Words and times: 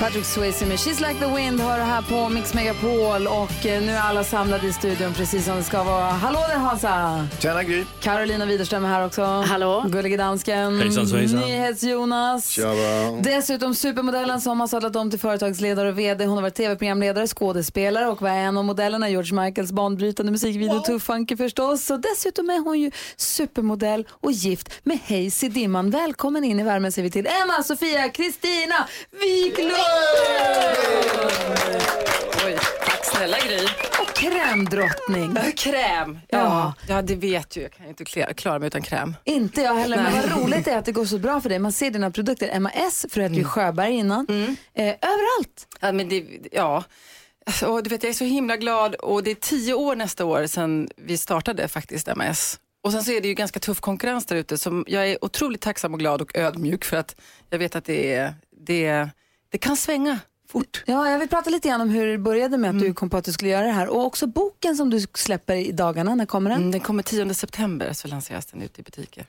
Patrick 0.00 0.24
Swayze 0.24 0.66
med 0.66 0.78
She's 0.78 1.08
like 1.08 1.20
the 1.20 1.34
wind 1.34 1.60
har 1.60 1.78
det 1.78 1.84
här 1.84 2.02
på 2.02 2.28
Mix 2.28 2.54
Megapol 2.54 3.26
och 3.26 3.66
eh, 3.66 3.82
nu 3.82 3.92
är 3.92 4.00
alla 4.00 4.24
samlade 4.24 4.66
i 4.66 4.72
studion 4.72 5.14
precis 5.14 5.44
som 5.44 5.56
det 5.56 5.62
ska 5.62 5.82
vara. 5.84 6.04
Hallå 6.04 6.38
där 6.48 6.58
Hansa! 6.58 7.26
Tjena 7.38 7.62
Gry. 7.62 7.84
Carolina 8.00 8.46
Widerström 8.46 8.84
är 8.84 8.88
här 8.88 9.06
också. 9.06 9.22
Hallå. 9.22 9.84
Gullige 9.88 10.16
dansken. 10.16 10.80
Hejsan 10.80 11.06
svejsan. 11.06 11.40
NyhetsJonas. 11.40 12.58
Dessutom 13.22 13.74
supermodellen 13.74 14.40
som 14.40 14.60
har 14.60 14.66
sadlat 14.66 14.96
om 14.96 15.10
till 15.10 15.20
företagsledare 15.20 15.88
och 15.88 15.98
VD. 15.98 16.24
Hon 16.24 16.34
har 16.34 16.42
varit 16.42 16.54
tv-programledare, 16.54 17.26
skådespelare 17.26 18.06
och 18.08 18.22
var 18.22 18.30
en 18.30 18.56
av 18.58 18.64
modellerna 18.64 19.08
i 19.08 19.12
George 19.12 19.44
Michaels 19.44 19.72
banbrytande 19.72 20.32
musikvideo 20.32 20.74
wow. 20.74 20.82
Tuff 20.82 21.02
Funky 21.02 21.36
förstås. 21.36 21.90
Och 21.90 22.00
dessutom 22.00 22.50
är 22.50 22.58
hon 22.64 22.80
ju 22.80 22.90
supermodell 23.16 24.06
och 24.10 24.32
gift 24.32 24.72
med 24.82 24.98
Hayes 25.08 25.40
Dimman. 25.40 25.90
Välkommen 25.90 26.44
in 26.44 26.60
i 26.60 26.62
värmen 26.62 26.92
säger 26.92 27.04
vi 27.04 27.10
till 27.10 27.26
Emma, 27.26 27.62
Sofia, 27.62 28.08
Kristina 28.08 28.88
Wiklund! 29.10 29.89
Oj, 32.46 32.58
tack 32.84 33.04
snälla 33.04 33.36
Gry. 33.38 33.64
Och 34.00 34.14
krämdrottning. 34.16 35.36
Kräm, 35.56 36.18
ja. 36.28 36.74
ja 36.88 37.02
det 37.02 37.14
vet 37.14 37.56
ju. 37.56 37.62
Jag 37.62 37.72
kan 37.72 37.84
ju 37.84 37.90
inte 37.90 38.04
klara- 38.04 38.34
klara 38.34 38.58
mig 38.58 38.66
utan 38.66 38.82
kräm. 38.82 39.16
Inte 39.24 39.60
jag 39.60 39.74
heller, 39.74 39.96
men 39.96 40.12
vad 40.12 40.42
roligt 40.42 40.64
det 40.64 40.70
är 40.70 40.78
att 40.78 40.84
det 40.84 40.92
går 40.92 41.04
så 41.04 41.18
bra 41.18 41.40
för 41.40 41.48
dig. 41.48 41.58
Man 41.58 41.72
ser 41.72 41.90
dina 41.90 42.10
produkter. 42.10 42.48
Emma 42.48 42.70
S, 42.70 43.06
för 43.10 43.20
hette 43.20 43.34
ju 43.34 43.44
Sjöberg 43.44 43.92
innan. 43.92 44.26
Eh, 44.74 44.84
överallt. 44.84 45.66
Ja, 45.80 45.92
men 45.92 46.08
det, 46.08 46.24
ja. 46.52 46.84
Alltså, 47.46 47.80
du 47.80 47.90
vet, 47.90 48.02
jag 48.02 48.10
är 48.10 48.14
så 48.14 48.24
himla 48.24 48.56
glad 48.56 48.94
och 48.94 49.22
det 49.22 49.30
är 49.30 49.34
tio 49.34 49.74
år 49.74 49.96
nästa 49.96 50.24
år 50.24 50.46
sedan 50.46 50.88
vi 50.96 51.18
startade 51.18 51.68
faktiskt 51.68 52.08
MS. 52.08 52.58
Och 52.84 52.92
sen 52.92 53.04
så 53.04 53.10
är 53.12 53.20
det 53.20 53.28
ju 53.28 53.34
ganska 53.34 53.60
tuff 53.60 53.80
konkurrens 53.80 54.26
där 54.26 54.36
ute 54.36 54.58
jag 54.86 55.08
är 55.08 55.24
otroligt 55.24 55.60
tacksam 55.60 55.92
och 55.94 56.00
glad 56.00 56.22
och 56.22 56.36
ödmjuk 56.36 56.84
för 56.84 56.96
att 56.96 57.16
jag 57.50 57.58
vet 57.58 57.76
att 57.76 57.84
det, 57.84 58.14
är, 58.14 58.34
det, 58.66 59.08
det 59.50 59.58
kan 59.58 59.76
svänga 59.76 60.18
fort. 60.48 60.82
Ja, 60.86 61.10
jag 61.10 61.18
vill 61.18 61.28
prata 61.28 61.50
lite 61.50 61.68
grann 61.68 61.80
om 61.80 61.90
hur 61.90 62.06
det 62.06 62.18
började 62.18 62.58
med 62.58 62.70
att 62.70 62.80
du 62.80 62.94
kom 62.94 63.10
på 63.10 63.16
att 63.16 63.24
du 63.24 63.32
skulle 63.32 63.50
göra 63.50 63.66
det 63.66 63.72
här. 63.72 63.88
Och 63.88 64.04
också 64.04 64.26
boken 64.26 64.76
som 64.76 64.90
du 64.90 65.00
släpper 65.14 65.54
i 65.54 65.72
dagarna. 65.72 66.14
När 66.14 66.26
kommer 66.26 66.50
den? 66.50 66.58
Mm, 66.58 66.70
den 66.70 66.80
kommer 66.80 67.02
10 67.02 67.34
september 67.34 67.92
så 67.92 68.08
lanseras 68.08 68.46
den 68.46 68.62
ute 68.62 68.80
i 68.80 68.84
butiker. 68.84 69.26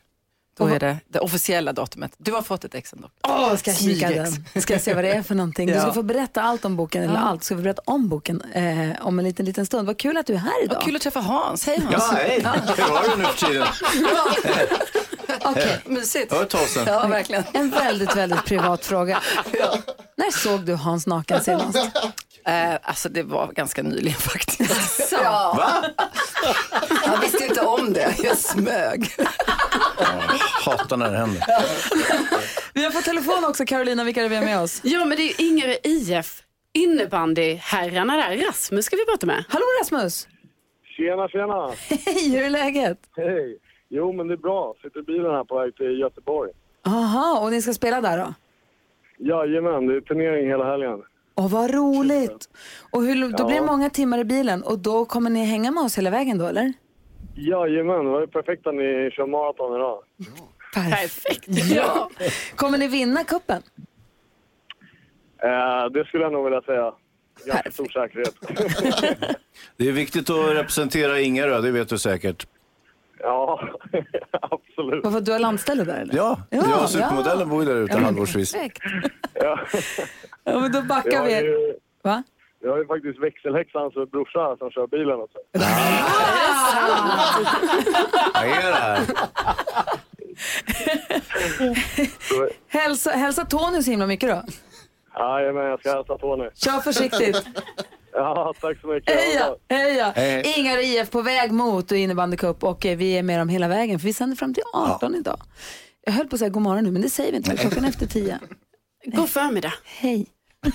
Då 0.57 0.63
Och 0.63 0.71
är 0.71 0.80
det 0.80 0.97
det 1.07 1.19
officiella 1.19 1.73
datumet. 1.73 2.11
Du 2.17 2.31
har 2.31 2.41
fått 2.41 2.63
ett 2.63 2.75
ex 2.75 2.94
ändå. 2.94 3.09
Åh, 3.27 3.55
ska 3.55 3.71
jag 3.71 3.80
kika 3.80 4.09
den? 4.09 4.61
Ska 4.61 4.73
jag 4.73 4.81
se 4.81 4.94
vad 4.94 5.03
det 5.03 5.11
är 5.11 5.23
för 5.23 5.35
någonting? 5.35 5.67
Du 5.67 5.73
ska 5.81 5.94
få 5.94 6.03
berätta 6.03 6.41
allt 6.41 6.66
om 6.66 6.75
boken, 6.75 7.03
eller 7.03 7.13
Ja. 7.13 7.19
allt. 7.19 7.44
Ska 7.44 7.55
vi 7.55 7.63
berätta 7.63 7.81
om 7.85 8.09
boken 8.09 8.41
eh, 8.41 8.89
om 9.07 9.19
en 9.19 9.25
liten, 9.25 9.45
liten 9.45 9.66
stund. 9.66 9.88
Vad 9.88 9.97
kul 9.99 10.17
att 10.17 10.25
du 10.25 10.33
är 10.33 10.38
här 10.38 10.63
idag. 10.63 10.75
Vad 10.75 10.83
kul 10.83 10.95
att 10.95 11.02
träffa 11.02 11.19
Hans. 11.19 11.66
Hej 11.66 11.79
Hans. 11.81 11.94
Ja, 12.11 12.17
hej. 12.17 12.45
Hur 12.77 12.94
var 12.94 13.09
det 13.09 13.16
nu 13.17 13.23
för 13.25 13.45
tiden? 13.47 13.67
Okej. 15.45 15.81
Mysigt. 15.85 16.29
Det 16.29 16.35
var 16.35 16.44
ett 16.44 16.49
tag 16.49 16.67
sedan. 16.67 16.83
Ja, 16.88 17.07
verkligen. 17.07 17.44
En 17.53 17.69
väldigt, 17.69 18.16
väldigt 18.16 18.45
privat 18.45 18.85
fråga. 18.85 19.19
När 20.17 20.31
såg 20.31 20.66
du 20.66 20.73
Hans 20.75 21.07
naken 21.07 21.44
senast? 21.44 21.77
Eh, 22.45 22.73
alltså 22.84 23.09
det 23.09 23.23
var 23.23 23.47
ganska 23.47 23.84
nyligen 23.84 24.14
faktiskt. 24.20 25.09
Så. 25.09 25.16
Va? 25.23 25.86
Jag 27.06 27.17
visste 27.22 27.44
inte 27.45 27.61
om 27.61 27.94
det, 27.94 28.16
jag 28.23 28.38
smög. 28.38 29.09
Hatar 30.66 30.97
när 30.97 31.12
det 31.12 31.17
händer. 31.17 31.44
Vi 32.73 32.84
har 32.84 32.92
fått 32.92 33.06
telefon 33.06 33.45
också, 33.45 33.66
Carolina. 33.66 34.03
Vilka 34.03 34.19
är 34.19 34.23
det 34.23 34.30
vi 34.30 34.36
har 34.36 34.44
med 34.45 34.59
oss? 34.62 34.80
Ja, 34.84 35.06
men 35.06 35.17
det 35.17 35.23
är 35.23 35.42
Inge 35.42 35.78
IF 35.84 36.44
innebandyherrarna 36.73 38.16
där. 38.17 38.38
Rasmus 38.47 38.86
ska 38.86 38.95
vi 38.95 39.06
prata 39.06 39.25
med. 39.28 39.44
Hallå 39.50 39.66
Rasmus! 39.81 40.28
Tjena, 40.97 41.28
tjena! 41.28 41.72
Hej, 42.06 42.30
hur 42.30 42.44
är 42.46 42.50
läget? 42.50 42.97
Hej! 43.18 43.57
Jo, 43.90 44.13
men 44.13 44.28
det 44.28 44.34
är 44.34 44.38
bra. 44.38 44.74
Sitter 44.81 45.00
i 45.00 45.03
bilen 45.03 45.31
här 45.31 45.44
på 45.44 45.59
väg 45.59 45.75
till 45.75 46.00
Göteborg. 46.00 46.51
Aha, 46.85 47.40
och 47.40 47.51
ni 47.51 47.62
ska 47.62 47.74
spela 47.74 48.01
där 48.01 48.18
då? 48.18 48.34
Jajamän, 49.18 49.88
det 49.88 49.96
är 49.96 50.01
turnering 50.01 50.47
hela 50.50 50.66
helgen. 50.72 51.01
Åh, 51.36 51.50
vad 51.50 51.72
roligt! 51.72 52.50
Och 52.92 53.03
hur, 53.03 53.38
då 53.38 53.46
blir 53.47 53.56
det 53.56 53.66
många 53.66 53.90
timmar 53.90 54.18
i 54.19 54.24
bilen 54.24 54.64
och 54.64 54.80
då 54.80 55.06
kommer 55.06 55.30
ni 55.30 55.46
hänga 55.46 55.72
med 55.72 55.84
oss 55.84 55.97
hela 55.97 56.09
vägen 56.09 56.38
då, 56.38 56.46
eller? 56.46 56.74
Jajamän, 57.36 58.06
det 58.06 58.12
var 58.12 58.22
ju 58.22 58.28
perfekt 58.28 58.68
att 58.68 58.75
ni 58.75 59.12
kör 59.14 59.25
maraton 59.28 59.75
idag. 59.75 60.03
Perfekt. 60.74 61.47
Ja. 61.47 62.09
Kommer 62.56 62.78
ni 62.78 62.88
vinna 62.88 63.24
kuppen? 63.24 63.62
Eh, 65.44 65.86
det 65.94 66.06
skulle 66.06 66.24
jag 66.24 66.31
nog 66.34 66.44
vilja 66.44 66.62
säga. 66.62 66.94
Ganska 67.46 67.72
stor 67.72 67.86
säkerhet. 67.86 68.36
Det 69.78 69.88
är 69.88 69.92
viktigt 69.92 70.30
att 70.30 70.56
representera 70.56 71.19
Ingarö, 71.19 71.62
det 71.62 71.72
vet 71.72 71.90
du 71.90 71.98
säkert. 71.98 72.48
Ja, 73.23 73.59
absolut. 74.41 75.03
Varför, 75.03 75.21
du 75.21 75.31
har 75.31 75.39
landställe 75.39 75.83
där 75.83 76.01
eller? 76.01 76.15
Ja, 76.15 76.39
Ja, 76.49 76.63
jag 76.69 76.83
och 76.83 76.89
supermodellen 76.89 77.49
bor 77.49 77.63
ju 77.63 77.69
där 77.73 77.75
ute 77.81 77.93
Ja, 77.93 77.99
halvårsvis. 77.99 78.53
Perfekt. 78.53 78.81
Ja. 79.33 79.59
Ja, 80.43 80.59
men 80.59 80.71
då 80.71 80.81
backar 80.81 81.17
har, 81.19 81.25
vi. 81.25 81.33
ju, 81.35 81.73
Va? 82.03 82.23
vi 82.61 82.69
har 82.69 82.77
ju 82.77 82.85
faktiskt 82.87 83.19
växelhäxans 83.19 83.93
brorsa 84.11 84.57
som 84.57 84.71
kör 84.71 84.87
bilen 84.87 85.19
också. 85.19 85.37
Vad 88.33 88.43
är 88.43 88.71
det 88.71 88.75
här? 88.75 88.99
Hälsa, 92.67 93.09
hälsa 93.11 93.45
Tony 93.45 93.81
så 93.83 93.91
himla 93.91 94.07
mycket 94.07 94.29
då. 94.29 94.43
jajamän, 95.19 95.65
jag 95.65 95.79
ska 95.79 95.91
hälsa 95.93 96.17
Tony. 96.17 96.49
Kör 96.55 96.79
försiktigt. 96.79 97.45
Ja, 98.13 98.53
tack 98.61 98.81
så 98.81 98.88
mycket. 98.88 99.16
Heja, 99.16 99.55
heja. 99.69 100.13
Hej. 100.16 100.53
Ingar 100.57 100.77
IF 100.77 101.09
på 101.09 101.22
väg 101.22 101.51
mot 101.51 101.91
innebandycup 101.91 102.63
och 102.63 102.85
eh, 102.85 102.97
vi 102.97 103.17
är 103.17 103.23
med 103.23 103.39
dem 103.39 103.49
hela 103.49 103.67
vägen 103.67 103.99
för 103.99 104.05
vi 104.07 104.13
sänder 104.13 104.35
fram 104.35 104.53
till 104.53 104.63
18 104.73 105.16
idag. 105.16 105.39
Jag 106.05 106.13
höll 106.13 106.27
på 106.27 106.35
att 106.35 106.39
säga 106.39 106.50
god 106.50 106.61
morgon 106.61 106.83
nu 106.83 106.91
men 106.91 107.01
det 107.01 107.09
säger 107.09 107.31
vi 107.31 107.38
inte, 107.38 107.57
klockan 107.57 107.85
är 107.85 107.89
efter 107.89 108.05
10. 108.07 108.39
God 109.05 109.29
förmiddag. 109.29 109.73
Hej. 109.85 110.27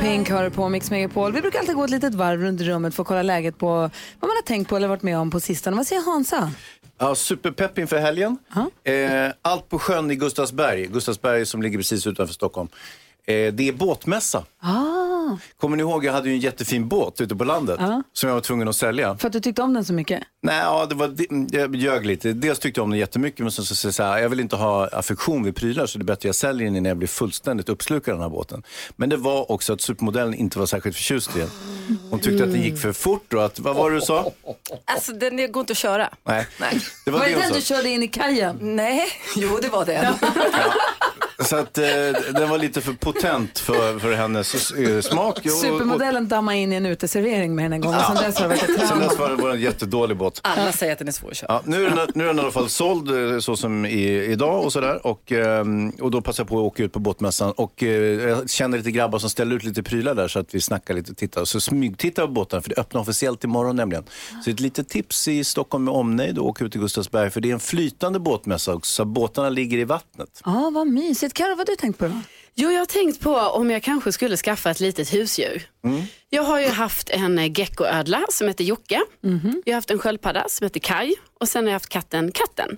Pink 0.00 0.30
har 0.30 0.42
det 0.42 0.50
på 0.50 0.68
Mix 0.68 0.90
Megapol. 0.90 1.32
Vi 1.32 1.40
brukar 1.40 1.58
alltid 1.58 1.74
gå 1.74 1.84
ett 1.84 1.90
litet 1.90 2.14
varv 2.14 2.40
runt 2.40 2.60
rummet 2.60 2.94
för 2.94 3.02
att 3.02 3.06
kolla 3.06 3.22
läget 3.22 3.58
på 3.58 3.66
vad 3.66 3.90
man 4.20 4.30
har 4.30 4.42
tänkt 4.42 4.68
på 4.68 4.76
eller 4.76 4.88
varit 4.88 5.02
med 5.02 5.18
om 5.18 5.30
på 5.30 5.40
sistone. 5.40 5.76
Vad 5.76 5.86
säger 5.86 6.02
Hansa? 6.02 6.52
Ja, 7.02 7.14
superpepp 7.14 7.78
inför 7.78 7.98
helgen. 7.98 8.38
Eh, 8.84 9.32
allt 9.42 9.68
på 9.68 9.78
sjön 9.78 10.10
i 10.10 10.16
Gustavsberg. 10.16 10.86
Gustavsberg 10.86 11.46
som 11.46 11.62
ligger 11.62 11.78
precis 11.78 12.06
utanför 12.06 12.34
Stockholm. 12.34 12.68
Eh, 13.26 13.52
det 13.52 13.68
är 13.68 13.72
båtmässa. 13.72 14.44
Ah, 14.60 15.11
Kommer 15.60 15.76
ni 15.76 15.80
ihåg, 15.82 16.04
jag 16.04 16.12
hade 16.12 16.28
ju 16.28 16.34
en 16.34 16.40
jättefin 16.40 16.88
båt 16.88 17.20
ute 17.20 17.36
på 17.36 17.44
landet 17.44 17.76
Ja. 17.80 18.02
som 18.12 18.28
jag 18.28 18.34
var 18.34 18.40
tvungen 18.40 18.68
att 18.68 18.76
sälja. 18.76 19.16
för 19.16 19.26
att 19.26 19.32
du 19.32 19.40
tyckte 19.40 19.62
om 19.62 19.72
den 19.74 19.84
så 19.84 19.92
mycket? 19.92 20.22
Nej, 20.42 20.58
ja, 20.58 20.86
det 20.86 20.94
var, 20.94 21.14
jag 21.50 21.76
ljög 21.76 22.06
lite. 22.06 22.32
Dels 22.32 22.58
tyckte 22.58 22.78
jag 22.80 22.84
om 22.84 22.90
den 22.90 22.98
jättemycket, 23.00 23.40
men 23.40 23.50
sen 23.50 23.64
så, 23.64 23.74
så, 23.76 23.92
så 23.92 24.02
här, 24.02 24.18
jag 24.18 24.28
vill 24.28 24.40
inte 24.40 24.56
ha 24.56 24.86
affektion 24.88 25.44
vid 25.44 25.56
prylar 25.56 25.86
så 25.86 25.98
det 25.98 26.02
är 26.02 26.04
bättre 26.06 26.28
jag 26.28 26.34
säljer 26.36 26.64
den 26.66 26.76
innan 26.76 26.88
jag 26.88 26.96
blir 26.96 27.08
fullständigt 27.08 27.68
uppslukad 27.68 28.12
av 28.14 28.18
den 28.18 28.22
här 28.30 28.36
båten. 28.36 28.62
Men 28.96 29.08
det 29.08 29.16
var 29.16 29.52
också 29.52 29.72
att 29.72 29.80
supermodellen 29.80 30.34
inte 30.34 30.58
var 30.58 30.66
särskilt 30.66 30.96
förtjust 30.96 31.36
i 31.36 31.38
den. 31.38 31.50
Hon 32.10 32.20
tyckte 32.20 32.44
att 32.44 32.52
den 32.52 32.62
gick 32.62 32.78
för 32.78 32.92
fort 32.92 33.32
och 33.32 33.44
att, 33.44 33.58
vad 33.58 33.76
var 33.76 33.90
det 33.90 33.96
du 33.96 34.00
sa? 34.02 34.32
Alltså 34.84 35.12
den 35.12 35.52
går 35.52 35.60
inte 35.60 35.70
att 35.70 35.76
köra. 35.76 36.08
Nej, 36.24 36.46
Nej. 36.60 36.80
det 37.04 37.10
var 37.10 37.18
Var 37.18 37.26
det 37.26 37.34
det 37.34 37.40
den 37.40 37.52
du 37.52 37.60
sa. 37.60 37.74
körde 37.74 37.88
in 37.88 38.02
i 38.02 38.08
kajen? 38.08 38.58
Nej, 38.60 39.06
jo 39.36 39.58
det 39.62 39.68
var 39.68 39.84
det. 39.84 40.14
Så 41.44 41.56
att 41.56 41.78
eh, 41.78 41.84
den 42.34 42.48
var 42.50 42.58
lite 42.58 42.80
för 42.80 42.92
potent 42.92 43.58
för, 43.58 43.98
för 43.98 44.12
hennes 44.12 44.70
eh, 44.70 45.00
smak. 45.00 45.38
Och- 45.38 45.46
och- 45.46 45.52
Supermodellen 45.52 46.28
dammade 46.28 46.58
in 46.58 46.72
i 46.72 46.76
en 46.76 46.86
uteservering 46.86 47.54
med 47.54 47.64
den 47.64 47.72
en 47.72 47.80
gång 47.80 47.94
och 47.94 48.00
sen 48.00 48.14
dess 48.16 48.36
har 48.38 48.42
det 48.42 48.48
varit 48.48 48.62
ett 48.62 48.78
Sen 48.78 48.88
trauma. 48.88 49.04
dess 49.04 49.18
var 49.18 49.30
det 49.30 49.36
bara 49.36 49.52
en 49.52 49.60
jättedålig 49.60 50.16
båt. 50.16 50.40
Alla 50.42 50.72
säger 50.72 50.92
att 50.92 50.98
den 50.98 51.08
är 51.08 51.12
svår 51.12 51.30
att 51.30 51.36
köra. 51.36 51.52
Ja, 51.52 51.62
nu, 51.64 51.86
är 51.86 51.90
den, 51.90 52.08
nu 52.14 52.24
är 52.24 52.28
den 52.28 52.36
i 52.38 52.40
alla 52.40 52.50
fall 52.50 52.68
såld 52.68 53.32
eh, 53.32 53.38
så 53.38 53.56
som 53.56 53.86
i, 53.86 54.24
idag 54.24 54.64
och 54.64 54.72
sådär. 54.72 55.06
Och, 55.06 55.32
ehm, 55.32 55.90
och 55.90 56.10
då 56.10 56.20
passar 56.20 56.42
jag 56.42 56.48
på 56.48 56.58
att 56.58 56.64
åka 56.64 56.82
ut 56.84 56.92
på 56.92 56.98
båtmässan. 56.98 57.52
Och 57.52 57.82
eh, 57.82 57.88
jag 58.28 58.50
känner 58.50 58.78
lite 58.78 58.90
grabbar 58.90 59.18
som 59.18 59.30
ställer 59.30 59.56
ut 59.56 59.64
lite 59.64 59.82
prylar 59.82 60.14
där 60.14 60.28
så 60.28 60.38
att 60.38 60.54
vi 60.54 60.60
snackar 60.60 60.94
lite 60.94 61.10
och 61.10 61.16
tittar. 61.16 61.44
Så 61.44 61.60
smygtittar 61.60 62.26
på 62.26 62.32
båtarna 62.32 62.62
för 62.62 62.68
det 62.70 62.78
öppnar 62.80 63.00
officiellt 63.00 63.44
imorgon 63.44 63.76
nämligen. 63.76 64.04
Så 64.44 64.50
ett 64.50 64.60
litet 64.60 64.88
tips 64.88 65.28
i 65.28 65.44
Stockholm 65.44 65.84
med 65.84 65.94
omnejd 65.94 66.38
och 66.38 66.46
åka 66.46 66.64
ut 66.64 66.72
till 66.72 66.80
Gustavsberg. 66.80 67.30
För 67.30 67.40
det 67.40 67.48
är 67.50 67.52
en 67.54 67.60
flytande 67.60 68.18
båtmässa 68.18 68.74
också 68.74 68.92
så 68.92 69.04
båtarna 69.04 69.48
ligger 69.48 69.78
i 69.78 69.84
vattnet. 69.84 70.40
Ja, 70.44 70.70
vad 70.74 70.86
mysigt. 70.86 71.31
Karo, 71.32 71.48
vad 71.48 71.58
har 71.58 71.64
du 71.64 71.76
tänkt 71.76 71.98
på 71.98 72.04
då? 72.04 72.20
Jo, 72.54 72.70
jag 72.70 72.78
har 72.78 72.86
tänkt 72.86 73.20
på 73.20 73.34
om 73.36 73.70
jag 73.70 73.82
kanske 73.82 74.12
skulle 74.12 74.36
skaffa 74.36 74.70
ett 74.70 74.80
litet 74.80 75.14
husdjur. 75.14 75.62
Jag 76.30 76.42
har 76.42 76.60
ju 76.60 76.68
haft 76.68 77.10
en 77.10 77.38
eh, 77.38 77.58
geckoödla 77.58 78.24
som 78.30 78.48
heter 78.48 78.64
Jocke. 78.64 79.00
Jag 79.64 79.72
har 79.72 79.74
haft 79.74 79.90
en 79.90 79.98
sköldpadda 79.98 80.48
som 80.48 80.64
heter 80.64 80.80
Kai 80.80 81.14
och 81.40 81.48
sen 81.48 81.64
har 81.64 81.70
jag 81.70 81.74
haft 81.74 81.88
katten 81.88 82.32
Katten. 82.32 82.76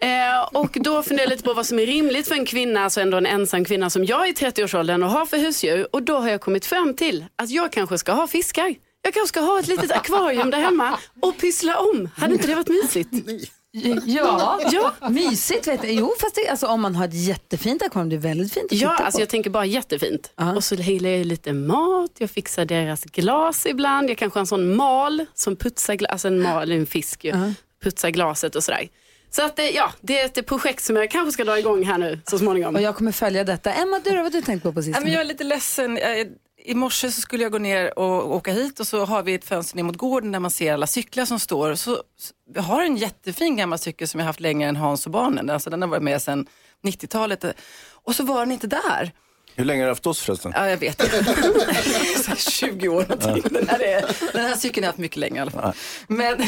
Eh, 0.00 0.42
och 0.52 0.76
då 0.80 1.02
funderar 1.02 1.26
jag 1.26 1.30
lite 1.30 1.42
på 1.42 1.54
vad 1.54 1.66
som 1.66 1.78
är 1.78 1.86
rimligt 1.86 2.28
för 2.28 2.34
en 2.34 2.46
kvinna, 2.46 2.84
alltså 2.84 3.00
ändå 3.00 3.16
en 3.16 3.26
ensam 3.26 3.64
kvinna 3.64 3.90
som 3.90 4.04
jag 4.04 4.28
i 4.28 4.32
30-årsåldern 4.32 5.02
och 5.02 5.10
har 5.10 5.26
för 5.26 5.38
husdjur. 5.38 5.88
Och 5.92 6.02
då 6.02 6.18
har 6.18 6.28
jag 6.28 6.40
kommit 6.40 6.66
fram 6.66 6.94
till 6.94 7.24
att 7.36 7.50
jag 7.50 7.72
kanske 7.72 7.98
ska 7.98 8.12
ha 8.12 8.26
fiskar. 8.26 8.74
Jag 9.02 9.14
kanske 9.14 9.28
ska 9.28 9.40
ha 9.40 9.58
ett 9.60 9.68
litet 9.68 9.90
akvarium 9.92 10.50
där 10.50 10.60
hemma 10.60 10.98
och 11.22 11.38
pyssla 11.38 11.78
om. 11.78 12.08
Hade 12.16 12.34
inte 12.34 12.46
det 12.46 12.54
varit 12.54 12.68
mysigt? 12.68 13.10
Ja, 14.06 14.60
ja. 14.72 15.08
mysigt 15.10 15.66
vet 15.66 15.84
jag. 15.84 15.92
Jo, 15.92 16.14
fast 16.20 16.34
det, 16.34 16.48
alltså, 16.48 16.66
om 16.66 16.80
man 16.80 16.96
har 16.96 17.04
ett 17.04 17.14
jättefint 17.26 17.82
akvarium, 17.82 18.08
det 18.08 18.16
är 18.16 18.20
väldigt 18.20 18.52
fint 18.54 18.72
att 18.72 18.78
Ja, 18.78 18.90
titta 18.90 19.04
alltså 19.04 19.18
på. 19.18 19.22
jag 19.22 19.28
tänker 19.28 19.50
bara 19.50 19.64
jättefint. 19.66 20.32
Ja. 20.36 20.54
Och 20.56 20.64
så 20.64 20.76
häller 20.76 21.10
jag 21.10 21.26
lite 21.26 21.52
mat, 21.52 22.10
jag 22.18 22.30
fixar 22.30 22.64
deras 22.64 23.04
glas 23.04 23.66
ibland. 23.66 24.10
Jag 24.10 24.18
kanske 24.18 24.36
har 24.38 24.40
en 24.42 24.46
sån 24.46 24.76
mal 24.76 25.26
som 25.34 25.56
putsar, 25.56 25.94
gla- 25.94 26.06
alltså 26.06 26.28
en 26.28 26.42
mal, 26.42 26.72
en 26.72 26.86
fisk 26.86 27.24
ju, 27.24 27.52
putsar 27.82 28.10
glaset 28.10 28.56
och 28.56 28.64
sådär. 28.64 28.88
Så 29.30 29.42
att 29.44 29.56
det, 29.56 29.70
ja, 29.70 29.92
det 30.00 30.20
är 30.20 30.24
ett 30.26 30.46
projekt 30.46 30.84
som 30.84 30.96
jag 30.96 31.10
kanske 31.10 31.32
ska 31.32 31.44
dra 31.44 31.58
igång 31.58 31.84
här 31.84 31.98
nu 31.98 32.20
så 32.30 32.38
småningom. 32.38 32.74
Och 32.76 32.82
jag 32.82 32.96
kommer 32.96 33.12
följa 33.12 33.44
detta. 33.44 33.72
Emma, 33.72 34.00
du 34.04 34.22
vad 34.22 34.32
du 34.32 34.42
tänkt 34.42 34.62
på 34.62 34.72
på 34.72 34.82
sistone? 34.82 35.10
jag 35.12 35.20
är 35.20 35.24
lite 35.24 35.44
ledsen. 35.44 35.98
I 36.66 36.74
morse 36.74 37.10
så 37.10 37.20
skulle 37.20 37.42
jag 37.42 37.52
gå 37.52 37.58
ner 37.58 37.98
och 37.98 38.34
åka 38.34 38.52
hit 38.52 38.80
och 38.80 38.86
så 38.86 39.04
har 39.04 39.22
vi 39.22 39.34
ett 39.34 39.44
fönster 39.44 39.76
ner 39.76 39.82
mot 39.82 39.96
gården 39.96 40.32
där 40.32 40.40
man 40.40 40.50
ser 40.50 40.72
alla 40.72 40.86
cyklar 40.86 41.24
som 41.24 41.38
står. 41.38 41.74
Så, 41.74 42.02
jag 42.54 42.62
har 42.62 42.82
en 42.82 42.96
jättefin 42.96 43.56
gammal 43.56 43.78
cykel 43.78 44.08
som 44.08 44.20
jag 44.20 44.26
haft 44.26 44.40
längre 44.40 44.68
än 44.68 44.76
Hans 44.76 45.06
och 45.06 45.12
barnen. 45.12 45.50
Alltså, 45.50 45.70
den 45.70 45.82
har 45.82 45.88
varit 45.88 46.02
med 46.02 46.22
sedan 46.22 46.46
90-talet. 46.82 47.44
Och 47.92 48.14
så 48.14 48.24
var 48.24 48.40
den 48.40 48.52
inte 48.52 48.66
där. 48.66 49.12
Hur 49.54 49.64
länge 49.64 49.82
har 49.82 49.86
du 49.86 49.90
haft 49.90 50.06
oss 50.06 50.20
förresten? 50.20 50.52
Ja, 50.54 50.70
jag 50.70 50.76
vet. 50.76 51.02
Här 52.26 52.50
20 52.50 52.88
år 52.88 53.06
någonting. 53.08 53.42
Den 53.50 53.68
här, 53.68 53.82
är, 53.82 54.32
den 54.32 54.44
här 54.44 54.56
cykeln 54.56 54.84
har 54.84 54.86
jag 54.86 54.92
haft 54.92 54.98
mycket 54.98 55.16
länge 55.16 55.36
i 55.36 55.40
alla 55.40 55.50
fall. 55.50 55.72
Men, 56.08 56.38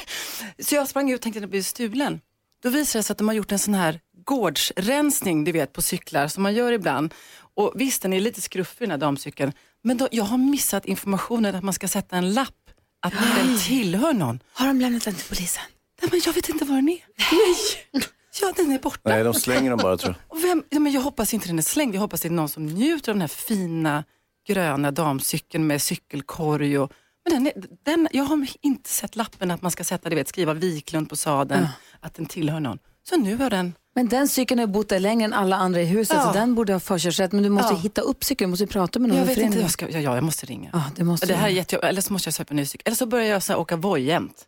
så 0.58 0.74
jag 0.74 0.88
sprang 0.88 1.10
ut 1.10 1.14
och 1.14 1.22
tänkte 1.22 1.38
att 1.38 1.42
den 1.42 1.50
blev 1.50 1.62
stulen. 1.62 2.20
Då 2.62 2.68
visade 2.70 2.98
det 2.98 3.02
sig 3.02 3.12
att 3.14 3.18
de 3.18 3.28
har 3.28 3.34
gjort 3.34 3.52
en 3.52 3.58
sån 3.58 3.74
här 3.74 4.00
gårdsrensning, 4.28 5.44
du 5.44 5.52
vet, 5.52 5.72
på 5.72 5.82
cyklar 5.82 6.28
som 6.28 6.42
man 6.42 6.54
gör 6.54 6.72
ibland. 6.72 7.14
Och 7.54 7.72
visst, 7.74 8.02
den 8.02 8.12
är 8.12 8.20
lite 8.20 8.40
skruffig 8.40 8.84
den 8.84 8.90
här 8.90 8.98
damcykeln. 8.98 9.52
Men 9.82 9.96
då, 9.96 10.08
jag 10.10 10.24
har 10.24 10.38
missat 10.38 10.86
informationen 10.86 11.54
att 11.54 11.64
man 11.64 11.74
ska 11.74 11.88
sätta 11.88 12.16
en 12.16 12.32
lapp 12.32 12.70
att 13.02 13.12
den 13.12 13.58
tillhör 13.58 14.12
någon. 14.12 14.40
Har 14.52 14.66
de 14.66 14.80
lämnat 14.80 15.04
den 15.04 15.14
till 15.14 15.28
polisen? 15.28 15.62
Nej, 16.02 16.10
men 16.10 16.20
jag 16.24 16.32
vet 16.32 16.48
inte 16.48 16.64
var 16.64 16.74
den 16.76 16.88
är. 16.88 17.04
Nej. 17.16 18.04
Ja, 18.40 18.52
den 18.56 18.70
är 18.70 18.78
borta. 18.78 19.00
Nej, 19.04 19.24
de 19.24 19.34
slänger 19.34 19.70
dem 19.70 19.80
bara 19.82 19.96
tror 19.96 20.14
jag. 20.18 20.36
Och 20.38 20.44
vem, 20.44 20.64
ja, 20.70 20.78
men 20.80 20.92
jag 20.92 21.00
hoppas 21.00 21.34
inte 21.34 21.48
den 21.48 21.58
är 21.58 21.62
slängd. 21.62 21.94
Jag 21.94 22.00
hoppas 22.00 22.20
det 22.20 22.28
är 22.28 22.30
någon 22.30 22.48
som 22.48 22.66
njuter 22.66 23.12
av 23.12 23.14
den 23.14 23.20
här 23.20 23.28
fina 23.28 24.04
gröna 24.46 24.90
damcykeln 24.90 25.66
med 25.66 25.82
cykelkorg. 25.82 26.78
Och, 26.78 26.92
men 27.24 27.34
den 27.34 27.46
är, 27.46 27.52
den, 27.84 28.08
jag 28.12 28.24
har 28.24 28.48
inte 28.60 28.90
sett 28.90 29.16
lappen 29.16 29.50
att 29.50 29.62
man 29.62 29.70
ska 29.70 29.84
sätta, 29.84 30.08
du 30.08 30.16
vet, 30.16 30.28
skriva 30.28 30.54
Wiklund 30.54 31.08
på 31.10 31.16
sadeln, 31.16 31.66
att 32.00 32.14
den 32.14 32.26
tillhör 32.26 32.60
någon. 32.60 32.78
Så 33.08 33.16
nu 33.16 33.36
har 33.36 33.50
den... 33.50 33.74
Men 33.98 34.08
den 34.08 34.28
cykeln 34.28 34.58
har 34.60 34.66
ju 34.66 34.72
bott 34.72 34.88
där 34.88 35.00
längre 35.00 35.24
än 35.24 35.32
alla 35.32 35.56
andra 35.56 35.80
i 35.82 35.84
huset 35.84 36.16
Ja. 36.16 36.26
så 36.26 36.32
den 36.32 36.54
borde 36.54 36.72
ha 36.72 36.80
förkörsrätt. 36.80 37.32
Men 37.32 37.42
du 37.42 37.48
måste 37.48 37.74
Ja. 37.74 37.78
hitta 37.80 38.00
upp 38.00 38.24
cykeln, 38.24 38.48
du 38.48 38.50
måste 38.50 38.66
prata 38.66 38.98
med 38.98 39.08
någon 39.08 39.18
Jag 39.18 39.24
vet 39.26 39.38
inte, 39.38 39.58
jag, 39.60 39.70
ska, 39.70 39.88
ja, 39.90 39.98
ja, 40.00 40.14
jag 40.14 40.24
måste 40.24 40.46
ringa. 40.46 40.70
Ja, 40.72 40.82
det 40.96 41.04
måste 41.04 41.26
det 41.26 41.34
här 41.34 41.46
är 41.48 41.52
jätte, 41.52 41.76
eller 41.76 42.00
så 42.00 42.12
måste 42.12 42.26
jag 42.28 42.34
köpa 42.34 42.50
en 42.50 42.56
ny 42.56 42.66
cykel. 42.66 42.82
Eller 42.84 42.96
så 42.96 43.06
börjar 43.06 43.26
jag 43.26 43.42
så 43.42 43.52
här, 43.52 43.60
åka 43.60 43.76
Voi 43.76 44.00
jämt. 44.02 44.44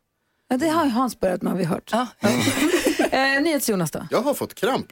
Ja, 0.49 0.57
det 0.57 0.69
har 0.69 0.85
ju 0.85 0.91
Hans 0.91 1.21
börjat 1.21 1.43
med 1.43 1.53
har 1.53 1.59
vi 1.59 1.65
hört. 1.65 1.91
Ja. 1.93 2.07
Eh, 3.13 3.43
NyhetsJonas 3.43 3.91
då? 3.91 4.07
Jag 4.11 4.23
har 4.23 4.35
fått 4.35 4.55
kramp. 4.55 4.87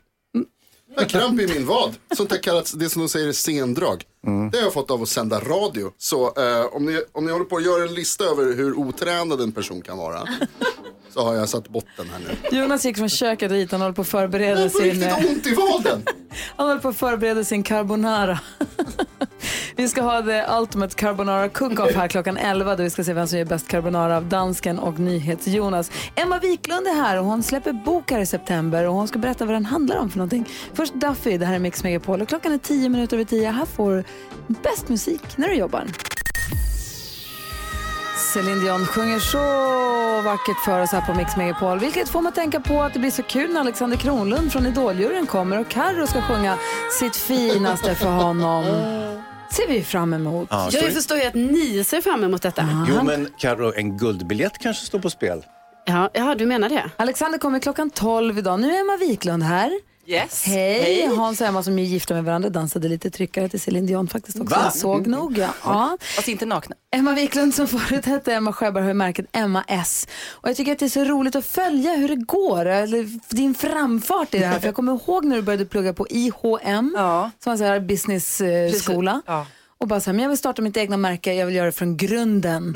Jag 0.95 1.03
har 1.03 1.09
kramp 1.09 1.41
i 1.41 1.47
min 1.47 1.67
vad. 1.67 1.95
Sånt 2.17 2.31
där 2.31 2.43
kallas, 2.43 2.73
det 2.73 2.89
som 2.91 3.03
de 3.03 3.09
säger 3.09 3.29
är 3.29 3.33
sendrag. 3.33 4.05
Det 4.53 4.59
har 4.59 4.65
jag 4.65 4.73
fått 4.73 4.91
av 4.91 5.03
att 5.03 5.09
sända 5.09 5.41
radio. 5.41 5.93
Så 5.99 6.25
eh, 6.27 6.65
om, 6.73 6.85
ni, 6.87 7.03
om 7.13 7.25
ni 7.27 7.33
håller 7.33 7.45
på 7.45 7.57
att 7.57 7.65
göra 7.65 7.83
en 7.83 7.95
lista 7.95 8.25
över 8.25 8.55
hur 8.57 8.79
otränad 8.79 9.41
en 9.41 9.53
person 9.53 9.83
kan 9.83 9.99
vara. 9.99 10.29
Så 11.11 11.25
har 11.25 11.35
jag 11.35 11.49
satt 11.49 11.69
botten 11.69 12.07
här 12.13 12.37
nu. 12.51 12.59
Jonas 12.59 12.85
gick 12.85 12.97
från 12.97 13.09
köket 13.09 13.51
dit, 13.51 13.73
han 13.73 13.81
håller 13.81 13.95
på 13.95 14.03
att 14.03 14.09
förbereda 14.09 14.61
Jag 14.61 14.71
sin, 14.71 14.85
riktigt 14.85 15.29
ont 15.29 15.47
i 15.47 15.55
vaden. 15.55 16.03
han 16.57 16.67
håller 16.67 16.81
på 16.81 16.89
att 16.89 16.97
förbereda 16.97 17.45
sin 17.45 17.63
carbonara. 17.63 18.41
vi 19.77 19.89
ska 19.89 20.03
ha 20.03 20.23
the 20.23 20.45
ultimate 20.61 20.95
carbonara 20.95 21.49
cook-off 21.49 21.95
här 21.95 22.09
klockan 22.09 22.37
11 22.37 22.77
då 22.77 22.83
vi 22.83 22.91
ska 22.91 23.05
se 23.05 23.13
vem 23.13 23.27
som 23.27 23.39
gör 23.39 23.47
bäst 23.47 23.69
carbonara 23.69 24.17
av 24.17 24.27
dansken 24.27 24.79
och 24.79 24.99
NyhetsJonas. 24.99 25.91
Emma 26.15 26.39
Wiklund 26.39 26.87
är 26.87 26.95
här 26.95 27.19
och 27.19 27.25
hon 27.25 27.43
släpper 27.43 27.73
bok 27.73 28.11
här 28.11 28.21
i 28.21 28.27
september 28.27 28.85
och 28.85 28.95
hon 28.95 29.09
ska 29.09 29.19
berätta 29.19 29.45
vad 29.45 29.55
den 29.55 29.65
handlar 29.65 29.97
om 29.97 30.11
för 30.11 30.19
någonting. 30.19 30.49
Först 30.75 30.95
Duffy, 30.95 31.39
det 31.39 31.47
här 31.47 31.55
är 31.55 31.59
Mix 31.59 31.83
Megapol 31.85 32.23
och 32.23 32.29
klockan 32.29 32.53
är 32.53 32.59
10 32.59 32.89
minuter 32.89 33.17
över 33.17 33.25
10. 33.25 33.51
Här 33.51 33.67
får 33.67 34.05
bäst 34.47 34.89
musik 34.89 35.23
när 35.37 35.49
du 35.49 35.55
jobbar. 35.55 35.85
Celine 38.39 38.61
Dion 38.61 38.87
sjunger 38.87 39.19
så 39.19 39.39
vackert 40.25 40.65
för 40.65 40.83
oss 40.83 40.93
här 40.93 41.01
på 41.01 41.15
Mix 41.15 41.37
Megapol. 41.37 41.79
Vilket 41.79 42.09
får 42.09 42.21
man 42.23 42.33
tänka 42.33 42.61
på 42.61 42.83
att 42.83 42.93
det 42.93 42.99
blir 42.99 43.11
så 43.11 43.23
kul 43.23 43.53
när 43.53 43.61
Alexander 43.61 43.97
Kronlund 43.97 44.53
från 44.53 44.67
Idoljuryn 44.67 45.27
kommer 45.27 45.61
och 45.61 45.69
Carro 45.69 46.07
ska 46.07 46.23
sjunga 46.23 46.57
sitt 47.01 47.17
finaste 47.17 47.95
för 47.95 48.07
honom. 48.11 48.65
ser 49.51 49.69
vi 49.69 49.83
fram 49.83 50.15
emot. 50.15 50.49
Ja, 50.51 50.65
Jag 50.65 50.73
står- 50.83 50.91
förstår 50.91 51.19
ju 51.19 51.25
att 51.25 51.35
ni 51.35 51.85
ser 51.85 52.01
fram 52.01 52.25
emot 52.25 52.43
detta. 52.43 52.69
Jo, 52.89 53.03
men 53.05 53.29
Carro, 53.39 53.73
en 53.77 53.99
guldbiljett 53.99 54.59
kanske 54.59 54.87
står 54.87 54.99
på 54.99 55.11
spel. 55.11 55.45
Ja, 55.85 56.11
ja, 56.13 56.35
du 56.35 56.47
menar 56.47 56.69
det? 56.69 56.91
Alexander 56.97 57.39
kommer 57.39 57.59
klockan 57.59 57.91
12 57.91 58.39
idag. 58.39 58.61
Nu 58.61 58.75
är 58.75 58.81
Emma 58.81 58.97
Wiklund 58.97 59.43
här. 59.43 59.71
Yes. 60.11 60.45
Hej! 60.47 61.07
Hans 61.17 61.41
och 61.41 61.47
Emma 61.47 61.63
som 61.63 61.79
är 61.79 61.83
gifta 61.83 62.15
med 62.15 62.25
varandra 62.25 62.49
dansade 62.51 62.89
lite 62.89 63.11
tryckare 63.11 63.49
till 63.49 63.61
Celine 63.61 63.87
Dion 63.87 64.09
faktiskt 64.09 64.41
också. 64.41 64.55
Va? 64.55 64.61
Jag 64.65 64.75
såg 64.75 65.07
nog. 65.07 65.39
Ja. 65.39 65.49
ja. 65.65 65.97
Fast 66.17 66.29
inte 66.29 66.47
nakna. 66.47 66.77
Emma 66.97 67.13
Wiklund 67.15 67.55
som 67.55 67.67
förut 67.69 68.05
hette 68.07 68.35
Emma 68.35 68.53
Sjöberg 68.53 68.85
har 68.85 68.95
märket 68.95 69.27
Emma 69.33 69.65
S. 69.69 70.09
Och 70.29 70.49
jag 70.49 70.57
tycker 70.57 70.73
att 70.73 70.79
det 70.79 70.85
är 70.85 70.89
så 70.89 71.05
roligt 71.05 71.37
att 71.37 71.47
följa 71.47 71.93
hur 71.95 72.09
det 72.09 72.17
går, 72.17 72.67
eller 72.67 73.35
din 73.37 73.55
framfart 73.55 74.35
i 74.35 74.39
det 74.39 74.47
här. 74.47 74.59
För 74.61 74.67
jag 74.69 74.75
kommer 74.75 74.93
ihåg 74.93 75.25
när 75.25 75.37
du 75.37 75.43
började 75.43 75.65
plugga 75.65 75.93
på 75.93 76.07
IHM, 76.11 76.95
Ja. 76.97 77.31
som 77.45 77.57
var 77.57 77.67
en 77.67 77.87
business-skola. 77.87 79.23
Ja. 79.27 79.47
Och 79.81 79.89
bara 79.89 80.01
så 80.01 80.11
här, 80.11 80.15
men 80.15 80.23
jag 80.23 80.29
vill 80.29 80.39
starta 80.39 80.63
mitt 80.63 80.77
egna 80.77 80.97
märke, 80.97 81.35
jag 81.35 81.47
vill 81.47 81.55
göra 81.55 81.67
det 81.67 81.73
från 81.73 81.97
grunden. 81.97 82.75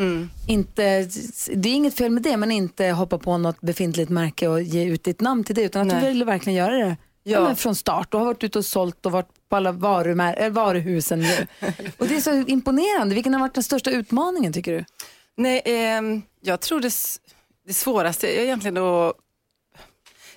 Inte, 0.49 1.09
det 1.55 1.69
är 1.69 1.75
inget 1.75 1.95
fel 1.95 2.11
med 2.11 2.23
det, 2.23 2.37
men 2.37 2.51
inte 2.53 2.87
hoppa 2.87 3.19
på 3.19 3.39
något 3.39 3.61
befintligt 3.61 4.11
märke 4.11 4.49
och 4.49 4.63
ge 4.63 4.85
ut 4.85 5.05
ditt 5.05 5.21
namn 5.21 5.45
till 5.45 5.55
det. 5.55 5.63
Utan 5.63 5.83
att 5.83 5.89
du 5.89 5.95
Nej. 5.95 6.09
vill 6.09 6.25
verkligen 6.25 6.57
göra 6.59 6.73
det 6.87 6.97
ja. 7.23 7.39
Ja. 7.39 7.45
men 7.45 7.57
från 7.57 7.75
start. 7.75 8.15
Och 8.15 8.21
har 8.21 8.27
varit 8.27 8.45
ute 8.45 8.59
och 8.59 8.65
sålt 8.65 9.07
och 9.07 9.13
varit 9.13 9.49
på 9.49 9.57
alla 9.57 9.73
varumär- 9.73 10.43
äh, 10.43 10.51
varuhusen. 10.51 11.21
nu. 11.21 11.47
och 11.99 12.09
det 12.09 12.17
är 12.17 12.21
så 12.21 12.33
imponerande. 12.33 13.15
Vilken 13.15 13.35
har 13.35 13.41
varit 13.41 13.55
den 13.55 13.63
största 13.63 13.91
utmaningen 13.91 14.53
tycker 14.53 14.73
du? 14.73 14.85
Nej, 15.37 15.63
ehm, 15.65 16.23
jag 16.41 16.61
tror 16.61 16.81
det, 16.81 16.93
det 17.67 17.75
svåraste 17.75 18.29
är 18.29 18.43
egentligen 18.45 18.77
att... 18.77 19.17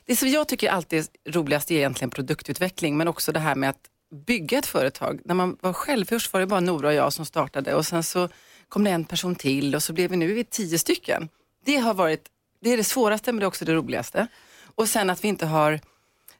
Det 0.06 0.16
som 0.16 0.30
jag 0.30 0.48
tycker 0.48 0.70
alltid 0.70 1.08
är 1.24 1.32
roligast 1.32 1.72
är 1.72 1.76
egentligen 1.76 2.10
produktutveckling, 2.10 2.98
men 2.98 3.08
också 3.08 3.32
det 3.32 3.40
här 3.40 3.56
med 3.56 3.70
att 3.70 3.90
bygga 4.26 4.58
ett 4.58 4.66
företag. 4.66 5.22
När 5.26 5.36
man 5.36 5.58
var 5.62 5.74
själv, 5.74 6.06
först 6.06 6.34
var 6.34 6.40
det 6.40 6.48
bara 6.48 6.60
Nora 6.60 6.88
och 6.88 6.94
jag 6.94 7.14
som 7.14 7.26
startade 7.26 7.76
och 7.76 7.86
sen 7.86 8.04
så 8.04 8.30
kom 8.70 8.84
det 8.84 8.92
en 8.92 9.06
person 9.06 9.36
till 9.36 9.76
och 9.76 9.84
så 9.84 9.94
blev 9.94 10.10
vi 10.10 10.18
nu 10.18 10.44
tio 10.44 10.80
stycken. 10.80 11.30
Det 11.66 11.76
har 11.78 11.94
varit, 11.94 12.28
det 12.62 12.70
är 12.70 12.78
det 12.78 12.84
svåraste 12.84 13.32
men 13.32 13.40
det 13.40 13.44
är 13.44 13.48
också 13.48 13.66
det 13.66 13.74
roligaste. 13.74 14.28
Och 14.76 14.90
sen 14.90 15.10
att 15.10 15.24
vi 15.24 15.28
inte 15.28 15.46
har 15.46 15.80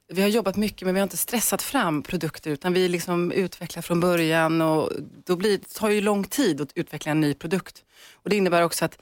vi 0.08 0.22
har 0.22 0.30
jobbat 0.30 0.56
mycket 0.56 0.86
men 0.86 0.94
vi 0.94 1.00
har 1.00 1.04
inte 1.04 1.18
stressat 1.18 1.62
fram 1.62 2.04
produkter 2.04 2.52
utan 2.52 2.74
vi 2.74 2.88
liksom 2.88 3.32
utvecklar 3.32 3.82
från 3.82 4.00
början 4.00 4.62
och 4.62 4.92
då 5.26 5.36
blir, 5.36 5.58
det 5.58 5.74
tar 5.74 5.90
ju 5.90 6.02
lång 6.02 6.24
tid 6.24 6.62
att 6.62 6.72
utveckla 6.76 7.12
en 7.12 7.22
ny 7.22 7.34
produkt. 7.34 7.84
Och 8.14 8.30
det 8.30 8.36
innebär 8.36 8.62
också 8.62 8.86
att 8.86 9.02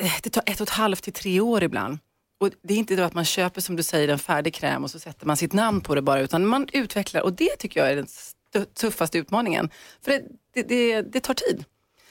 eh, 0.00 0.12
det 0.22 0.30
tar 0.30 0.42
ett 0.46 0.60
och 0.60 0.68
ett 0.68 0.74
halvt 0.74 1.02
till 1.02 1.12
tre 1.12 1.40
år 1.40 1.62
ibland. 1.62 1.98
Och 2.38 2.50
det 2.62 2.74
är 2.74 2.78
inte 2.78 2.96
då 2.96 3.02
att 3.02 3.14
man 3.14 3.24
köper 3.24 3.60
som 3.60 3.76
du 3.76 3.82
säger 3.82 4.08
en 4.08 4.18
färdig 4.18 4.54
kräm 4.54 4.84
och 4.84 4.90
så 4.90 4.98
sätter 4.98 5.26
man 5.26 5.36
sitt 5.36 5.52
namn 5.52 5.80
på 5.80 5.94
det 5.94 6.02
bara 6.02 6.20
utan 6.20 6.46
man 6.46 6.68
utvecklar 6.72 7.22
och 7.22 7.32
det 7.32 7.56
tycker 7.58 7.80
jag 7.80 7.92
är 7.92 7.96
den 7.96 8.66
tuffaste 8.74 9.18
utmaningen. 9.18 9.70
För 10.02 10.10
det, 10.10 10.22
det, 10.54 10.62
det, 10.62 11.02
det 11.02 11.20
tar 11.20 11.34
tid. 11.34 11.64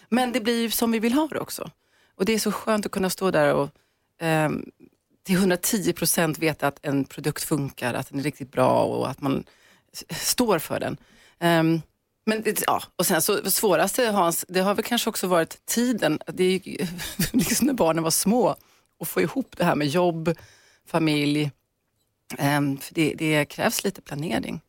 Men 0.09 0.31
det 0.31 0.39
blir 0.39 0.69
som 0.69 0.91
vi 0.91 0.99
vill 0.99 1.13
ha 1.13 1.27
det 1.27 1.39
också. 1.39 1.71
Och 2.15 2.25
det 2.25 2.33
är 2.33 2.39
så 2.39 2.51
skönt 2.51 2.85
att 2.85 2.91
kunna 2.91 3.09
stå 3.09 3.31
där 3.31 3.53
och 3.53 3.69
eh, 4.25 4.49
till 5.25 5.35
110 5.35 5.93
procent 5.93 6.39
veta 6.39 6.67
att 6.67 6.79
en 6.81 7.05
produkt 7.05 7.43
funkar, 7.43 7.93
att 7.93 8.09
den 8.09 8.19
är 8.19 8.23
riktigt 8.23 8.51
bra 8.51 8.83
och 8.83 9.09
att 9.09 9.21
man 9.21 9.43
står 10.09 10.59
för 10.59 10.79
den. 10.79 10.97
Um, 11.39 11.81
men 12.25 12.43
ja, 12.67 12.83
och 12.95 13.05
sen 13.05 13.21
så 13.21 13.41
det 13.41 13.51
svåraste 13.51 14.05
Hans, 14.05 14.45
det 14.47 14.59
har 14.59 14.75
väl 14.75 14.85
kanske 14.85 15.09
också 15.09 15.27
varit 15.27 15.65
tiden. 15.65 16.19
Det 16.27 16.43
är 16.43 16.67
ju 16.67 16.87
liksom 17.31 17.67
när 17.67 17.73
barnen 17.73 18.03
var 18.03 18.11
små 18.11 18.55
och 18.99 19.07
få 19.07 19.21
ihop 19.21 19.55
det 19.57 19.63
här 19.63 19.75
med 19.75 19.87
jobb, 19.87 20.35
familj. 20.87 21.51
Um, 22.39 22.77
för 22.77 22.93
det, 22.93 23.13
det 23.17 23.45
krävs 23.45 23.83
lite 23.83 24.01
planering. 24.01 24.61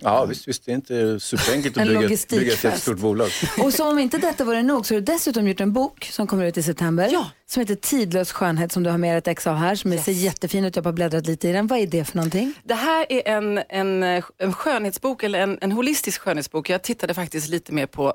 Ja, 0.00 0.24
visst, 0.24 0.48
visst 0.48 0.64
det 0.64 0.72
är 0.72 0.74
inte 0.74 1.20
superenkelt 1.20 1.76
att 1.76 1.80
En 1.80 1.88
bygga, 1.88 2.00
logistikfest. 2.00 2.40
bygga 2.40 2.52
ett 2.52 2.64
jättestort 2.64 2.98
bolag. 2.98 3.30
Och 3.62 3.74
som 3.74 3.88
om 3.88 3.98
inte 3.98 4.18
detta 4.18 4.44
vore 4.44 4.62
nog 4.62 4.86
så 4.86 4.94
har 4.94 5.00
du 5.00 5.04
dessutom 5.12 5.48
gjort 5.48 5.60
en 5.60 5.72
bok 5.72 6.04
som 6.04 6.26
kommer 6.26 6.44
ut 6.44 6.56
i 6.56 6.62
september. 6.62 7.08
Ja. 7.12 7.30
Som 7.46 7.60
heter 7.60 7.74
Tidlös 7.74 8.32
skönhet 8.32 8.72
som 8.72 8.82
du 8.82 8.90
har 8.90 8.98
med 8.98 9.10
dig 9.10 9.18
ett 9.18 9.28
ex 9.28 9.46
av 9.46 9.56
här. 9.56 9.74
Som 9.74 9.92
Yes. 9.92 10.04
ser 10.04 10.12
jättefin 10.12 10.64
ut. 10.64 10.76
Jag 10.76 10.82
har 10.82 10.84
bara 10.84 10.92
bläddrat 10.92 11.26
lite 11.26 11.48
i 11.48 11.52
den. 11.52 11.66
Vad 11.66 11.78
är 11.78 11.86
det 11.86 12.04
för 12.04 12.16
någonting? 12.16 12.54
Det 12.64 12.74
här 12.74 13.06
är 13.12 13.28
en, 13.28 13.60
en, 13.68 14.02
eh, 14.02 14.24
en 14.38 14.52
skönhetsbok, 14.52 15.22
eller 15.22 15.38
en, 15.40 15.58
en 15.60 15.72
holistisk 15.72 16.20
skönhetsbok. 16.20 16.70
Jag 16.70 16.82
tittade 16.82 17.14
faktiskt 17.14 17.48
lite 17.48 17.72
mer 17.72 17.86
på 17.86 18.12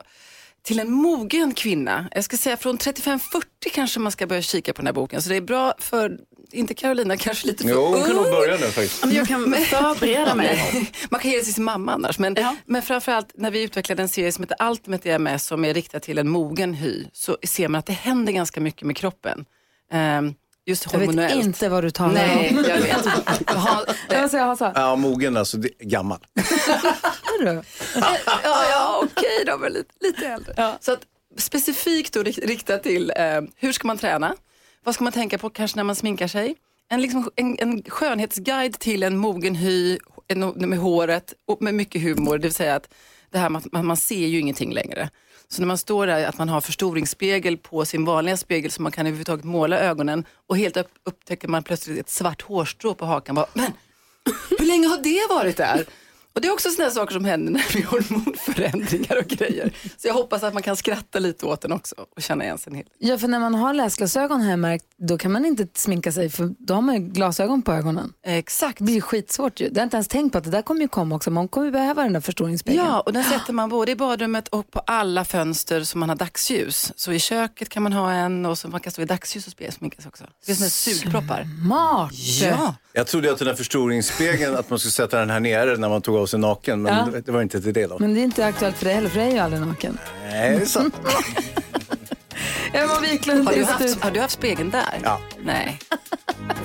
till 0.64 0.80
en 0.80 0.92
mogen 0.92 1.54
kvinna. 1.54 2.06
Jag 2.12 2.24
ska 2.24 2.38
säga 2.38 2.58
från 2.58 2.78
35-40 2.78 3.20
kanske 3.74 4.00
man 4.00 4.12
ska 4.12 4.28
börja 4.28 4.42
kika 4.42 4.74
på 4.74 4.78
den 4.82 4.88
här 4.88 4.94
boken. 4.94 5.22
Så 5.22 5.30
det 5.30 5.36
är 5.36 5.42
bra 5.42 5.74
för, 5.80 6.18
inte 6.54 6.74
Carolina, 6.74 7.18
kanske 7.18 7.48
lite 7.48 7.64
för 7.64 7.70
Jo, 7.70 7.86
hon 7.86 8.02
kan 8.02 8.10
ung. 8.12 8.16
nog 8.16 8.26
börja 8.32 8.52
nu 8.58 8.66
faktiskt. 8.66 9.06
Men 9.06 9.16
jag 9.16 9.28
kan 9.28 9.54
förbereda 9.54 10.36
mig. 10.36 10.92
Man 11.10 11.20
kan 11.20 11.32
ge 11.32 11.38
det 11.38 11.44
till 11.44 11.54
sin 11.54 11.64
mamma 11.64 11.94
annars. 11.94 12.20
Men, 12.20 12.36
Ja. 12.40 12.56
men 12.66 12.82
framförallt 12.82 13.28
när 13.34 13.52
vi 13.52 13.64
utvecklade 13.64 14.02
en 14.02 14.10
serie 14.10 14.32
som 14.32 14.44
heter 14.44 14.68
Ultimate 14.70 15.12
EMS 15.12 15.46
som 15.46 15.66
är 15.66 15.74
riktad 15.74 16.00
till 16.00 16.18
en 16.18 16.30
mogen 16.30 16.74
hy 16.74 17.06
så 17.14 17.38
ser 17.48 17.68
man 17.68 17.80
att 17.80 17.86
det 17.86 17.94
händer 17.94 18.34
ganska 18.34 18.62
mycket 18.62 18.82
med 18.88 18.98
kroppen. 18.98 19.46
Ehm, 19.92 20.34
just 20.66 20.86
Jag 20.92 21.00
vet 21.00 21.08
hormonellt. 21.08 21.46
inte 21.46 21.70
vad 21.70 21.84
du 21.84 21.92
talar 21.92 22.14
Nej, 22.14 22.50
om. 22.58 22.66
jag 22.68 22.78
vet. 22.78 23.06
Jag 23.48 23.54
har, 23.54 23.86
Jag 24.10 24.30
säger 24.32 24.46
Hansa. 24.46 24.72
Ja, 24.76 24.96
mogen 24.96 25.38
alltså, 25.38 25.58
det, 25.58 25.70
gammal. 25.80 26.20
Är 27.40 27.46
du? 27.46 27.62
ja, 27.96 28.18
ja 28.72 29.00
okej 29.04 29.44
då, 29.48 29.58
men 29.58 29.74
lite, 29.74 29.90
lite 30.02 30.28
äldre. 30.28 30.74
Så 30.80 30.92
att, 30.94 31.00
specifikt 31.38 32.14
då 32.14 32.24
rikt- 32.24 32.46
riktat 32.48 32.84
till 32.84 33.12
eh, 33.16 33.42
hur 33.56 33.72
ska 33.72 33.88
man 33.88 33.98
träna? 33.98 34.36
Vad 34.84 34.96
ska 34.96 35.04
man 35.04 35.14
tänka 35.14 35.38
på 35.38 35.50
kanske 35.50 35.78
när 35.78 35.84
man 35.84 35.96
sminkar 35.96 36.28
sig? 36.28 36.56
En, 36.90 37.02
liksom, 37.02 37.30
en, 37.36 37.58
en 37.60 37.84
skönhetsguide 37.84 38.80
till 38.80 39.04
en 39.04 39.18
mogen 39.18 39.56
hy 39.56 39.98
en, 40.28 40.40
med 40.50 40.80
håret 40.80 41.34
och 41.48 41.62
med 41.62 41.74
mycket 41.74 42.02
humor. 42.02 42.38
Det 42.38 42.44
vill 42.44 42.54
säga 42.54 42.76
att 42.76 42.94
det 43.30 43.38
här 43.38 43.50
med 43.50 43.60
att 43.60 43.72
man, 43.72 43.86
man 43.86 43.98
ser 43.98 44.28
ju 44.28 44.40
ingenting 44.40 44.74
längre. 44.74 45.10
Så 45.48 45.62
när 45.62 45.68
man 45.68 45.78
står 45.78 46.08
där, 46.08 46.26
att 46.28 46.38
man 46.38 46.50
har 46.50 46.62
förstoringsspegel 46.62 47.58
på 47.58 47.86
sin 47.86 48.06
vanliga 48.06 48.38
spegel 48.38 48.72
så 48.72 48.82
man 48.82 48.92
kan 48.92 49.06
överhuvudtaget 49.06 49.46
måla 49.46 49.80
ögonen 49.80 50.26
och 50.48 50.58
helt 50.58 50.78
upp, 50.78 50.90
upptäcker 51.04 51.48
man 51.48 51.64
plötsligt 51.64 52.00
ett 52.00 52.10
svart 52.10 52.42
hårstrå 52.42 52.94
på 52.94 53.06
hakan. 53.06 53.36
Bara, 53.36 53.48
Men 53.54 53.72
hur 54.60 54.66
länge 54.66 54.88
har 54.88 54.98
det 54.98 55.34
varit 55.34 55.58
där? 55.58 55.86
Och 56.36 56.42
det 56.42 56.48
är 56.48 56.52
också 56.54 56.70
sådana 56.70 56.92
saker 56.92 57.14
som 57.14 57.26
händer 57.26 57.52
när 57.54 57.74
vi 57.74 57.82
har 57.82 57.92
hormonförändringar 58.02 59.18
och 59.18 59.28
grejer. 59.28 59.72
Så 59.98 60.08
jag 60.08 60.14
hoppas 60.14 60.44
att 60.44 60.54
man 60.54 60.64
kan 60.64 60.76
skratta 60.76 61.20
lite 61.20 61.46
åt 61.46 61.62
den 61.62 61.72
också 61.72 61.96
och 62.16 62.22
känna 62.22 62.44
igen 62.44 62.58
sig 62.58 62.72
en 62.72 62.76
hel 62.76 62.86
del. 62.86 63.10
Ja, 63.10 63.18
för 63.18 63.28
när 63.28 63.40
man 63.40 63.56
har 63.56 63.74
läsglasögon 63.74 64.42
har 64.42 64.50
jag 64.50 64.60
märkt, 64.60 64.86
då 64.98 65.18
kan 65.18 65.32
man 65.32 65.46
inte 65.46 65.68
sminka 65.74 66.12
sig 66.12 66.30
för 66.30 66.54
då 66.60 66.74
har 66.74 66.82
man 66.82 66.96
ju 66.96 67.02
glasögon 67.02 67.62
på 67.62 67.74
ögonen. 67.74 68.14
Exakt. 68.26 68.78
Det 68.78 68.84
blir 68.84 68.96
ju 68.96 69.02
skitsvårt 69.02 69.60
ju. 69.60 69.70
Det 69.70 69.80
har 69.80 69.82
jag 69.82 69.86
inte 69.86 69.98
ens 69.98 70.08
tänkt 70.08 70.32
på 70.32 70.38
att 70.38 70.44
det 70.44 70.50
där 70.50 70.62
kommer 70.62 70.82
ju 70.82 70.88
komma 70.88 71.16
också. 71.16 71.32
Man 71.32 71.48
kommer 71.48 71.66
ju 71.66 71.72
behöva 71.72 72.04
den 72.04 72.14
där 72.14 72.22
förstoringsspegeln. 72.22 72.86
Ja, 72.86 73.00
och 73.00 73.14
den 73.14 73.24
sätter 73.24 73.54
man 73.54 73.70
både 73.70 73.92
i 73.92 73.96
badrummet 73.96 74.48
och 74.48 74.72
på 74.72 74.80
alla 74.80 75.26
fönster 75.26 75.84
som 75.84 76.00
man 76.00 76.10
har 76.10 76.16
dagsljus. 76.16 76.92
Så 76.96 77.12
i 77.12 77.20
köket 77.20 77.70
kan 77.70 77.84
man 77.84 77.94
ha 77.94 78.12
en 78.12 78.46
och 78.46 78.58
så 78.58 78.68
man 78.68 78.80
kan 78.80 78.92
stå 78.92 79.02
i 79.02 79.06
dagsljus 79.06 79.48
och 79.48 79.74
sminka 79.74 80.02
sig 80.02 80.10
också. 80.10 80.24
Det 80.46 80.56
såna 80.56 80.66
här 80.66 80.70
sugproppar. 80.70 81.48
Smart! 81.66 82.14
Ja, 82.42 82.76
Jag 82.94 83.08
trodde 83.08 83.32
att 83.32 83.40
den 83.40 83.48
här 83.48 83.56
förstoringsspegeln, 83.56 84.56
att 84.56 84.70
man 84.70 84.80
skulle 84.80 84.92
sätta 84.92 85.20
den 85.20 85.30
här 85.30 85.40
nere 85.40 85.78
när 85.78 85.90
man 85.90 86.02
tog 86.02 86.16
av 86.16 86.23
sig 86.28 86.40
naken. 86.40 86.82
Men 86.82 86.94
Ja. 87.14 87.20
det- 87.26 87.32
var 87.32 87.42
inte 87.42 87.62
till 87.62 87.74
det 87.74 87.88
då. 87.88 87.98
Men 88.00 88.14
det 88.14 88.20
är 88.20 88.24
inte 88.24 88.46
aktuellt 88.46 88.78
för 88.78 88.86
dig 88.86 88.94
heller, 88.96 89.10
för 89.10 89.20
dig 89.20 89.28
är 89.30 89.34
ju 89.34 89.40
aldrig 89.40 89.62
naken. 89.62 89.98
Nej, 90.30 90.56
det 90.56 90.62
är 90.62 90.66
sant. 90.66 90.96
Emma 92.74 93.00
Wiklund 93.00 93.48
har 93.48 93.54
du, 93.56 93.64
haft, 93.64 94.04
har 94.04 94.12
du 94.12 94.20
haft 94.20 94.34
spegeln 94.34 94.70
där? 94.70 95.00
Ja. 95.04 95.20
Nej. 95.46 95.80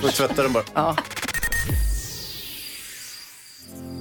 Får 0.01 0.09
tvätta 0.09 0.43
den 0.43 0.53
bara. 0.53 0.63
Ja. 0.73 0.95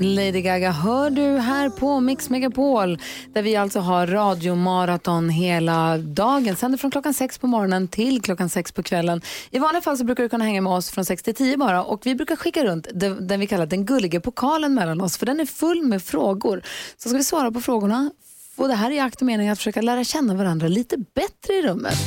Lady 0.01 0.43
Gaga 0.43 0.71
hör 0.71 1.11
du 1.11 1.39
här 1.39 1.71
på 1.71 2.01
Mix 2.01 2.31
Megapol 2.31 2.99
där 3.33 3.43
vi 3.43 3.57
alltså 3.57 3.81
har 3.81 4.07
radiomaraton 4.07 5.31
hela 5.31 5.99
dagen. 5.99 6.57
Sänder 6.57 6.79
från 6.79 6.91
klockan 6.91 7.15
sex 7.15 7.39
på 7.39 7.47
morgonen 7.47 7.89
till 7.89 8.23
klockan 8.23 8.49
sex 8.49 8.73
på 8.73 8.83
kvällen. 8.83 9.21
I 9.51 9.59
vanliga 9.59 9.83
fall 9.83 9.99
så 9.99 10.05
brukar 10.05 10.23
du 10.23 10.29
kunna 10.29 10.45
hänga 10.45 10.61
med 10.61 10.73
oss 10.73 10.91
från 10.91 11.05
sex 11.05 11.23
till 11.23 11.35
tio 11.35 11.57
bara 11.57 11.85
och 11.85 12.07
vi 12.07 12.15
brukar 12.15 12.37
skicka 12.37 12.65
runt 12.65 12.87
den, 12.95 13.27
den 13.27 13.41
vi 13.41 13.47
kallar 13.47 13.67
den 13.67 13.87
gulliga 13.87 14.21
pokalen 14.21 14.75
mellan 14.75 15.01
oss 15.01 15.19
för 15.19 15.27
den 15.27 15.41
är 15.41 15.47
full 15.47 15.83
med 15.83 16.03
frågor. 16.03 16.63
Så 16.97 17.09
ska 17.09 17.19
vi 17.19 17.25
svara 17.25 17.51
på 17.51 17.61
frågorna 17.61 18.11
och 18.57 18.69
det 18.69 18.75
här 18.75 18.91
är 18.91 18.95
i 18.95 19.01
akt 19.01 19.21
och 19.21 19.27
mening 19.27 19.49
att 19.49 19.59
försöka 19.59 19.81
lära 19.81 20.05
känna 20.05 20.35
varandra 20.35 20.69
lite 20.69 20.97
bättre 20.97 21.55
i 21.55 21.63
rummet. 21.63 21.99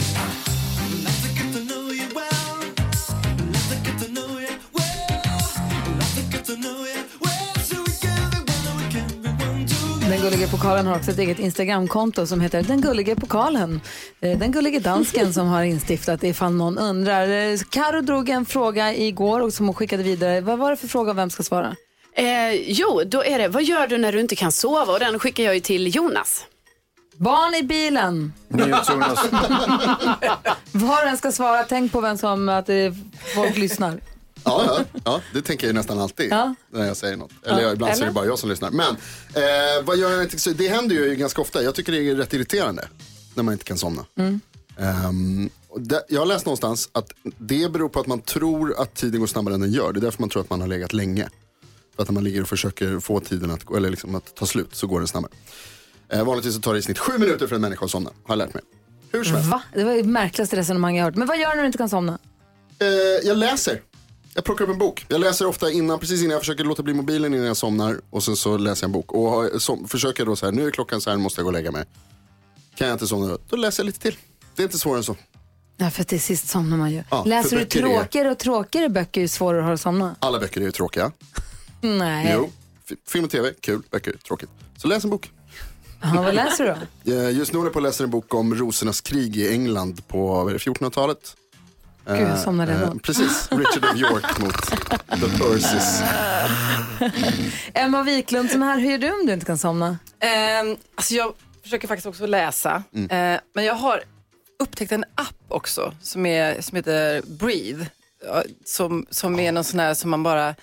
Den 10.12 10.22
gulliga 10.22 10.48
pokalen 10.48 10.88
har 10.88 10.96
också 10.96 11.12
ett 11.12 11.20
eget 11.20 11.40
Instagramkonto 11.40 12.28
som 12.28 12.42
heter 12.42 12.64
Den 12.64 12.82
gulliga 12.82 13.16
pokalen. 13.16 13.82
Eh, 14.22 14.40
Den 14.40 14.52
gulliga 14.52 14.80
dansken 14.80 15.34
som 15.34 15.48
har 15.48 15.64
instiftat 15.64 16.24
ifall 16.24 16.54
någon 16.54 16.78
undrar. 16.78 17.28
Eh, 17.28 17.60
Karo 17.70 18.02
drog 18.02 18.30
en 18.30 18.46
fråga 18.46 18.96
igår 18.96 19.42
och 19.42 19.54
som 19.54 19.66
hon 19.66 19.76
skickade 19.76 20.04
vidare. 20.04 20.42
Vad 20.42 20.60
var 20.60 20.70
det 20.72 20.78
för 20.78 20.88
fråga 20.88 21.12
och 21.12 21.18
vem 21.18 21.30
ska 21.30 21.44
svara? 21.44 21.76
Eh, 22.16 22.54
jo, 22.54 23.02
då 23.06 23.24
är 23.24 23.40
det, 23.40 23.48
vad 23.48 23.64
gör 23.64 23.88
du 23.88 23.98
när 23.98 24.12
du 24.12 24.20
inte 24.20 24.36
kan 24.36 24.52
sova? 24.52 24.94
Och 24.94 25.00
den 25.00 25.20
skickar 25.20 25.44
jag 25.44 25.54
ju 25.54 25.60
till 25.60 25.96
Jonas. 25.96 26.46
Barn 27.18 27.56
i 27.56 27.64
bilen. 27.64 28.34
NyhetsJonas. 28.48 29.26
Var 30.72 31.06
den 31.06 31.18
ska 31.18 31.32
svara, 31.32 31.64
tänk 31.64 31.92
på 31.92 32.02
vem 32.02 32.18
som 32.18 32.50
att 32.50 32.70
eh, 32.70 32.76
folk 33.36 33.58
lyssnar. 33.58 34.00
Ja, 34.44 34.64
ja, 34.94 35.00
ja, 35.06 35.22
det 35.34 35.42
tänker 35.42 35.68
jag 35.68 35.74
ju 35.74 35.80
nästan 35.80 36.00
alltid 36.00 36.32
Ja. 36.32 36.56
när 36.72 36.88
jag 36.88 36.98
säger 36.98 37.18
något. 37.18 37.32
Eller 37.46 37.62
Ja, 37.62 37.72
ibland 37.74 37.94
så 37.94 37.98
är 37.98 38.00
det 38.02 38.06
eller? 38.06 38.14
bara 38.14 38.26
jag 38.26 38.40
som 38.40 38.50
lyssnar. 38.50 38.72
Men 38.72 38.96
eh, 39.34 39.84
vad 39.86 39.98
gör 39.98 40.12
jag 40.12 40.24
inte? 40.24 40.54
Det 40.54 40.68
händer 40.68 40.96
ju 40.96 41.16
ganska 41.16 41.42
ofta. 41.42 41.64
Jag 41.64 41.76
tycker 41.76 41.92
det 41.92 42.10
är 42.10 42.16
rätt 42.16 42.34
irriterande 42.34 42.88
när 43.36 43.44
man 43.44 43.54
inte 43.54 43.66
kan 43.66 43.78
somna. 43.78 44.06
Ehm, 44.78 45.50
och 45.68 45.82
det, 45.82 46.04
jag 46.10 46.22
har 46.22 46.26
läst 46.26 46.46
någonstans 46.46 46.90
att 46.92 47.12
det 47.38 47.72
beror 47.72 47.90
på 47.90 48.00
att 48.00 48.08
man 48.08 48.22
tror 48.22 48.82
att 48.82 48.96
tiden 48.96 49.20
går 49.20 49.28
snabbare 49.28 49.54
än 49.56 49.62
den 49.62 49.72
gör. 49.72 49.94
Det 49.94 50.00
är 50.00 50.02
därför 50.02 50.22
man 50.22 50.30
tror 50.30 50.42
att 50.42 50.50
man 50.50 50.62
har 50.62 50.68
legat 50.68 50.94
länge. 50.94 51.30
För 51.96 52.02
att 52.04 52.10
när 52.10 52.14
man 52.14 52.24
ligger 52.24 52.42
och 52.42 52.48
försöker 52.50 53.00
få 53.00 53.20
tiden 53.20 53.52
att, 53.52 53.72
eller 53.76 53.90
liksom 53.90 54.16
att 54.16 54.36
ta 54.36 54.46
slut 54.46 54.76
så 54.76 54.88
går 54.88 55.02
det 55.02 55.08
snabbare. 55.08 55.32
Eh, 56.10 56.24
vanligtvis 56.26 56.56
så 56.56 56.62
tar 56.62 56.74
det 56.74 56.80
i 56.80 56.82
snitt 56.82 57.00
sju 57.00 57.18
minuter 57.18 57.48
för 57.48 57.56
en 57.56 57.62
människa 57.62 57.86
att 57.86 57.92
somna, 57.92 58.10
har 58.10 58.36
jag 58.36 58.38
lärt 58.38 58.54
mig. 58.54 58.64
Hur 59.12 59.24
som 59.24 59.34
helst. 59.36 59.50
Va? 59.52 59.62
Det 59.74 59.84
var 59.84 59.94
det 59.96 60.04
märkligaste 60.04 60.56
resonemang 60.56 60.98
jag 60.98 61.06
hört. 61.06 61.16
Men 61.16 61.28
vad 61.28 61.40
gör 61.40 61.50
du 61.50 61.56
när 61.56 61.62
du 61.64 61.66
inte 61.68 61.78
kan 61.78 61.90
somna? 61.90 62.20
Eh, 62.80 62.88
jag 63.28 63.38
läser. 63.38 63.82
Jag 64.34 64.44
plockar 64.44 64.64
upp 64.66 64.72
en 64.72 64.78
bok. 64.78 65.06
Jag 65.08 65.22
läser 65.22 65.46
ofta 65.48 65.72
innan, 65.72 66.00
precis 66.00 66.20
innan 66.22 66.32
jag 66.32 66.42
försöker 66.42 66.64
låta 66.64 66.84
bli 66.84 66.94
mobilen 66.94 67.34
innan 67.34 67.46
jag 67.46 67.58
somnar. 67.58 68.02
Och 68.10 68.24
sen 68.24 68.36
så 68.36 68.58
läser 68.58 68.84
jag 68.84 68.88
en 68.88 68.92
bok. 68.92 69.12
Och 69.12 69.62
som, 69.62 69.88
försöker 69.88 70.26
då 70.26 70.36
så 70.36 70.46
här, 70.46 70.54
nu 70.54 70.68
är 70.68 70.72
klockan 70.72 71.02
så 71.02 71.10
här, 71.10 71.18
måste 71.18 71.40
jag 71.42 71.44
gå 71.46 71.50
och 71.50 71.54
lägga 71.54 71.72
mig. 71.72 71.86
Kan 72.76 72.88
jag 72.88 72.96
inte 72.96 73.08
somna 73.08 73.38
då, 73.50 73.56
läser 73.56 73.84
jag 73.84 73.86
lite 73.86 74.00
till. 74.00 74.16
Det 74.56 74.62
är 74.62 74.64
inte 74.64 74.78
svårare 74.80 74.98
än 74.98 75.04
så. 75.04 75.16
Ja, 75.78 75.90
för 75.90 76.04
till 76.04 76.22
sist 76.22 76.48
somnar 76.50 76.78
man 76.78 76.92
ju. 76.92 77.04
Ja, 77.12 77.24
Läser 77.24 77.50
du 77.50 77.56
böcker 77.64 77.80
är- 77.86 77.94
tråkigare 77.98 78.32
och 78.32 78.38
tråkigare 78.38 78.90
böcker 78.90 79.22
ju 79.22 79.28
svårare 79.28 79.60
att 79.60 79.66
ha 79.66 79.74
att 79.74 79.82
somna? 79.82 80.16
Alla 80.20 80.40
böcker 80.40 80.62
är 80.62 80.66
ju 80.66 80.72
tråkiga. 80.72 81.12
Nej. 81.82 82.32
Jo. 82.38 82.50
Film 83.08 83.26
och 83.26 83.32
tv, 83.32 83.54
kul. 83.62 83.82
Böcker, 83.92 84.14
tråkigt. 84.28 84.50
Så 84.78 84.88
läs 84.88 85.04
en 85.04 85.10
bok. 85.10 85.32
Ja, 86.02 86.22
vad 86.24 86.36
läser 86.36 86.64
du 86.66 86.70
då? 87.12 87.12
Eh, 87.22 87.38
Just 87.38 87.52
nu 87.54 87.58
håller 87.60 87.68
jag 87.70 87.74
på 87.74 87.80
att 87.80 87.84
läsa 87.84 88.04
en 88.04 88.10
bok 88.10 88.34
om 88.34 88.56
rosornas 88.56 89.02
krig 89.02 89.38
i 89.38 89.50
England 89.54 90.08
på 90.08 90.28
vad 90.28 90.50
är 90.50 90.54
det, 90.54 90.58
1400-talet. 90.60 91.36
Gud, 92.18 92.28
jag 92.46 92.60
Eh, 92.60 92.68
redan. 92.68 93.00
precis, 93.00 93.48
Richard 93.52 93.86
of 93.92 93.96
York 93.98 94.40
mot 94.40 94.62
The 95.10 95.38
Percys. 95.38 96.02
Emma 97.74 98.04
Wiklund 98.04 98.50
som 98.52 98.64
är 98.64 98.68
här, 98.68 98.80
hur 98.80 98.92
gör 98.92 98.98
du 98.98 99.12
om 99.12 99.26
du 99.26 99.34
inte 99.34 99.46
kan 99.46 99.58
somna? 99.58 99.98
Ehm, 100.20 100.78
alltså 100.96 101.14
jag 101.14 101.34
försöker 101.64 101.88
faktiskt 101.88 102.08
också 102.08 102.26
läsa. 102.26 102.84
Eh, 103.10 103.40
men 103.54 103.66
jag 103.66 103.74
har 103.74 104.02
upptäckt 104.60 104.92
en 104.92 105.04
app 105.16 105.36
också 105.48 105.94
som, 106.02 106.26
är, 106.26 106.62
som 106.62 106.76
heter 106.76 107.22
Breathe. 107.28 107.86
Ja, 108.26 108.44
Som, 108.66 109.06
som 109.10 109.40
är 109.40 109.52
någon 109.52 109.64
sån 109.64 109.80
här 109.80 109.94
som 109.94 110.10
man 110.10 110.24
bara 110.24 110.56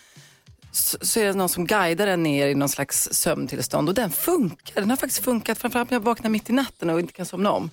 så 0.73 0.99
så 1.00 1.21
är 1.21 1.25
det 1.25 1.33
någon 1.33 1.49
som 1.49 1.67
guidar 1.67 2.07
en 2.07 2.23
ner 2.23 2.47
i 2.47 2.55
någon 2.55 2.69
slags 2.69 3.09
sömntillstånd 3.12 3.88
och 3.88 3.95
den 3.95 4.11
funkar. 4.11 4.81
Den 4.81 4.90
har 4.90 4.97
faktiskt 4.97 5.25
funkat, 5.25 5.59
framförallt 5.59 5.90
när 5.90 5.97
jag 5.99 6.05
vaknar 6.05 6.31
mitt 6.31 6.50
i 6.50 6.52
natten 6.52 6.90
och 6.90 7.00
inte 7.00 7.12
kan 7.12 7.26
somna 7.26 7.50
om. 7.50 7.71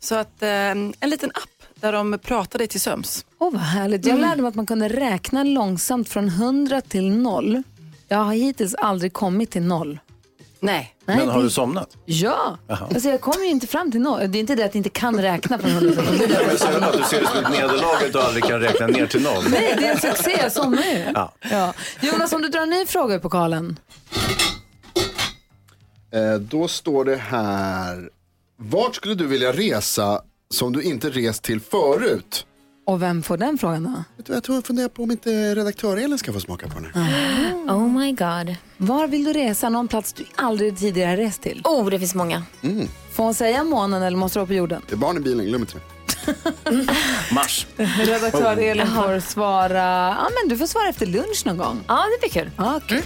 Så 0.00 0.14
att 0.14 0.42
eh, 0.42 0.48
en 0.50 0.94
liten 1.00 1.30
app 1.30 1.61
där 1.82 1.92
de 1.92 2.18
pratar 2.18 2.58
dig 2.58 2.68
till 2.68 2.80
söms. 2.80 3.24
Åh, 3.38 3.52
vad 3.52 3.60
härligt. 3.62 4.06
Jag 4.06 4.20
lärde 4.20 4.42
mig 4.42 4.48
att 4.48 4.54
man 4.54 4.66
kunde 4.66 4.88
räkna 4.88 5.44
långsamt 5.44 6.08
från 6.08 6.28
100 6.28 6.80
till 6.80 7.10
0. 7.10 7.62
Jag 8.08 8.18
har 8.18 8.32
hittills 8.34 8.74
aldrig 8.74 9.12
kommit 9.12 9.50
till 9.50 9.62
0. 9.62 9.98
Nej. 10.60 10.94
Nej, 11.04 11.16
Men 11.16 11.28
har 11.28 11.36
det- 11.38 11.42
du 11.44 11.50
somnat? 11.50 11.96
Ja, 12.04 12.58
alltså 12.68 13.08
jag 13.08 13.20
kommer 13.20 13.44
ju 13.44 13.50
inte 13.50 13.66
fram 13.66 13.90
till 13.92 14.00
0. 14.00 14.20
Det 14.32 14.38
är 14.38 14.40
inte 14.40 14.54
det 14.54 14.64
att 14.64 14.74
jag 14.74 14.76
inte 14.80 14.90
kan 14.90 15.20
räkna 15.22 15.58
från 15.58 15.70
100 15.70 16.02
till 16.02 16.18
0. 16.18 16.28
Men 16.46 16.58
så 16.58 16.66
Att 16.66 16.92
du 16.92 17.02
ser 17.04 17.20
det 17.20 17.26
som 17.26 17.44
ett 17.44 17.50
nederlag 17.52 18.06
att 18.06 18.12
du 18.12 18.20
aldrig 18.20 18.44
kan 18.44 18.60
räkna 18.60 18.86
ner 18.86 19.06
till 19.06 19.22
noll. 19.22 19.44
Nej, 19.50 19.74
det 19.78 19.86
är 19.86 19.92
en 19.94 20.00
succé. 20.00 20.38
Jag 20.42 20.52
somnar 20.52 20.82
ju. 20.82 21.04
Ja. 21.14 21.32
Ja. 21.50 21.74
Jonas, 22.00 22.32
om 22.32 22.42
du 22.42 22.48
drar 22.48 22.62
en 22.62 22.70
ny 22.70 22.86
fråga 22.86 23.14
i 23.14 23.18
pokalen. 23.18 23.78
Eh, 26.12 26.34
då 26.34 26.68
står 26.68 27.04
det 27.04 27.16
här. 27.16 28.10
Vart 28.56 28.94
skulle 28.96 29.14
du 29.14 29.26
vilja 29.26 29.52
resa 29.52 30.22
som 30.52 30.72
du 30.72 30.82
inte 30.82 31.10
rest 31.10 31.42
till 31.42 31.60
förut? 31.60 32.46
Och 32.86 33.02
vem 33.02 33.22
får 33.22 33.36
den 33.36 33.58
frågan 33.58 33.82
då? 33.84 34.04
Vet 34.16 34.26
du, 34.26 34.32
jag 34.32 34.42
tror 34.42 34.56
jag 34.56 34.64
funderar 34.66 34.88
på 34.88 35.02
om 35.02 35.10
inte 35.10 35.54
redaktör 35.54 35.96
Elin 35.96 36.18
ska 36.18 36.32
få 36.32 36.40
smaka 36.40 36.68
på 36.68 36.74
den 36.80 36.90
här. 36.94 37.52
Oh 37.68 37.88
my 37.98 38.12
god. 38.12 38.56
Var 38.76 39.06
vill 39.08 39.24
du 39.24 39.32
resa? 39.32 39.68
Någon 39.68 39.88
plats 39.88 40.12
du 40.12 40.24
aldrig 40.36 40.78
tidigare 40.78 41.10
har 41.10 41.16
rest 41.16 41.42
till? 41.42 41.60
Oh, 41.64 41.90
det 41.90 41.98
finns 41.98 42.14
många. 42.14 42.42
Får 43.12 43.24
hon 43.24 43.34
säga 43.34 43.64
månen 43.64 44.02
eller 44.02 44.16
måste 44.18 44.38
du 44.38 44.40
vara 44.40 44.46
på 44.46 44.54
jorden? 44.54 44.82
Det 44.88 44.94
är 44.94 44.96
barn 44.96 45.16
i 45.16 45.20
bilen, 45.20 45.46
glöm 45.46 45.60
inte 45.60 45.74
det. 45.74 45.80
Mars. 47.34 47.66
Redaktör 47.76 48.56
Elin 48.56 48.86
får 48.86 49.20
svara. 49.20 50.08
Ja, 50.18 50.28
men 50.42 50.48
du 50.48 50.56
får 50.56 50.66
svara 50.66 50.88
efter 50.88 51.06
lunch 51.06 51.42
någon 51.46 51.56
gång. 51.56 51.80
Ja, 51.88 52.04
det 52.20 52.28
blir 52.28 52.42
kul. 52.42 52.50
Ja, 52.56 52.80
kul. 52.88 53.02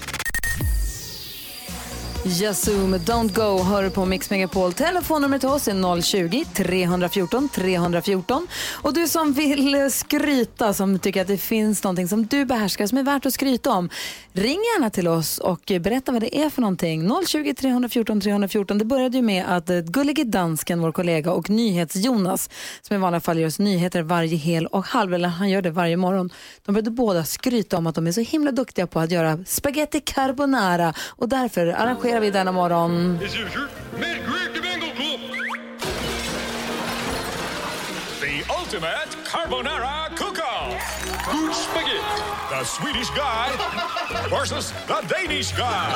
Yazoo 2.27 2.87
med 2.87 3.01
Don't 3.01 3.35
Go 3.35 3.63
hör 3.63 3.91
på 3.91 4.07
Mix 4.07 4.31
Megapol. 4.31 4.73
Telefonnumret 4.73 5.41
till 5.41 5.49
oss 5.49 5.69
är 5.69 5.73
020-314 5.73 7.49
314. 7.49 8.47
Och 8.83 8.95
du 8.95 9.09
som 9.09 9.33
vill 9.33 9.75
eh, 9.75 9.89
skryta, 9.89 10.73
som 10.73 10.99
tycker 10.99 11.23
att 11.23 11.29
det 11.29 11.39
finns 11.39 11.85
någonting 11.85 12.09
som 12.09 12.27
du 12.27 12.45
behärskar 12.45 12.87
som 12.87 12.99
är 12.99 13.03
värt 13.03 13.27
att 13.27 13.35
skryta 13.35 13.71
om, 13.71 13.89
ring 14.33 14.59
gärna 14.75 14.91
till 14.91 15.09
oss 15.09 15.39
och 15.39 15.61
berätta 15.81 16.13
vad 16.13 16.21
det 16.21 16.39
är 16.39 16.51
för 16.51 16.61
någonting. 16.61 17.09
020-314 17.09 18.21
314. 18.21 18.79
Det 18.79 18.85
började 18.85 19.17
ju 19.17 19.23
med 19.23 19.45
att 19.49 19.71
eh, 19.71 19.79
Gullige 19.79 20.25
Dansken, 20.25 20.81
vår 20.81 20.93
kollega, 20.93 21.33
och 21.33 21.51
NyhetsJonas, 21.51 22.51
som 22.83 22.97
i 22.97 22.99
vanliga 22.99 23.21
fall 23.21 23.39
gör 23.39 23.47
oss 23.47 23.59
nyheter 23.59 24.03
varje 24.03 24.37
hel 24.37 24.67
och 24.67 24.85
halv, 24.85 25.15
eller 25.15 25.29
han 25.29 25.51
gör 25.51 25.63
det 25.63 25.71
varje 25.71 25.97
morgon, 25.97 26.31
de 26.65 26.73
började 26.73 26.91
båda 26.91 27.25
skryta 27.25 27.79
om 27.79 27.87
att 27.87 27.95
de 27.95 28.07
är 28.07 28.13
så 28.13 28.21
himla 28.21 28.53
duktiga 28.53 28.87
på 28.87 29.01
att 29.01 29.11
göra 29.11 29.39
spaghetti 29.47 30.01
carbonara 30.01 30.95
och 31.09 31.29
därför 31.29 31.67
arrangerar 31.67 32.16
vi 32.21 32.31
denna 32.31 32.53
morgon 32.53 33.19
the 38.27 38.43
ultimate 38.61 39.11
carbonara 39.25 40.09
cook-off. 40.17 40.81
Good 41.33 41.55
spaghetti. 41.55 42.23
The 42.51 42.65
Swedish 42.65 43.11
guy 43.11 43.49
versus 44.31 44.73
the 44.87 44.99
Danish 45.09 45.53
guy. 45.53 45.87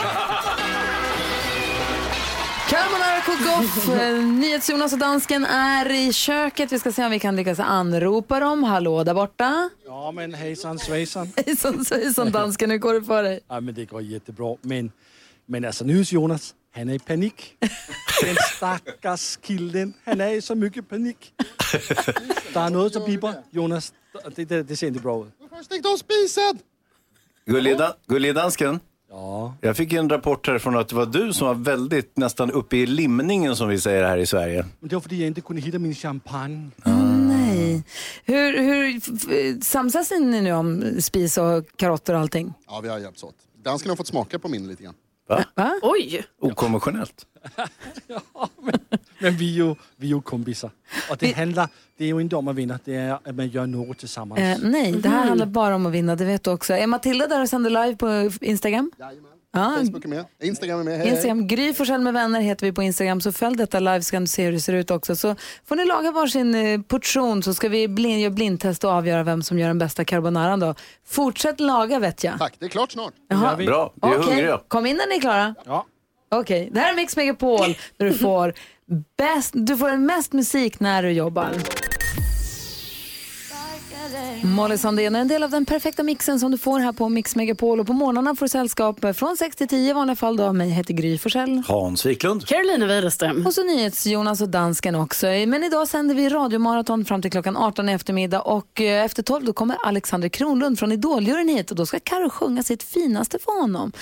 Carbonara 2.69 3.21
cook-off. 3.25 3.89
Eh, 4.01 4.25
NyhetsJonas 4.25 4.93
och 4.93 4.99
dansken 4.99 5.45
är 5.45 5.91
i 5.91 6.13
köket. 6.13 6.73
Vi 6.73 6.79
ska 6.79 6.93
se 6.93 7.05
om 7.05 7.11
vi 7.11 7.19
kan 7.19 7.37
lyckas 7.37 7.61
anropa 7.61 8.41
dem. 8.41 8.65
Hallå 8.65 9.05
där 9.05 9.15
borta. 9.15 9.71
Ja, 9.87 10.13
men 10.13 10.35
hejsan 10.35 10.79
svejsan. 10.79 11.33
Hejsan 11.47 11.85
svejsan 11.85 12.31
dansken, 12.31 12.71
hur 12.71 12.79
går 12.79 12.95
det 12.95 13.03
för 13.03 13.23
dig? 13.23 13.41
Ja, 13.49 13.61
men 13.61 13.75
det 13.75 13.85
går 13.85 14.03
jättebra. 14.03 14.57
Men, 14.63 14.93
men 15.51 15.65
alltså 15.65 15.85
Jonas, 15.87 16.55
han 16.75 16.89
är 16.89 16.95
i 16.95 16.99
panik. 16.99 17.57
Den 18.23 18.37
stackars 18.57 19.37
killen, 19.43 19.93
han 20.05 20.21
är 20.21 20.31
i 20.31 20.43
så 20.43 20.55
mycket 20.55 20.89
panik. 20.89 21.33
Det 22.53 22.59
är 22.59 22.71
något 22.71 22.93
som 22.93 23.05
piper, 23.05 23.35
Jonas. 23.51 23.93
Det, 24.37 24.45
det, 24.45 24.63
det 24.63 24.77
ser 24.77 24.87
inte 24.87 25.01
bra 25.01 25.27
ut. 25.27 25.65
Stäng 25.65 25.81
av 25.93 25.97
spisen! 25.97 26.59
Gullige, 27.47 27.75
da- 27.77 27.95
Gullige 28.07 28.33
dansken, 28.33 28.81
Ja, 29.13 29.55
jag 29.61 29.77
fick 29.77 29.93
en 29.93 30.09
rapport 30.09 30.47
härifrån 30.47 30.77
att 30.77 30.89
det 30.89 30.95
var 30.97 31.07
du 31.07 31.33
som 31.33 31.47
var 31.47 31.55
väldigt 31.55 32.17
nästan 32.17 32.51
uppe 32.51 32.77
i 32.77 32.87
limningen 32.87 33.57
som 33.57 33.69
vi 33.69 33.81
säger 33.81 34.05
här 34.05 34.19
i 34.19 34.27
Sverige. 34.27 34.67
men 34.81 34.89
det 34.89 34.97
var 34.97 35.01
för 35.01 35.09
att 35.09 35.17
jag 35.17 35.27
inte 35.27 35.41
kunde 35.41 35.63
hitta 35.63 35.79
min 35.79 35.95
champagne. 35.95 36.71
Nej. 37.29 37.83
Hur, 38.25 38.59
hur 38.59 39.61
samsas 39.65 40.11
ni 40.11 40.41
nu 40.41 40.53
om 40.53 40.85
spis 41.01 41.39
och 41.39 41.65
karotter 41.77 42.15
och 42.15 42.21
allting? 42.21 42.53
Ja, 42.67 42.81
vi 42.81 42.89
har 42.89 42.99
hjälpts 42.99 43.23
åt. 43.25 43.35
Dansken 43.65 43.89
har 43.91 43.97
fått 43.97 44.07
smaka 44.07 44.39
på 44.39 44.49
min 44.49 44.69
lite 44.69 44.83
grann. 44.83 44.95
Oj! 45.83 46.25
Okonventionellt. 46.41 47.27
Men 49.19 49.37
vi 49.37 49.51
är 49.61 49.65
ju, 49.67 49.75
vi 49.97 50.07
är 50.11 50.15
ju 50.15 50.23
kompisar. 50.23 50.71
Och 51.11 51.17
det 51.17 51.33
handlar, 51.37 51.69
det 51.97 52.05
är 52.05 52.09
ju 52.09 52.21
inte 52.21 52.37
om 52.37 52.49
att 52.49 52.57
vinna, 52.57 52.79
det 52.85 52.95
är 52.95 53.13
att 53.13 53.35
man 53.35 53.49
gör 53.49 53.67
något 53.67 53.99
tillsammans. 53.99 54.41
Eh, 54.41 54.59
nej, 54.63 54.93
det 54.93 55.09
här 55.09 55.27
handlar 55.27 55.47
bara 55.47 55.75
om 55.75 55.87
att 55.87 55.93
vinna, 55.93 56.17
det 56.17 56.25
vet 56.25 56.45
du 56.45 56.51
också. 56.51 56.75
Är 56.75 56.87
Matilda 56.87 57.27
där 57.27 57.43
och 57.43 57.49
sänder 57.49 57.71
live 57.71 57.97
på 57.97 58.31
Instagram? 58.41 58.91
Jajamän. 58.99 59.31
Ja, 59.53 59.75
Facebook 59.79 60.05
är 60.05 60.09
med, 60.09 60.25
Instagram 60.43 60.81
är 60.81 60.85
med. 60.85 60.99
Hej. 60.99 61.09
Instagram. 61.09 61.47
Gry 61.47 61.75
Forssell 61.75 62.01
med 62.01 62.13
vänner 62.13 62.41
heter 62.41 62.67
vi 62.67 62.73
på 62.73 62.83
Instagram, 62.83 63.21
så 63.21 63.33
följ 63.33 63.57
detta 63.57 63.79
live 63.81 64.03
så 64.03 64.11
kan 64.11 64.23
du 64.23 64.29
se 64.29 64.45
hur 64.45 64.53
det 64.53 64.61
ser 64.61 64.73
ut 64.73 64.91
också. 64.91 65.17
Så 65.17 65.37
får 65.65 65.77
ni 65.77 65.85
laga 65.85 66.13
varsin 66.13 66.55
eh, 66.55 66.81
portion 66.81 67.43
så 67.43 67.55
ska 67.55 67.69
vi 67.69 67.89
blind, 67.89 68.21
göra 68.21 68.31
blindtest 68.31 68.85
och 68.85 68.91
avgöra 68.91 69.23
vem 69.23 69.43
som 69.43 69.59
gör 69.59 69.69
den 69.69 69.79
bästa 69.79 70.05
carbonaran 70.05 70.61
då. 70.61 70.75
Fortsätt 71.07 71.61
laga 71.61 71.99
vet 71.99 72.25
jag. 72.25 72.39
Tack, 72.39 72.55
det 72.59 72.65
är 72.65 72.69
klart 72.69 72.93
snart. 72.93 73.13
Jaha. 73.29 73.57
Bra, 73.57 73.93
vi 74.03 74.09
är 74.09 74.19
Okej, 74.19 74.29
hungriga. 74.29 74.61
kom 74.69 74.87
in 74.87 74.97
när 74.97 75.07
ni 75.09 75.17
är 75.17 75.21
klara. 75.21 75.55
Ja. 75.67 75.87
Okej, 76.29 76.71
det 76.73 76.81
här 76.81 76.93
är 76.93 76.97
Mix 76.97 77.17
Megapol 77.17 77.77
där 77.97 78.07
du 78.07 78.13
får, 78.13 78.55
bäst, 79.17 79.51
du 79.55 79.77
får 79.77 79.97
mest 79.97 80.33
musik 80.33 80.81
när 80.81 81.03
du 81.03 81.11
jobbar. 81.11 81.51
Molly 84.43 84.79
Sandén 84.79 85.17
är 85.17 85.21
en 85.21 85.29
del 85.29 85.43
av 85.43 85.51
den 85.51 85.65
perfekta 85.67 86.03
mixen 86.03 86.41
som 86.41 86.51
du 86.51 86.59
får 86.59 86.79
här 86.81 86.93
på 86.93 87.09
Mix 87.09 87.37
Megapol 87.37 87.81
och 87.81 87.87
på 87.87 87.93
morgnarna 87.93 88.35
får 88.35 88.45
du 88.47 88.49
sällskap 88.49 89.17
från 89.17 89.37
6 89.37 89.57
till 89.57 89.69
10 89.69 89.91
i 89.91 89.93
vanliga 89.93 90.17
fall 90.17 90.37
då. 90.37 90.53
Mig 90.53 90.71
heter 90.71 90.95
Gry 90.95 91.19
Forssell. 91.19 91.63
Hans 91.69 92.07
Wiklund. 92.07 92.47
Carolina 92.47 92.87
Widerström. 92.87 93.47
Och 93.47 93.55
så 93.55 93.65
NyhetsJonas 93.65 94.41
och 94.41 94.49
dansken 94.49 94.95
också. 94.95 95.27
Men 95.27 95.65
idag 95.65 95.89
sänder 95.89 96.15
vi 96.15 96.29
radiomaraton 96.29 97.05
fram 97.05 97.23
till 97.23 97.31
klockan 97.31 97.57
18 97.57 97.89
i 97.89 97.93
eftermiddag 97.93 98.41
och 98.41 98.81
eh, 98.81 99.05
efter 99.05 99.23
12 99.23 99.45
då 99.45 99.53
kommer 99.53 99.77
Alexander 99.85 100.29
Kronlund 100.29 100.79
från 100.79 100.93
Idoljuryn 100.93 101.49
hit 101.49 101.71
och 101.71 101.77
då 101.77 101.87
ska 101.87 102.01
Karo 102.01 102.31
sjunga 102.31 102.63
sitt 102.63 102.83
finaste 102.83 103.39
för 103.39 103.61
honom. 103.61 103.93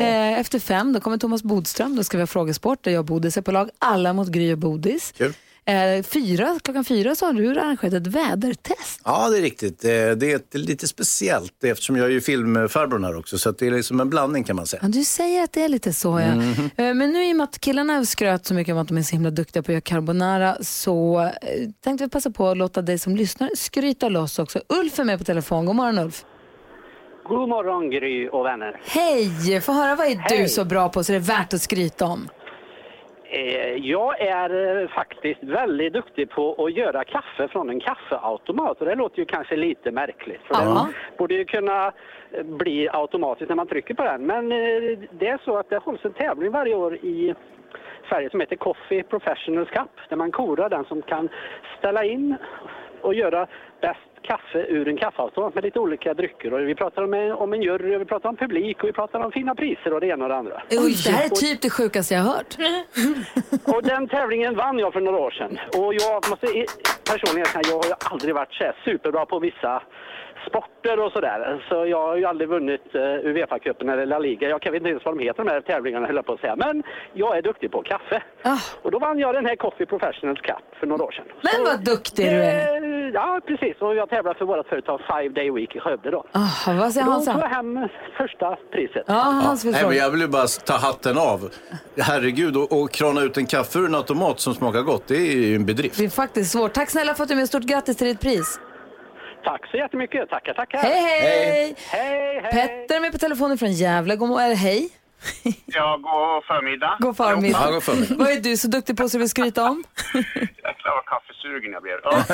Eh, 0.00 0.40
Efter 0.40 0.58
fem 0.58 0.92
då 0.92 1.00
kommer 1.00 1.18
Thomas 1.18 1.42
Bodström, 1.42 1.96
då 1.96 2.04
ska 2.04 2.16
vi 2.16 2.22
ha 2.22 2.26
frågesport 2.26 2.84
där 2.84 2.90
jag 2.90 2.98
och 2.98 3.04
Bodis 3.04 3.36
är 3.36 3.42
på 3.42 3.52
lag. 3.52 3.70
Alla 3.78 4.12
mot 4.12 4.28
Gry 4.28 4.52
och 4.52 4.58
Bodis. 4.58 5.12
Kul. 5.16 5.34
Eh, 5.70 6.02
fyra, 6.02 6.58
klockan 6.64 6.84
fyra 6.84 7.14
så 7.14 7.26
har 7.26 7.32
du 7.32 7.50
arrangerat 7.50 7.94
ett 7.94 8.06
vädertest. 8.06 9.00
Ja, 9.04 9.28
det 9.30 9.38
är 9.38 9.42
riktigt. 9.42 9.84
Eh, 9.84 9.90
Det 9.90 10.54
är 10.54 10.58
lite 10.58 10.88
speciellt 10.88 11.64
eftersom 11.64 11.96
jag 11.96 12.06
är 12.06 12.10
ju 12.10 12.20
filmfarbrorn 12.20 13.04
här 13.04 13.16
också. 13.18 13.38
Så 13.38 13.48
att 13.48 13.58
det 13.58 13.66
är 13.66 13.70
liksom 13.70 14.00
en 14.00 14.10
blandning 14.10 14.44
kan 14.44 14.56
man 14.56 14.66
säga. 14.66 14.80
Ja, 14.82 14.88
du 14.88 15.04
säger 15.04 15.42
att 15.44 15.52
det 15.52 15.62
är 15.64 15.68
lite 15.68 15.92
så 15.92 16.20
ja. 16.20 16.26
Eh, 16.84 16.94
Men 16.94 16.98
nu 17.12 17.24
i 17.24 17.32
och 17.32 17.36
med 17.36 17.44
att 17.44 17.60
killarna 17.60 18.04
skröt 18.04 18.46
så 18.46 18.54
mycket 18.54 18.72
om 18.72 18.78
att 18.78 18.88
de 18.88 18.98
är 18.98 19.02
så 19.02 19.12
himla 19.12 19.30
duktiga 19.30 19.62
på 19.62 19.70
att 19.70 19.74
göra 19.74 19.80
carbonara 19.80 20.56
så 20.60 21.30
tänkte 21.84 22.04
vi 22.04 22.10
passa 22.10 22.30
på 22.30 22.48
att 22.48 22.56
låta 22.56 22.82
dig 22.82 22.98
som 22.98 23.16
lyssnar 23.16 23.50
skryta 23.56 24.08
loss 24.08 24.38
också. 24.38 24.60
Ulf 24.68 24.98
är 24.98 25.04
med 25.04 25.18
på 25.18 25.24
telefon. 25.24 25.66
God 25.66 25.76
morgon 25.76 25.98
Ulf. 25.98 26.24
God 27.28 27.48
morgon 27.48 27.90
Gry 27.90 28.28
och 28.28 28.44
vänner. 28.44 28.80
Hej! 28.84 29.60
Få 29.60 29.72
höra 29.72 29.94
vad 29.96 30.06
är 30.06 30.14
du 30.28 30.36
Hej. 30.36 30.48
så 30.48 30.64
bra 30.64 30.88
på 30.88 31.04
så 31.04 31.12
det 31.12 31.16
är 31.18 31.20
värt 31.20 31.54
att 31.54 31.62
skryta 31.62 32.04
om. 32.04 32.28
Eh, 33.32 33.76
jag 33.76 34.20
är 34.20 34.80
eh, 34.82 34.88
faktiskt 34.88 35.42
väldigt 35.42 35.92
duktig 35.92 36.30
på 36.30 36.64
att 36.64 36.72
göra 36.72 37.04
kaffe 37.04 37.48
från 37.48 37.70
en 37.70 37.80
kaffeautomat 37.80 38.80
och 38.80 38.86
det 38.86 38.94
låter 38.94 39.18
ju 39.18 39.24
kanske 39.24 39.56
lite 39.56 39.90
märkligt 39.90 40.40
för 40.44 40.54
det 40.54 40.92
borde 41.18 41.34
ju 41.34 41.44
kunna 41.44 41.92
eh, 42.30 42.44
bli 42.44 42.88
automatiskt 42.92 43.48
när 43.48 43.56
man 43.56 43.66
trycker 43.66 43.94
på 43.94 44.04
den. 44.04 44.26
Men 44.26 44.48
det 44.48 45.28
är 45.28 45.40
så 45.44 45.56
att 45.56 45.70
det 45.70 45.78
hålls 45.78 46.04
en 46.04 46.12
tävling 46.12 46.50
varje 46.50 46.74
år 46.74 46.94
i 46.94 47.34
Sverige 48.08 48.30
som 48.30 48.40
heter 48.40 48.56
Coffee 48.56 49.02
Professionals 49.02 49.70
Cup 49.70 49.90
där 50.08 50.16
man 50.16 50.32
korar 50.32 50.68
den 50.68 50.84
som 50.84 51.02
kan 51.02 51.28
ställa 51.78 52.04
in 52.04 52.36
och 53.00 53.14
göra 53.14 53.46
bäst 53.80 54.09
kaffe 54.22 54.58
ur 54.68 54.88
en 54.88 54.96
kaffeautomat 54.96 55.54
med 55.54 55.64
lite 55.64 55.78
olika 55.78 56.14
drycker. 56.14 56.52
Och 56.52 56.68
vi 56.68 56.74
pratar 56.74 57.02
om 57.02 57.14
en, 57.14 57.32
om 57.32 57.52
en 57.52 57.62
jury, 57.62 57.96
och 57.96 58.00
vi 58.00 58.04
pratar 58.04 58.28
om 58.28 58.36
publik 58.36 58.82
och 58.82 58.88
vi 58.88 58.92
pratar 58.92 59.20
om 59.20 59.32
fina 59.32 59.54
priser 59.54 59.92
och 59.94 60.00
det 60.00 60.06
ena 60.06 60.24
och 60.24 60.28
det 60.28 60.36
andra. 60.36 60.62
Ulf, 60.70 61.04
det 61.04 61.10
här 61.10 61.24
är 61.24 61.28
typ 61.28 61.62
det 61.62 61.70
sjukaste 61.70 62.14
jag 62.14 62.22
har 62.22 62.32
hört. 62.32 62.56
Och 63.74 63.82
den 63.82 64.08
tävlingen 64.08 64.56
vann 64.56 64.78
jag 64.78 64.92
för 64.92 65.00
några 65.00 65.18
år 65.18 65.30
sedan. 65.30 65.58
Och 65.76 65.94
jag 65.94 66.30
måste 66.30 66.46
personligen 67.12 67.46
säga, 67.46 67.62
jag 67.68 67.76
har 67.76 67.84
ju 67.84 67.92
aldrig 68.10 68.34
varit 68.34 68.52
så 68.52 68.64
här 68.64 68.76
superbra 68.84 69.26
på 69.26 69.38
vissa 69.38 69.82
sporter 70.48 71.00
och 71.04 71.12
sådär. 71.12 71.64
Så 71.68 71.86
jag 71.86 72.02
har 72.06 72.16
ju 72.16 72.24
aldrig 72.24 72.48
vunnit 72.48 72.82
uh, 72.94 73.00
Uefa-cupen 73.00 73.92
eller 73.92 74.06
La 74.06 74.18
Liga. 74.18 74.48
Jag 74.48 74.62
kan 74.62 74.74
inte 74.74 74.88
ens 74.88 75.04
vad 75.04 75.16
de 75.18 75.24
heter 75.24 75.44
de 75.44 75.50
här 75.50 75.60
tävlingarna 75.60 76.06
höll 76.06 76.16
jag 76.16 76.26
på 76.26 76.32
att 76.32 76.40
säga. 76.40 76.56
Men 76.56 76.82
jag 77.12 77.36
är 77.38 77.42
duktig 77.42 77.70
på 77.70 77.82
kaffe. 77.82 78.22
Ah. 78.42 78.58
Och 78.82 78.90
då 78.90 78.98
vann 78.98 79.18
jag 79.18 79.34
den 79.34 79.46
här 79.46 79.56
Coffee 79.56 79.86
Professionals 79.86 80.40
Cup 80.40 80.56
för 80.80 80.86
några 80.86 81.04
år 81.04 81.12
sedan. 81.12 81.24
Men 81.42 81.52
Så 81.52 81.62
vad 81.64 81.84
duktig 81.84 82.26
du 82.26 82.30
är. 82.42 82.80
det- 82.80 83.00
Ja, 83.14 83.40
precis. 83.46 83.76
Och 83.80 83.94
jag 83.94 84.08
tävlar 84.10 84.34
för 84.34 84.44
vårt 84.44 84.66
företag 84.68 85.00
Five 85.00 85.28
Day 85.28 85.50
Week 85.50 85.76
i 85.76 85.80
Skövde 85.80 86.10
då. 86.10 86.24
Ah, 86.32 86.72
vad 86.78 86.92
säger 86.92 87.06
Då 87.06 87.12
tog 87.12 87.26
jag 87.28 87.32
Hansa? 87.34 87.46
hem 87.46 87.88
första 88.16 88.56
priset. 88.72 89.04
Ja, 89.06 89.14
Hans 89.14 89.64
vill 89.64 89.72
Nej, 89.72 89.84
men 89.86 89.96
jag 89.96 90.10
vill 90.10 90.20
ju 90.20 90.28
bara 90.28 90.46
ta 90.66 90.74
hatten 90.74 91.18
av. 91.18 91.50
Herregud, 91.98 92.56
och, 92.56 92.80
och 92.82 92.90
krana 92.90 93.20
ut 93.22 93.36
en 93.36 93.46
kaffe 93.46 93.78
ur 93.78 93.86
en 93.86 93.94
automat 93.94 94.40
som 94.40 94.54
smakar 94.54 94.80
gott, 94.82 95.02
det 95.06 95.16
är 95.16 95.36
ju 95.36 95.54
en 95.56 95.66
bedrift. 95.66 95.98
Det 95.98 96.04
är 96.04 96.08
faktiskt 96.08 96.52
svårt. 96.52 96.72
Tack 96.72 96.90
snälla 96.90 97.14
för 97.14 97.22
att 97.22 97.28
du 97.28 97.34
är 97.34 97.38
med. 97.38 97.48
Stort 97.48 97.62
grattis 97.62 97.96
till 97.96 98.06
ditt 98.06 98.20
pris. 98.20 98.60
Tack 99.44 99.70
så 99.70 99.76
jättemycket. 99.76 100.30
Tackar, 100.30 100.54
tackar. 100.54 100.78
Hej, 100.78 101.00
hej! 101.00 101.74
Hej, 101.90 102.40
hej! 102.42 102.52
Petter 102.52 102.96
är 102.96 103.00
med 103.00 103.12
på 103.12 103.18
telefonen 103.18 103.58
från 103.58 103.72
Gävle. 103.72 104.16
God 104.16 104.28
morgon. 104.28 104.56
Hej. 104.56 104.88
Ja, 105.66 105.96
god 105.96 106.44
förmiddag. 106.44 106.96
God 107.00 107.16
förmiddag. 107.16 107.58
Ja, 107.64 107.70
god 107.70 107.82
förmiddag. 107.84 108.14
Vad 108.18 108.28
är 108.32 108.40
du 108.40 108.56
så 108.56 108.68
duktig 108.68 108.96
på 108.96 109.08
så 109.08 109.16
du 109.16 109.18
vill 109.18 109.28
skryta 109.28 109.70
om? 109.70 109.84
Jäklar 110.64 110.92
vad 110.98 111.04
kaffesugen 111.04 111.72
jag 111.72 111.82
blev. 111.82 111.98
Ja. 112.04 112.24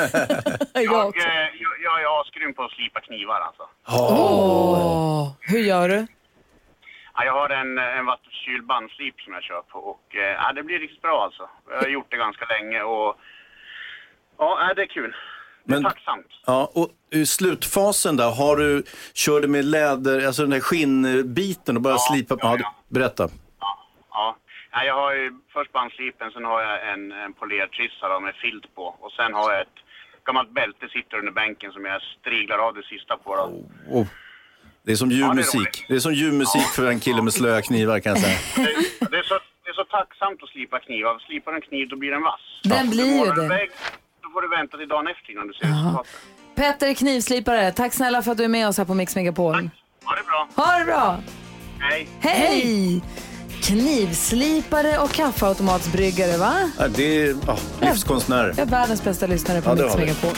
Jag 0.73 0.83
Jag, 0.83 1.17
eh, 1.17 1.47
jag, 1.63 1.73
jag 1.83 2.01
är 2.01 2.21
asgrym 2.21 2.53
på 2.53 2.63
att 2.63 2.71
slipa 2.71 2.99
knivar 2.99 3.39
alltså. 3.41 3.63
Åh, 3.87 5.31
hur 5.41 5.59
gör 5.59 5.89
du? 5.89 6.07
Ja, 7.15 7.25
jag 7.25 7.33
har 7.33 7.49
en, 7.49 7.77
en 7.77 8.05
vattenkyld 8.05 8.65
bandslip 8.65 9.21
som 9.21 9.33
jag 9.33 9.43
kör 9.43 9.61
på 9.61 9.79
och 9.79 10.15
eh, 10.15 10.33
ja, 10.41 10.53
det 10.55 10.63
blir 10.63 10.79
riktigt 10.79 11.01
bra 11.01 11.23
alltså. 11.23 11.49
Jag 11.69 11.77
har 11.81 11.87
gjort 11.87 12.11
det 12.11 12.17
ganska 12.17 12.45
länge 12.45 12.81
och 12.81 13.15
ja, 14.37 14.73
det 14.75 14.81
är 14.81 14.87
kul. 14.87 15.15
Det 15.67 15.73
är 15.73 15.79
Men- 15.79 15.83
tacksamt. 15.83 16.25
Ja, 16.45 16.71
och 16.73 16.89
i 17.11 17.25
slutfasen 17.25 18.17
där, 18.17 18.31
har 18.31 18.55
du, 18.57 18.83
kör 19.13 19.41
du 19.41 19.47
med 19.47 19.65
läder, 19.65 20.25
alltså 20.27 20.41
den 20.41 20.51
där 20.51 20.59
skinnbiten 20.59 21.75
och 21.75 21.81
bara 21.81 21.93
Ja, 21.93 21.99
slipa? 22.11 22.35
ja, 22.41 22.47
Ja, 22.51 22.57
ja. 22.61 22.75
berätta. 22.89 23.29
Ja, 23.59 23.77
ja. 24.11 24.37
Ja, 24.71 24.83
jag 24.83 24.93
har 24.93 25.13
ju 25.13 25.31
först 25.53 25.71
bandslipen, 25.71 26.31
sen 26.31 26.45
har 26.45 26.61
jag 26.61 26.93
en, 26.93 27.11
en 27.11 27.33
polertrissa 27.33 28.09
då 28.09 28.19
med 28.19 28.35
filt 28.35 28.75
på 28.75 28.83
och 29.01 29.11
sen 29.11 29.33
har 29.33 29.51
jag 29.53 29.61
ett 29.61 29.77
gammalt 30.25 30.51
bälte 30.53 30.89
sitter 30.89 31.17
under 31.19 31.31
bänken 31.31 31.71
som 31.71 31.85
jag 31.85 32.01
striglar 32.19 32.57
av 32.57 32.73
det 32.73 32.83
sista 32.83 33.17
på 33.17 33.35
då. 33.35 33.43
Oh. 33.99 34.07
Det 34.83 34.91
är 34.91 34.95
som 34.95 35.11
ljuv 35.11 35.19
Ja, 35.21 35.27
det 35.27 35.31
är 35.31 35.35
musik. 35.35 35.55
roligt. 35.61 35.85
Det 35.87 35.95
är 35.95 35.99
som 35.99 36.13
ljuv 36.13 36.33
musik 36.33 36.67
för 36.75 36.85
en 36.87 36.99
kille 36.99 37.21
med 37.21 37.33
slöa 37.33 37.61
knivar 37.61 37.99
kan 37.99 38.09
jag 38.09 38.19
säga. 38.21 38.37
Det, 38.99 39.23
det 39.63 39.69
är 39.69 39.73
så 39.73 39.83
tacksamt 39.83 40.43
att 40.43 40.49
slipa 40.49 40.79
knivar. 40.79 41.19
Slipar 41.19 41.53
en 41.53 41.61
kniv 41.61 41.87
då 41.89 41.95
blir 41.95 42.11
den 42.11 42.21
vass. 42.21 42.41
Den 42.63 42.89
blir 42.89 43.25
ju 43.25 43.31
det. 43.31 43.67
Får 44.37 44.41
du 44.41 44.47
vänta 44.57 44.77
till 44.77 44.87
dagen 44.87 45.07
efter 45.07 45.31
innan 45.31 45.47
du 45.47 45.53
ser 45.53 45.67
resultatet. 45.67 46.11
Petter 46.55 46.93
Knivslipare, 46.93 47.71
tack 47.71 47.93
snälla 47.93 48.21
för 48.21 48.31
att 48.31 48.37
du 48.37 48.43
är 48.43 48.47
med 48.47 48.67
oss 48.67 48.77
här 48.77 48.85
på 48.85 48.93
Mix 48.93 49.15
Megapol. 49.15 49.53
Ha 50.03 50.15
det 50.15 50.23
bra. 50.23 50.47
Ha 50.65 50.79
det 50.79 50.85
bra! 50.85 51.19
Hej. 51.79 52.07
Hej! 52.19 53.01
Knivslipare 53.63 54.97
och 54.97 55.11
kaffeautomatsbryggare, 55.11 56.37
va? 56.37 56.71
Ja, 56.79 56.87
det 56.87 57.03
är 57.03 57.35
ja, 57.47 57.57
livskonstnärer. 57.81 58.47
Jag 58.47 58.59
är 58.59 58.65
världens 58.65 59.03
bästa 59.03 59.27
lyssnare 59.27 59.61
på 59.61 59.69
Ja, 59.69 59.75
Mix. 59.75 59.95
Megapol. 59.97 60.37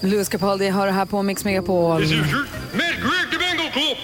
Louis 0.00 0.28
Capaldi 0.28 0.68
har 0.68 0.86
det 0.86 0.92
här 0.92 1.06
på 1.06 1.22
Mix 1.22 1.44
Megapol. 1.44 2.00
Greg 2.00 2.10
the 3.30 3.38
Bengal 3.38 3.70
Club. 3.72 3.98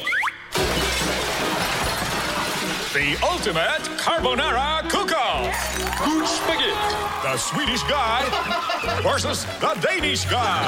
The 2.92 3.16
ultimate 3.34 3.82
carbonara 3.98 4.82
cook-off. 4.90 5.73
Good 6.04 6.28
spaghetti. 6.28 6.94
The 7.22 7.38
Swedish 7.38 7.82
guy 7.88 8.22
versus 9.02 9.44
the 9.60 9.66
Danish 9.88 10.24
guy. 10.30 10.64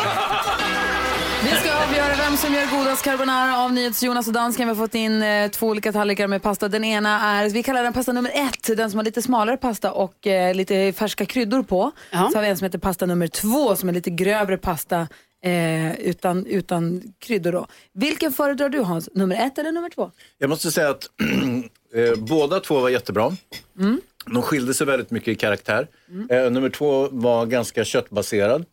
Vi 1.45 1.51
ska 1.51 1.75
avgöra 1.75 2.17
vem 2.17 2.37
som 2.37 2.55
gör 2.55 2.79
godast 2.79 3.05
carbonara 3.05 3.59
av 3.59 3.73
NyhetsJonas 3.73 4.27
och 4.27 4.33
dansken. 4.33 4.69
Vi 4.69 4.75
har 4.75 4.87
fått 4.87 4.95
in 4.95 5.23
eh, 5.23 5.51
två 5.51 5.67
olika 5.67 5.93
tallrikar 5.93 6.27
med 6.27 6.43
pasta. 6.43 6.69
Den 6.69 6.85
ena 6.85 7.21
är, 7.21 7.51
vi 7.51 7.63
kallar 7.63 7.83
den 7.83 7.93
pasta 7.93 8.13
nummer 8.13 8.31
ett, 8.35 8.77
den 8.77 8.91
som 8.91 8.99
har 8.99 9.05
lite 9.05 9.23
smalare 9.23 9.57
pasta 9.57 9.93
och 9.93 10.27
eh, 10.27 10.55
lite 10.55 10.93
färska 10.93 11.27
kryddor 11.27 11.63
på. 11.63 11.93
Så 12.11 12.17
har 12.17 12.43
vi 12.43 12.49
en 12.49 12.57
som 12.57 12.65
heter 12.65 12.79
pasta 12.79 13.07
nummer 13.07 13.27
två 13.27 13.77
som 13.77 13.89
är 13.89 13.93
lite 13.93 14.11
grövre 14.11 14.57
pasta 14.57 15.09
eh, 15.45 16.01
utan, 16.01 16.47
utan 16.47 17.03
kryddor. 17.19 17.53
Då. 17.53 17.67
Vilken 17.95 18.33
föredrar 18.33 18.69
du 18.69 18.81
Hans? 18.81 19.09
Nummer 19.15 19.47
ett 19.47 19.59
eller 19.59 19.73
nummer 19.73 19.91
två? 19.91 20.11
Jag 20.39 20.51
måste 20.51 20.71
säga 20.71 20.91
att 20.91 21.11
eh, 21.95 22.19
båda 22.19 22.61
två 22.61 22.81
var 22.81 22.89
jättebra. 22.89 23.37
Mm. 23.79 24.01
De 24.33 24.43
skilde 24.43 24.75
sig 24.75 24.87
väldigt 24.87 25.11
mycket 25.11 25.29
i 25.29 25.35
karaktär. 25.35 25.89
Eh, 26.31 26.51
nummer 26.51 26.69
två 26.71 27.09
var 27.11 27.47
ganska 27.47 27.85
köttbaserad. 27.85 28.65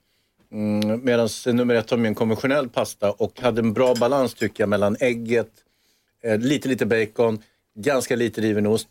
Mm, 0.51 1.05
Medan 1.05 1.29
nummer 1.45 1.75
ett 1.75 1.91
var 1.91 1.97
mer 1.97 2.09
en 2.09 2.15
konventionell 2.15 2.69
pasta 2.69 3.11
och 3.11 3.39
hade 3.41 3.61
en 3.61 3.73
bra 3.73 3.95
balans 3.95 4.33
tycker 4.33 4.63
jag 4.63 4.69
mellan 4.69 4.97
ägget, 4.99 5.49
eh, 6.23 6.37
lite 6.39 6.67
lite 6.69 6.85
bacon, 6.85 7.43
ganska 7.75 8.15
lite 8.15 8.41
riven 8.41 8.67
ost. 8.67 8.87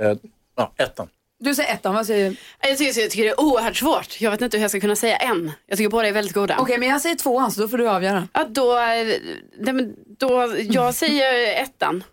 Eh, 0.00 0.14
ja, 0.56 0.72
ettan. 0.76 1.08
Du 1.40 1.54
säger 1.54 1.74
ettan, 1.74 1.94
vad 1.94 2.06
säger 2.06 2.30
du? 2.30 2.36
Jag 2.68 2.78
tycker, 2.78 3.00
jag 3.00 3.10
tycker 3.10 3.24
det 3.24 3.30
är 3.30 3.40
oerhört 3.40 3.76
svårt. 3.76 4.20
Jag 4.20 4.30
vet 4.30 4.40
inte 4.40 4.56
hur 4.56 4.62
jag 4.64 4.70
ska 4.70 4.80
kunna 4.80 4.96
säga 4.96 5.16
en. 5.16 5.52
Jag 5.66 5.78
tycker 5.78 5.90
båda 5.90 6.08
är 6.08 6.12
väldigt 6.12 6.34
goda. 6.34 6.56
Okej, 6.58 6.78
men 6.78 6.88
jag 6.88 7.00
säger 7.00 7.16
tvåan 7.16 7.52
så 7.52 7.60
då 7.60 7.68
får 7.68 7.78
du 7.78 7.88
avgöra. 7.88 8.28
Ja, 8.32 8.44
då, 8.48 8.72
eh, 8.78 9.06
nej, 9.58 9.74
men 9.74 9.94
då, 10.18 10.54
jag 10.58 10.94
säger 10.94 11.62
ettan. 11.62 12.04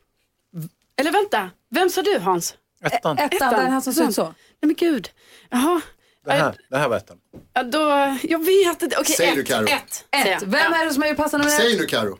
Eller 0.97 1.11
vänta, 1.11 1.49
vem 1.69 1.89
sa 1.89 2.01
du 2.01 2.19
Hans? 2.19 2.55
Ettan. 2.85 3.17
Ettan, 3.17 3.53
den 3.53 3.71
här 3.71 3.81
som 3.81 3.93
ser 3.93 4.09
ut 4.09 4.15
så. 4.15 4.23
Nej 4.23 4.33
men 4.61 4.75
gud. 4.75 5.09
Jaha. 5.49 5.81
Det 6.25 6.31
här, 6.33 6.55
det 6.69 6.77
här 6.77 6.89
var 6.89 6.97
ettan. 6.97 7.17
Ja, 7.53 7.63
då, 7.63 8.17
jag 8.23 8.45
vet 8.45 8.81
inte. 8.81 8.97
Okej, 8.99 9.15
Säg 9.15 9.29
ett. 9.29 9.35
du, 9.35 9.43
Karo. 9.43 9.67
Ett. 9.67 10.05
Ett. 10.11 10.27
jag. 10.27 10.39
Vem 10.39 10.71
ja. 10.71 10.81
är 10.81 10.85
det 10.85 10.93
som 10.93 11.01
har 11.01 11.09
gjort 11.09 11.17
pasta 11.17 11.37
nummer 11.37 11.51
ett? 11.51 11.57
Säg 11.57 11.77
nu 11.77 11.85
Karo. 11.85 12.17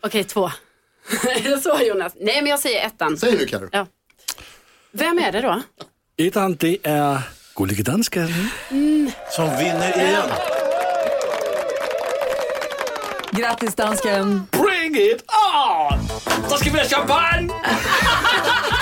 Okej, 0.00 0.24
två. 0.24 0.50
så 1.62 1.78
Jonas. 1.82 2.12
Nej 2.16 2.42
men 2.42 2.46
jag 2.50 2.60
säger 2.60 2.86
ettan. 2.86 3.16
Säg 3.16 3.36
nu 3.36 3.46
Karo. 3.46 3.68
Ja. 3.72 3.86
Vem 4.90 5.18
är 5.18 5.32
det 5.32 5.40
då? 5.40 5.62
Etteren, 6.16 6.56
det 6.56 6.78
er 6.82 7.22
Gullige 7.56 7.82
Dansken. 7.82 8.28
Som 9.30 9.56
vinner 9.58 10.00
igen. 10.00 10.30
Grattis 13.30 13.74
dansken. 13.74 14.46
Bring 14.50 14.96
it 14.96 15.22
on! 15.56 16.08
Så 16.48 16.56
ska 16.56 16.70
vi 16.70 16.78
have 16.78 16.88
champagne! 16.88 17.52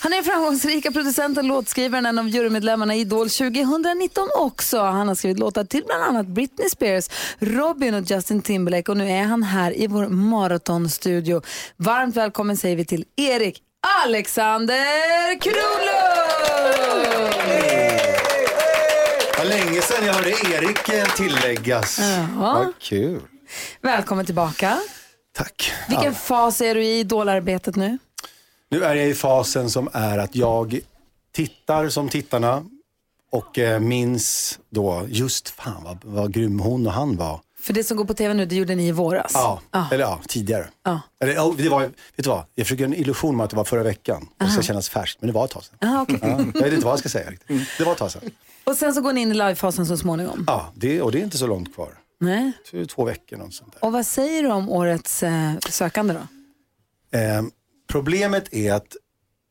Han 0.00 0.12
är 0.12 0.22
framgångsrika 0.22 0.92
producenten, 0.92 1.46
låtskrivaren, 1.46 2.06
en 2.06 2.18
av 2.18 2.28
jurymedlemmarna 2.28 2.94
i 2.94 3.00
Idol 3.00 3.30
2019 3.30 4.28
också. 4.38 4.80
Han 4.82 5.08
har 5.08 5.14
skrivit 5.14 5.38
låtar 5.38 5.64
till 5.64 5.84
bland 5.86 6.02
annat 6.02 6.26
Britney 6.26 6.68
Spears, 6.68 7.08
Robin 7.38 7.94
och 7.94 8.10
Justin 8.10 8.42
Timberlake 8.42 8.90
och 8.90 8.96
nu 8.96 9.10
är 9.10 9.22
han 9.22 9.42
här 9.42 9.78
i 9.78 9.86
vår 9.86 10.08
maratonstudio. 10.08 11.42
Varmt 11.76 12.16
välkommen 12.16 12.56
säger 12.56 12.76
vi 12.76 12.84
till 12.84 13.04
Erik 13.16 13.62
Alexander 14.04 15.40
Kronlund! 15.40 16.58
Vad 19.38 19.46
länge 19.46 19.80
sedan 19.80 20.06
jag 20.06 20.14
hörde 20.14 20.30
Erik 20.30 20.88
eh, 20.88 21.04
tilläggas. 21.04 21.98
Jaha. 21.98 22.54
Vad 22.54 22.78
kul. 22.78 23.20
Välkommen 23.82 24.26
tillbaka. 24.26 24.78
Tack. 25.36 25.72
Vilken 25.88 26.14
fas 26.14 26.60
är 26.60 26.74
du 26.74 26.84
i 26.84 26.98
idolarbetet 26.98 27.76
nu? 27.76 27.98
Nu 28.70 28.84
är 28.84 28.94
jag 28.94 29.08
i 29.08 29.14
fasen 29.14 29.70
som 29.70 29.88
är 29.92 30.18
att 30.18 30.36
jag 30.36 30.80
tittar 31.32 31.88
som 31.88 32.08
tittarna 32.08 32.64
och 33.30 33.58
eh, 33.58 33.80
minns 33.80 34.58
då 34.70 35.04
just 35.08 35.48
fan 35.48 35.84
vad, 35.84 35.98
vad 36.04 36.32
grym 36.32 36.60
hon 36.60 36.86
och 36.86 36.92
han 36.92 37.16
var. 37.16 37.40
För 37.60 37.72
det 37.72 37.84
som 37.84 37.96
går 37.96 38.04
på 38.04 38.14
tv 38.14 38.34
nu, 38.34 38.46
det 38.46 38.56
gjorde 38.56 38.74
ni 38.74 38.88
i 38.88 38.92
våras. 38.92 39.30
Ja, 39.34 39.60
Ja. 39.70 39.86
eller 39.92 40.04
ja, 40.04 40.20
tidigare. 40.28 40.68
Ja. 40.84 41.00
Eller, 41.20 41.34
ja, 41.34 41.54
det 41.58 41.68
var, 41.68 41.80
vet 41.80 41.92
du 42.16 42.28
vad? 42.28 42.44
Jag 42.54 42.66
försöker 42.66 42.84
en 42.84 42.94
illusion 42.94 43.36
med 43.36 43.44
att 43.44 43.50
det 43.50 43.56
var 43.56 43.64
förra 43.64 43.82
veckan. 43.82 44.28
Det 44.38 44.46
ska 44.48 44.62
kännas 44.62 44.88
färskt, 44.88 45.20
men 45.20 45.26
det 45.26 45.32
var 45.32 45.44
ett 45.44 45.50
tag 45.50 45.64
sedan. 45.64 45.78
Ah, 45.96 46.02
okej. 46.02 46.18
Ja, 46.22 46.28
jag 46.54 46.62
vet 46.62 46.72
inte 46.72 46.84
vad 46.84 46.92
jag 46.92 46.98
ska 46.98 47.08
säga 47.08 47.30
riktigt. 47.30 47.68
Det 47.78 47.84
var 47.84 47.92
ett 47.92 47.98
tag 47.98 48.10
sedan. 48.10 48.30
Och 48.64 48.76
sen 48.76 48.94
så 48.94 49.00
går 49.00 49.12
ni 49.12 49.20
in 49.20 49.30
i 49.30 49.34
livefasen 49.34 49.86
så 49.86 49.96
småningom. 49.96 50.44
Ja, 50.46 50.72
det, 50.74 51.02
och 51.02 51.12
det 51.12 51.18
är 51.18 51.22
inte 51.24 51.38
så 51.38 51.46
långt 51.46 51.74
kvar. 51.74 51.88
Nej. 52.20 52.52
Två, 52.70 52.84
två 52.86 53.04
veckor 53.04 53.36
något 53.36 53.54
sånt 53.54 53.72
där. 53.72 53.84
Och 53.84 53.92
vad 53.92 54.06
säger 54.06 54.42
du 54.42 54.50
om 54.50 54.68
årets 54.70 55.22
eh, 55.22 55.52
sökande 55.70 56.14
då? 56.14 56.20
Eh, 57.18 57.42
problemet 57.88 58.54
är 58.54 58.72
att 58.72 58.96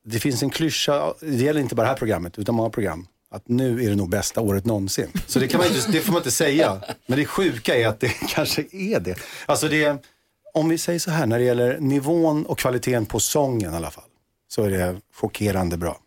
det 0.06 0.20
finns 0.20 0.44
en 0.44 0.50
klyscha, 0.50 1.14
det 1.20 1.36
gäller 1.36 1.62
inte 1.62 1.76
bara 1.76 1.82
det 1.82 1.88
här 1.90 1.96
programmet 1.98 2.40
utan 2.40 2.56
många 2.56 2.70
program, 2.70 3.08
att 3.32 3.48
nu 3.48 3.84
är 3.84 3.90
det 3.90 3.96
nog 3.96 4.10
bästa 4.10 4.42
året 4.42 4.66
någonsin. 4.66 5.08
Så 5.28 5.40
det, 5.40 5.48
kan 5.48 5.58
man 5.58 5.68
inte, 5.68 5.92
det 5.92 6.00
får 6.00 6.12
man 6.12 6.20
inte 6.20 6.32
säga. 6.32 6.82
Men 7.06 7.18
det 7.20 7.26
sjuka 7.26 7.76
är 7.76 7.88
att 7.88 8.00
det 8.00 8.08
kanske 8.30 8.66
är 8.72 9.00
det. 9.00 9.20
Alltså 9.46 9.68
det, 9.68 10.06
om 10.54 10.70
vi 10.70 10.78
säger 10.78 11.00
så 11.00 11.12
här, 11.12 11.26
när 11.26 11.40
det 11.40 11.46
gäller 11.46 11.80
nivån 11.80 12.46
och 12.46 12.60
kvaliteten 12.60 13.06
på 13.06 13.20
sången 13.20 13.74
i 13.74 13.76
alla 13.76 13.92
fall, 13.92 14.04
så 14.48 14.64
är 14.64 14.70
det 14.70 14.96
chockerande 15.16 15.78
bra. 15.78 15.98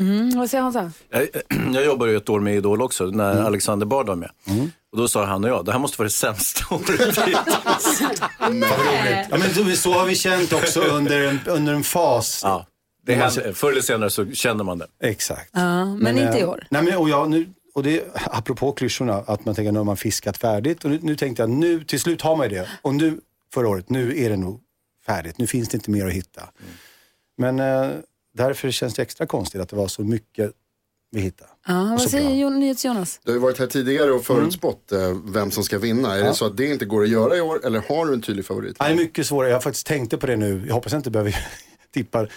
Mm, 0.00 0.38
vad 0.38 0.50
säger 0.50 0.62
Hansa? 0.62 0.92
Jag, 1.10 1.28
jag 1.74 1.84
jobbade 1.84 2.10
ju 2.10 2.16
ett 2.16 2.28
år 2.28 2.40
med 2.40 2.56
Idol 2.56 2.82
också, 2.82 3.04
när 3.04 3.42
Alexander 3.42 3.86
Bard 3.86 4.06
var 4.06 4.16
med. 4.16 4.30
Och 4.92 4.98
då 4.98 5.08
sa 5.08 5.24
han 5.24 5.44
och 5.44 5.50
jag, 5.50 5.64
det 5.64 5.72
här 5.72 5.78
måste 5.78 5.98
vara 5.98 6.06
det 6.06 6.10
sämsta 6.12 6.74
året 6.74 6.90
hittills. 7.18 8.00
Ja, 8.40 9.38
men 9.38 9.76
så- 9.76 9.92
har 9.92 10.06
vi 10.06 10.14
känt 10.14 10.52
också 10.52 10.80
under 10.80 11.28
en, 11.28 11.40
under 11.46 11.74
en 11.74 11.82
fas. 11.84 12.40
Ja, 12.44 12.66
det 13.06 13.14
händer, 13.14 13.52
förr 13.52 13.70
eller 13.72 13.80
senare 13.80 14.10
så 14.10 14.30
känner 14.32 14.64
man 14.64 14.78
det. 14.78 14.86
Exakt. 15.02 15.50
Ja, 15.52 15.84
men, 15.84 16.18
inte 16.18 16.38
i 16.38 16.40
eh, 16.40 16.48
år. 16.50 16.66
Nej, 16.70 16.82
men, 16.82 16.96
och 16.96 17.08
jag, 17.08 17.30
nu, 17.30 17.52
och 17.74 17.82
det, 17.82 18.04
apropå 18.14 18.72
klyschorna, 18.72 19.14
att 19.26 19.44
man 19.44 19.54
tänker 19.54 19.72
nu 19.72 19.78
har 19.78 19.84
man 19.84 19.96
fiskat 19.96 20.36
färdigt. 20.36 20.84
Och 20.84 20.90
nu, 20.90 20.98
nu 21.02 21.16
tänkte 21.16 21.42
jag, 21.42 21.50
nu 21.50 21.84
till 21.84 22.00
slut 22.00 22.22
har 22.22 22.36
man 22.36 22.48
ju 22.50 22.56
det. 22.56 22.68
Och 22.82 22.94
nu, 22.94 23.20
förra 23.54 23.68
året, 23.68 23.90
nu 23.90 24.18
är 24.24 24.30
det 24.30 24.36
nog 24.36 24.60
färdigt. 25.06 25.38
Nu 25.38 25.46
finns 25.46 25.68
det 25.68 25.74
inte 25.76 25.90
mer 25.90 26.06
att 26.06 26.12
hitta. 26.12 26.42
Men 27.38 27.60
eh, 27.60 27.90
därför 28.34 28.70
känns 28.70 28.94
det 28.94 29.02
extra 29.02 29.26
konstigt 29.26 29.60
att 29.60 29.68
det 29.68 29.76
var 29.76 29.88
så 29.88 30.02
mycket 30.02 30.52
vi 31.10 31.20
hittade. 31.20 31.50
Ja, 31.66 31.96
vad 31.98 32.10
säger 32.10 32.50
NyhetsJonas? 32.50 33.20
Du 33.24 33.30
har 33.30 33.36
ju 33.36 33.40
varit 33.42 33.58
här 33.58 33.66
tidigare 33.66 34.10
och 34.12 34.24
förutspått 34.24 34.92
eh, 34.92 34.98
vem 35.24 35.50
som 35.50 35.64
ska 35.64 35.78
vinna. 35.78 36.16
Är 36.16 36.24
det 36.24 36.34
så 36.34 36.46
att 36.46 36.56
det 36.56 36.66
inte 36.66 36.84
går 36.84 37.02
att 37.02 37.08
göra 37.08 37.36
i 37.36 37.40
år 37.40 37.66
eller 37.66 37.82
har 37.88 38.06
du 38.06 38.12
en 38.14 38.22
tydlig 38.22 38.46
favorit? 38.46 38.76
Ja, 38.78 38.84
Det 38.86 38.92
är 38.92 38.96
mycket 38.96 39.26
svårare. 39.26 39.50
Jag 39.50 39.56
har 39.56 39.60
faktiskt 39.62 39.86
tänkte 39.86 40.18
på 40.18 40.26
det 40.26 40.36
nu. 40.36 40.64
Jag 40.66 40.74
hoppas 40.74 40.92
jag 40.92 40.98
inte 40.98 41.10
behöver 41.10 41.36
tippa. 41.94 42.20
Nej, 42.22 42.28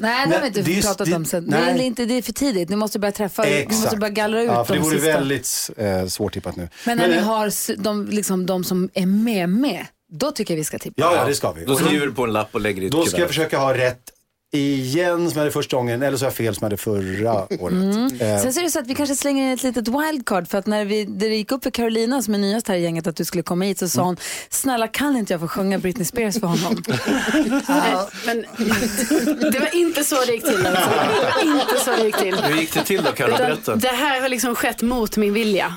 Nej, 0.00 0.26
det 0.28 0.34
har 0.34 0.40
vi 0.40 0.46
inte 0.46 0.62
det 0.62 0.82
pratat 0.82 1.08
det- 1.10 1.16
om 1.16 1.24
sen. 1.24 1.50
Det 1.50 1.56
är, 1.56 1.74
nej. 1.74 1.86
inte, 1.86 2.04
det 2.04 2.14
är 2.14 2.22
för 2.22 2.32
tidigt. 2.32 2.68
Ni 2.68 2.76
måste 2.76 2.98
börja 2.98 3.12
träffa, 3.12 3.42
ni 3.42 3.64
måste 3.64 3.84
Exakt. 3.86 4.00
börja 4.00 4.12
gallra 4.12 4.42
ut 4.42 4.46
ja, 4.48 4.64
för 4.64 4.74
de 4.74 4.78
det 4.78 4.84
vore 4.84 4.96
sista. 4.96 5.12
väldigt 5.12 5.70
eh, 5.76 6.06
svårtippat 6.06 6.56
nu. 6.56 6.68
Men 6.86 6.96
när 6.98 7.08
ni 7.08 7.16
eh, 7.16 7.22
har 7.22 7.76
de, 7.82 8.06
liksom, 8.06 8.46
de 8.46 8.64
som 8.64 8.88
är 8.94 9.06
med 9.06 9.48
med, 9.48 9.86
då 10.12 10.30
tycker 10.30 10.54
jag 10.54 10.56
vi 10.58 10.64
ska 10.64 10.78
tippa. 10.78 10.94
Ja, 11.02 11.14
ja, 11.16 11.24
det 11.26 11.34
ska 11.34 11.52
vi. 11.52 11.64
Då 11.64 11.76
skriver 11.76 12.06
du 12.06 12.12
på 12.12 12.24
en 12.24 12.32
lapp 12.32 12.48
och 12.54 12.60
lägger 12.60 12.82
i 12.82 12.86
ett 12.86 12.92
Då 12.92 13.04
ska 13.04 13.18
jag 13.18 13.28
försöka 13.28 13.58
ha 13.58 13.74
rätt 13.76 14.00
igen 14.52 15.18
som 15.18 15.28
jag 15.28 15.38
hade 15.38 15.50
första 15.50 15.76
gången, 15.76 16.02
eller 16.02 16.16
så 16.18 16.24
har 16.24 16.30
jag 16.30 16.36
fel 16.36 16.54
som 16.54 16.64
jag 16.64 16.66
hade 16.66 16.76
förra 16.76 17.32
året. 17.34 18.12
Eh, 18.22 18.42
Sen 18.42 18.52
så 18.52 18.60
är 18.60 18.64
det 18.64 18.70
så 18.70 18.78
att 18.78 18.86
vi 18.86 18.94
kanske 18.94 19.16
slänger 19.16 19.44
in 19.46 19.50
ett 19.54 19.62
litet 19.62 19.88
wildcard 19.88 20.48
för 20.48 20.58
att 20.58 20.66
när 20.66 20.84
vi, 20.84 21.04
det 21.04 21.26
gick 21.26 21.52
upp 21.52 21.62
för 21.62 21.70
Carolina 21.70 22.22
som 22.22 22.34
är 22.34 22.38
nyast 22.38 22.68
här 22.68 22.74
i 22.74 22.82
gänget 22.82 23.06
att 23.06 23.16
du 23.16 23.24
skulle 23.24 23.42
komma 23.42 23.64
hit 23.64 23.78
så 23.78 23.88
sa 23.88 24.02
hon, 24.02 24.16
snälla 24.50 24.88
kan 24.88 25.16
inte 25.16 25.32
jag 25.32 25.40
få 25.40 25.48
sjunga 25.48 25.78
Britney 25.78 26.04
Spears 26.04 26.40
för 26.40 26.46
honom? 26.46 26.82
Nej, 27.68 27.94
men 28.26 28.44
det 29.52 29.58
var 29.60 29.74
inte 29.76 30.04
så 30.04 30.24
det 30.26 30.32
gick 30.32 30.44
till. 30.44 30.66
Alltså. 30.66 30.90
Det 31.44 31.50
var 31.50 31.60
inte 31.60 31.84
så 31.84 31.90
det 31.96 32.02
gick 32.04 32.16
till. 32.16 32.34
Hur 32.34 32.60
gick 32.60 32.74
det 32.74 32.84
till 32.84 33.02
då, 33.02 33.12
Carro? 33.12 33.36
Berätta. 33.36 33.76
det 33.76 33.88
här 33.88 34.20
har 34.20 34.28
liksom 34.28 34.54
skett 34.54 34.82
mot 34.82 35.16
min 35.16 35.32
vilja. 35.32 35.74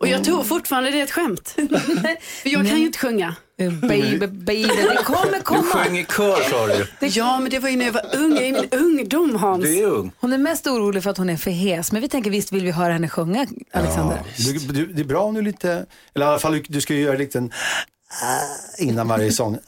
Och 0.00 0.08
jag 0.08 0.24
tror 0.24 0.44
fortfarande 0.44 0.90
det 0.90 0.98
är 0.98 1.02
ett 1.04 1.10
skämt. 1.10 1.48
För 2.42 2.48
jag 2.48 2.68
kan 2.68 2.78
ju 2.80 2.86
inte 2.86 2.98
sjunga. 2.98 3.34
Baby, 3.58 4.26
baby, 4.26 4.62
det 4.62 5.04
kommer 5.04 5.36
Du 5.36 5.42
komma. 5.42 5.62
sjöng 5.62 5.98
i 5.98 6.04
kör 6.04 6.50
sa 6.50 6.66
du. 6.66 7.06
Ja, 7.06 7.40
men 7.40 7.50
det 7.50 7.58
var 7.58 7.68
ju 7.68 7.76
när 7.76 7.84
jag 7.86 7.92
var 7.92 8.16
ung, 8.16 8.32
jag 8.34 8.42
är 8.42 8.48
i 8.48 8.52
min 8.52 8.68
ungdom 8.70 9.36
Hans. 9.36 9.64
Du 9.64 9.78
är 9.78 9.84
ung. 9.86 10.12
Hon 10.20 10.32
är 10.32 10.38
mest 10.38 10.66
orolig 10.66 11.02
för 11.02 11.10
att 11.10 11.18
hon 11.18 11.30
är 11.30 11.36
för 11.36 11.50
hes, 11.50 11.92
men 11.92 12.02
vi 12.02 12.08
tänker 12.08 12.30
visst 12.30 12.52
vill 12.52 12.64
vi 12.64 12.70
höra 12.70 12.92
henne 12.92 13.08
sjunga, 13.08 13.46
Alexander. 13.72 14.20
du, 14.38 14.52
du, 14.58 14.86
det 14.86 15.02
är 15.02 15.04
bra 15.04 15.22
om 15.22 15.34
du 15.34 15.40
är 15.40 15.44
lite, 15.44 15.86
eller 16.14 16.26
i 16.26 16.28
alla 16.28 16.38
fall 16.38 16.62
du 16.68 16.80
ska 16.80 16.94
ju 16.94 17.00
göra 17.00 17.12
en 17.12 17.18
liten 17.18 17.52
innan 18.78 19.08
varje 19.08 19.32
sång. 19.32 19.58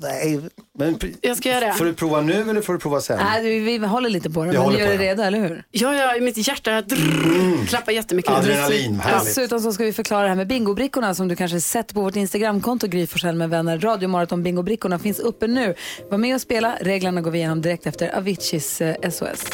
Babe. 0.00 0.48
Men, 0.78 0.98
Jag 1.20 1.36
ska 1.36 1.48
göra 1.48 1.66
det. 1.66 1.72
Får 1.74 1.84
du 1.84 1.94
prova 1.94 2.20
nu 2.20 2.50
eller 2.50 2.60
får 2.60 2.72
du 2.72 2.78
prova 2.78 3.00
sen? 3.00 3.18
Nej, 3.18 3.60
vi, 3.60 3.78
vi 3.78 3.86
håller 3.86 4.08
lite 4.08 4.30
på 4.30 4.40
det, 4.44 4.46
Jag 4.46 4.52
men 4.54 4.62
håller 4.62 4.78
du 4.78 4.84
gör 4.84 4.90
det. 4.98 5.04
redo, 5.04 5.22
eller 5.22 5.38
hur? 5.40 5.64
Ja, 5.70 5.94
ja, 5.94 6.20
mitt 6.20 6.36
hjärta 6.48 6.82
drrr, 6.82 7.66
klappar 7.66 7.92
jättemycket. 7.92 8.30
Adrenalin, 8.32 9.00
härligt. 9.00 9.24
Dessutom 9.26 9.60
så 9.60 9.72
ska 9.72 9.84
vi 9.84 9.92
förklara 9.92 10.22
det 10.22 10.28
här 10.28 10.36
med 10.36 10.46
bingobrickorna 10.46 11.14
som 11.14 11.28
du 11.28 11.36
kanske 11.36 11.60
sett 11.60 11.94
på 11.94 12.00
vårt 12.00 12.16
Instagramkonto 12.16 12.86
Gry 12.86 13.06
Forssell 13.06 13.36
med 13.36 13.50
vänner. 13.50 13.78
Radiomaraton 13.78 14.42
bingobrickorna 14.42 14.98
finns 14.98 15.18
uppe 15.18 15.46
nu. 15.46 15.74
Var 16.10 16.18
med 16.18 16.34
och 16.34 16.40
spela. 16.40 16.76
Reglerna 16.80 17.20
går 17.20 17.30
vi 17.30 17.38
igenom 17.38 17.62
direkt 17.62 17.86
efter 17.86 18.16
Aviciis 18.16 18.80
eh, 18.80 19.10
SOS. 19.10 19.44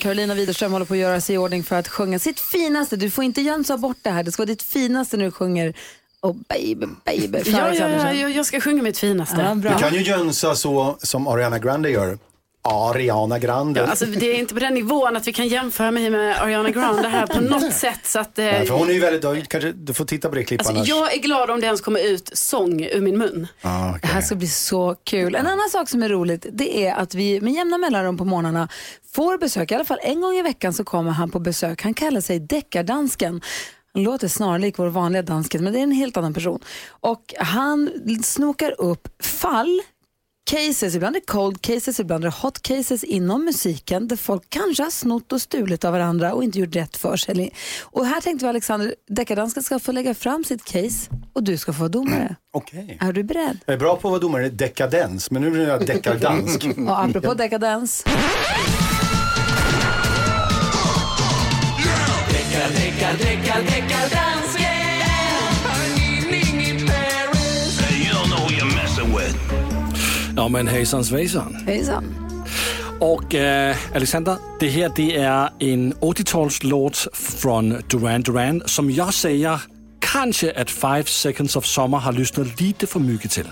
Carolina 0.00 0.34
Widerström 0.34 0.72
håller 0.72 0.86
på 0.86 0.94
att 0.94 1.00
göra 1.00 1.20
sig 1.20 1.34
i 1.34 1.38
ordning 1.38 1.62
för 1.64 1.76
att 1.76 1.88
sjunga 1.88 2.18
sitt 2.18 2.40
finaste. 2.40 2.96
Du 2.96 3.10
får 3.10 3.24
inte 3.24 3.40
jönsa 3.40 3.76
bort 3.76 3.96
det 4.02 4.10
här. 4.10 4.22
Det 4.22 4.32
ska 4.32 4.40
vara 4.42 4.46
ditt 4.46 4.62
finaste 4.62 5.16
när 5.16 5.24
du 5.24 5.30
sjunger 5.30 5.74
Oh 6.22 6.36
baby, 6.48 6.86
baby. 7.04 7.42
Ja, 7.44 7.58
ja, 7.58 7.74
ja, 7.74 7.84
Andersson. 7.84 8.18
jag, 8.18 8.30
jag 8.30 8.46
ska 8.46 8.60
sjunga 8.60 8.82
mitt 8.82 8.98
finaste. 8.98 9.42
Ja, 9.48 9.54
bra. 9.54 9.72
Du 9.72 9.78
kan 9.78 9.94
ju 9.94 10.02
jönsa 10.02 10.54
så 10.54 10.96
som 10.98 11.26
Ariana 11.28 11.58
Grande 11.58 11.90
gör. 11.90 12.18
Ariana 12.64 13.38
Grande. 13.38 13.80
Ja, 13.80 13.86
alltså, 13.86 14.06
det 14.06 14.26
är 14.30 14.38
inte 14.38 14.54
på 14.54 14.60
den 14.60 14.74
nivån 14.74 15.16
att 15.16 15.26
vi 15.26 15.32
kan 15.32 15.48
jämföra 15.48 15.90
mig 15.90 16.10
med 16.10 16.42
Ariana 16.42 16.70
Grande 16.70 17.08
här 17.08 17.26
på 17.26 17.40
något 17.40 17.72
sätt. 17.84 18.00
Så 18.04 18.18
att, 18.18 18.38
eh, 18.38 18.44
Nej, 18.44 18.66
för 18.66 18.74
hon 18.74 18.88
är 18.88 18.92
ju 18.92 19.00
väldigt, 19.00 19.22
du, 19.22 19.42
kanske, 19.42 19.72
du 19.72 19.94
får 19.94 20.04
titta 20.04 20.28
på 20.28 20.34
det 20.34 20.44
klippet 20.44 20.66
alltså, 20.66 20.84
jag 20.84 21.14
är 21.14 21.18
glad 21.18 21.50
om 21.50 21.60
det 21.60 21.66
ens 21.66 21.80
kommer 21.80 22.00
ut 22.00 22.30
sång 22.32 22.84
ur 22.84 23.00
min 23.00 23.18
mun. 23.18 23.46
Ah, 23.62 23.88
okej. 23.88 24.00
Det 24.02 24.08
här 24.08 24.20
ska 24.20 24.34
bli 24.34 24.48
så 24.48 24.94
kul. 25.04 25.34
En 25.34 25.46
annan 25.46 25.68
sak 25.70 25.88
som 25.88 26.02
är 26.02 26.08
roligt 26.08 26.46
det 26.52 26.86
är 26.86 26.94
att 26.94 27.14
vi 27.14 27.40
med 27.40 27.52
jämna 27.52 27.78
mellanrum 27.78 28.16
på 28.16 28.24
morgnarna 28.24 28.68
får 29.14 29.38
besök. 29.38 29.72
I 29.72 29.74
alla 29.74 29.84
fall 29.84 30.00
en 30.02 30.20
gång 30.20 30.34
i 30.34 30.42
veckan 30.42 30.72
så 30.72 30.84
kommer 30.84 31.10
han 31.10 31.30
på 31.30 31.38
besök. 31.38 31.82
Han 31.82 31.94
kallar 31.94 32.20
sig 32.20 32.38
Deckardansken. 32.40 33.40
Han 33.94 34.02
låter 34.02 34.28
snarlik 34.28 34.78
vår 34.78 34.88
vanliga 34.88 35.22
dansken 35.22 35.64
men 35.64 35.72
det 35.72 35.78
är 35.78 35.82
en 35.82 35.92
helt 35.92 36.16
annan 36.16 36.34
person. 36.34 36.60
Och 36.88 37.34
han 37.38 37.90
snokar 38.22 38.80
upp 38.80 39.22
fall 39.24 39.82
cases, 40.50 40.94
ibland 40.94 41.16
är 41.16 41.20
det 41.20 41.26
cold 41.26 41.62
cases, 41.62 42.00
ibland 42.00 42.24
är 42.24 42.28
det 42.28 42.34
hot 42.42 42.62
cases 42.62 43.04
inom 43.04 43.44
musiken 43.44 44.08
där 44.08 44.16
folk 44.16 44.42
kanske 44.48 44.82
har 44.82 44.90
snott 44.90 45.32
och 45.32 45.42
stulit 45.42 45.84
av 45.84 45.92
varandra 45.92 46.32
och 46.32 46.44
inte 46.44 46.58
gjort 46.58 46.76
rätt 46.76 46.96
för 46.96 47.16
sig. 47.16 47.52
Och 47.80 48.06
här 48.06 48.20
tänkte 48.20 48.44
vi 48.44 48.48
Alexander, 48.48 48.94
deckardansken 49.08 49.62
ska 49.62 49.78
få 49.78 49.92
lägga 49.92 50.14
fram 50.14 50.44
sitt 50.44 50.64
case 50.64 51.10
och 51.32 51.42
du 51.42 51.56
ska 51.56 51.72
få 51.72 51.78
vara 51.78 51.88
domare. 51.88 52.36
Okej. 52.52 52.98
Är 53.00 53.12
du 53.12 53.22
beredd? 53.22 53.58
Jag 53.66 53.74
är 53.74 53.78
bra 53.78 53.96
på 53.96 54.08
att 54.08 54.12
vara 54.12 54.20
domare 54.20 54.48
dekadens, 54.48 55.30
men 55.30 55.42
nu 55.42 55.50
blir 55.50 55.68
jag 55.68 55.86
deckardansk. 55.86 56.64
Och 56.78 57.00
apropå 57.02 57.34
dekadens. 57.34 58.04
You 68.02 68.12
don't 68.12 68.28
know 68.30 68.36
who 68.36 68.52
you're 68.54 68.74
messing 68.74 69.16
with. 69.16 69.36
Ja, 70.36 70.48
men 70.48 70.68
hejsan 70.68 71.04
svejsan. 71.04 71.54
Hejsan. 71.66 72.04
Och 73.00 73.34
eh, 73.34 73.76
Alexander, 73.94 74.36
det 74.60 74.68
här 74.68 74.92
det 74.96 75.16
är 75.16 75.50
en 75.58 75.94
80-talslåt 75.94 77.08
från 77.12 77.82
Duran 77.90 78.22
Duran 78.22 78.62
som 78.66 78.90
jag 78.90 79.14
säger 79.14 79.60
kanske 80.00 80.52
att 80.60 80.70
Five 80.70 81.04
Seconds 81.04 81.56
of 81.56 81.66
Summer 81.66 81.98
har 81.98 82.12
lyssnat 82.12 82.60
lite 82.60 82.86
för 82.86 83.00
mycket 83.00 83.30
till. 83.30 83.46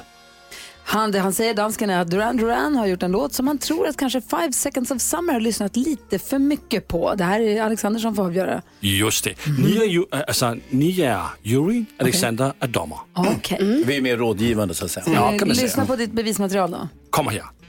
Han, 0.91 1.13
det 1.13 1.19
han 1.19 1.33
säger, 1.33 1.55
dansken, 1.55 1.91
är 1.91 2.01
att 2.01 2.11
Duran 2.11 2.37
Duran 2.37 2.77
har 2.77 2.87
gjort 2.87 3.03
en 3.03 3.13
låt 3.13 3.33
som 3.33 3.47
han 3.47 3.59
tror 3.59 3.87
att 3.87 3.97
kanske 3.97 4.21
Five 4.21 4.53
Seconds 4.53 4.91
of 4.91 5.01
Summer 5.01 5.33
har 5.33 5.41
lyssnat 5.41 5.77
lite 5.77 6.19
för 6.19 6.39
mycket 6.39 6.89
på. 6.89 7.15
Det 7.15 7.25
här 7.25 7.41
är 7.41 7.63
Alexander 7.63 8.01
som 8.01 8.15
får 8.15 8.25
avgöra. 8.25 8.63
Just 8.81 9.25
det. 9.25 9.35
Ni 9.59 9.77
är, 9.77 9.85
ju, 9.85 10.05
äh, 10.13 10.21
alltså, 10.27 10.57
ni 10.71 11.01
är 11.01 11.23
jury, 11.43 11.85
Alexander 11.99 12.53
är 12.61 12.69
domare. 12.69 12.99
Okej. 13.15 13.83
Vi 13.87 13.97
är 13.97 14.01
mer 14.01 14.17
rådgivande 14.17 14.75
så 14.75 14.85
att 14.85 14.91
säga. 14.91 15.07
Ja, 15.15 15.29
kan 15.39 15.49
man 15.49 15.49
Lyssna 15.49 15.69
säga. 15.69 15.87
på 15.87 15.97
ditt 15.97 16.13
bevismaterial 16.13 16.71
då. 16.71 16.89
Kommer 17.11 17.31
här. 17.31 17.60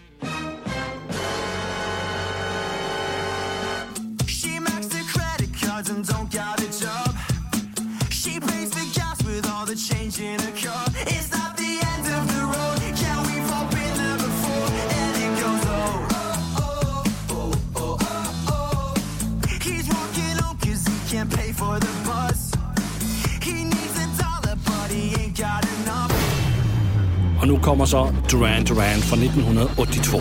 Nu 27.52 27.60
kommer 27.60 27.86
så 27.86 28.10
Duran 28.30 28.64
Duran 28.64 29.02
från 29.02 29.24
1982. 29.24 30.18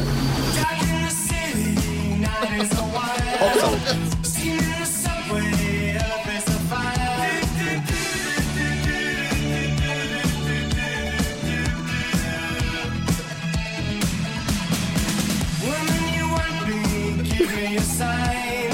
Give 17.38 17.57
me 17.57 17.77
a 17.77 17.81
sign. 17.81 18.71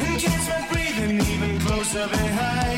And 0.00 0.20
catch 0.20 0.48
my 0.48 0.68
breathing 0.72 1.20
even 1.20 1.58
closer 1.60 2.08
behind. 2.08 2.69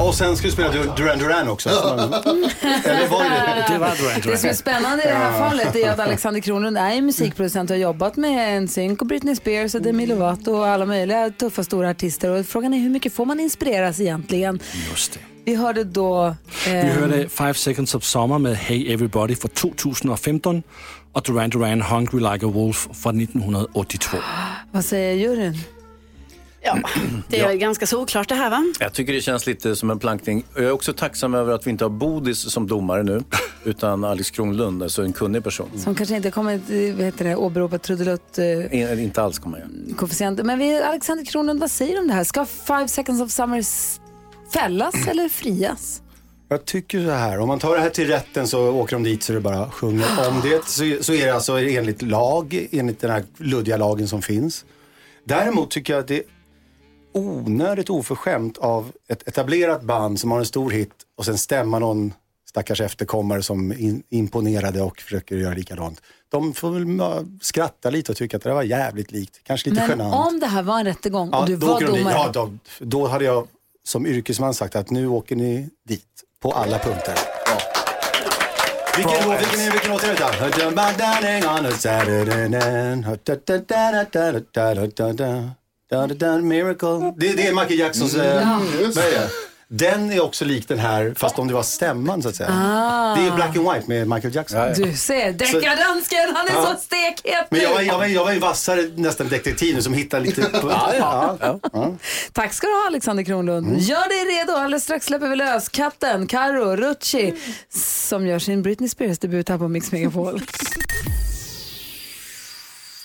Och 0.00 0.14
sen 0.14 0.36
ska 0.36 0.46
du 0.46 0.52
spela 0.52 0.68
Dur- 0.72 0.96
Duran 0.96 1.18
Duran 1.18 1.48
också. 1.48 1.68
Eller 2.84 3.08
var 3.08 3.24
det 3.24 3.64
Det 3.72 3.78
var 3.78 3.96
Duran 3.96 4.14
Det 4.16 4.22
som 4.22 4.30
är 4.32 4.36
Duran. 4.42 4.54
spännande 4.54 5.04
i 5.04 5.06
det 5.06 5.14
här 5.14 5.38
fallet 5.48 5.76
är 5.76 5.90
att 5.90 5.98
Alexander 5.98 6.40
Kronlund 6.40 6.78
är 6.78 6.90
en 6.90 7.06
musikproducent 7.06 7.70
och 7.70 7.76
har 7.76 7.80
jobbat 7.82 8.16
med 8.16 8.62
NSYNC 8.62 9.00
och 9.00 9.06
Britney 9.06 9.36
Spears 9.36 9.74
och 9.74 9.82
Demi 9.82 10.06
Lovato 10.06 10.50
och 10.52 10.66
alla 10.66 10.86
möjliga 10.86 11.30
tuffa 11.30 11.64
stora 11.64 11.90
artister. 11.90 12.30
Och 12.30 12.46
frågan 12.46 12.74
är 12.74 12.78
hur 12.78 12.90
mycket 12.90 13.12
får 13.14 13.24
man 13.26 13.40
inspireras 13.40 14.00
egentligen? 14.00 14.60
Just 14.90 15.12
det. 15.12 15.20
Vi 15.44 15.54
hörde 15.54 15.84
då... 15.84 16.36
Vi 16.66 16.70
Eh, 16.72 16.84
hörde 16.86 17.28
Five 17.28 17.54
Seconds 17.54 17.94
of 17.94 18.04
Summer 18.04 18.38
med 18.38 18.56
Hey 18.56 18.92
Everybody 18.92 19.36
från 19.36 19.50
2015 19.50 20.62
och 21.12 21.22
Duran 21.22 21.50
Duran 21.50 21.82
Hungry 21.82 22.20
Like 22.32 22.46
a 22.46 22.50
Wolf 22.54 22.88
från 23.02 23.20
1982. 23.20 24.16
vad 24.72 24.84
säger 24.84 25.14
juryn? 25.14 25.58
Ja, 26.64 26.78
det 27.28 27.40
är 27.40 27.48
väl 27.48 27.56
ganska 27.56 27.86
solklart 27.86 28.28
det 28.28 28.34
här 28.34 28.50
va? 28.50 28.64
Jag 28.80 28.92
tycker 28.92 29.12
det 29.12 29.20
känns 29.20 29.46
lite 29.46 29.76
som 29.76 29.90
en 29.90 29.98
plankning. 29.98 30.44
Jag 30.54 30.64
är 30.64 30.70
också 30.70 30.92
tacksam 30.92 31.34
över 31.34 31.52
att 31.52 31.66
vi 31.66 31.70
inte 31.70 31.84
har 31.84 31.90
Bodis 31.90 32.52
som 32.52 32.66
domare 32.66 33.02
nu, 33.02 33.22
utan 33.64 34.04
Alex 34.04 34.30
Kronlund, 34.30 34.82
alltså 34.82 35.02
en 35.02 35.12
kunnig 35.12 35.44
person. 35.44 35.70
Som 35.76 35.94
kanske 35.94 36.16
inte 36.16 36.30
kommer 36.30 36.52
eh, 36.54 36.94
vad 36.94 37.04
heter 37.04 37.24
det, 37.24 37.36
åberopa 37.36 37.78
trudelutt 37.78 38.38
eh, 38.38 38.74
In, 38.80 38.98
inte 38.98 39.22
alls 39.22 39.38
kommer 39.38 39.58
jag. 39.58 39.96
koefficient. 39.98 40.44
Men 40.44 40.58
vi, 40.58 40.82
Alexander 40.82 41.24
Kronlund, 41.24 41.60
vad 41.60 41.70
säger 41.70 41.92
du 41.92 42.00
om 42.00 42.08
det 42.08 42.14
här? 42.14 42.24
Ska 42.24 42.44
Five 42.44 42.88
Seconds 42.88 43.22
of 43.22 43.30
Summer 43.30 43.64
fällas 44.52 44.94
eller 45.08 45.28
frias? 45.28 46.00
Jag 46.48 46.64
tycker 46.64 47.04
så 47.04 47.10
här, 47.10 47.38
om 47.38 47.48
man 47.48 47.58
tar 47.58 47.74
det 47.74 47.80
här 47.80 47.90
till 47.90 48.06
rätten 48.06 48.48
så 48.48 48.68
åker 48.70 48.96
de 48.96 49.02
dit 49.02 49.22
så 49.22 49.32
det 49.32 49.40
bara 49.40 49.70
sjunger 49.70 50.06
om 50.28 50.40
det. 50.42 50.66
Så, 50.68 50.84
så 51.04 51.12
är 51.12 51.26
det 51.26 51.34
alltså 51.34 51.58
enligt 51.60 52.02
lag, 52.02 52.68
enligt 52.72 53.00
den 53.00 53.10
här 53.10 53.24
luddiga 53.38 53.76
lagen 53.76 54.08
som 54.08 54.22
finns. 54.22 54.64
Däremot 55.24 55.70
tycker 55.70 55.92
jag 55.92 56.00
att 56.00 56.08
det 56.08 56.22
onödigt 57.14 57.90
oförskämt 57.90 58.58
av 58.58 58.92
ett 59.08 59.28
etablerat 59.28 59.82
band 59.82 60.20
som 60.20 60.30
har 60.30 60.38
en 60.38 60.46
stor 60.46 60.70
hit 60.70 60.90
och 61.18 61.24
sen 61.24 61.38
stämma 61.38 61.78
någon 61.78 62.12
stackars 62.48 62.80
efterkommare 62.80 63.42
som 63.42 63.72
in, 63.72 64.02
imponerade 64.10 64.82
och 64.82 65.00
försöker 65.00 65.36
göra 65.36 65.54
likadant. 65.54 66.02
De 66.28 66.52
får 66.54 66.70
väl 66.70 66.86
skratta 67.40 67.90
lite 67.90 68.12
och 68.12 68.18
tycka 68.18 68.36
att 68.36 68.42
det 68.42 68.54
var 68.54 68.62
jävligt 68.62 69.10
likt, 69.12 69.40
kanske 69.44 69.70
lite 69.70 69.82
Men 69.82 69.90
genant. 69.98 70.14
om 70.26 70.40
det 70.40 70.46
här 70.46 70.62
var 70.62 70.78
en 70.78 70.84
rättegång 70.84 71.28
och 71.28 71.34
Ja, 71.34 71.46
du 71.46 71.56
då 71.56 71.66
var 71.66 71.80
domare. 71.80 72.14
Ja, 72.14 72.30
då, 72.32 72.52
då 72.78 73.06
hade 73.06 73.24
jag 73.24 73.48
som 73.84 74.06
yrkesman 74.06 74.54
sagt 74.54 74.76
att 74.76 74.90
nu 74.90 75.06
åker 75.08 75.36
ni 75.36 75.68
dit 75.88 76.06
på 76.42 76.52
alla 76.52 76.78
punkter. 76.78 77.14
Vilken 78.96 79.28
låt, 79.28 79.40
vilken, 79.40 79.60
är- 79.60 79.70
vilken 79.72 79.90
låt 79.90 80.02
är 80.04 80.14
detta? 85.88 86.38
Miracle. 86.38 87.12
Det, 87.16 87.32
det 87.32 87.46
är 87.46 87.52
Michael 87.52 87.78
Jacksons... 87.78 88.14
eh, 88.14 88.58
vad 88.94 89.04
är 89.04 89.10
det? 89.10 89.28
Den 89.68 90.12
är 90.12 90.20
också 90.22 90.44
lik 90.44 90.68
den 90.68 90.78
här, 90.78 91.14
fast 91.16 91.38
om 91.38 91.48
det 91.48 91.54
var 91.54 91.62
stämman 91.62 92.22
så 92.22 92.28
att 92.28 92.36
säga. 92.36 92.48
Ah. 92.52 93.14
Det 93.16 93.26
är 93.26 93.30
Black 93.34 93.56
and 93.56 93.72
White 93.72 93.84
med 93.88 94.08
Michael 94.08 94.34
Jackson. 94.34 94.72
Du 94.76 94.96
ser, 94.96 95.32
deckardansken, 95.32 96.18
han 96.34 96.48
är 96.48 96.52
Ja. 96.52 96.66
så 96.74 96.80
stekhet 96.82 97.46
Men 97.50 97.60
jag 97.60 97.70
var, 97.74 97.80
jag, 97.80 97.98
var, 97.98 98.06
jag 98.06 98.24
var 98.24 98.32
en 98.32 98.40
vassare 98.40 98.82
nästan 98.96 99.28
detektiv 99.28 99.74
nu 99.74 99.82
som 99.82 99.94
hittar 99.94 100.20
lite... 100.20 100.42
På, 100.60 100.70
ja, 100.70 101.36
ja. 101.72 101.94
Tack 102.32 102.52
ska 102.52 102.66
du 102.66 102.72
ha 102.72 102.86
Alexander 102.86 103.22
Kronlund. 103.24 103.66
Mm. 103.66 103.78
Gör 103.78 104.08
dig 104.08 104.38
redo, 104.38 104.52
alldeles 104.52 104.82
strax 104.84 105.06
släpper 105.06 105.28
vi 105.28 105.36
lös 105.36 105.68
katten, 105.68 106.26
Karo, 106.26 106.76
Rucci 106.76 107.34
som 108.08 108.26
gör 108.26 108.38
sin 108.38 108.62
Britney 108.62 108.88
Spears 108.88 109.18
debut 109.18 109.48
här 109.48 109.58
på 109.58 109.68
Mix 109.68 109.92
Megapol. 109.92 110.40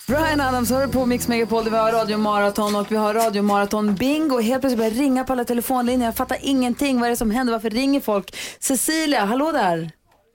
Brian 0.10 0.41
Adams 0.41 0.72
hör 0.72 0.88
på 0.88 1.06
Mix 1.06 1.28
Megapol 1.28 1.63
vi 1.63 1.78
har 1.78 1.91
radiomaraton 1.91 2.76
och 2.76 2.91
vi 2.91 2.95
har 2.95 3.13
radiomaraton 3.13 3.95
bingo. 3.95 4.39
Helt 4.39 4.62
plötsligt 4.62 4.78
börjar 4.78 4.91
ringa 4.91 5.24
på 5.24 5.34
alla 5.34 5.43
telefonlinjer. 5.45 6.08
Jag 6.08 6.15
fattar 6.15 6.38
ingenting. 6.41 7.00
Vad 7.00 7.06
är 7.06 7.10
det 7.10 7.17
som 7.17 7.32
händer? 7.32 7.54
Varför 7.54 7.69
ringer 7.69 8.00
folk? 8.00 8.36
Cecilia, 8.60 9.26
hallå 9.26 9.52
där. 9.52 9.91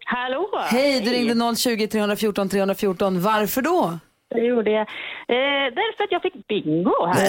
Hallå! 0.07 0.49
Hej, 0.65 1.01
du 1.01 1.11
ringde 1.11 1.57
020 1.57 1.87
314 1.87 2.49
314. 2.49 3.23
Varför 3.23 3.63
då? 3.63 3.99
Det 4.35 4.41
gjorde 4.41 4.71
jag. 4.71 4.81
Eh, 4.81 5.75
därför 5.75 6.05
att 6.05 6.13
jag 6.13 6.23
fick 6.23 6.47
bingo 6.49 7.07
här. 7.07 7.27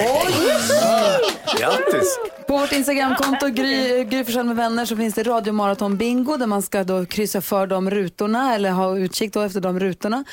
Grattis! 1.60 2.18
På 2.48 2.58
vårt 2.58 2.72
Instagramkonto 2.72 3.48
Gry, 3.48 4.04
Gry 4.04 4.24
Forssell 4.24 4.46
med 4.46 4.56
vänner 4.56 4.84
så 4.84 4.96
finns 4.96 5.14
det 5.14 5.22
radiomaraton 5.22 5.96
bingo 5.96 6.36
där 6.36 6.46
man 6.46 6.62
ska 6.62 6.84
då 6.84 7.06
kryssa 7.06 7.40
för 7.40 7.66
de 7.66 7.90
rutorna 7.90 8.54
eller 8.54 8.70
ha 8.70 8.98
utkik 8.98 9.32
då 9.32 9.40
efter 9.40 9.60
de 9.60 9.80
rutorna. 9.80 10.24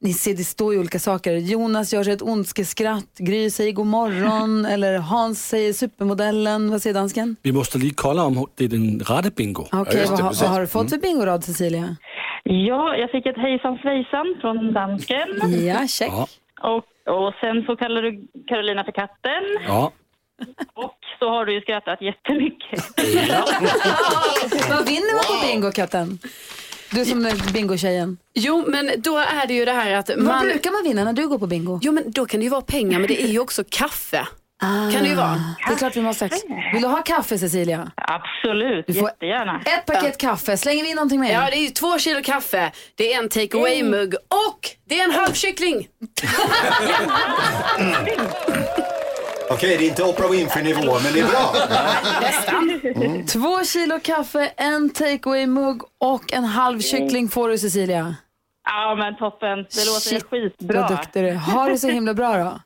Ni 0.00 0.12
ser, 0.12 0.34
det 0.34 0.44
står 0.44 0.72
ju 0.74 0.78
olika 0.80 0.98
saker. 0.98 1.32
Jonas 1.32 1.92
gör 1.92 2.04
sig 2.04 2.12
ett 2.12 2.22
ondskeskratt, 2.22 3.18
Gry 3.18 3.50
säger 3.50 3.72
god 3.72 3.86
morgon 3.86 4.66
eller 4.72 4.98
Hans 4.98 5.48
säger 5.48 5.72
supermodellen. 5.72 6.70
Vad 6.70 6.82
säger 6.82 6.94
dansken? 6.94 7.36
Vi 7.42 7.52
måste 7.52 7.78
lige 7.78 7.94
kolla 7.94 8.24
om 8.24 8.46
det 8.56 8.64
är 8.64 8.68
den 8.68 9.00
rätta 9.00 9.30
bingo. 9.30 9.66
Okej, 9.72 10.06
vad, 10.10 10.20
har- 10.20 10.34
vad 10.40 10.50
har 10.50 10.60
du 10.60 10.66
fått 10.66 10.90
för 10.90 10.96
bingorad 10.98 11.44
Cecilia? 11.44 11.96
Ja, 12.44 12.96
jag 12.96 13.10
fick 13.10 13.26
ett 13.26 13.36
hejsan 13.36 13.78
svejsan 13.82 14.26
från 14.40 14.72
dansken. 14.72 15.28
Ja, 15.66 15.86
check. 15.88 16.08
Ja. 16.12 16.28
Och, 16.62 16.84
och 17.26 17.34
sen 17.40 17.62
så 17.66 17.76
kallar 17.76 18.02
du 18.02 18.26
Carolina 18.48 18.84
för 18.84 18.92
katten. 18.92 19.42
Ja. 19.66 19.92
Och 20.74 20.94
så 21.18 21.28
har 21.30 21.44
du 21.46 21.54
ju 21.54 21.60
skrattat 21.60 22.02
jättemycket. 22.02 22.84
Vad 24.70 24.86
vinner 24.86 25.14
man 25.14 25.24
på 25.40 25.46
bingo, 25.46 25.70
katten? 25.72 26.18
Du 26.90 27.04
som 27.04 27.26
är 27.26 27.52
bingotjejen. 27.52 28.18
Jo, 28.34 28.64
men 28.68 28.90
då 28.98 29.18
är 29.18 29.46
det 29.46 29.54
ju 29.54 29.64
det 29.64 29.72
här 29.72 29.92
att 29.92 30.08
Vad 30.08 30.18
man... 30.18 30.42
brukar 30.42 30.70
man 30.70 30.82
vinna 30.84 31.04
när 31.04 31.12
du 31.12 31.28
går 31.28 31.38
på 31.38 31.46
bingo? 31.46 31.78
Jo, 31.82 31.92
men 31.92 32.10
då 32.10 32.26
kan 32.26 32.40
det 32.40 32.44
ju 32.44 32.50
vara 32.50 32.62
pengar, 32.62 32.98
men 32.98 33.08
det 33.08 33.22
är 33.22 33.26
ju 33.28 33.38
också 33.38 33.64
kaffe. 33.70 34.26
Kan 34.60 35.02
det 35.02 35.08
ju 35.08 35.14
vara. 35.14 35.54
Det 35.66 35.72
är 35.72 35.76
klart 35.76 35.96
vi 35.96 36.00
måste. 36.00 36.30
Vill 36.72 36.82
du 36.82 36.88
ha 36.88 37.02
kaffe 37.02 37.38
Cecilia? 37.38 37.90
Absolut, 37.94 38.86
Du 38.86 38.94
får 38.94 39.08
jättegärna. 39.08 39.62
Ett 39.66 39.86
paket 39.86 40.18
kaffe. 40.18 40.56
Slänger 40.56 40.82
vi 40.84 40.90
in 40.90 40.96
någonting 40.96 41.20
mer? 41.20 41.32
Ja, 41.32 41.46
det 41.50 41.56
är 41.56 41.60
ju 41.62 41.70
två 41.70 41.98
kilo 41.98 42.22
kaffe, 42.22 42.72
det 42.94 43.12
är 43.12 43.18
en 43.18 43.28
take 43.28 43.56
away-mugg 43.56 44.14
och 44.14 44.70
det 44.88 45.00
är 45.00 45.04
en 45.04 45.10
halv 45.12 45.32
kyckling. 45.32 45.88
Okej, 49.50 49.76
det 49.78 49.84
är 49.84 49.88
inte 49.88 50.02
Oprah 50.02 50.30
Winfrey-nivå, 50.30 50.98
men 51.04 51.12
det 51.12 51.20
är 51.20 51.26
bra. 51.28 51.54
Nästan. 52.20 53.26
Två 53.26 53.64
kilo 53.64 54.00
kaffe, 54.02 54.52
en 54.56 54.90
takeaway-mugg 54.90 55.82
och 55.98 56.32
en 56.32 56.44
halv 56.44 56.80
kyckling 56.80 57.28
får 57.28 57.48
du 57.48 57.58
Cecilia. 57.58 58.14
Ja, 58.64 58.94
men 58.98 59.16
toppen. 59.16 59.58
Det 59.58 59.84
låter 59.86 60.00
Shit, 60.00 60.22
skitbra. 60.30 60.80
Vad 60.80 60.90
duktig 60.90 61.22
du 61.24 61.28
är. 61.28 61.34
Ha 61.34 61.68
det 61.68 61.78
så 61.78 61.88
himla 61.88 62.14
bra 62.14 62.36
då. 62.36 62.60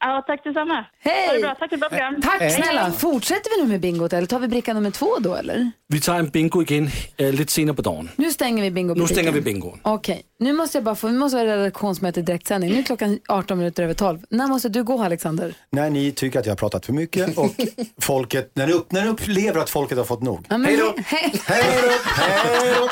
Ja, 0.00 0.24
tack 0.26 0.44
detsamma. 0.44 0.84
Hej! 1.00 1.26
Ha 1.26 1.32
det 1.34 1.40
bra. 1.40 1.54
Tack 1.54 1.68
för 1.68 1.76
ett 1.76 1.80
bra 1.80 1.88
program. 1.88 2.20
Tack 2.22 2.52
snälla. 2.52 2.92
Fortsätter 2.92 3.56
vi 3.56 3.62
nu 3.62 3.68
med 3.68 3.80
bingot 3.80 4.12
eller 4.12 4.26
tar 4.26 4.38
vi 4.38 4.48
bricka 4.48 4.74
nummer 4.74 4.90
två 4.90 5.18
då 5.20 5.34
eller? 5.34 5.70
Vi 5.88 6.00
tar 6.00 6.14
en 6.18 6.28
bingo 6.28 6.62
igen 6.62 6.90
äh, 7.16 7.32
lite 7.32 7.52
senare 7.52 7.76
på 7.76 7.82
dagen. 7.82 8.10
Nu 8.16 8.30
stänger 8.30 8.62
vi 8.62 8.70
bingo 8.70 8.94
Nu 8.94 9.06
stänger 9.06 9.32
vi 9.32 9.40
bingon. 9.40 9.80
Okej, 9.82 10.22
nu 10.38 10.52
måste 10.52 10.78
jag 10.78 10.84
bara 10.84 10.94
få, 10.94 11.06
vi 11.06 11.12
måste 11.12 11.36
vara 11.36 11.56
redaktionsmöte 11.56 12.22
direktsändning. 12.22 12.72
Nu 12.72 12.78
är 12.78 12.82
klockan 12.82 13.18
18 13.28 13.58
minuter 13.58 13.82
över 13.82 13.94
12. 13.94 14.18
När 14.30 14.46
måste 14.46 14.68
du 14.68 14.84
gå 14.84 15.02
Alexander? 15.02 15.54
När 15.70 15.90
ni 15.90 16.12
tycker 16.12 16.38
att 16.40 16.46
jag 16.46 16.50
har 16.52 16.56
pratat 16.56 16.86
för 16.86 16.92
mycket 16.92 17.38
och 17.38 17.50
folket, 18.02 18.50
när 18.54 18.66
ni, 18.66 18.72
upp, 18.72 18.92
när 18.92 19.02
ni 19.04 19.08
upplever 19.08 19.60
att 19.60 19.70
folket 19.70 19.98
har 19.98 20.04
fått 20.04 20.22
nog. 20.22 20.46
Ja, 20.48 20.58
men- 20.58 20.64
Hej 20.70 20.76
då! 20.76 20.94
Hej. 21.06 21.32
Hej 21.46 21.64
då! 21.82 22.22
Hej 22.22 22.74
då! 22.78 22.88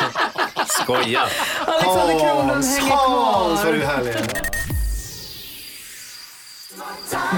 Skoja! 0.67 1.21
Alexander 1.67 2.19
Kronlund 2.19 2.65
hänger 2.65 2.91
Hans 2.93 3.65
vad 3.65 3.75
du 3.75 3.79
är 3.83 3.85
kvar. 3.85 3.95
härlig. 3.95 4.54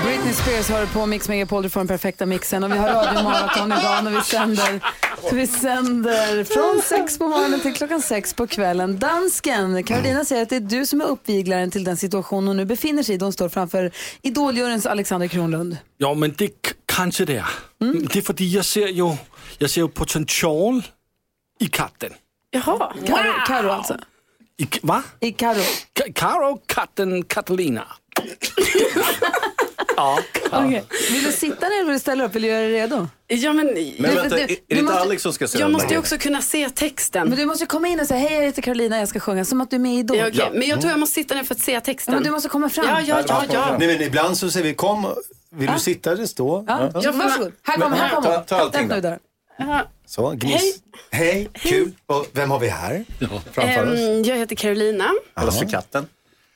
Britney 0.04 0.32
Spears 0.32 0.68
har 0.68 0.86
på 0.86 1.06
Mix 1.06 1.28
Megapol, 1.28 1.62
du 1.62 1.70
får 1.70 1.80
den 1.80 1.88
perfekta 1.88 2.26
mixen 2.26 2.64
och 2.64 2.72
vi 2.72 2.76
har 2.78 2.88
radiomaraton 2.88 3.72
idag 3.72 4.06
och 4.06 4.12
vi 4.12 4.20
sänder, 4.22 4.80
vi 5.34 5.46
sänder 5.46 6.44
från 6.44 6.82
sex 6.82 7.18
på 7.18 7.28
morgonen 7.28 7.60
till 7.60 7.74
klockan 7.74 8.02
sex 8.02 8.34
på 8.34 8.46
kvällen. 8.46 8.98
Dansken, 8.98 9.84
Carolina 9.84 10.24
säger 10.24 10.42
att 10.42 10.48
det 10.48 10.56
är 10.56 10.60
du 10.60 10.86
som 10.86 11.00
är 11.00 11.04
uppviglaren 11.04 11.70
till 11.70 11.84
den 11.84 11.96
situation 11.96 12.46
hon 12.46 12.56
nu 12.56 12.64
befinner 12.64 13.02
sig 13.02 13.14
i. 13.14 13.18
Hon 13.18 13.32
står 13.32 13.48
framför 13.48 13.90
idoljuryns 14.22 14.86
Alexander 14.86 15.28
Kronlund. 15.28 15.76
Ja, 15.98 16.14
men 16.14 16.34
det 16.38 16.48
k- 16.48 16.54
kanske 16.86 17.24
det 17.24 17.36
är. 17.36 17.46
Det 18.12 18.16
är 18.18 18.22
för 18.22 18.34
jag 18.38 18.64
ser 18.64 18.86
ju, 18.88 19.16
jag 19.58 19.70
ser 19.70 19.80
ju 19.80 19.88
potential 19.88 20.82
i 21.60 21.66
katten. 21.66 22.12
Jaha. 22.50 22.92
Karo, 23.06 23.32
Karo 23.46 23.70
alltså. 23.70 23.96
I, 24.58 24.68
va? 24.82 25.02
I 25.20 25.32
Karo. 25.32 25.60
Ka- 25.94 26.12
Karo, 26.14 26.60
katten, 26.66 27.22
Catalina. 27.24 27.84
ja. 29.96 30.18
Okej. 30.52 30.84
Vill 31.10 31.24
du 31.24 31.32
sitta 31.32 31.68
ner 31.68 31.74
eller 31.76 31.84
vill 31.84 31.92
du 31.94 31.98
ställa 31.98 32.24
upp? 32.24 32.34
Vill 32.34 32.42
du 32.42 32.48
göra 32.48 32.60
dig 32.60 32.72
redo? 32.72 33.08
Ja, 33.28 33.52
men, 33.52 33.66
Men 33.66 33.74
Du- 33.74 34.00
vänta, 34.14 34.36
du- 34.36 34.42
är, 34.42 34.46
det 34.46 34.56
inte 34.68 34.82
måste- 34.82 34.98
Alex 35.00 35.22
som 35.22 35.32
ska 35.32 35.48
säga 35.48 35.60
jag 35.64 35.70
måste 35.72 35.94
ju 35.94 35.98
också 35.98 36.18
kunna 36.18 36.42
se 36.42 36.70
texten. 36.70 37.28
Men 37.28 37.38
du 37.38 37.46
måste 37.46 37.66
komma 37.66 37.88
in 37.88 38.00
och 38.00 38.06
säga 38.06 38.20
hej 38.20 38.34
jag 38.38 38.42
heter 38.42 38.62
Carolina 38.62 38.98
jag 38.98 39.08
ska 39.08 39.20
sjunga 39.20 39.44
som 39.44 39.60
att 39.60 39.70
du 39.70 39.76
är 39.76 39.80
med 39.80 39.94
i 39.94 39.98
Idol. 39.98 40.16
Ja, 40.16 40.28
okej. 40.28 40.50
Men 40.52 40.68
jag 40.68 40.80
tror 40.80 40.90
jag 40.90 41.00
måste 41.00 41.14
sitta 41.14 41.34
ner 41.34 41.44
för 41.44 41.54
att 41.54 41.60
se 41.60 41.80
texten. 41.80 42.14
Ja, 42.14 42.20
men 42.20 42.24
du 42.24 42.30
måste 42.30 42.48
komma 42.48 42.68
fram. 42.68 42.84
Ja, 42.88 43.00
ja, 43.00 43.22
ja. 43.28 43.44
ja. 43.52 43.76
Nej, 43.78 43.88
men 43.88 44.02
ibland 44.02 44.38
så 44.38 44.50
säger 44.50 44.66
vi 44.66 44.74
kom, 44.74 45.06
vill 45.52 45.70
du 45.74 45.78
sitta 45.80 46.12
eller 46.12 46.26
stå? 46.26 46.64
Ja, 46.68 46.90
Ja. 46.94 47.00
ja, 47.04 47.12
varsågod. 47.12 47.52
Här 47.62 47.74
kommer 47.78 47.96
här 47.96 48.08
kommer 48.14 48.28
Ta- 48.28 48.36
hon. 48.36 48.44
ta 48.44 48.56
allting 48.56 48.88
då. 48.88 49.16
Ja. 49.58 49.82
Så, 50.06 50.30
gniss. 50.30 50.74
Hej, 51.10 51.48
kul. 51.54 51.92
Och 52.06 52.26
vem 52.32 52.50
har 52.50 52.58
vi 52.58 52.68
här? 52.68 53.04
Framför 53.52 53.92
oss? 53.92 54.26
Jag 54.26 54.36
heter 54.36 54.56
Carolina. 54.56 55.10
Kallas 55.36 55.58
för 55.58 55.66
katten. 55.66 56.06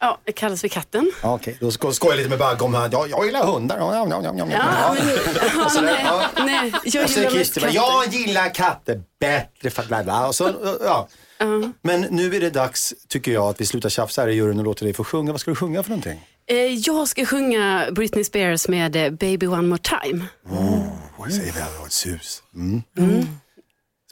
Ja, 0.03 0.19
jag 0.25 0.35
kallas 0.35 0.61
för 0.61 0.69
katten. 0.69 1.11
Ja, 1.23 1.35
Okej, 1.35 1.57
då 1.61 1.71
ska 1.71 1.93
skoja 1.93 2.17
lite 2.17 2.29
med 2.29 2.39
Bagge 2.39 2.65
om 2.65 2.75
han. 2.75 2.91
Ja, 2.93 3.07
jag 3.07 3.27
gillar 3.27 3.45
hundar. 3.45 3.79
Ja, 3.79 3.95
ja, 3.97 4.07
ja, 4.11 4.23
ja, 4.25 4.35
ja. 4.39 4.47
Ja, 4.51 4.95
men, 4.99 5.09
ja, 5.59 5.69
Sådär, 5.71 5.87
nej, 5.93 6.05
ja. 6.05 6.45
nej, 6.45 6.73
jag 6.85 7.05
Och 7.05 7.11
så 7.11 7.19
gillar 7.21 7.33
mest 7.35 7.35
Christer 7.55 7.61
bara, 7.61 7.67
katter. 7.73 7.81
jag 7.81 8.15
gillar 8.15 8.55
katter 8.55 9.03
bättre 9.21 9.71
för 9.71 9.83
bla 9.87 10.03
bla. 10.05 10.27
Och 10.29 10.35
så, 10.35 10.77
ja. 10.85 11.09
Men 11.83 12.01
nu 12.01 12.37
är 12.37 12.41
det 12.41 12.51
dags, 12.51 12.95
tycker 13.09 13.33
jag, 13.33 13.45
att 13.49 13.61
vi 13.61 13.67
slutar 13.67 13.89
tjafsa 13.89 14.21
här 14.23 14.29
i 14.29 14.35
juryn 14.35 14.59
och 14.59 14.65
låter 14.65 14.85
dig 14.85 14.95
få 14.95 15.05
sjunga. 15.05 15.33
Vad 15.33 15.41
ska 15.41 15.51
du 15.51 15.55
sjunga 15.57 15.83
för 15.83 15.91
någonting? 15.91 16.27
Eh, 16.47 16.57
Jag 16.57 17.09
ska 17.09 17.25
sjunga 17.27 17.89
Britney 17.93 18.25
Spears 18.25 18.69
med 18.69 18.97
eh, 18.97 19.11
Baby 19.11 19.47
One 19.47 19.63
More 19.69 19.81
Time. 19.83 20.25
Det 21.27 21.33
säger 21.33 21.53
vi 21.53 21.61
alla, 21.61 21.87
ett 21.87 21.93
sus. 21.93 22.43
Mm. 22.55 22.83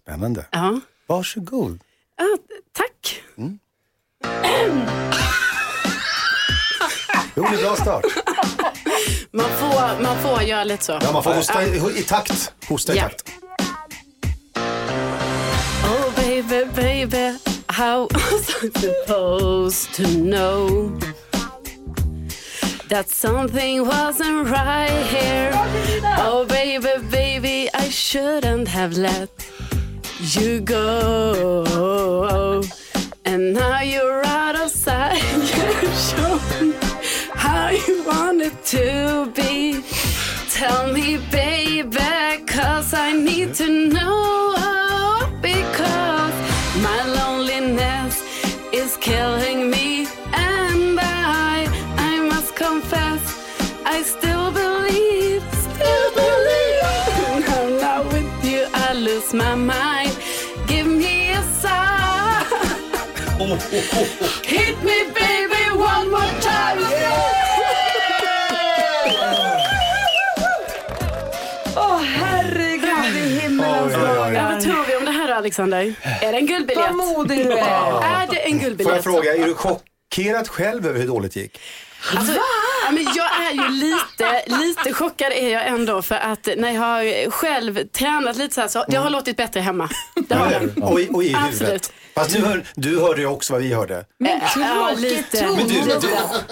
Spännande. 0.03 0.47
Ja. 0.51 0.81
Varsågod. 1.07 1.81
Ja, 2.17 2.25
tack. 2.73 3.23
Jo, 7.39 7.47
det 7.51 7.57
är 7.59 7.63
bra 7.63 7.77
start. 7.77 8.05
Man 9.33 9.51
får, 9.51 10.03
man 10.03 10.23
får 10.23 10.43
göra 10.43 10.65
lite 10.65 10.85
så. 10.85 10.99
Ja, 11.01 11.13
man 11.13 11.23
får 11.23 11.35
hosta 11.35 11.63
i, 11.67 11.99
i 11.99 12.03
takt. 12.03 12.53
Hosta 12.69 12.95
i 12.95 12.97
Ja. 12.97 13.03
takt. 13.03 13.23
Oh 15.85 16.15
baby, 16.17 16.65
baby, 16.75 17.39
how 17.67 18.09
was 18.15 18.65
I 18.65 18.71
supposed 18.81 19.95
to 19.95 20.03
know 20.03 20.91
that 22.89 23.09
something 23.11 23.85
wasn't 23.87 24.51
right 24.51 25.07
here? 25.07 25.53
Oh 26.19 26.45
baby, 26.49 26.99
baby, 27.11 27.69
I 27.75 27.91
shouldn't 27.91 28.69
have 28.69 28.97
let 29.01 29.31
you 30.21 30.61
go. 30.61 32.63
And 33.25 33.53
now 33.55 33.81
you're 33.83 34.25
out 34.27 34.57
of 34.65 34.71
sight. 34.71 35.23
You 35.83 35.93
show 35.93 36.41
me 36.61 36.73
how 37.49 37.71
you 37.87 37.97
want 38.05 38.41
it 38.49 38.57
to 38.75 38.87
be. 39.39 39.83
Tell 40.59 40.93
me, 40.93 41.09
baby, 41.31 42.45
cause 42.47 42.93
I 43.07 43.11
need 43.29 43.55
to 43.61 43.69
know. 43.95 44.19
Oh, 44.67 45.19
because 45.51 46.37
my 46.89 47.01
loneliness 47.19 48.15
is 48.81 48.97
killing 49.09 49.71
me. 49.75 50.07
And 50.51 50.99
I, 51.01 51.55
I 52.11 52.15
must 52.33 52.51
confess, 52.57 53.23
I 53.95 54.03
still 54.15 54.47
believe, 54.63 55.43
still 55.67 56.09
believe. 56.23 56.83
Now, 57.47 57.65
not 57.85 58.01
with 58.13 58.31
you, 58.51 58.61
I 58.87 58.89
lose 59.07 59.33
my 59.33 59.55
mind. 59.55 60.13
Give 60.67 60.87
me 60.87 61.17
a 61.41 61.43
sign. 61.63 61.89
Hit 64.53 64.77
me, 64.89 64.98
Alexander? 75.49 75.95
Är 76.23 76.33
det 76.33 76.39
en 76.39 76.47
guldbiljett? 76.47 76.87
Vad 76.87 76.97
modig 76.97 77.39
du 77.47 77.53
är. 77.53 78.03
Är 78.03 78.27
det 78.31 78.37
en 78.39 78.53
Får 78.53 78.59
guldbiljett? 78.65 78.95
jag 78.95 79.05
fråga, 79.05 79.35
är 79.35 79.45
du 79.45 79.55
chockerad 79.55 80.49
själv 80.49 80.87
över 80.87 81.01
hur 81.01 81.07
dåligt 81.07 81.35
det 81.35 81.41
gick? 81.41 81.61
Alltså, 82.17 82.33
ja, 82.33 82.91
men 82.93 83.05
jag 83.17 83.27
är 83.47 83.53
ju 83.53 83.69
lite, 83.69 84.43
lite 84.47 84.93
chockad 84.93 85.33
är 85.33 85.49
jag 85.53 85.67
ändå 85.67 86.03
för 86.03 86.15
att 86.15 86.49
när 86.57 86.71
jag 86.73 86.81
har 86.81 87.31
själv 87.31 87.89
tränat 87.89 88.37
lite 88.37 88.55
så 88.55 88.61
här 88.61 88.69
så 88.69 88.85
det 88.89 88.97
har 88.97 89.11
låtit 89.11 89.37
bättre 89.37 89.61
hemma. 89.61 89.89
Det 90.29 90.35
har 90.35 90.47
det. 90.51 90.81
Och, 90.83 91.01
i- 91.01 91.09
och 91.13 91.25
i 91.25 91.37
Absolut. 91.49 91.93
Fast 92.19 92.33
du, 92.33 92.45
hör, 92.45 92.65
du 92.75 93.01
hörde 93.01 93.21
ju 93.21 93.27
också 93.27 93.53
vad 93.53 93.63
vi 93.63 93.75
hörde. 93.75 94.05
Men 94.19 94.41
Ja, 94.57 94.89
tråkigt, 94.95 95.01
lite. 95.33 95.47
Men 95.47 95.69
du, 95.69 95.75
du, 95.75 96.09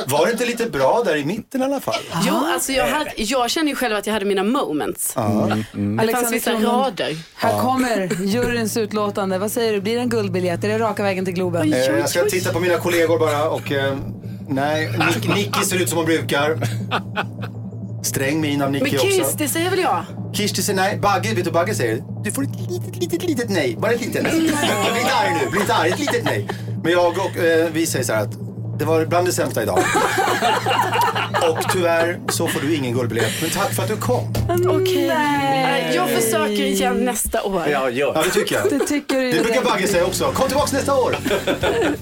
var 0.06 0.26
det 0.26 0.32
inte 0.32 0.46
lite 0.46 0.70
bra 0.70 1.02
där 1.04 1.16
i 1.16 1.24
mitten 1.24 1.60
i 1.60 1.64
alla 1.64 1.80
fall? 1.80 2.02
Jo, 2.26 2.34
alltså 2.34 2.72
jag, 2.72 2.86
hade, 2.86 3.12
jag 3.16 3.50
känner 3.50 3.68
ju 3.68 3.76
själv 3.76 3.96
att 3.96 4.06
jag 4.06 4.14
hade 4.14 4.24
mina 4.24 4.42
moments. 4.42 5.14
Det 5.14 5.20
fanns 5.20 6.00
Alexander 6.00 6.30
vissa 6.30 6.52
rader. 6.52 7.16
Här 7.34 7.60
kommer 7.60 8.22
juryns 8.24 8.76
utlåtande. 8.76 9.38
Vad 9.38 9.52
säger 9.52 9.72
du, 9.72 9.80
blir 9.80 9.94
det 9.94 10.00
en 10.00 10.08
guldbiljett? 10.08 10.64
Är 10.64 10.68
det 10.68 10.78
raka 10.78 11.02
vägen 11.02 11.24
till 11.24 11.34
Globen? 11.34 11.72
Eh, 11.72 11.78
jag 11.78 12.08
ska 12.08 12.24
titta 12.24 12.52
på 12.52 12.60
mina 12.60 12.76
kollegor 12.76 13.18
bara 13.18 13.50
och 13.50 13.72
eh, 13.72 13.96
nej, 14.48 14.90
Nick, 14.98 15.34
Nicky 15.34 15.64
ser 15.64 15.82
ut 15.82 15.88
som 15.88 15.98
hon 15.98 16.06
brukar. 16.06 16.58
Sträng 18.06 18.40
min 18.40 18.62
av 18.62 18.72
Men 18.72 18.82
Nicky 18.82 18.96
också. 18.96 19.08
Kiss, 19.08 19.34
det 19.38 19.48
säger 19.48 19.70
väl 19.70 19.78
jag? 19.78 20.04
Kirsti 20.32 20.62
säger 20.62 20.76
nej. 20.76 20.98
Bagge, 20.98 21.34
vet 21.34 21.44
du 21.44 21.50
Bagge 21.50 21.74
säger? 21.74 22.02
Du 22.24 22.32
får 22.32 22.42
ett 22.42 22.70
litet, 22.70 22.96
litet, 22.96 23.22
litet 23.22 23.50
nej. 23.50 23.76
Bara 23.78 23.92
ett 23.92 24.00
litet. 24.00 24.22
Bli 24.30 24.46
inte 24.46 25.14
arg 25.14 25.34
nu, 25.44 25.50
bli 25.50 25.60
inte 25.60 25.74
arg. 25.74 25.90
Ett 25.90 25.98
litet 25.98 26.24
nej. 26.24 26.48
Men 26.82 26.92
jag 26.92 27.18
och 27.18 27.36
eh, 27.36 27.68
vi 27.72 27.86
säger 27.86 28.04
så 28.04 28.12
här 28.12 28.22
att 28.22 28.34
det 28.78 28.84
var 28.84 29.04
bland 29.04 29.26
det 29.26 29.32
sämsta 29.32 29.62
idag. 29.62 29.78
och 31.50 31.58
tyvärr 31.72 32.18
så 32.28 32.48
får 32.48 32.60
du 32.60 32.74
ingen 32.74 32.94
guldbiljett. 32.94 33.32
Men 33.40 33.50
tack 33.50 33.74
för 33.74 33.82
att 33.82 33.88
du 33.88 33.96
kom. 33.96 34.34
Okej. 34.68 35.08
Eh, 35.10 35.94
Jag 35.94 36.08
försöker 36.10 36.50
igen 36.64 37.04
nästa 37.04 37.42
år. 37.42 37.62
Ja, 37.68 37.90
gör. 37.90 38.12
Ja, 38.14 38.22
det 38.22 38.30
tycker 38.30 38.54
jag. 38.54 38.78
Det 38.80 38.86
tycker 38.86 39.16
du 39.20 39.32
Det 39.32 39.40
brukar 39.42 39.62
Bagge 39.64 39.86
säga 39.88 40.04
också. 40.06 40.32
Kom 40.32 40.48
tillbaks 40.48 40.72
nästa 40.72 40.94
år. 40.94 41.16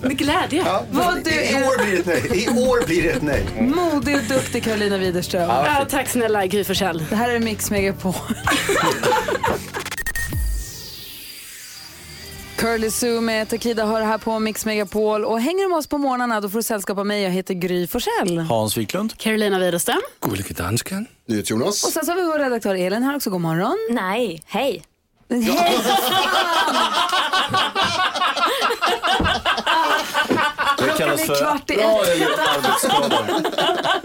Med 0.03 0.18
glädje. 0.18 0.62
Ja, 0.66 0.83
Vad 0.91 1.25
du 1.25 1.31
I 1.31 1.53
är- 1.55 1.62
år 1.66 1.85
blir 1.85 1.93
det 1.95 1.99
ett 2.01 2.07
nej. 2.31 2.45
I 2.45 2.49
år 2.49 2.87
blir 2.87 3.03
det 3.03 3.09
ett 3.09 3.22
nej. 3.22 3.45
Modig 3.61 4.16
och 4.16 4.22
duktig 4.22 4.64
Carolina 4.64 4.99
Widerström. 4.99 5.49
Ja, 5.49 5.87
tack 5.91 6.09
snälla 6.09 6.47
Gry 6.47 6.64
Forssell. 6.64 7.05
Det 7.11 7.16
här 7.16 7.29
är 7.31 7.39
Mix 7.39 7.70
Megapol. 7.70 8.14
Curly 12.57 12.90
Sue 12.90 13.20
med 13.20 13.48
Takida 13.48 13.86
hör 13.86 14.00
här 14.02 14.18
på 14.18 14.38
Mix 14.38 14.64
Megapol. 14.66 15.24
Och 15.24 15.40
hänger 15.40 15.62
du 15.62 15.68
med 15.68 15.78
oss 15.78 15.86
på 15.86 15.98
morgnarna 15.98 16.40
då 16.40 16.48
får 16.48 16.59
du 16.59 16.62
sällskap 16.62 16.98
av 16.98 17.07
mig. 17.07 17.22
Jag 17.22 17.30
heter 17.30 17.55
Gry 17.55 17.86
Forssell. 17.86 18.38
Hans 18.38 18.76
Wiklund. 18.76 19.18
Carolina 19.18 19.59
Widerström. 19.59 20.00
Gullige 20.20 20.55
dansken. 20.55 21.07
NyhetsJonas. 21.28 21.84
Och 21.84 21.90
sen 21.92 22.05
så 22.05 22.12
har 22.12 22.16
vi 22.16 22.24
vår 22.26 22.38
redaktör 22.38 22.74
Elin 22.74 23.02
här 23.02 23.16
också. 23.16 23.30
God 23.30 23.40
morgon. 23.40 23.76
Nej, 23.90 24.42
hej. 24.46 24.82
Hej! 25.30 25.78
Det 30.78 30.98
kallas 30.98 31.20
är 31.20 31.26
för 31.26 31.34
kvart 31.44 31.70
i 31.70 31.74
Ja, 31.80 32.02
ett. 32.02 32.09
är. 32.09 32.24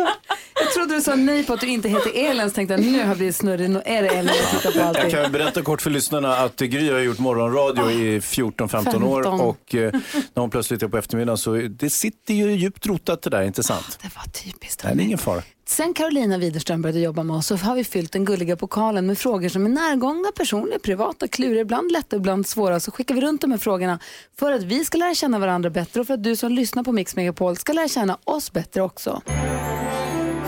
Jag 0.60 0.74
trodde 0.74 0.95
du 0.95 1.01
sa 1.01 1.16
nej 1.16 1.43
på 1.45 1.53
att 1.53 1.62
du 1.62 1.68
inte 1.68 1.89
heter 1.89 2.12
Elin. 2.30 2.49
Så 2.49 2.55
tänkte 2.55 2.74
jag 2.74 2.82
nu 2.82 2.99
har 2.99 3.07
jag 3.07 3.18
blivit 3.18 3.36
snurrig. 3.36 3.70
Nu 3.70 3.82
är 3.86 4.01
det 4.01 4.07
Elin 4.10 4.34
jag 4.41 4.62
tittar 4.62 4.72
på 4.72 4.80
Jag 4.80 4.88
allting. 4.88 5.12
kan 5.12 5.32
berätta 5.32 5.62
kort 5.62 5.82
för 5.82 5.89
lyssnarna 5.89 6.36
att 6.36 6.55
Gry 6.60 6.91
har 6.91 6.99
gjort 6.99 7.20
morgonradio 7.20 7.91
i 7.91 8.20
14-15 8.20 9.03
år 9.03 9.24
15. 9.24 9.41
och 9.41 9.76
eh, 9.76 9.91
när 10.34 10.41
hon 10.41 10.49
plötsligt 10.49 10.84
är 10.84 10.88
på 10.88 10.97
eftermiddagen 10.97 11.38
så 11.38 11.53
det 11.53 11.89
sitter 11.89 12.34
ju 12.34 12.51
djupt 12.51 12.86
rotat 12.86 13.22
det 13.22 13.30
där, 13.30 13.41
inte 13.41 13.64
sant? 13.64 13.99
Det 14.01 14.10
var 14.16 14.24
typiskt. 14.32 14.84
Nej, 14.84 14.95
det 14.95 15.01
är 15.01 15.05
ingen 15.05 15.18
fara. 15.18 15.41
Sen 15.68 15.93
Carolina 15.93 16.38
Widerström 16.38 16.82
började 16.82 16.99
jobba 16.99 17.24
med 17.24 17.36
oss 17.36 17.47
så 17.47 17.55
har 17.55 17.76
vi 17.76 17.84
fyllt 17.84 18.12
den 18.12 18.26
gulliga 18.26 18.55
pokalen 18.55 19.05
med 19.05 19.18
frågor 19.18 19.49
som 19.49 19.66
är 19.66 19.70
närgångna, 19.70 20.28
personliga, 20.38 20.80
privata, 20.80 21.28
kluriga, 21.28 21.62
ibland 21.62 21.91
lätta, 21.91 22.16
ibland 22.16 22.47
svåra. 22.47 22.80
Så 22.80 22.91
skickar 22.91 23.16
vi 23.16 23.22
runt 23.22 23.41
de 23.41 23.51
här 23.51 23.57
frågorna 23.57 23.99
för 24.39 24.51
att 24.51 24.64
vi 24.64 24.86
ska 24.86 24.97
lära 24.97 25.16
känna 25.16 25.39
varandra 25.39 25.70
bättre 25.70 26.01
och 26.01 26.07
för 26.07 26.14
att 26.14 26.24
du 26.24 26.36
som 26.36 26.51
lyssnar 26.51 26.84
på 26.84 26.91
Mix 26.91 27.16
Megapol 27.16 27.57
ska 27.57 27.74
lära 27.74 27.88
känna 27.88 28.18
oss 28.24 28.51
bättre 28.51 28.82
också. 28.82 29.22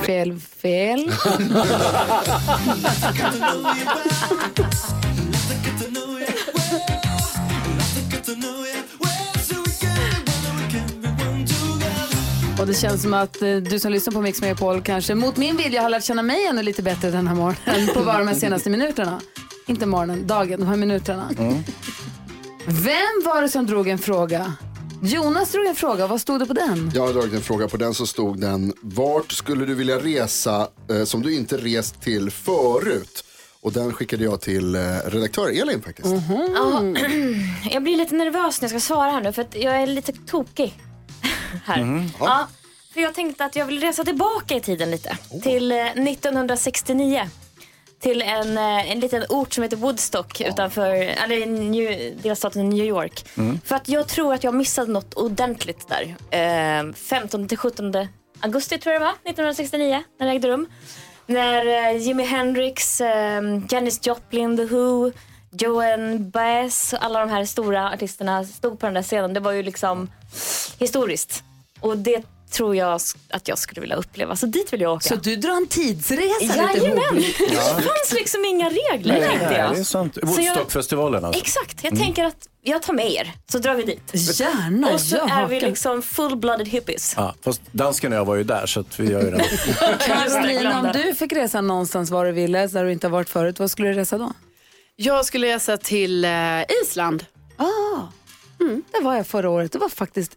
Fel, 0.05 0.39
fel. 0.39 1.11
Och 12.59 12.67
det 12.67 12.73
känns 12.73 13.01
som 13.01 13.13
att 13.13 13.41
eh, 13.41 13.55
du 13.55 13.79
som 13.79 13.91
lyssnar 13.91 14.13
på 14.13 14.21
Mix 14.21 14.41
Megapol 14.41 14.81
kanske 14.81 15.15
mot 15.15 15.37
min 15.37 15.57
vilja 15.57 15.81
har 15.81 15.89
lärt 15.89 16.03
känna 16.03 16.21
mig 16.21 16.45
ännu 16.47 16.63
lite 16.63 16.83
bättre 16.83 17.11
den 17.11 17.27
här 17.27 17.35
morgonen 17.35 17.87
på 17.93 18.03
bara 18.03 18.17
de 18.17 18.27
här 18.27 18.35
senaste 18.35 18.69
minuterna. 18.69 19.21
Inte 19.67 19.85
morgonen, 19.85 20.27
dagen, 20.27 20.59
de 20.59 20.67
här 20.67 20.77
minuterna. 20.77 21.29
Vem 22.65 23.21
var 23.25 23.41
det 23.41 23.49
som 23.49 23.65
drog 23.65 23.87
en 23.87 23.97
fråga? 23.97 24.53
Jonas 25.03 25.51
drog 25.51 25.65
en 25.65 25.75
fråga, 25.75 26.07
vad 26.07 26.21
stod 26.21 26.39
det 26.39 26.45
på 26.45 26.53
den? 26.53 26.91
Jag 26.95 27.07
har 27.07 27.13
dragit 27.13 27.33
en 27.33 27.41
fråga 27.41 27.67
på 27.67 27.77
den 27.77 27.93
så 27.93 28.07
stod 28.07 28.41
den, 28.41 28.73
vart 28.81 29.31
skulle 29.31 29.65
du 29.65 29.75
vilja 29.75 29.99
resa 29.99 30.67
eh, 30.89 31.03
som 31.03 31.21
du 31.21 31.35
inte 31.35 31.57
rest 31.57 32.01
till 32.01 32.31
förut? 32.31 33.23
Och 33.61 33.71
den 33.71 33.93
skickade 33.93 34.23
jag 34.23 34.41
till 34.41 34.75
eh, 34.75 34.81
redaktör 35.05 35.61
Elin 35.61 35.81
faktiskt. 35.81 36.07
Ja, 36.55 36.81
jag 37.71 37.83
blir 37.83 37.97
lite 37.97 38.15
nervös 38.15 38.61
när 38.61 38.69
jag 38.69 38.81
ska 38.81 38.93
svara 38.93 39.11
här 39.11 39.21
nu 39.21 39.33
för 39.33 39.41
att 39.41 39.55
jag 39.55 39.81
är 39.81 39.87
lite 39.87 40.13
tokig 40.27 40.73
här. 41.65 42.09
Ja, 42.19 42.47
för 42.93 43.01
jag 43.01 43.15
tänkte 43.15 43.45
att 43.45 43.55
jag 43.55 43.65
vill 43.65 43.79
resa 43.79 44.03
tillbaka 44.03 44.55
i 44.55 44.61
tiden 44.61 44.91
lite. 44.91 45.17
Till 45.43 45.71
eh, 45.71 45.77
1969. 45.77 47.29
Till 48.01 48.21
en, 48.21 48.57
eh, 48.57 48.91
en 48.91 48.99
liten 48.99 49.25
ort 49.29 49.53
som 49.53 49.63
heter 49.63 49.77
Woodstock 49.77 50.41
utanför, 50.41 50.93
eller 50.93 51.35
i 51.35 51.45
New, 51.45 52.17
delstaten 52.21 52.69
New 52.69 52.85
York. 52.85 53.25
För 53.65 53.75
att 53.75 53.89
jag 53.89 54.07
tror 54.07 54.33
att 54.33 54.43
jag 54.43 54.53
missade 54.55 54.91
något 54.91 55.13
ordentligt 55.13 55.87
där. 55.87 56.15
Eh, 56.31 56.93
15 56.93 57.47
till 57.47 57.57
17 57.57 58.07
augusti 58.39 58.77
tror 58.77 58.93
jag 58.93 59.01
det 59.01 59.05
var, 59.05 59.13
1969 59.13 60.03
när 60.19 60.27
det 60.27 60.33
ägde 60.33 60.47
rum. 60.47 60.67
När 61.27 61.65
eh, 61.65 61.97
Jimi 61.97 62.23
Hendrix, 62.23 63.01
eh, 63.01 63.41
Janis 63.69 64.07
Joplin, 64.07 64.57
The 64.57 64.65
Who, 64.65 65.11
Joan 65.51 66.29
Baez 66.29 66.93
och 66.93 67.03
alla 67.05 67.19
de 67.19 67.29
här 67.29 67.45
stora 67.45 67.91
artisterna 67.91 68.43
stod 68.43 68.79
på 68.79 68.85
den 68.85 68.93
där 68.93 69.03
scenen. 69.03 69.33
Det 69.33 69.39
var 69.39 69.51
ju 69.51 69.63
liksom 69.63 70.11
historiskt. 70.79 71.43
Och 71.79 71.97
det 71.97 72.23
tror 72.51 72.75
jag 72.75 72.99
att 73.29 73.47
jag 73.47 73.57
skulle 73.57 73.81
vilja 73.81 73.95
uppleva. 73.95 74.35
Så 74.35 74.45
dit 74.45 74.73
vill 74.73 74.81
jag 74.81 74.93
åka. 74.93 75.09
Så 75.09 75.15
du 75.15 75.35
drar 75.35 75.51
en 75.57 75.67
tidsresa 75.67 76.55
Jajamän! 76.55 77.23
Det 77.49 77.55
fanns 77.57 78.13
liksom 78.13 78.45
inga 78.45 78.69
regler 78.69 79.19
tänkte 79.19 79.47
Nej, 79.49 79.57
jag. 79.57 79.73
det 79.75 79.79
är 79.79 79.83
sant. 79.83 80.13
Så 80.13 80.19
jag- 80.23 80.27
Woodstockfestivalen 80.27 81.25
alltså. 81.25 81.41
Exakt, 81.41 81.83
jag 81.83 81.97
tänker 81.97 82.23
att 82.23 82.47
jag 82.63 82.81
tar 82.81 82.93
med 82.93 83.11
er 83.11 83.31
så 83.51 83.57
drar 83.57 83.75
vi 83.75 83.83
dit. 83.83 84.39
Gärna, 84.39 84.93
Och 84.93 85.01
så 85.01 85.15
är 85.17 85.47
vi 85.47 85.59
liksom 85.59 86.01
full-blooded 86.01 86.67
hippies. 86.67 87.13
Ja, 87.17 87.35
fast 87.41 87.61
dansken 87.71 88.11
och 88.13 88.17
jag 88.19 88.25
var 88.25 88.35
ju 88.35 88.43
där 88.43 88.65
så 88.65 88.79
att 88.79 88.99
vi 88.99 89.11
gör 89.11 89.21
ju 89.23 89.31
det. 89.31 89.45
Carolina, 89.99 90.79
om 90.79 90.91
du 90.93 91.15
fick 91.15 91.33
resa 91.33 91.61
någonstans 91.61 92.09
var 92.09 92.25
du 92.25 92.31
ville, 92.31 92.67
där 92.67 92.85
du 92.85 92.91
inte 92.91 93.07
har 93.07 93.11
varit 93.11 93.29
förut, 93.29 93.59
vad 93.59 93.71
skulle 93.71 93.87
du 93.87 93.93
resa 93.93 94.17
då? 94.17 94.33
Jag 94.95 95.25
skulle 95.25 95.47
resa 95.55 95.77
till 95.77 96.25
eh, 96.25 96.31
Island. 96.83 97.25
Ah, 97.57 97.65
mm, 98.59 98.83
där 98.91 99.01
var 99.03 99.15
jag 99.15 99.27
förra 99.27 99.49
året. 99.49 99.71
Det 99.71 99.79
var 99.79 99.89
faktiskt 99.89 100.31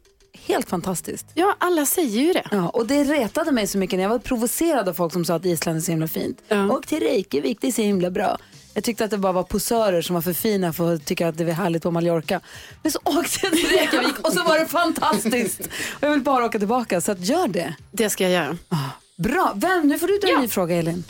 helt 0.46 0.68
fantastiskt. 0.68 1.26
Ja, 1.34 1.56
alla 1.60 1.86
säger 1.86 2.20
ju 2.20 2.32
det. 2.32 2.44
Ja, 2.50 2.68
och 2.68 2.86
det 2.86 3.04
retade 3.04 3.52
mig 3.52 3.66
så 3.66 3.78
mycket 3.78 3.96
när 3.96 4.02
jag 4.02 4.10
var 4.10 4.18
provocerad 4.18 4.88
av 4.88 4.94
folk 4.94 5.12
som 5.12 5.24
sa 5.24 5.34
att 5.34 5.44
Island 5.44 5.76
är 5.76 5.80
så 5.80 5.90
himla 5.90 6.08
fint. 6.08 6.38
Och 6.70 6.86
till 6.86 7.00
Reykjavik, 7.00 7.58
det 7.60 7.66
är 7.68 7.72
så 7.72 7.82
himla 7.82 8.10
bra. 8.10 8.38
Jag 8.74 8.84
tyckte 8.84 9.04
att 9.04 9.10
det 9.10 9.18
bara 9.18 9.32
var 9.32 9.42
posörer 9.42 10.02
som 10.02 10.14
var 10.14 10.22
för 10.22 10.32
fina 10.32 10.72
för 10.72 10.94
att 10.94 11.04
tycka 11.04 11.28
att 11.28 11.38
det 11.38 11.44
var 11.44 11.52
härligt 11.52 11.82
på 11.82 11.90
Mallorca. 11.90 12.40
Men 12.82 12.92
så 12.92 12.98
åkte 13.04 13.38
jag 13.42 13.52
till 13.52 13.66
Reykjavik 13.68 14.18
och 14.18 14.32
så 14.32 14.42
var 14.44 14.58
det 14.58 14.66
fantastiskt. 14.66 15.60
Och 15.60 16.02
jag 16.02 16.10
vill 16.10 16.20
bara 16.20 16.44
åka 16.44 16.58
tillbaka, 16.58 17.00
så 17.00 17.12
att 17.12 17.20
gör 17.20 17.48
det. 17.48 17.74
Det 17.90 18.10
ska 18.10 18.24
jag 18.24 18.32
göra. 18.32 18.56
Bra, 19.16 19.52
Vem, 19.56 19.88
nu 19.88 19.98
får 19.98 20.06
du 20.06 20.18
dra 20.18 20.34
en 20.34 20.40
ny 20.40 20.48
fråga 20.48 20.76
Elin. 20.76 21.04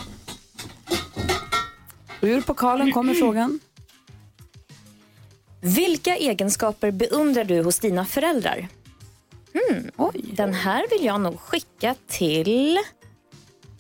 Ur 2.20 2.40
pokalen 2.40 2.92
kommer 2.92 3.14
frågan. 3.14 3.60
Vilka 5.60 6.16
egenskaper 6.16 6.90
beundrar 6.90 7.44
du 7.44 7.62
hos 7.62 7.78
dina 7.78 8.04
föräldrar? 8.06 8.68
Hmm, 9.54 9.90
Oj. 9.96 10.20
Den 10.32 10.54
här 10.54 10.84
vill 10.90 11.04
jag 11.06 11.20
nog 11.20 11.40
skicka 11.40 11.94
till 12.08 12.78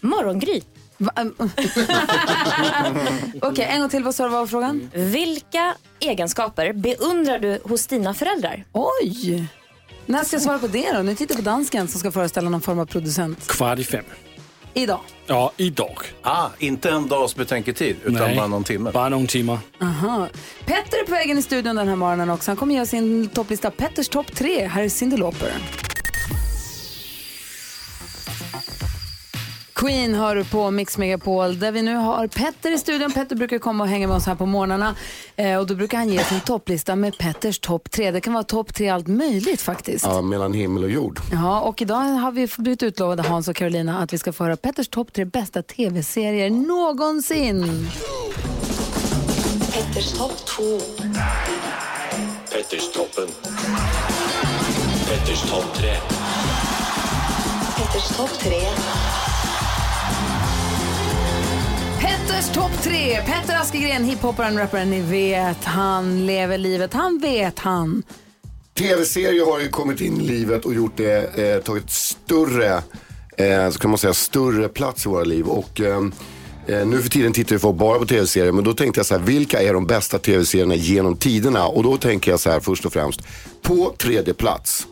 Morgongry. 0.00 0.60
Ähm, 1.16 1.34
Okej, 3.42 3.64
en 3.70 3.80
gång 3.80 3.88
till. 3.90 4.04
Vad 4.04 4.14
sa 4.14 4.24
du 4.24 4.30
var 4.30 4.46
frågan? 4.46 4.90
Vilka 4.94 5.74
egenskaper 6.00 6.72
beundrar 6.72 7.38
du 7.38 7.58
hos 7.64 7.86
dina 7.86 8.14
föräldrar? 8.14 8.64
Oj! 8.72 9.44
När 10.06 10.24
ska 10.24 10.34
jag 10.36 10.42
svara 10.42 10.58
på 10.58 10.66
det 10.66 10.92
då? 10.92 11.02
Nu 11.02 11.14
tittar 11.14 11.34
på 11.34 11.42
dansken 11.42 11.88
som 11.88 12.00
ska 12.00 12.12
föreställa 12.12 12.50
någon 12.50 12.60
form 12.60 12.78
av 12.78 12.86
producent. 12.86 13.46
Kvart 13.48 13.78
i 13.78 13.84
fem. 13.84 14.04
Idag. 14.74 15.00
Ja, 15.26 15.52
idag. 15.56 15.98
Ah, 16.22 16.48
inte 16.58 16.90
en 16.90 17.08
dags 17.08 17.36
betänketid 17.36 17.96
utan 18.04 18.14
Nej. 18.14 18.36
bara 18.36 18.46
någon 18.46 18.64
timme. 18.64 18.90
Bara 18.92 19.08
några 19.08 19.26
timmar. 19.26 19.58
Aha. 19.82 20.28
Petter 20.64 20.98
är 20.98 21.04
på 21.04 21.10
vägen 21.12 21.38
i 21.38 21.42
studion 21.42 21.76
den 21.76 21.88
här 21.88 21.96
morgonen 21.96 22.30
också. 22.30 22.50
Han 22.50 22.56
kommer 22.56 22.74
göra 22.74 22.86
sin 22.86 23.28
topplista 23.28 23.70
Petters 23.70 24.08
topp 24.08 24.34
tre. 24.34 24.66
Här 24.66 24.82
är 24.82 24.88
Cyndi 24.88 25.16
Lauper. 25.16 25.52
Queen 29.84 30.14
hör 30.14 30.36
du 30.36 30.44
på 30.44 30.70
Mix 30.70 30.98
Megapol 30.98 31.58
där 31.58 31.72
vi 31.72 31.82
nu 31.82 31.94
har 31.94 32.26
Petter 32.26 32.70
i 32.70 32.78
studion. 32.78 33.12
Petter 33.12 33.36
brukar 33.36 33.58
komma 33.58 33.84
och 33.84 33.90
hänga 33.90 34.08
med 34.08 34.16
oss 34.16 34.26
här 34.26 34.34
på 34.34 34.46
morgnarna 34.46 34.94
eh, 35.36 35.58
och 35.58 35.66
då 35.66 35.74
brukar 35.74 35.98
han 35.98 36.08
ge 36.08 36.24
sin 36.24 36.40
topplista 36.40 36.96
med 36.96 37.18
Petters 37.18 37.58
topp 37.58 37.90
tre. 37.90 38.10
Det 38.10 38.20
kan 38.20 38.32
vara 38.32 38.44
topp 38.44 38.74
tre 38.74 38.88
allt 38.88 39.06
möjligt 39.06 39.60
faktiskt. 39.60 40.04
Ja, 40.04 40.22
mellan 40.22 40.52
himmel 40.52 40.84
och 40.84 40.90
jord. 40.90 41.20
Ja, 41.32 41.60
och 41.60 41.82
idag 41.82 41.96
har 41.96 42.32
vi 42.32 42.48
blivit 42.58 42.82
utlovade, 42.82 43.22
Hans 43.22 43.48
och 43.48 43.56
Carolina, 43.56 43.98
att 43.98 44.12
vi 44.12 44.18
ska 44.18 44.32
få 44.32 44.44
höra 44.44 44.56
Petters 44.56 44.88
topp 44.88 45.12
tre 45.12 45.24
bästa 45.24 45.62
tv-serier 45.62 46.50
någonsin. 46.50 47.88
Petters 49.72 50.12
topp 50.12 50.46
2. 50.46 50.62
Petters 52.52 52.92
toppen. 52.92 53.28
Petters 55.08 55.50
topp 55.50 55.74
tre. 55.74 55.94
Petters 57.76 58.16
topp 58.16 58.30
tre. 58.38 58.60
Petters 62.04 62.52
topp 62.52 62.82
tre. 62.82 63.20
Petter 63.26 63.56
Askegren, 63.56 64.04
hiphopparen, 64.04 64.58
rapparen, 64.58 64.90
ni 64.90 65.00
vet. 65.00 65.64
Han 65.64 66.26
lever 66.26 66.58
livet, 66.58 66.94
han 66.94 67.18
vet 67.18 67.58
han. 67.58 68.02
Tv-serier 68.78 69.46
har 69.46 69.60
ju 69.60 69.68
kommit 69.68 70.00
in 70.00 70.20
i 70.20 70.24
livet 70.24 70.64
och 70.64 70.74
gjort 70.74 70.96
det, 70.96 71.38
eh, 71.38 71.62
tagit 71.62 71.90
större, 71.90 72.82
eh, 73.36 73.70
så 73.70 73.78
kan 73.78 73.90
man 73.90 73.98
säga, 73.98 74.14
större 74.14 74.68
plats 74.68 75.06
i 75.06 75.08
våra 75.08 75.24
liv. 75.24 75.46
Och 75.46 75.80
eh, 75.80 75.96
eh 76.66 76.86
nu 76.86 77.02
för 77.02 77.10
tiden 77.10 77.32
tittar 77.32 77.52
ju 77.52 77.58
folk 77.58 77.76
bara 77.76 77.98
på 77.98 78.06
tv-serier, 78.06 78.52
men 78.52 78.64
då 78.64 78.72
tänkte 78.72 78.98
jag 78.98 79.06
så 79.06 79.18
här, 79.18 79.22
vilka 79.22 79.62
är 79.62 79.74
de 79.74 79.86
bästa 79.86 80.18
tv-serierna 80.18 80.74
genom 80.74 81.16
tiderna? 81.16 81.66
Och 81.66 81.82
då 81.82 81.96
tänker 81.96 82.30
jag 82.30 82.40
så 82.40 82.50
här 82.50 82.60
först 82.60 82.84
och 82.86 82.92
främst, 82.92 83.20
på 83.62 83.94
tredje 83.98 84.34
plats. 84.34 84.86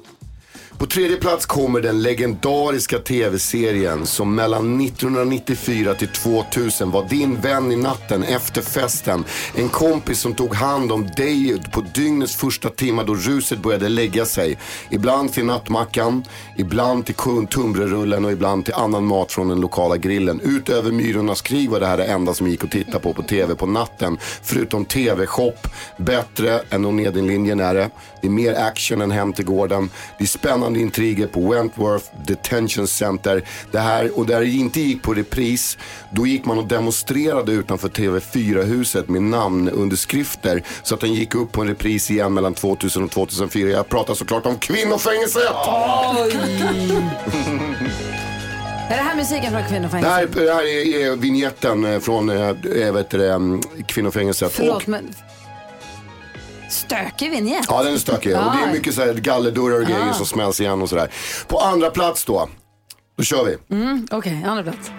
På 0.82 0.88
tredje 0.88 1.16
plats 1.16 1.46
kommer 1.46 1.80
den 1.80 2.02
legendariska 2.02 2.98
tv-serien 2.98 4.06
som 4.06 4.34
mellan 4.34 4.80
1994 4.80 5.94
till 5.94 6.08
2000 6.08 6.90
var 6.90 7.08
din 7.08 7.40
vän 7.40 7.72
i 7.72 7.76
natten 7.76 8.22
efter 8.22 8.62
festen. 8.62 9.24
En 9.54 9.68
kompis 9.68 10.20
som 10.20 10.34
tog 10.34 10.54
hand 10.54 10.92
om 10.92 11.06
dig 11.16 11.62
på 11.72 11.80
dygnets 11.80 12.36
första 12.36 12.68
timmar 12.68 13.04
då 13.04 13.14
ruset 13.14 13.58
började 13.58 13.88
lägga 13.88 14.24
sig. 14.24 14.58
Ibland 14.90 15.32
till 15.32 15.44
nattmackan, 15.44 16.24
ibland 16.56 17.06
till 17.06 17.14
tunnbrödsrullen 17.50 18.24
och 18.24 18.32
ibland 18.32 18.64
till 18.64 18.74
annan 18.74 19.04
mat 19.04 19.32
från 19.32 19.48
den 19.48 19.60
lokala 19.60 19.96
grillen. 19.96 20.40
Utöver 20.44 20.92
Myrornas 20.92 21.42
krig 21.42 21.70
var 21.70 21.80
det 21.80 21.86
här 21.86 21.96
det 21.96 22.04
enda 22.04 22.34
som 22.34 22.48
gick 22.48 22.64
att 22.64 22.70
titta 22.70 22.98
på 22.98 23.12
på 23.12 23.22
tv 23.22 23.54
på 23.54 23.66
natten. 23.66 24.18
Förutom 24.42 24.84
tv-shop, 24.84 25.56
bättre 25.96 26.60
än 26.70 26.84
Och 26.84 26.94
Nedenlinjen 26.94 27.60
är 27.60 27.74
det. 27.74 27.90
Det 28.20 28.28
är 28.28 28.32
mer 28.32 28.54
action 28.54 29.00
än 29.00 29.10
Hem 29.10 29.32
till 29.32 29.44
gården. 29.44 29.90
Det 30.18 30.24
är 30.24 30.28
spännande 30.28 30.71
intriger 30.80 31.26
på 31.26 31.40
Wentworth 31.50 32.04
Detention 32.26 32.86
Center. 32.86 33.44
Det 33.70 33.78
här, 33.78 34.18
och 34.18 34.26
där 34.26 34.40
det 34.40 34.46
inte 34.48 34.80
gick 34.80 35.02
på 35.02 35.14
repris, 35.14 35.78
då 36.10 36.26
gick 36.26 36.44
man 36.44 36.58
och 36.58 36.66
demonstrerade 36.66 37.52
utanför 37.52 37.88
TV4-huset 37.88 39.08
med 39.08 39.22
namnunderskrifter. 39.22 40.62
Så 40.82 40.94
att 40.94 41.00
den 41.00 41.14
gick 41.14 41.34
upp 41.34 41.52
på 41.52 41.60
en 41.60 41.68
repris 41.68 42.10
igen 42.10 42.34
mellan 42.34 42.54
2000 42.54 43.04
och 43.04 43.10
2004. 43.10 43.70
Jag 43.70 43.88
pratar 43.88 44.14
såklart 44.14 44.46
om 44.46 44.58
kvinnofängelset! 44.58 45.42
Är 48.90 48.96
det 48.96 49.02
här 49.02 49.16
musiken 49.16 49.42
från 49.44 49.52
Det 49.52 49.58
här, 49.60 49.68
Kvinnofängelset? 49.68 50.32
det 50.34 50.52
här 50.54 50.62
är, 50.62 51.06
är 51.12 51.16
vignetten 51.16 51.84
eh, 51.84 52.00
från 52.00 52.30
äh, 52.30 52.92
vet 52.92 53.14
mm, 53.14 53.60
kvinnofängelset. 53.86 54.52
Förlåt, 54.52 54.76
Och- 54.82 54.88
men... 54.88 55.08
Stökig 56.72 57.30
vignett. 57.30 57.64
Ja, 57.68 57.82
den 57.82 57.94
är 57.94 57.98
stökig. 57.98 58.36
Och 58.36 58.42
det 58.42 58.68
är 58.68 58.72
mycket 58.72 58.94
så 58.94 59.00
här 59.00 59.14
gallerdörrar 59.14 59.80
och 59.80 59.86
grejer 59.86 60.12
som 60.12 60.26
smälls 60.26 60.60
igen 60.60 60.82
och 60.82 60.88
sådär. 60.88 61.10
På 61.48 61.58
andra 61.58 61.90
plats 61.90 62.24
då, 62.24 62.48
då 63.16 63.22
kör 63.24 63.44
vi. 63.44 63.76
Mm, 63.76 64.06
Okej, 64.10 64.44
andra 64.46 64.62
plats. 64.62 64.90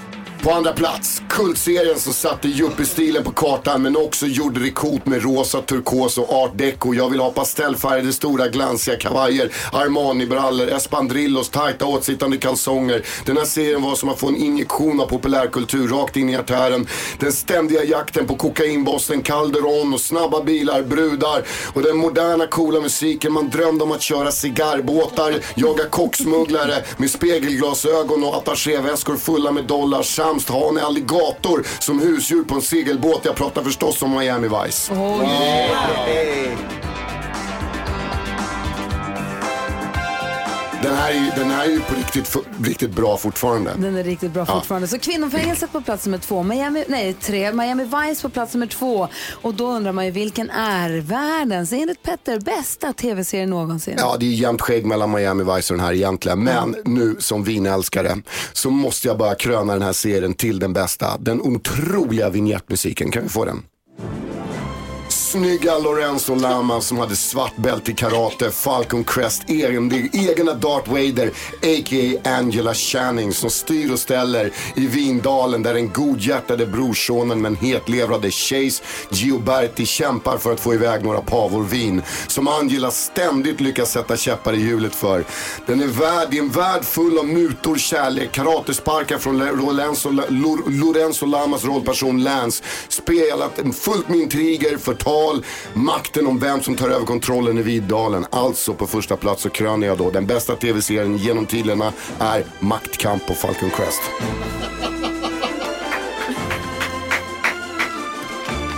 På 0.43 0.51
andra 0.51 0.73
plats, 0.73 1.21
kultserien 1.29 1.99
som 1.99 2.13
satte 2.13 2.47
yuppie-stilen 2.47 3.23
på 3.23 3.31
kartan 3.31 3.81
men 3.81 3.97
också 3.97 4.25
gjorde 4.25 4.59
det 4.59 4.71
coolt 4.71 5.05
med 5.05 5.23
rosa, 5.23 5.61
turkos 5.61 6.17
och 6.17 6.33
art 6.33 6.57
deco. 6.57 6.93
Jag 6.93 7.09
vill 7.09 7.19
ha 7.19 7.31
pastellfärgade 7.31 8.13
stora 8.13 8.47
glansiga 8.47 8.95
kavajer, 8.95 9.51
Armani-brallor, 9.71 10.67
Espandrillos, 10.67 11.49
tajta 11.49 11.85
åtsittande 11.85 12.37
kalsonger. 12.37 13.05
Den 13.25 13.37
här 13.37 13.45
serien 13.45 13.81
var 13.81 13.95
som 13.95 14.09
att 14.09 14.19
få 14.19 14.27
en 14.27 14.35
injektion 14.35 14.99
av 15.01 15.05
populärkultur 15.05 15.87
rakt 15.87 16.17
in 16.17 16.29
i 16.29 16.35
artären. 16.35 16.87
Den 17.19 17.33
ständiga 17.33 17.83
jakten 17.83 18.27
på 18.27 18.35
kokainbossen 18.35 19.21
Calderon 19.21 19.93
och 19.93 19.99
snabba 19.99 20.43
bilar, 20.43 20.81
brudar 20.81 21.43
och 21.73 21.81
den 21.81 21.97
moderna 21.97 22.47
coola 22.47 22.81
musiken. 22.81 23.33
Man 23.33 23.49
drömde 23.49 23.83
om 23.83 23.91
att 23.91 24.01
köra 24.01 24.31
cigarrbåtar, 24.31 25.35
jaga 25.55 25.85
kocksmugglare 25.89 26.83
med 26.97 27.09
spegelglasögon 27.09 28.23
och 28.23 28.35
attachéväskor 28.35 29.17
fulla 29.17 29.51
med 29.51 29.63
dollar 29.63 30.03
samt 30.39 30.61
ha 30.61 30.69
en 30.69 30.77
alligator 30.77 31.65
som 31.79 31.99
husdjur 31.99 32.43
på 32.43 32.55
en 32.55 32.61
segelbåt. 32.61 33.21
Jag 33.25 33.35
pratar 33.35 33.63
förstås 33.63 34.01
om 34.01 34.11
Miami 34.11 34.47
Vice. 34.47 34.93
Den 40.83 40.95
här, 40.95 41.11
är, 41.11 41.39
den 41.39 41.51
här 41.51 41.65
är 41.65 41.69
ju 41.69 41.79
på 41.79 41.95
riktigt, 41.95 42.35
riktigt 42.63 42.91
bra 42.91 43.17
fortfarande. 43.17 43.71
Den 43.77 43.95
är 43.95 44.03
riktigt 44.03 44.31
bra 44.31 44.45
Ja. 44.47 44.55
fortfarande. 44.55 44.87
Så 44.87 44.99
Kvinnofängelset 44.99 45.71
på 45.71 45.81
plats 45.81 46.05
nummer 46.05 46.17
två, 46.17 46.43
Miami, 46.43 46.83
nej 46.87 47.13
tre, 47.13 47.51
Miami 47.53 47.83
Vice 47.83 48.21
på 48.21 48.29
plats 48.29 48.53
nummer 48.53 48.67
två. 48.67 49.07
Och 49.41 49.53
då 49.53 49.67
undrar 49.67 49.91
man 49.91 50.05
ju 50.05 50.11
vilken 50.11 50.49
är 50.49 50.89
världens, 50.99 51.73
enligt 51.73 52.03
Petter, 52.03 52.39
bästa 52.39 52.93
tv-serie 52.93 53.45
någonsin? 53.45 53.95
Ja, 53.97 54.17
det 54.19 54.25
är 54.25 54.29
jämnt 54.29 54.61
skägg 54.61 54.85
mellan 54.85 55.11
Miami 55.11 55.43
Vice 55.43 55.73
och 55.73 55.77
den 55.77 55.85
här 55.85 55.93
egentligen. 55.93 56.43
Men 56.43 56.75
nu 56.85 57.15
som 57.19 57.43
vinälskare 57.43 58.15
så 58.53 58.69
måste 58.69 59.07
jag 59.07 59.17
bara 59.17 59.35
kröna 59.35 59.73
den 59.73 59.81
här 59.81 59.93
serien 59.93 60.33
till 60.33 60.59
den 60.59 60.73
bästa. 60.73 61.17
Den 61.19 61.41
otroliga 61.41 62.29
vignettmusiken. 62.29 63.11
Kan 63.11 63.23
vi 63.23 63.29
få 63.29 63.45
den? 63.45 63.63
Snygga 65.33 65.77
Lorenzo 65.77 66.35
Lama 66.35 66.81
som 66.81 66.97
hade 66.97 67.15
svart 67.15 67.55
bälte 67.55 67.91
i 67.91 67.93
karate, 67.93 68.51
Falcon 68.51 69.03
Crest, 69.03 69.49
egen, 69.49 70.09
egna 70.13 70.53
Darth 70.53 70.89
Vader, 70.89 71.27
a.k.a. 71.61 72.29
Angela 72.37 72.73
Channing 72.73 73.33
som 73.33 73.49
styr 73.49 73.91
och 73.91 73.99
ställer 73.99 74.51
i 74.75 74.87
Vindalen 74.87 75.63
där 75.63 75.73
den 75.73 75.89
godhjärtade 75.89 76.65
brorsonen 76.65 77.41
med 77.41 77.49
en 77.49 77.55
hetlevrade 77.55 78.31
Chase 78.31 78.83
Gioberti 79.09 79.85
kämpar 79.85 80.37
för 80.37 80.53
att 80.53 80.59
få 80.59 80.73
iväg 80.73 81.03
några 81.03 81.21
pavor 81.21 81.63
vin. 81.63 82.01
Som 82.27 82.47
Angela 82.47 82.91
ständigt 82.91 83.61
lyckas 83.61 83.91
sätta 83.91 84.17
käppar 84.17 84.53
i 84.53 84.61
hjulet 84.61 84.95
för. 84.95 85.25
Den 85.65 85.81
är 85.81 85.87
värd, 85.87 86.27
det 86.31 86.37
är 86.37 86.41
en 86.41 86.49
värld 86.49 86.83
full 86.83 87.17
av 87.17 87.27
mutor, 87.27 87.75
kärlek, 87.75 88.31
karatesparkar 88.31 89.17
från 89.17 89.37
Lorenzo, 89.37 90.09
Lorenzo 90.67 91.25
Lamas 91.25 91.65
rollperson 91.65 92.23
Lance. 92.23 92.63
Spelat 92.87 93.59
fullt 93.75 94.09
med 94.09 94.19
intriger, 94.19 94.77
förtal, 94.77 95.22
makten 95.73 96.27
om 96.27 96.39
vem 96.39 96.61
som 96.61 96.75
tar 96.75 96.89
över 96.89 97.05
kontrollen 97.05 97.57
i 97.57 97.61
Viddalen. 97.61 98.25
Alltså 98.29 98.73
på 98.73 98.87
första 98.87 99.17
plats 99.17 99.41
så 99.41 99.49
kröner 99.49 99.87
jag 99.87 99.97
då 99.97 100.09
den 100.11 100.25
bästa 100.25 100.55
tv-serien 100.55 101.17
genom 101.17 101.45
tiderna 101.45 101.93
är 102.19 102.43
Maktkamp 102.59 103.27
på 103.27 103.33
Falcon 103.33 103.69
Crest. 103.69 104.01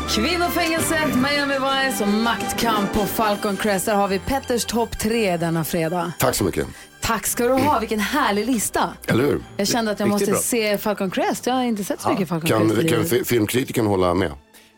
Kvinnofängelset, 0.10 1.16
Miami 1.16 1.54
Vice 1.54 2.04
och 2.04 2.10
Maktkamp 2.10 2.94
på 2.94 3.06
Falcon 3.06 3.58
Crest. 3.58 3.86
Där 3.86 3.96
har 3.96 4.08
vi 4.08 4.20
Petters 4.20 4.66
topp 4.66 5.00
tre 5.00 5.38
denna 5.38 5.64
fredag. 5.64 6.12
Tack 6.20 6.36
så 6.36 6.44
mycket. 6.44 6.68
Tack 7.02 7.28
ska 7.28 7.48
du 7.48 7.54
ha, 7.54 7.80
vilken 7.80 8.00
härlig 8.00 8.46
lista. 8.46 8.90
Eller 9.08 9.24
hur? 9.24 9.40
Jag 9.58 9.68
kände 9.68 9.92
att 9.92 10.00
jag 10.00 10.08
Riktigt 10.08 10.28
måste 10.30 10.32
bra. 10.32 10.42
se 10.72 10.78
Falcon 10.78 11.12
Crest. 11.12 11.46
Jag 11.48 11.54
har 11.54 11.64
inte 11.64 11.84
sett 11.84 12.02
så 12.02 12.10
mycket 12.10 12.30
Falcon 12.30 12.50
Kan, 12.50 12.70
Crest. 12.70 12.82
i 12.84 12.88
kan 12.90 12.98
livet. 12.98 13.10
fi- 13.10 13.24
filmkritiken 13.26 13.86
hålla 13.86 14.14
med? 14.14 14.32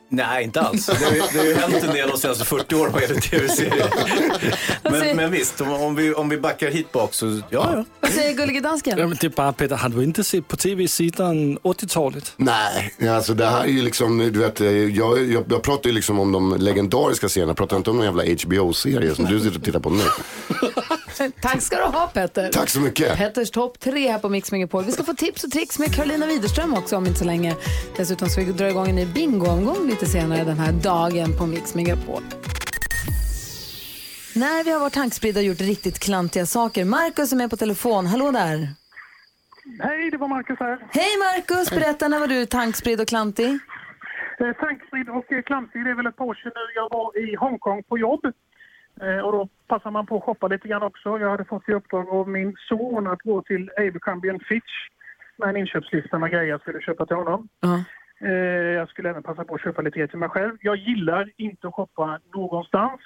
Nej, 0.09 0.43
inte 0.43 0.61
alls. 0.61 0.85
Det 0.85 1.05
har, 1.05 1.11
ju- 1.11 1.21
det 1.33 1.37
har 1.37 1.45
ju 1.45 1.53
hänt 1.55 1.83
en 1.83 1.93
del 1.93 2.09
de 2.09 2.17
senaste 2.17 2.45
40 2.45 2.75
åren 2.75 2.93
vad 2.93 3.01
gäller 3.01 3.21
tv-serier. 3.21 3.89
Men, 4.83 5.15
men 5.15 5.31
visst, 5.31 5.61
om, 5.61 5.71
om, 5.73 5.95
vi, 5.95 6.13
om 6.13 6.29
vi 6.29 6.37
backar 6.37 6.71
hit 6.71 6.91
bak 6.91 7.13
så, 7.13 7.25
ja, 7.25 7.41
ja. 7.75 7.83
Vad 7.99 8.11
säger 8.11 8.33
gullige 8.33 8.59
dansken? 8.61 8.97
Jamen, 8.97 9.17
det 9.21 9.27
är 9.27 9.31
bara 9.31 9.53
Peter, 9.53 9.75
har 9.75 9.89
du 9.89 10.03
inte 10.03 10.23
sett 10.23 10.47
på 10.47 10.57
tv 10.57 10.87
sedan 10.87 11.57
80-talet? 11.59 12.33
Nej, 12.37 12.93
alltså 13.09 13.33
det 13.33 13.45
här 13.45 13.61
är 13.63 13.67
ju 13.67 13.81
liksom, 13.81 14.17
du 14.17 14.39
vet, 14.39 14.59
jag, 14.59 14.89
jag, 14.89 15.43
jag 15.49 15.61
pratar 15.61 15.89
ju 15.89 15.95
liksom 15.95 16.19
om 16.19 16.31
de 16.31 16.55
legendariska 16.59 17.29
serierna, 17.29 17.49
jag 17.49 17.57
pratar 17.57 17.77
inte 17.77 17.89
om 17.89 17.95
någon 17.97 18.05
jävla 18.05 18.23
HBO-serie 18.43 19.15
som 19.15 19.25
du 19.25 19.39
sitter 19.39 19.57
och 19.57 19.63
tittar 19.63 19.79
på 19.79 19.89
nu. 19.89 20.03
Tack 21.41 21.61
ska 21.61 21.75
du 21.77 21.83
ha 21.83 22.07
Petter. 22.07 22.49
Tack 22.49 22.69
så 22.69 22.79
mycket. 22.79 23.17
Petters 23.17 23.51
topp 23.51 23.79
tre 23.79 24.11
här 24.11 24.19
på 24.19 24.29
Mix 24.29 24.51
Megapol. 24.51 24.83
Vi 24.83 24.91
ska 24.91 25.03
få 25.03 25.13
tips 25.13 25.43
och 25.43 25.51
tricks 25.51 25.79
med 25.79 25.95
Carolina 25.95 26.25
Widerström 26.25 26.73
också 26.73 26.97
om 26.97 27.05
inte 27.05 27.19
så 27.19 27.25
länge. 27.25 27.55
Dessutom 27.97 28.29
ska 28.29 28.41
vi 28.41 28.51
dra 28.51 28.69
igång 28.69 28.89
en 28.89 28.95
ny 28.95 29.05
bingoomgång 29.05 29.87
lite 29.87 30.05
senare 30.05 30.43
den 30.43 30.59
här 30.59 30.71
dagen 30.71 31.37
på 31.37 31.45
Mix 31.45 31.75
Megapol. 31.75 32.23
När 34.35 34.63
vi 34.63 34.71
har 34.71 34.79
varit 34.79 34.93
tankspridda 34.93 35.39
och 35.39 35.45
gjort 35.45 35.61
riktigt 35.61 35.99
klantiga 35.99 36.45
saker. 36.45 36.85
Markus 36.85 37.31
är 37.31 37.37
med 37.37 37.49
på 37.49 37.57
telefon. 37.57 38.05
Hallå 38.05 38.31
där. 38.31 38.67
Hej, 39.79 40.11
det 40.11 40.17
var 40.17 40.27
Marcus 40.27 40.59
här. 40.59 40.87
Hej 40.91 41.17
Markus, 41.17 41.69
berätta 41.69 42.07
när 42.07 42.19
var 42.19 42.27
du 42.27 42.45
tankspridd 42.45 43.01
och 43.01 43.07
klantig? 43.07 43.59
Eh, 44.39 44.53
Tanksprid 44.63 45.09
och 45.09 45.31
eh, 45.31 45.41
klantig, 45.41 45.83
det 45.85 45.89
är 45.89 45.95
väl 45.95 46.07
ett 46.07 46.15
par 46.15 46.25
år 46.25 46.33
sedan 46.35 46.51
nu. 46.55 46.65
Jag 46.75 46.89
var 46.89 47.17
i 47.23 47.35
Hongkong 47.35 47.83
på 47.83 47.97
jobb. 47.97 48.21
Eh, 49.01 49.19
och 49.19 49.31
då 49.31 49.49
passar 49.67 49.91
man 49.91 50.05
på 50.05 50.17
att 50.17 50.23
shoppa 50.23 50.47
lite 50.47 50.67
grann 50.67 50.83
också. 50.83 51.19
Jag 51.19 51.29
hade 51.29 51.45
fått 51.45 51.69
i 51.69 51.73
uppdrag 51.73 52.09
av 52.09 52.29
min 52.29 52.55
son 52.69 53.07
att 53.07 53.21
gå 53.21 53.41
till 53.41 53.69
Abercrombie 53.77 54.29
and 54.29 54.43
Fitch 54.43 54.73
med 55.37 55.49
en 55.49 55.57
inköpslista 55.57 56.19
med 56.19 56.31
grejer 56.31 56.49
jag 56.49 56.61
skulle 56.61 56.81
köpa 56.81 57.05
till 57.05 57.15
honom. 57.15 57.47
Eh, 58.21 58.31
jag 58.79 58.89
skulle 58.89 59.09
även 59.09 59.23
passa 59.23 59.43
på 59.43 59.55
att 59.55 59.61
köpa 59.61 59.81
lite 59.81 59.95
grejer 59.95 60.07
till 60.07 60.19
mig 60.19 60.29
själv. 60.29 60.57
Jag 60.61 60.75
gillar 60.75 61.31
inte 61.37 61.67
att 61.67 61.73
shoppa 61.73 62.19
någonstans. 62.35 63.01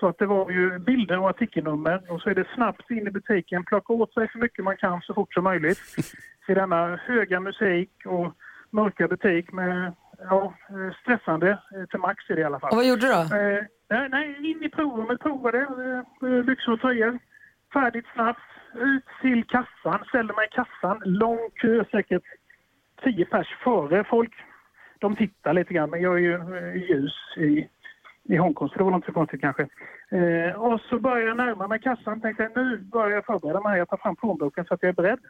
Så 0.00 0.08
att 0.08 0.18
det 0.18 0.26
var 0.26 0.50
ju 0.50 0.78
bilder 0.78 1.18
och 1.18 1.28
artikelnummer 1.28 2.02
och 2.12 2.20
så 2.20 2.30
är 2.30 2.34
det 2.34 2.46
snabbt 2.54 2.90
in 2.90 3.06
i 3.06 3.10
butiken, 3.10 3.64
plocka 3.64 3.92
åt 3.92 4.14
sig 4.14 4.28
så 4.32 4.38
mycket 4.38 4.64
man 4.64 4.76
kan 4.76 5.00
så 5.00 5.14
fort 5.14 5.34
som 5.34 5.44
möjligt. 5.44 5.78
Till 6.46 6.54
denna 6.54 6.96
höga 6.96 7.40
musik 7.40 7.90
och 8.04 8.32
mörka 8.70 9.08
butik 9.08 9.52
med 9.52 9.92
ja, 10.18 10.54
eh, 10.70 10.94
stressande 11.02 11.58
till 11.90 12.00
max 12.00 12.30
är 12.30 12.34
det 12.34 12.40
i 12.40 12.44
alla 12.44 12.60
fall. 12.60 12.70
Och 12.70 12.76
vad 12.76 12.86
gjorde 12.86 13.00
du 13.00 13.08
då? 13.08 13.36
Nej, 13.88 14.08
nej, 14.08 14.50
in 14.50 14.62
i 14.62 14.68
provrummet, 14.68 15.20
provade, 15.20 15.66
byxor 16.46 16.72
och 16.72 16.80
tröjor. 16.80 17.18
Färdigt 17.72 18.06
snabbt, 18.14 18.40
ut 18.74 19.04
till 19.20 19.44
kassan, 19.44 20.04
ställde 20.08 20.34
mig 20.34 20.46
i 20.46 20.54
kassan. 20.54 21.02
Lång 21.04 21.50
kö, 21.54 21.84
säkert 21.90 22.22
tio 23.02 23.24
pers 23.24 23.56
före. 23.64 24.04
Folk, 24.04 24.32
de 24.98 25.16
tittar 25.16 25.52
lite 25.52 25.74
grann, 25.74 25.90
men 25.90 26.02
jag 26.02 26.14
är 26.14 26.18
ju 26.18 26.34
eh, 26.34 26.90
ljus 26.90 27.14
i, 27.36 27.68
i 28.24 28.36
Hongkong, 28.36 28.68
så 28.68 28.78
det 28.78 28.84
var 28.84 28.94
inte 28.94 29.06
så 29.06 29.12
konstigt 29.12 29.40
kanske. 29.40 29.68
Eh, 30.10 30.52
och 30.62 30.80
så 30.80 30.98
började 30.98 31.28
jag 31.28 31.36
närma 31.36 31.68
mig 31.68 31.80
kassan, 31.80 32.20
tänkte 32.20 32.50
nu 32.56 32.76
börjar 32.76 33.10
jag 33.10 33.26
förbereda 33.26 33.60
mig, 33.60 33.78
jag 33.78 33.88
tar 33.88 33.96
fram 33.96 34.16
plånboken 34.16 34.64
så 34.64 34.74
att 34.74 34.82
jag 34.82 34.88
är 34.88 35.02
beredd. 35.02 35.20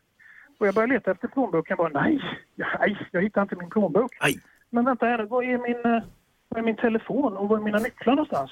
Och 0.58 0.66
jag 0.66 0.74
började 0.74 0.92
leta 0.92 1.10
efter 1.10 1.28
plånboken, 1.28 1.76
bara 1.76 2.02
nej, 2.02 2.20
nej, 2.54 2.98
jag 3.10 3.22
hittar 3.22 3.42
inte 3.42 3.56
min 3.56 3.70
plånbok. 3.70 4.12
Men 4.70 4.84
vänta 4.84 5.06
här, 5.06 5.24
var 5.24 5.42
är 5.42 5.58
min, 5.58 5.94
eh, 5.94 6.02
var 6.48 6.58
är 6.58 6.62
min 6.62 6.76
telefon 6.76 7.36
och 7.36 7.48
var 7.48 7.56
är 7.58 7.62
mina 7.62 7.78
nycklar 7.78 8.14
någonstans? 8.14 8.50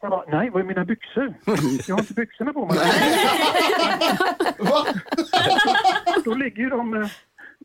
Jag 0.00 0.10
bara, 0.10 0.24
nej, 0.28 0.50
var 0.50 0.60
är 0.60 0.64
mina 0.64 0.84
byxor? 0.84 1.34
Jag 1.88 1.94
har 1.94 2.00
inte 2.00 2.14
byxorna 2.14 2.52
på 2.52 2.66
mig. 2.66 2.78
Då 6.24 6.34
ligger 6.34 6.62
ju 6.62 6.68
de 6.68 6.94
eh, 6.94 7.08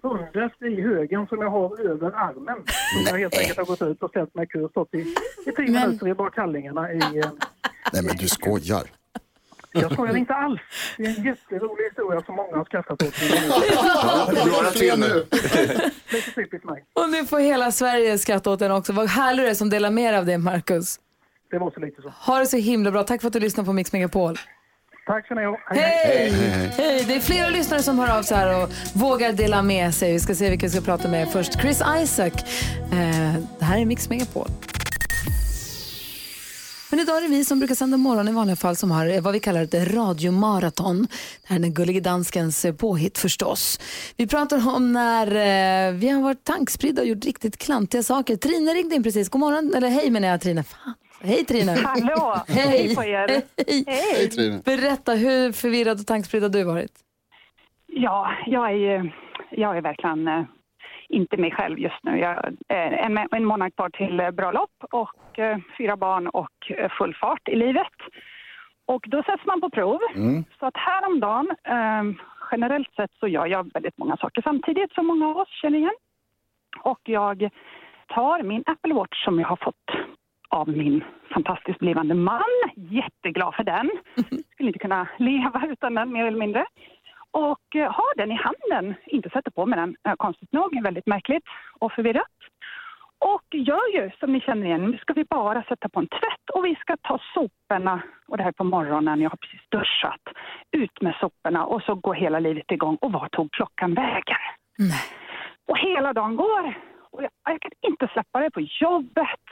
underst 0.04 0.62
i 0.62 0.82
högen 0.82 1.28
som 1.28 1.42
jag 1.42 1.50
har 1.50 1.82
över 1.90 2.12
armen. 2.12 2.58
Som 2.94 3.06
jag 3.12 3.20
helt 3.20 3.38
enkelt 3.38 3.58
har 3.58 3.66
gått 3.66 3.82
ut 3.82 4.04
och 4.04 4.10
ställt 4.10 4.36
mig 4.36 4.44
i 4.44 4.48
kö 4.48 4.60
och 4.60 4.72
stått 4.72 4.94
i, 4.94 4.98
i 5.46 5.52
tio 5.56 5.72
minuter 5.72 6.08
i 6.08 6.14
bara 6.14 6.30
kallingarna 6.30 6.92
i... 6.94 6.98
eh, 6.98 7.32
Nej 7.94 8.04
men 8.04 8.16
du 8.18 8.28
skojar. 8.28 8.84
Jag 9.72 9.92
skojar 9.94 10.16
inte 10.18 10.34
alls. 10.34 10.62
Det 10.98 11.04
är 11.04 11.08
en 11.08 11.24
jätterolig 11.24 11.84
historia 11.84 12.22
som 12.26 12.36
många 12.36 12.58
har 12.58 12.66
skrattat 12.66 13.04
åt. 13.04 14.48
Några 14.48 14.72
till 14.72 15.00
nu. 15.00 15.26
Lite 16.10 16.32
typiskt 16.36 16.66
mig. 16.66 16.84
Och 16.94 17.10
nu 17.10 17.26
får 17.26 17.40
hela 17.40 17.72
Sverige 17.72 18.18
skratta 18.18 18.50
åt 18.50 18.60
den 18.60 18.72
också. 18.72 18.94
Vad 18.94 19.08
härlig 19.08 19.46
du 19.46 19.50
är 19.50 19.54
som 19.54 19.70
delar 19.70 19.90
med 19.92 20.14
dig 20.14 20.20
av 20.20 20.26
det, 20.26 20.38
Marcus. 20.38 21.00
Det 21.52 21.58
var 21.60 21.72
så 21.72 21.80
lite 21.80 22.02
så. 22.02 22.10
Ha 22.10 22.40
det 22.40 22.46
så 22.46 22.58
himla 22.58 22.92
bra. 22.92 23.04
Tack 23.04 23.22
för 23.22 23.28
att 23.28 23.34
du 23.34 23.40
lyssnar 23.40 23.64
på 23.64 23.74
Mix 23.74 23.94
Megapol. 23.94 24.38
Tack 25.08 25.26
ska 25.26 25.36
ni 25.36 25.46
ha. 25.46 25.58
Hej! 25.66 26.30
Hej! 26.78 27.04
Det 27.08 27.16
är 27.16 27.20
flera 27.20 27.50
lyssnare 27.50 27.84
som 27.84 28.00
hör 28.00 28.18
av 28.18 28.24
sig 28.24 28.38
här 28.38 28.64
och 28.64 28.70
vågar 28.94 29.32
dela 29.34 29.62
med 29.62 29.94
sig. 29.94 30.14
Vi 30.14 30.20
ska 30.20 30.36
se 30.36 30.50
vilka 30.50 30.66
vi 30.66 30.72
ska 30.72 30.82
prata 30.82 31.08
med 31.08 31.30
först. 31.32 31.62
Chris 31.62 31.82
Isaac. 32.02 32.32
Eh, 32.92 33.34
det 33.60 33.66
här 33.66 33.82
är 33.82 33.86
Mix 33.86 34.10
Megapol. 34.10 34.48
Men 36.92 37.00
idag 37.00 37.18
är 37.18 37.22
det 37.22 37.28
vi 37.28 37.46
som 37.46 37.60
brukar 37.60 37.76
sända 37.76 37.98
morgon 37.98 38.28
i 38.28 38.32
vanliga 38.32 38.56
fall 38.56 38.76
som 38.76 38.92
har 38.92 39.06
eh, 39.16 39.22
vad 39.22 39.34
vi 39.34 39.40
kallar 39.40 39.62
ett 39.62 39.94
radiomaraton. 39.94 41.02
Det 41.42 41.48
här 41.48 41.56
är 41.56 41.60
den 41.60 41.74
gullige 41.74 42.00
danskens 42.00 42.66
eh, 42.66 42.76
påhitt 42.76 43.18
förstås. 43.18 43.80
Vi 44.18 44.28
pratar 44.28 44.76
om 44.76 44.94
när 44.94 45.28
eh, 45.28 45.94
vi 45.94 46.10
har 46.10 46.22
varit 46.22 46.44
tankspridda 46.44 47.02
och 47.02 47.08
gjort 47.08 47.26
riktigt 47.26 47.58
klantiga 47.58 48.04
saker. 48.04 48.36
Trina 48.36 48.72
ringde 48.72 48.96
in 48.96 49.04
precis. 49.04 49.30
God 49.30 49.40
morgon, 49.40 49.74
eller 49.76 49.90
hej 49.90 50.12
menar 50.12 50.28
jag 50.28 50.42
Trina. 50.42 50.64
Fan. 50.64 50.94
Hej 51.22 51.46
Trina. 51.46 51.76
Hallå. 51.76 52.44
Hej. 52.48 52.68
Hej 52.68 52.96
på 52.96 53.04
er. 53.04 53.28
Hej. 53.28 53.84
Hej. 53.88 54.30
Trina. 54.30 54.62
Berätta, 54.66 55.14
hur 55.14 55.52
förvirrad 55.52 56.00
och 56.00 56.08
tankspridd 56.08 56.44
har 56.44 56.50
du 56.50 56.64
varit? 56.64 56.92
Ja, 57.88 58.28
jag 58.46 58.72
är, 58.72 59.14
jag 59.52 59.78
är 59.78 59.82
verkligen 59.82 60.48
inte 61.10 61.38
mig 61.38 61.52
själv 61.52 61.80
just 61.80 62.04
nu. 62.04 62.20
Jag 62.20 62.56
är 62.68 62.92
en, 62.92 63.18
en 63.32 63.46
månad 63.46 63.76
kvar 63.76 63.90
till 63.90 64.20
eh, 64.20 64.32
bröllop 64.32 64.72
och 64.92 65.40
eh, 65.40 65.58
fyra 65.78 65.98
barn 65.98 66.28
och 66.28 66.72
eh, 66.72 66.92
full 66.98 67.16
fart 67.16 67.48
i 67.48 67.56
livet. 67.56 67.94
Och 68.86 69.06
då 69.08 69.24
sätts 69.24 69.46
man 69.46 69.62
på 69.62 69.70
prov. 69.70 70.00
Så 70.60 70.66
att 70.66 70.78
häromdagen, 70.78 71.56
eh, 71.64 72.04
generellt 72.52 72.94
sett 72.96 73.12
så 73.20 73.28
gör 73.28 73.46
jag 73.46 73.74
väldigt 73.74 73.98
många 73.98 74.18
saker 74.18 74.42
samtidigt 74.42 74.94
som 74.94 75.08
många 75.08 75.28
av 75.28 75.38
oss 75.38 75.50
känner 75.62 75.78
igen. 75.78 75.96
Och 76.80 77.00
jag 77.04 77.50
tar 78.08 78.44
min 78.44 78.64
Apple 78.66 78.94
Watch 78.94 79.24
som 79.24 79.40
jag 79.40 79.48
har 79.48 79.56
fått 79.56 79.90
av 80.50 80.70
min 80.70 81.04
fantastiskt 81.34 81.80
blivande 81.80 82.14
man. 82.14 82.42
Jätteglad 82.76 83.56
för 83.56 83.64
den. 83.64 83.92
Skulle 84.54 84.70
inte 84.70 84.80
kunna 84.80 85.08
leva 85.18 85.64
utan 85.68 85.94
den 85.94 86.12
mer 86.12 86.26
eller 86.26 86.40
mindre. 86.40 86.66
Och 87.32 87.76
eh, 87.76 87.92
har 87.92 88.18
den 88.18 88.32
i 88.32 88.36
handen, 88.36 88.96
inte 89.06 89.30
sätter 89.30 89.52
på 89.52 89.66
mig 89.66 89.80
den, 89.80 89.96
eh, 90.08 90.16
konstigt 90.18 90.52
nog, 90.52 90.84
väldigt 90.84 91.06
märkligt 91.06 91.44
och 91.80 91.92
förvirrat. 91.92 92.38
Och 93.20 93.44
gör 93.52 93.94
ju 93.94 94.12
som 94.20 94.34
ni 94.34 94.42
känner 94.42 94.66
igen, 94.66 94.92
nu 94.92 94.98
ska 94.98 95.14
vi 95.14 95.24
bara 95.24 95.64
sätta 95.64 95.90
på 95.90 96.00
en 96.00 96.08
tvätt 96.08 96.50
och 96.54 96.66
vi 96.66 96.76
ska 96.76 96.98
ta 97.02 97.20
soporna, 97.34 98.02
och 98.28 98.38
det 98.38 98.44
här 98.44 98.50
är 98.50 98.54
på 98.54 98.64
morgonen, 98.64 99.22
jag 99.22 99.30
har 99.30 99.38
precis 99.38 99.62
duschat, 99.70 100.22
ut 100.72 101.02
med 101.02 101.16
soporna 101.20 101.66
och 101.66 101.84
så 101.84 101.96
går 101.96 102.14
hela 102.14 102.40
livet 102.40 102.72
igång. 102.72 102.98
Och 103.02 103.12
var 103.12 103.30
tog 103.30 103.52
klockan 103.52 103.94
vägen? 103.94 104.38
Och 105.68 105.78
hela 105.78 106.14
dagen 106.14 106.36
går. 106.36 106.74
Och 107.12 107.24
jag, 107.24 107.32
jag 107.44 107.62
kan 107.62 107.72
inte 107.82 108.08
släppa 108.08 108.40
det 108.40 108.52
på 108.52 108.62
jobbet. 108.62 109.46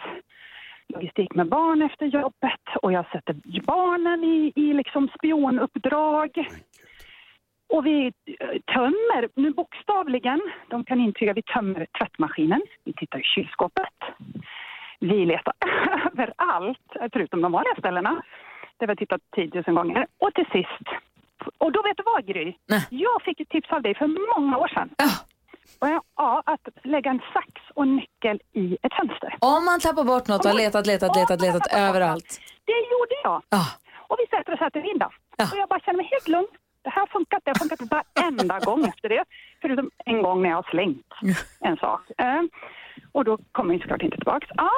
Logistik 0.88 1.36
med 1.36 1.50
barn 1.50 1.82
efter 1.82 2.06
jobbet 2.06 2.66
och 2.82 2.92
jag 2.92 3.12
sätter 3.12 3.36
barnen 3.66 4.24
i, 4.24 4.54
i 4.56 4.74
liksom 4.74 5.10
spionuppdrag. 5.18 6.48
Och 7.74 7.86
vi 7.86 8.06
eh, 8.40 8.48
tömmer, 8.74 9.30
nu 9.36 9.52
bokstavligen, 9.52 10.42
de 10.70 10.84
kan 10.84 11.00
intyga, 11.00 11.34
vi 11.34 11.42
tömmer 11.42 11.88
tvättmaskinen, 12.00 12.62
vi 12.84 12.94
tittar 12.94 13.20
i 13.20 13.24
kylskåpet. 13.24 14.00
Vi 15.00 15.26
letar 15.26 15.54
överallt, 16.12 16.88
förutom 17.14 17.42
de 17.42 17.52
vanliga 17.52 17.76
ställena, 17.76 18.24
vi 18.80 18.86
har 18.86 18.96
tittat 18.96 19.22
10 19.36 19.64
000 19.68 19.76
gånger. 19.76 20.08
Och 20.20 20.34
till 20.34 20.46
sist, 20.52 20.88
och 21.58 21.72
då 21.72 21.82
vet 21.82 21.98
du 21.98 22.04
vad 22.06 22.26
Gry? 22.26 22.54
Jag 22.90 23.22
fick 23.22 23.40
ett 23.40 23.50
tips 23.50 23.72
av 23.72 23.82
dig 23.82 23.96
för 23.96 24.08
många 24.38 24.58
år 24.58 24.68
sedan. 24.68 24.90
Och 25.82 25.88
jag, 25.88 26.02
ja, 26.16 26.44
att 26.46 26.68
lägga 26.84 27.12
en 27.12 27.22
sax 27.34 27.52
och 27.74 27.88
nyckel 27.88 28.40
i 28.54 28.78
ett 28.82 28.94
fönster. 28.94 29.38
Om 29.40 29.66
man 29.66 29.80
tappar 29.80 30.04
bort 30.04 30.28
något 30.28 30.46
och 30.46 30.52
har 30.52 30.58
letat, 30.58 30.88
letat, 30.88 31.16
letat, 31.16 31.42
letat 31.42 31.68
överallt. 31.74 32.40
Det 32.66 32.80
gjorde 32.92 33.16
jag. 33.24 33.42
Och 34.08 34.18
vi 34.20 34.38
sätter 34.38 34.54
oss 34.54 34.62
och 34.62 34.68
äter 34.68 34.82
middag. 34.82 35.12
Och 35.52 35.58
jag 35.58 35.70
bara 35.70 35.80
känner 35.80 35.98
mig 35.98 36.10
helt 36.12 36.28
lugn. 36.28 36.48
Det 36.86 36.92
här 36.92 37.02
har 37.02 37.08
funkat. 37.08 37.42
Det 37.44 37.52
har 37.52 37.56
funkat 37.56 37.82
varenda 38.16 38.60
gång 38.60 38.86
efter 38.86 39.10
det. 39.10 39.24
Förutom 39.62 39.92
en 40.06 40.22
gång 40.22 40.42
när 40.42 40.50
jag 40.50 40.56
har 40.56 40.70
slängt 40.70 41.14
en 41.60 41.78
sak. 41.78 42.02
Eh, 42.18 42.42
och 43.12 43.26
då 43.26 43.38
kommer 43.52 43.74
vi 43.74 43.80
såklart 43.80 44.02
inte 44.02 44.18
tillbaks. 44.18 44.48
Ja, 44.56 44.72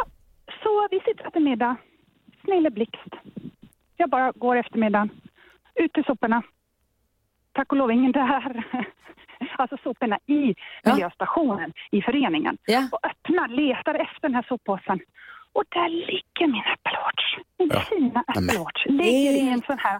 så 0.63 0.87
vi 0.91 0.99
sitter 0.99 1.21
och 1.21 1.27
äter 1.27 1.39
middag. 1.39 1.75
Snille 2.43 2.69
blixt. 2.69 3.13
Jag 3.97 4.09
bara 4.09 4.31
går 4.31 4.55
efter 4.55 4.77
middagen. 4.77 5.09
Ut 5.75 5.93
till 5.93 6.03
soporna. 6.03 6.43
Tack 7.51 7.71
och 7.71 7.77
lov 7.77 7.91
ingen 7.91 8.11
där. 8.11 8.63
Alltså 9.57 9.77
soporna 9.83 10.19
i 10.25 10.55
miljöstationen, 10.85 11.73
i 11.91 12.01
föreningen. 12.01 12.57
Och 12.91 12.99
öppnar, 13.05 13.47
letar 13.47 13.93
efter 13.95 14.21
den 14.21 14.35
här 14.35 14.45
soppåsen. 14.47 14.99
Och 15.53 15.63
där 15.69 15.89
ligger 15.89 16.47
min 16.47 16.63
Apple 16.73 16.99
Watch. 17.05 17.37
Min 17.59 17.69
fina 17.89 18.23
Apple 18.27 18.59
Watch. 18.59 18.85
Ligger 18.85 19.31
i 19.31 19.49
en 19.49 19.61
sån 19.61 19.77
här... 19.79 19.99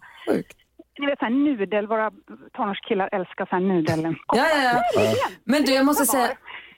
Ni 0.99 1.05
vet 1.05 1.19
sån 1.19 1.27
här 1.27 1.35
nudel, 1.45 1.87
våra 1.87 2.11
tonårskillar 2.57 3.09
älskar 3.11 3.45
sån 3.45 3.59
här 3.59 3.67
nudel. 3.73 4.15
Ja, 4.27 4.45
ja, 4.55 4.81
ja. 4.95 5.29
Men 5.43 5.63
du, 5.63 5.73
jag 5.73 5.85
måste 5.85 6.05
säga, 6.05 6.29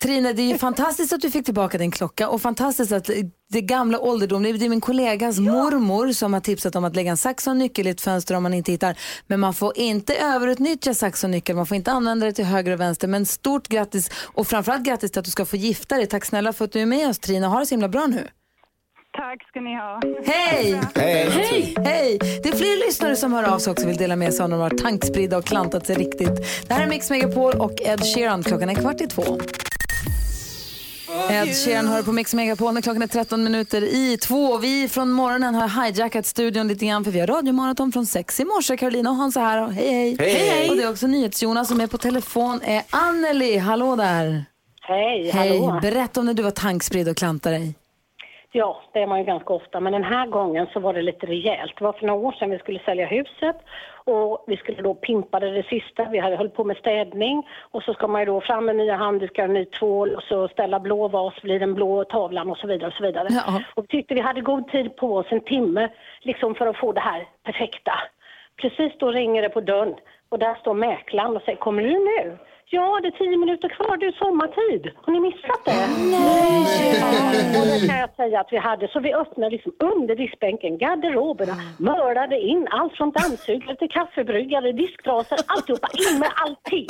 Trina, 0.02 0.34
det 0.34 0.42
är 0.42 0.48
ju 0.48 0.58
fantastiskt 0.58 1.14
att 1.14 1.22
du 1.22 1.32
fick 1.32 1.46
tillbaka 1.46 1.78
din 1.78 1.92
klocka 1.92 2.30
och 2.30 2.42
fantastiskt 2.42 2.92
att 2.92 3.10
det 3.50 3.62
gamla 3.62 4.00
ålderdom, 4.00 4.44
det 4.44 4.50
är 4.50 4.70
min 4.70 4.82
kollegas 4.82 5.40
mormor 5.40 6.12
som 6.12 6.34
har 6.34 6.40
tipsat 6.40 6.76
om 6.76 6.84
att 6.84 6.96
lägga 6.96 7.12
en 7.12 7.18
sax 7.18 7.48
och 7.48 7.52
en 7.52 7.60
nyckel 7.60 7.88
i 7.88 7.90
ett 7.90 8.02
fönster 8.02 8.36
om 8.36 8.44
man 8.44 8.54
inte 8.54 8.72
hittar. 8.72 8.98
Men 9.28 9.40
man 9.40 9.54
får 9.54 9.78
inte 9.78 10.16
överutnyttja 10.16 10.94
sax 10.94 11.24
och 11.24 11.30
nyckel, 11.30 11.56
man 11.56 11.66
får 11.66 11.78
inte 11.78 11.92
använda 11.92 12.26
det 12.26 12.32
till 12.32 12.46
höger 12.46 12.72
och 12.74 12.80
vänster. 12.80 13.08
Men 13.08 13.26
stort 13.26 13.68
grattis 13.68 14.28
och 14.34 14.48
framförallt 14.48 14.84
grattis 14.84 15.12
till 15.12 15.20
att 15.20 15.26
du 15.26 15.32
ska 15.32 15.46
få 15.46 15.56
gifta 15.56 15.96
dig. 15.96 16.08
Tack 16.08 16.26
snälla 16.26 16.54
för 16.54 16.66
att 16.66 16.72
du 16.72 16.82
är 16.82 16.86
med 16.86 17.10
oss 17.10 17.20
Trina, 17.20 17.48
ha 17.48 17.60
det 17.60 17.66
så 17.66 17.74
himla 17.76 17.90
bra 17.90 18.08
nu. 18.08 18.28
Tack 19.18 19.48
ska 19.48 19.60
ni 19.62 19.76
ha. 19.76 20.02
Hej! 20.26 20.82
Hej! 20.96 21.30
Hej! 21.30 21.76
Hej! 21.86 22.18
Det 22.44 22.50
är 22.50 22.56
fler 22.56 22.88
lyssnare 22.88 23.16
som 23.16 23.34
hör 23.34 23.44
av 23.44 23.60
sig 23.60 23.72
också 23.72 23.84
och 23.86 23.90
vill 23.90 23.98
dela 23.98 24.16
med 24.16 24.34
sig 24.34 24.46
om 24.46 24.52
de 24.52 24.60
har 24.60 24.70
tankspridda 24.70 25.38
och 25.38 25.46
klantat 25.46 25.88
sig 25.88 25.96
riktigt. 25.96 26.68
Det 26.68 26.74
här 26.74 26.84
är 26.84 26.88
Mix 26.88 27.10
Megapol 27.10 27.54
och 27.54 27.82
Ed 27.82 28.00
Sheeran. 28.16 28.44
Klockan 28.44 28.70
är 28.70 28.76
kvart 28.76 29.02
i 29.02 29.08
två. 29.08 29.24
Ed 31.32 31.56
Sheeran 31.56 31.88
hör 31.88 32.04
på 32.04 32.12
Mix 32.12 32.34
Megapol 32.34 32.74
när 32.74 32.82
klockan 32.82 33.02
är 33.02 33.08
13 33.08 33.44
minuter 33.44 33.82
i 33.84 34.18
två. 34.18 34.58
Vi 34.58 34.88
från 34.90 35.12
morgonen 35.12 35.56
har 35.56 35.84
hijackat 35.86 36.26
studion 36.26 36.68
lite 36.68 36.86
grann 36.86 37.04
för 37.04 37.12
vi 37.12 37.20
har 37.20 37.28
radiomaraton 37.28 37.92
från 37.92 38.06
sex 38.06 38.40
i 38.40 38.46
morse. 38.46 38.78
Carolina 38.78 39.10
och 39.10 39.16
Hans 39.16 39.38
är 39.38 39.42
här. 39.42 39.64
Och 39.64 39.74
hej, 39.74 39.88
hej. 39.94 40.16
Hej, 40.20 40.50
hej. 40.50 40.70
Och 40.70 40.76
det 40.76 40.84
är 40.84 40.90
också 40.92 41.08
NyhetsJonas 41.08 41.68
som 41.68 41.82
är 41.82 41.88
på 41.88 41.98
telefon. 41.98 42.62
är 42.64 42.84
Anneli. 42.90 43.58
Hallå 43.58 43.96
där. 43.96 44.46
Hej, 44.82 45.32
Hej. 45.32 45.60
hallå. 45.60 45.80
Berätta 45.82 46.20
om 46.20 46.26
när 46.26 46.34
du 46.34 46.44
var 46.44 46.52
tankspridd 46.52 47.10
och 47.10 47.18
klantade 47.18 47.58
dig. 47.58 47.76
Ja, 48.52 48.82
det 48.94 49.02
är 49.02 49.08
man 49.08 49.20
ju 49.20 49.26
ganska 49.26 49.54
ofta, 49.54 49.80
men 49.80 49.94
den 49.94 50.04
här 50.04 50.28
gången 50.28 50.68
så 50.74 50.80
var 50.80 50.94
det 50.94 51.02
lite 51.02 51.26
rejält. 51.26 51.74
Det 51.78 51.84
var 51.84 51.94
för 51.94 52.08
några 52.08 52.28
år 52.28 52.32
sedan 52.32 52.50
vi 52.50 52.60
skulle 52.60 52.80
sälja 52.80 53.06
huset 53.06 53.56
och 53.94 54.44
vi 54.48 54.58
skulle 54.58 54.82
då 54.82 54.94
pimpa 54.94 55.40
det, 55.40 55.52
det 55.52 55.64
sista. 55.64 56.10
Vi 56.12 56.20
hade 56.20 56.36
hållit 56.36 56.56
på 56.56 56.64
med 56.64 56.78
städning 56.78 57.48
och 57.72 57.84
så 57.84 57.94
ska 57.94 58.08
man 58.08 58.22
ju 58.22 58.26
då 58.26 58.42
fram 58.42 58.66
med 58.66 58.76
nya 58.76 58.96
handdukar, 58.96 59.48
ny 59.48 59.66
tvål 59.66 60.16
och 60.16 60.24
så 60.24 60.48
ställa 60.48 60.80
blå 60.80 61.08
vas, 61.08 61.42
blir 61.42 61.60
den 61.60 61.74
blå 61.74 62.04
tavlan 62.04 62.50
och 62.50 62.58
så 62.58 62.68
vidare 62.68 62.88
och 62.88 62.94
så 62.94 63.04
vidare. 63.04 63.28
Och 63.76 63.84
vi 63.84 63.88
tyckte 63.88 64.14
vi 64.14 64.22
hade 64.22 64.42
god 64.42 64.68
tid 64.68 64.96
på 64.96 65.16
oss, 65.16 65.28
en 65.30 65.42
timme, 65.42 65.90
liksom 66.22 66.56
för 66.56 66.68
att 66.68 66.78
få 66.78 66.92
det 66.92 67.00
här 67.02 67.28
perfekta. 67.44 67.94
Precis 68.62 68.94
då 69.00 69.12
ringer 69.12 69.42
det 69.42 69.50
på 69.50 69.62
dörren 69.62 69.96
och 70.30 70.40
där 70.40 70.56
står 70.56 70.74
mäklaren 70.74 71.36
och 71.36 71.42
säger, 71.42 71.58
kommer 71.58 71.84
du 71.84 71.90
nu? 71.90 72.38
Ja, 72.72 73.00
det 73.02 73.08
är 73.08 73.12
tio 73.12 73.38
minuter 73.38 73.70
kvar, 73.70 73.98
det 73.98 74.06
är 74.06 74.12
sommartid. 74.12 74.92
Har 75.02 75.14
ni 75.14 75.20
missat 75.20 75.66
det? 75.66 75.88
Nej! 76.12 76.60
då 77.82 77.88
kan 77.88 78.00
jag 78.00 78.16
säga 78.16 78.40
att 78.40 78.52
vi 78.52 78.58
hade, 78.58 78.88
så 78.88 79.00
vi 79.00 79.14
öppnade 79.14 79.50
liksom 79.50 79.74
under 79.80 80.16
diskbänken, 80.16 80.78
garderoberna, 80.78 81.54
mördade 81.78 82.40
in 82.40 82.68
allt 82.72 82.94
från 82.94 83.12
dammsugare 83.12 83.76
till 83.76 83.90
kaffebryggare, 83.90 84.72
disktrasor, 84.72 85.38
alltihopa, 85.46 85.88
in 86.10 86.20
med 86.20 86.30
allting. 86.36 86.88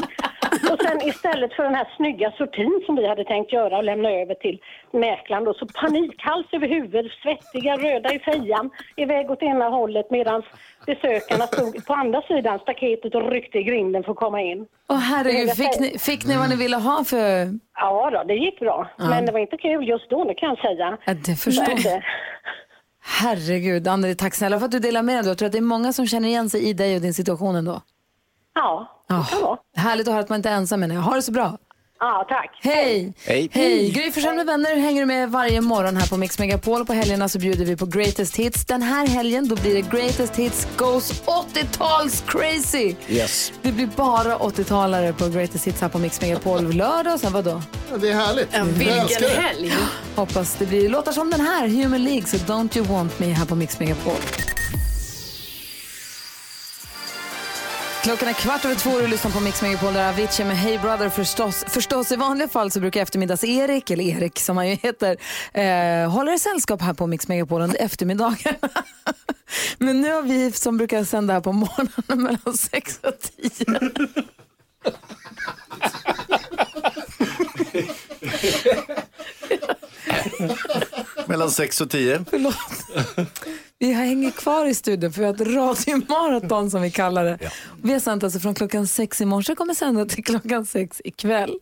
Och 0.71 0.79
sen 0.81 1.07
istället 1.07 1.53
för 1.53 1.63
den 1.63 1.75
här 1.75 1.87
snygga 1.97 2.31
sortin 2.31 2.81
som 2.85 2.95
vi 2.95 3.07
hade 3.07 3.23
tänkt 3.23 3.53
göra 3.53 3.77
och 3.77 3.83
lämna 3.83 4.11
över 4.11 4.33
till 4.33 4.61
mäklaren 4.91 5.43
då, 5.43 5.53
så 5.53 5.65
panikhals 5.65 6.47
över 6.51 6.67
huvudet, 6.67 7.11
svettiga, 7.23 7.77
röda 7.77 8.13
i 8.13 8.19
fejan, 8.19 8.69
iväg 8.95 9.31
åt 9.31 9.43
ena 9.43 9.69
hållet 9.69 10.11
medan 10.11 10.43
besökarna 10.91 11.47
stod 11.47 11.85
på 11.85 11.93
andra 11.93 12.21
sidan 12.21 12.59
staketet 12.59 13.15
och 13.15 13.31
ryckte 13.31 13.57
i 13.57 13.63
grinden 13.63 14.03
för 14.03 14.11
att 14.11 14.17
komma 14.17 14.41
in. 14.41 14.59
Åh 14.89 14.97
herregud, 14.97 15.51
fick 15.61 15.79
ni, 15.79 15.99
fick 15.99 16.25
ni 16.25 16.37
vad 16.37 16.49
ni 16.49 16.55
ville 16.55 16.77
ha 16.77 17.03
för... 17.03 17.29
Ja 17.75 18.09
då, 18.13 18.23
det 18.23 18.33
gick 18.33 18.59
bra. 18.59 18.89
Ja. 18.97 19.09
Men 19.09 19.25
det 19.25 19.31
var 19.31 19.39
inte 19.39 19.57
kul 19.57 19.87
just 19.87 20.09
då, 20.09 20.23
det 20.23 20.33
kan 20.33 20.49
jag 20.49 20.59
säga. 20.59 20.97
Ja, 21.05 21.13
det 21.13 21.35
förstår 21.35 21.79
jag. 21.85 22.03
Herregud, 23.21 23.87
Anneli, 23.87 24.15
tack 24.15 24.35
snälla 24.35 24.59
för 24.59 24.65
att 24.65 24.71
du 24.71 24.79
delar 24.79 25.03
med 25.03 25.23
dig. 25.23 25.27
Jag 25.27 25.37
tror 25.37 25.45
att 25.45 25.51
det 25.51 25.57
är 25.57 25.73
många 25.75 25.93
som 25.93 26.07
känner 26.07 26.27
igen 26.27 26.49
sig 26.49 26.69
i 26.69 26.73
dig 26.73 26.95
och 26.95 27.01
din 27.01 27.13
situation 27.13 27.55
ändå. 27.55 27.81
Ja, 28.55 29.03
det 29.07 29.13
kan 29.31 29.41
vara. 29.41 29.57
Härligt 29.75 30.07
att 30.07 30.13
höra 30.13 30.23
att 30.23 30.29
man 30.29 30.35
inte 30.35 30.49
är 30.49 30.53
ensam 30.53 30.79
med 30.79 30.89
det. 30.89 30.95
Ha 30.95 31.15
det 31.15 31.21
så 31.21 31.31
bra. 31.31 31.57
Ja, 32.01 32.25
tack. 32.29 32.59
Hej! 32.61 33.13
Hej. 33.25 33.49
Hej! 33.51 33.89
Gry 33.91 34.11
Forssell 34.11 34.35
med 34.35 34.45
vänner 34.45 34.75
hänger 34.75 35.01
du 35.01 35.05
med 35.05 35.31
varje 35.31 35.61
morgon 35.61 35.97
här 35.97 36.07
på 36.07 36.17
Mix 36.17 36.39
Megapol. 36.39 36.85
På 36.85 36.93
helgerna 36.93 37.29
så 37.29 37.39
bjuder 37.39 37.65
vi 37.65 37.75
på 37.77 37.85
Greatest 37.85 38.35
Hits. 38.35 38.65
Den 38.65 38.81
här 38.81 39.07
helgen 39.07 39.47
då 39.47 39.55
blir 39.55 39.73
det 39.73 39.97
Greatest 39.97 40.35
Hits 40.35 40.67
Goes 40.77 41.23
80-tals 41.23 42.23
crazy. 42.27 42.95
Yes. 43.09 43.51
Det 43.61 43.71
blir 43.71 43.87
bara 43.95 44.37
80-talare 44.37 45.13
på 45.13 45.29
Greatest 45.29 45.67
Hits 45.67 45.81
här 45.81 45.89
på 45.89 45.97
Mix 45.97 46.21
Megapol. 46.21 46.73
Lördag 46.73 47.13
och 47.13 47.19
sen 47.19 47.33
vadå? 47.33 47.61
Ja, 47.91 47.97
det 47.97 48.09
är 48.09 48.13
härligt. 48.13 48.47
Ja, 48.51 48.63
det. 49.19 49.41
helg. 49.41 49.73
Hoppas 50.15 50.55
det 50.55 50.65
blir 50.65 50.89
låtar 50.89 51.11
som 51.11 51.31
den 51.31 51.41
här, 51.41 51.67
Human 51.67 52.03
League, 52.03 52.25
så 52.25 52.37
Don't 52.37 52.77
You 52.77 52.87
Want 52.87 53.19
Me 53.19 53.31
här 53.31 53.45
på 53.45 53.55
Mix 53.55 53.79
Megapol. 53.79 54.13
Klockan 58.03 58.27
är 58.27 58.33
kvart 58.33 58.65
över 58.65 58.75
två 58.75 58.89
och 58.89 59.01
du 59.01 59.07
lyssnar 59.07 59.31
på 59.31 59.39
Mix 59.39 59.61
Megapol 59.61 59.93
där 59.93 60.09
Avicii 60.09 60.45
med 60.45 60.57
Hey 60.57 60.77
Brother 60.77 61.09
förstås. 61.09 61.65
Förstås 61.67 62.11
i 62.11 62.15
vanliga 62.15 62.47
fall 62.47 62.71
så 62.71 62.79
brukar 62.79 63.01
eftermiddags-Erik, 63.01 63.91
eller 63.91 64.03
Erik 64.03 64.39
som 64.39 64.57
han 64.57 64.69
ju 64.69 64.75
heter, 64.75 65.17
eh, 65.53 66.11
håller 66.11 66.37
sällskap 66.37 66.81
här 66.81 66.93
på 66.93 67.07
Mix 67.07 67.27
Megapol 67.27 67.61
under 67.61 67.81
eftermiddagen. 67.81 68.55
Men 69.77 70.01
nu 70.01 70.13
har 70.13 70.21
vi 70.21 70.51
som 70.51 70.77
brukar 70.77 71.03
sända 71.03 71.33
här 71.33 71.41
på 71.41 71.51
morgonen 71.51 72.23
mellan 72.23 72.57
sex 72.57 72.99
och 73.03 73.13
tio. 73.19 73.79
Mellan 81.25 81.51
6 81.51 81.81
och 81.81 81.89
10. 81.89 82.25
Förlåt. 82.29 82.55
Vi 83.81 83.93
hänger 83.93 84.31
kvar 84.31 84.65
i 84.65 84.73
studion 84.73 85.13
för 85.13 85.21
vi 85.21 85.27
har 85.27 85.33
ett 85.33 85.41
radiomaraton 85.41 86.71
som 86.71 86.81
vi 86.81 86.91
kallar 86.91 87.25
det. 87.25 87.39
Vi 87.83 87.93
har 87.93 87.99
sänt 87.99 88.23
alltså 88.23 88.39
från 88.39 88.55
klockan 88.55 88.87
sex 88.87 89.21
i 89.21 89.25
morse 89.25 89.55
kommer 89.55 89.73
sända 89.73 90.05
till 90.05 90.23
klockan 90.23 90.65
sex 90.65 91.01
ikväll. 91.03 91.59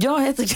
Jag 0.00 0.22
heter 0.22 0.42
Gry. 0.44 0.54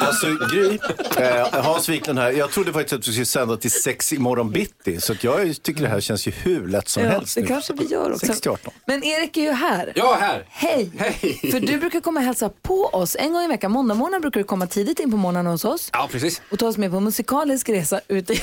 Alltså 0.00 0.26
Gry, 0.52 0.78
eh, 1.24 1.62
Hans 1.64 1.88
Wiklund 1.88 2.18
här. 2.18 2.30
Jag 2.30 2.50
trodde 2.50 2.72
faktiskt 2.72 2.92
att 2.92 3.08
vi 3.08 3.12
skulle 3.12 3.26
sända 3.26 3.56
till 3.56 3.70
sex 3.70 4.12
imorgon 4.12 4.50
bitti. 4.50 5.00
Så 5.00 5.12
att 5.12 5.24
jag 5.24 5.62
tycker 5.62 5.82
det 5.82 5.88
här 5.88 6.00
känns 6.00 6.26
ju 6.28 6.30
hur 6.30 6.68
lätt 6.68 6.88
som 6.88 7.02
Ja, 7.02 7.08
helst. 7.10 7.34
det 7.34 7.40
nu. 7.40 7.46
kanske 7.46 7.72
vi 7.72 7.84
gör 7.84 8.12
också. 8.12 8.26
6 8.26 8.40
till 8.40 8.50
18. 8.50 8.72
Men 8.86 9.04
Erik 9.04 9.36
är 9.36 9.40
ju 9.40 9.50
här. 9.50 9.92
Jag 9.94 10.16
är 10.16 10.20
här. 10.20 10.44
Hej! 10.48 10.90
Hej. 10.98 11.50
För 11.52 11.60
du 11.60 11.78
brukar 11.78 12.00
komma 12.00 12.20
och 12.20 12.26
hälsa 12.26 12.50
på 12.62 12.84
oss 12.84 13.16
en 13.18 13.32
gång 13.32 13.42
i 13.44 13.48
veckan. 13.48 13.72
Måndag 13.72 13.94
morgon 13.94 14.20
brukar 14.20 14.40
du 14.40 14.44
komma 14.44 14.66
tidigt 14.66 15.00
in 15.00 15.10
på 15.10 15.16
morgonen 15.16 15.46
hos 15.46 15.64
oss 15.64 15.90
Ja, 15.92 16.08
precis. 16.12 16.42
och 16.50 16.58
ta 16.58 16.66
oss 16.68 16.76
med 16.76 16.90
på 16.90 16.96
en 16.96 17.04
musikalisk 17.04 17.68
resa 17.68 18.00
ut 18.08 18.30
i 18.30 18.40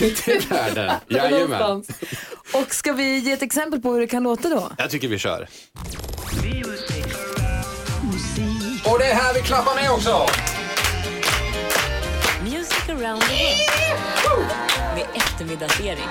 Ute 0.00 0.32
i 0.32 0.38
världen. 0.38 0.92
Jajamän. 1.08 1.84
Och 2.54 2.74
ska 2.74 2.92
vi 2.92 3.18
ge 3.18 3.32
ett 3.32 3.42
exempel 3.42 3.80
på 3.80 3.92
hur 3.92 4.00
det 4.00 4.06
kan 4.06 4.22
låta 4.22 4.48
då? 4.48 4.70
Jag 4.78 4.90
tycker 4.90 5.08
vi 5.08 5.18
kör. 5.18 5.48
Och 8.92 8.98
det 8.98 9.04
är 9.04 9.14
här 9.14 9.34
vi 9.34 9.40
klappar 9.40 9.74
med 9.74 9.90
också. 9.90 10.26
Music 12.42 12.88
around 12.88 13.22
the 13.22 13.56
world. 14.28 14.50
Med 14.94 15.06
eftermiddagsserie. 15.14 16.08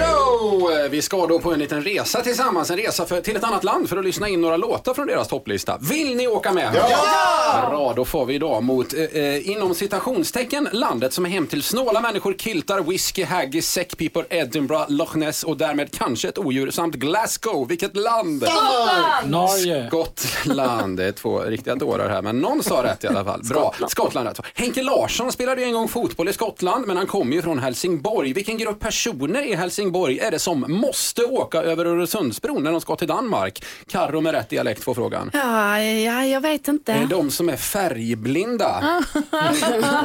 Show! 0.00 0.70
Vi 0.90 1.02
ska 1.02 1.26
då 1.26 1.38
på 1.38 1.52
en 1.52 1.58
liten 1.58 1.82
resa 1.82 2.22
tillsammans, 2.22 2.70
en 2.70 2.76
resa 2.76 3.06
för, 3.06 3.20
till 3.20 3.36
ett 3.36 3.44
annat 3.44 3.64
land 3.64 3.88
för 3.88 3.96
att 3.96 4.04
lyssna 4.04 4.28
in 4.28 4.40
några 4.40 4.56
låtar 4.56 4.94
från 4.94 5.06
deras 5.06 5.28
topplista. 5.28 5.78
Vill 5.80 6.16
ni 6.16 6.28
åka 6.28 6.52
med? 6.52 6.70
Ja! 6.74 7.68
Bra, 7.70 7.92
då 7.96 8.04
får 8.04 8.26
vi 8.26 8.34
idag 8.34 8.62
mot, 8.62 8.94
eh, 8.94 9.00
eh, 9.00 9.50
inom 9.50 9.74
citationstecken, 9.74 10.68
landet 10.72 11.12
som 11.12 11.26
är 11.26 11.30
hem 11.30 11.46
till 11.46 11.62
snåla 11.62 12.00
människor, 12.00 12.34
kiltar, 12.38 12.80
whisky, 12.80 13.24
haggis, 13.24 13.70
säckpipor, 13.70 14.26
Edinburgh, 14.30 14.84
Loch 14.88 15.16
Ness 15.16 15.42
och 15.44 15.56
därmed 15.56 15.98
kanske 15.98 16.28
ett 16.28 16.38
odjur 16.38 16.70
samt 16.70 16.94
Glasgow. 16.94 17.68
Vilket 17.68 17.96
land? 17.96 18.42
Skottland! 18.42 19.30
Norge. 19.30 19.86
Skottland. 19.88 20.96
Det 20.96 21.04
är 21.04 21.12
två 21.12 21.40
riktiga 21.40 21.74
dårar 21.74 22.08
här, 22.08 22.22
men 22.22 22.38
någon 22.40 22.62
sa 22.62 22.82
rätt 22.82 23.04
i 23.04 23.06
alla 23.06 23.24
fall. 23.24 23.40
Bra. 23.42 23.74
Skottland 23.88 24.28
rätt. 24.28 24.40
Henke 24.54 24.82
Larsson 24.82 25.32
spelade 25.32 25.60
ju 25.60 25.66
en 25.66 25.72
gång 25.72 25.88
fotboll 25.88 26.28
i 26.28 26.32
Skottland, 26.32 26.86
men 26.86 26.96
han 26.96 27.06
kommer 27.06 27.32
ju 27.32 27.42
från 27.42 27.58
Helsingborg. 27.58 28.32
Vilken 28.32 28.58
grupp 28.58 28.80
personer 28.80 29.42
i 29.42 29.54
Helsingborg 29.54 29.89
är 29.96 30.30
det 30.30 30.38
som 30.38 30.64
måste 30.68 31.24
åka 31.24 31.58
över 31.62 31.84
Öresundsbron 31.84 32.62
när 32.62 32.72
de 32.72 32.80
ska 32.80 32.96
till 32.96 33.08
Danmark? 33.08 33.64
Karro 33.88 34.20
med 34.20 34.32
rätt 34.32 34.48
dialekt 34.48 34.84
får 34.84 34.94
frågan. 34.94 35.30
Ja, 35.32 35.80
ja, 35.82 36.24
jag 36.24 36.40
vet 36.40 36.68
inte. 36.68 36.92
Det 36.92 36.98
är 36.98 37.06
de 37.06 37.30
som 37.30 37.48
är 37.48 37.56
färgblinda. 37.56 39.02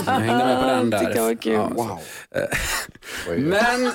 Jag 0.06 0.14
hängde 0.14 0.46
med 0.46 0.62
på 0.62 0.68
den 0.68 0.90
där. 0.90 1.00
Tycker 1.00 1.16
jag 1.16 1.24
var 1.24 1.36
kul. 1.36 1.54
Ja, 1.54 1.70
så. 1.76 2.00
Eh, 3.32 3.38
Men 3.38 3.92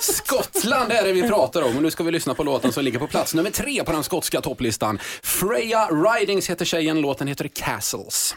Skottland 0.00 0.92
är 0.92 1.02
det 1.04 1.12
vi 1.12 1.22
pratar 1.28 1.62
om 1.62 1.76
och 1.76 1.82
nu 1.82 1.90
ska 1.90 2.04
vi 2.04 2.10
lyssna 2.12 2.34
på 2.34 2.42
låten 2.42 2.72
som 2.72 2.84
ligger 2.84 2.98
på 2.98 3.06
plats 3.06 3.34
nummer 3.34 3.50
tre 3.50 3.84
på 3.84 3.92
den 3.92 4.02
skotska 4.02 4.40
topplistan. 4.40 4.98
Freya 5.22 5.88
Ridings 5.88 6.50
heter 6.50 6.64
tjejen, 6.64 7.00
låten 7.00 7.28
heter 7.28 7.48
Castles. 7.48 8.34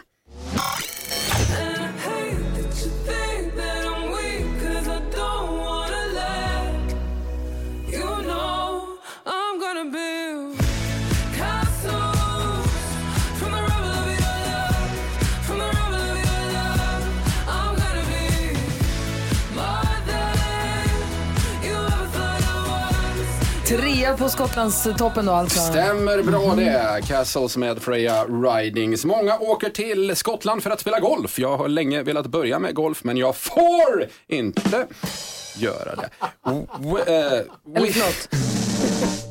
Trea 23.68 24.18
på 24.18 24.30
Skottlands 24.30 24.88
toppen 24.98 25.26
då 25.26 25.32
alltså. 25.32 25.60
Stämmer 25.60 26.24
bra 26.24 26.56
det. 26.56 27.02
Castles 27.08 27.58
med 27.58 27.82
Freya 27.82 28.24
Ridings. 28.26 29.06
Många 29.06 29.38
åker 29.40 29.70
till 29.70 30.16
Skottland 30.16 30.64
för 30.64 30.70
att 30.70 30.80
spela 30.80 31.00
golf. 31.00 31.40
Jag 31.40 31.58
har 31.58 31.68
länge 31.68 32.04
velat 32.04 32.28
börja 32.28 32.60
med 32.60 32.76
golf 32.76 33.04
men 33.04 33.18
jag 33.18 33.36
får 33.36 34.06
inte 34.28 34.88
göra 35.58 35.96
det. 35.96 36.10
Eh, 37.08 37.76
Eller 37.76 37.92
förlåt. 37.92 39.27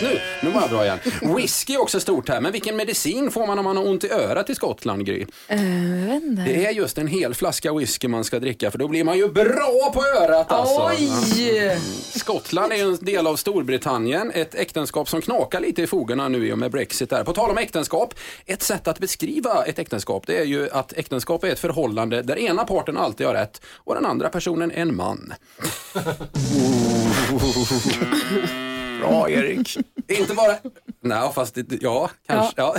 Tack, 0.00 0.12
nu, 0.12 0.20
nu 0.42 0.54
var 0.54 0.60
jag 0.60 0.70
bra 0.70 0.84
igen. 0.84 0.98
Whisky 1.36 1.74
är 1.74 1.82
också 1.82 2.00
stort 2.00 2.28
här, 2.28 2.40
men 2.40 2.52
vilken 2.52 2.76
medicin 2.76 3.30
får 3.30 3.46
man 3.46 3.58
om 3.58 3.64
man 3.64 3.76
har 3.76 3.86
ont 3.86 4.04
i 4.04 4.10
örat 4.10 4.50
i 4.50 4.54
Skottland, 4.54 5.06
Gry? 5.06 5.26
Inte. 5.50 6.42
Det 6.46 6.66
är 6.66 6.70
just 6.70 6.98
en 6.98 7.06
hel 7.06 7.34
flaska 7.34 7.74
whisky 7.74 8.08
man 8.08 8.24
ska 8.24 8.38
dricka 8.38 8.70
för 8.70 8.78
då 8.78 8.88
blir 8.88 9.04
man 9.04 9.18
ju 9.18 9.28
bra 9.28 9.92
på 9.94 10.02
örat 10.22 10.52
alltså. 10.52 10.90
Oj! 10.98 11.78
Skottland 12.14 12.72
är 12.72 12.84
en 12.84 12.96
del 12.96 13.26
av 13.26 13.36
Storbritannien, 13.36 14.30
ett 14.34 14.54
äktenskap 14.54 15.08
som 15.08 15.20
knakar 15.20 15.60
lite 15.60 15.82
i 15.82 15.86
fogarna 15.86 16.28
nu 16.28 16.48
i 16.48 16.52
och 16.52 16.58
med 16.58 16.70
Brexit 16.70 17.10
där. 17.10 17.24
På 17.24 17.32
tal 17.32 17.50
om 17.50 17.58
äktenskap, 17.58 18.14
ett 18.46 18.62
sätt 18.62 18.88
att 18.88 18.98
beskriva 18.98 19.64
ett 19.64 19.78
äktenskap 19.78 20.26
det 20.26 20.38
är 20.38 20.44
ju 20.44 20.70
att 20.70 20.92
äktenskap 20.92 21.44
är 21.44 21.48
ett 21.48 21.58
förhållande 21.58 22.22
där 22.22 22.38
ena 22.38 22.64
parten 22.64 22.96
alltid 22.96 23.26
har 23.26 23.34
rätt 23.34 23.60
och 23.74 23.94
den 23.94 24.06
andra 24.06 24.28
personen 24.28 24.70
är 24.70 24.82
en 24.82 24.96
man. 24.96 25.34
Bra 29.00 29.30
Erik. 29.30 29.76
Inte 30.08 30.34
bara... 30.34 30.56
Nej, 31.02 31.30
fast 31.34 31.54
det, 31.54 31.82
ja, 31.82 32.10
kanske. 32.28 32.52
Ja. 32.56 32.76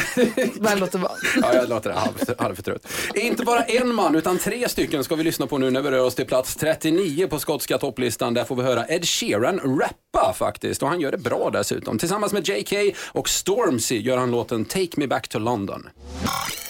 Bara 0.59 0.75
låter 0.75 0.99
vara. 0.99 1.11
Ja, 1.41 1.53
jag 1.53 1.69
låter 1.69 1.89
halv- 1.91 2.33
halvförtrött. 2.39 2.87
Inte 3.15 3.43
bara 3.43 3.63
en 3.63 3.95
man, 3.95 4.15
utan 4.15 4.37
tre 4.37 4.69
stycken 4.69 5.03
ska 5.03 5.15
vi 5.15 5.23
lyssna 5.23 5.47
på 5.47 5.57
nu 5.57 5.71
när 5.71 5.81
vi 5.81 5.91
rör 5.91 5.99
oss 6.03 6.15
till 6.15 6.25
plats 6.25 6.55
39 6.55 7.27
på 7.27 7.39
skotska 7.39 7.77
topplistan. 7.77 8.33
Där 8.33 8.43
får 8.43 8.55
vi 8.55 8.63
höra 8.63 8.85
Ed 8.87 9.05
Sheeran 9.07 9.59
rappa 9.79 10.33
faktiskt, 10.33 10.83
och 10.83 10.89
han 10.89 10.99
gör 11.01 11.11
det 11.11 11.17
bra 11.17 11.49
dessutom. 11.53 11.97
Tillsammans 11.99 12.33
med 12.33 12.47
JK 12.49 12.73
och 13.07 13.29
Stormzy 13.29 13.97
gör 14.01 14.17
han 14.17 14.31
låten 14.31 14.65
Take 14.65 14.89
Me 14.97 15.07
Back 15.07 15.27
to 15.27 15.39
London. 15.39 15.89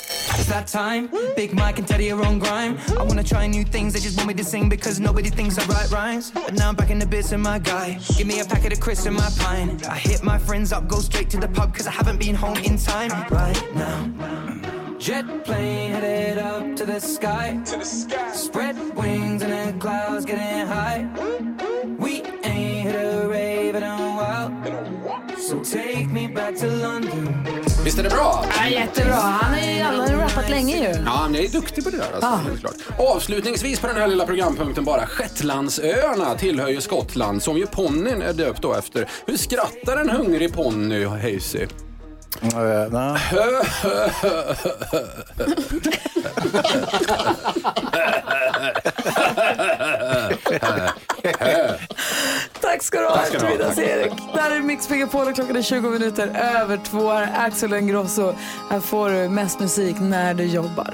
It's 0.10 0.46
that 0.48 0.68
time. 0.68 1.10
Big 1.36 1.54
Mike 1.54 1.80
and 1.80 1.88
Teddy 1.88 2.12
are 2.12 2.24
on 2.24 2.40
grime. 2.40 2.78
I 2.98 3.04
wanna 3.04 3.24
try 3.24 3.48
new 3.48 3.64
things, 3.64 3.94
they 3.94 4.00
just 4.00 4.18
want 4.18 4.28
me 4.28 4.34
to 4.36 4.44
sing 4.44 4.70
because 4.70 5.00
nobody 5.00 5.30
thinks 5.30 5.58
I 5.58 5.66
write 5.66 5.92
rhymes. 5.92 6.32
But 6.32 6.54
now 6.54 6.70
I'm 6.70 6.76
back 6.76 6.90
in 6.90 7.00
the 7.00 7.06
bits 7.06 7.32
of 7.32 7.40
my 7.40 7.60
guy. 7.60 8.00
Give 8.18 8.28
me 8.28 8.40
a 8.40 8.46
packet 8.46 8.74
of 8.74 8.80
Chris 8.80 9.06
and 9.06 9.16
my 9.16 9.30
pine. 9.40 9.80
I 9.90 9.98
hit 9.98 10.24
my 10.24 10.38
friends 10.38 10.72
up, 10.72 10.88
go 10.88 11.00
straight 11.00 11.30
to 11.32 11.38
the 11.38 11.48
pub 11.48 11.72
because 11.72 11.88
I 11.88 11.92
haven't 11.92 12.20
been 12.20 12.36
home 12.36 12.58
in 12.58 12.78
time. 12.78 13.12
Right 13.30 13.76
now. 13.76 14.98
Jet 15.00 15.46
plane 15.46 15.92
headed 15.92 16.40
up 16.40 16.76
to 16.76 16.86
the 16.86 17.00
sky. 17.00 17.62
To 17.66 17.78
the 17.78 17.86
sky. 17.86 18.32
Spread 18.32 18.76
wings 18.96 19.42
and 19.44 19.54
the 19.54 19.80
clouds 19.80 20.26
getting 20.26 20.68
high. 20.68 21.08
We 22.00 22.24
ain't 22.44 22.88
hit 22.88 22.96
a 22.96 23.28
rave 23.28 23.28
in 23.28 23.28
a 23.28 23.30
while. 23.30 23.47
So 25.50 25.64
take 25.64 26.08
me 26.14 26.28
back 26.28 26.58
to 26.60 26.66
London. 26.66 27.46
Visst 27.84 28.00
är 28.00 28.04
det 28.04 28.10
bra? 28.10 28.46
Ja, 28.58 28.68
jättebra. 28.70 29.14
Han 29.14 29.54
har 29.54 29.60
ju 29.62 29.82
han 29.82 30.00
har 30.00 30.08
ju 30.08 30.16
rappat 30.16 30.50
länge 30.50 30.76
ju. 30.78 30.84
Ja, 31.06 31.28
jag 31.34 31.44
är 31.46 31.50
duktig 31.50 31.84
på 31.84 31.90
det 31.90 31.98
där. 31.98 32.06
Alltså, 32.14 32.30
Ah. 32.30 32.36
helt 32.36 32.60
klart. 32.60 32.74
Avslutningsvis 33.16 33.80
på 33.80 33.88
den 33.88 33.96
här 33.96 34.08
lilla 34.08 34.26
programpunkten 34.26 34.86
bara. 34.86 35.08
Shetlandsöarna 35.08 36.36
tillhör 36.36 36.68
ju 36.68 36.82
Skottland 36.82 37.44
som 37.44 37.58
ju 37.58 37.68
ponnyn 37.68 38.22
är 38.22 38.34
döpt 38.34 38.62
då 38.62 38.74
efter. 38.74 39.10
Hur 39.26 39.38
skrattar 39.38 39.98
en 39.98 40.10
hungrig 40.10 40.54
ponny, 40.54 41.06
Hayesy? 41.06 41.66
Tack 52.78 52.84
ska 52.84 53.00
du 53.00 53.06
ha, 53.06 53.16
Tack 53.16 53.28
ska 53.28 53.38
du 53.38 53.46
ha. 53.46 53.52
eftermiddags-Erik. 53.52 54.14
Där 54.34 54.52
är 54.52 54.62
Mix 54.62 54.90
Megapol 54.90 55.28
och 55.28 55.36
klockan 55.36 55.56
är 55.56 55.62
20 55.62 55.90
minuter 55.90 56.28
över 56.28 56.78
två. 56.78 57.12
Här 57.12 57.22
är 57.22 57.46
Axel 57.48 57.74
Ingrosso. 57.74 58.34
Här 58.70 58.80
får 58.80 59.10
du 59.10 59.30
mest 59.30 59.60
musik 59.60 59.96
när 60.00 60.34
du 60.34 60.44
jobbar. 60.44 60.94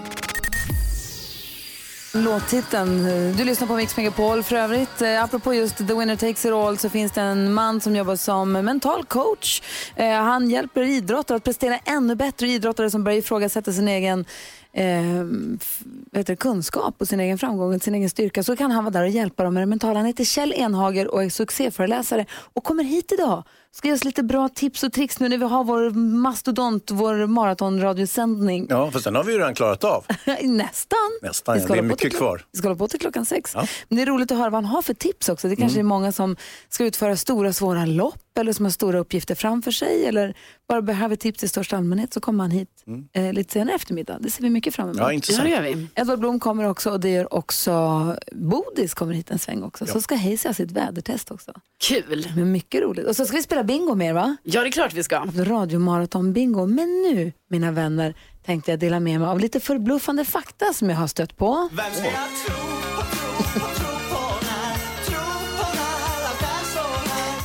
Låttiteln. 2.13 3.03
Du 3.37 3.43
lyssnar 3.43 3.67
på 3.67 3.75
Mix 3.75 3.97
Megapol. 3.97 4.43
För 4.43 4.55
övrigt, 4.55 5.01
eh, 5.01 5.23
apropå 5.23 5.53
just 5.53 5.77
The 5.77 5.83
Winner 5.83 6.15
Takes 6.15 6.45
It 6.45 6.51
All 6.51 6.77
så 6.77 6.89
finns 6.89 7.11
det 7.11 7.21
en 7.21 7.53
man 7.53 7.81
som 7.81 7.95
jobbar 7.95 8.15
som 8.15 8.51
mental 8.51 9.05
coach. 9.05 9.61
Eh, 9.95 10.11
han 10.11 10.49
hjälper 10.49 10.81
idrottare 10.81 11.35
att 11.37 11.43
prestera 11.43 11.77
ännu 11.85 12.15
bättre. 12.15 12.47
Idrottare 12.47 12.89
som 12.89 13.03
börjar 13.03 13.19
ifrågasätta 13.19 13.71
sin 13.71 13.87
egen 13.87 14.25
eh, 14.73 16.23
det, 16.23 16.35
kunskap 16.35 16.95
och 16.97 17.07
sin 17.07 17.19
egen 17.19 17.37
framgång 17.37 17.75
och 17.75 17.81
sin 17.81 17.95
egen 17.95 18.09
styrka. 18.09 18.43
Så 18.43 18.55
kan 18.55 18.71
han 18.71 18.83
vara 18.83 18.91
där 18.93 19.01
och 19.03 19.09
hjälpa 19.09 19.43
dem 19.43 19.53
med 19.53 19.61
det 19.63 19.67
mentala. 19.67 19.99
Han 19.99 20.05
heter 20.05 20.23
Kjell 20.23 20.53
Enhager 20.53 21.07
och 21.07 21.23
är 21.23 21.29
succéföreläsare 21.29 22.25
och 22.53 22.63
kommer 22.63 22.83
hit 22.83 23.11
idag. 23.11 23.43
Ska 23.71 23.87
ge 23.87 23.93
oss 23.93 24.03
lite 24.03 24.23
bra 24.23 24.49
tips 24.49 24.83
och 24.83 24.93
tricks 24.93 25.19
nu 25.19 25.29
när 25.29 25.37
vi 25.37 25.45
har 25.45 25.63
vår 25.63 25.89
mastodont, 26.17 26.91
vår 26.91 27.27
maratonradiosändning. 27.27 28.67
Ja, 28.69 28.91
fast 28.91 29.05
den 29.05 29.15
har 29.15 29.23
vi 29.23 29.31
ju 29.33 29.37
redan 29.39 29.55
klarat 29.55 29.83
av. 29.83 30.05
Nästan. 30.43 30.97
Nästan, 31.21 31.59
ja. 31.59 31.67
det 31.67 31.77
är 31.77 31.81
mycket 31.81 32.17
kvar. 32.17 32.45
Vi 32.51 32.57
ska 32.57 32.67
hålla 32.67 32.77
på 32.77 32.87
till 32.87 32.99
klockan 32.99 33.25
sex. 33.25 33.51
Ja. 33.55 33.67
Men 33.87 33.95
det 33.95 34.01
är 34.01 34.05
roligt 34.05 34.31
att 34.31 34.37
höra 34.37 34.49
vad 34.49 34.63
han 34.63 34.65
har 34.75 34.81
för 34.81 34.93
tips 34.93 35.29
också. 35.29 35.47
Det 35.47 35.55
kanske 35.55 35.79
Mm. 35.79 35.87
är 35.87 35.89
många 35.89 36.11
som 36.11 36.35
ska 36.69 36.85
utföra 36.85 37.17
stora 37.17 37.53
svåra 37.53 37.85
lopp 37.85 38.22
eller 38.39 38.53
som 38.53 38.65
har 38.65 38.71
stora 38.71 38.99
uppgifter 38.99 39.35
framför 39.35 39.71
sig 39.71 40.05
eller 40.05 40.35
bara 40.67 40.81
behöver 40.81 41.15
tips 41.15 41.43
i 41.43 41.47
största 41.47 41.77
allmänhet 41.77 42.13
så 42.13 42.19
kommer 42.19 42.43
han 42.43 42.51
hit 42.51 42.83
eh, 43.13 43.33
lite 43.33 43.53
senare 43.53 43.71
i 43.71 43.75
eftermiddag. 43.75 44.17
Det 44.19 44.29
ser 44.31 44.41
vi 44.43 44.49
mycket 44.49 44.75
fram 44.75 44.85
emot. 44.85 44.97
Ja, 44.97 45.11
intressant. 45.11 45.49
Ja, 45.49 45.61
det 45.61 45.67
gör 45.69 45.75
vi. 45.75 45.87
Edvard 45.95 46.19
Blom 46.19 46.39
kommer 46.39 46.63
också 46.63 46.91
och 46.91 46.99
det 46.99 47.09
gör 47.09 47.33
också 47.33 48.15
Bodis 48.31 48.93
kommer 48.93 49.13
hit 49.13 49.31
en 49.31 49.39
sväng 49.39 49.63
också. 49.63 49.85
Så 49.85 50.01
ska 50.01 50.15
Hayes 50.15 50.43
ha 50.43 50.53
sitt 50.53 50.71
vädertest 50.71 51.31
också. 51.31 51.53
Kul. 51.87 52.27
Men 52.35 52.51
mycket 52.51 52.81
roligt. 52.81 53.07
Och 53.07 53.15
så 53.15 53.25
ska 53.25 53.37
vi 53.37 53.43
spela 53.43 53.63
bingo 53.63 53.95
mer 53.95 54.13
va? 54.13 54.37
Ja, 54.43 54.61
det 54.61 54.67
är 54.67 54.71
klart 54.71 54.93
vi 54.93 55.03
ska. 55.03 55.19
Radiomaraton-bingo. 55.19 56.67
Men 56.67 57.01
nu, 57.01 57.31
mina 57.49 57.71
vänner, 57.71 58.15
tänkte 58.45 58.71
jag 58.71 58.79
dela 58.79 58.99
med 58.99 59.19
mig 59.19 59.29
av 59.29 59.39
lite 59.39 59.59
förbluffande 59.59 60.25
fakta 60.25 60.73
som 60.73 60.89
jag 60.89 60.97
har 60.97 61.07
stött 61.07 61.37
på. 61.37 61.69
Vem 61.71 61.93
ska 61.93 62.05
jag 62.05 62.13
tro 62.45 62.62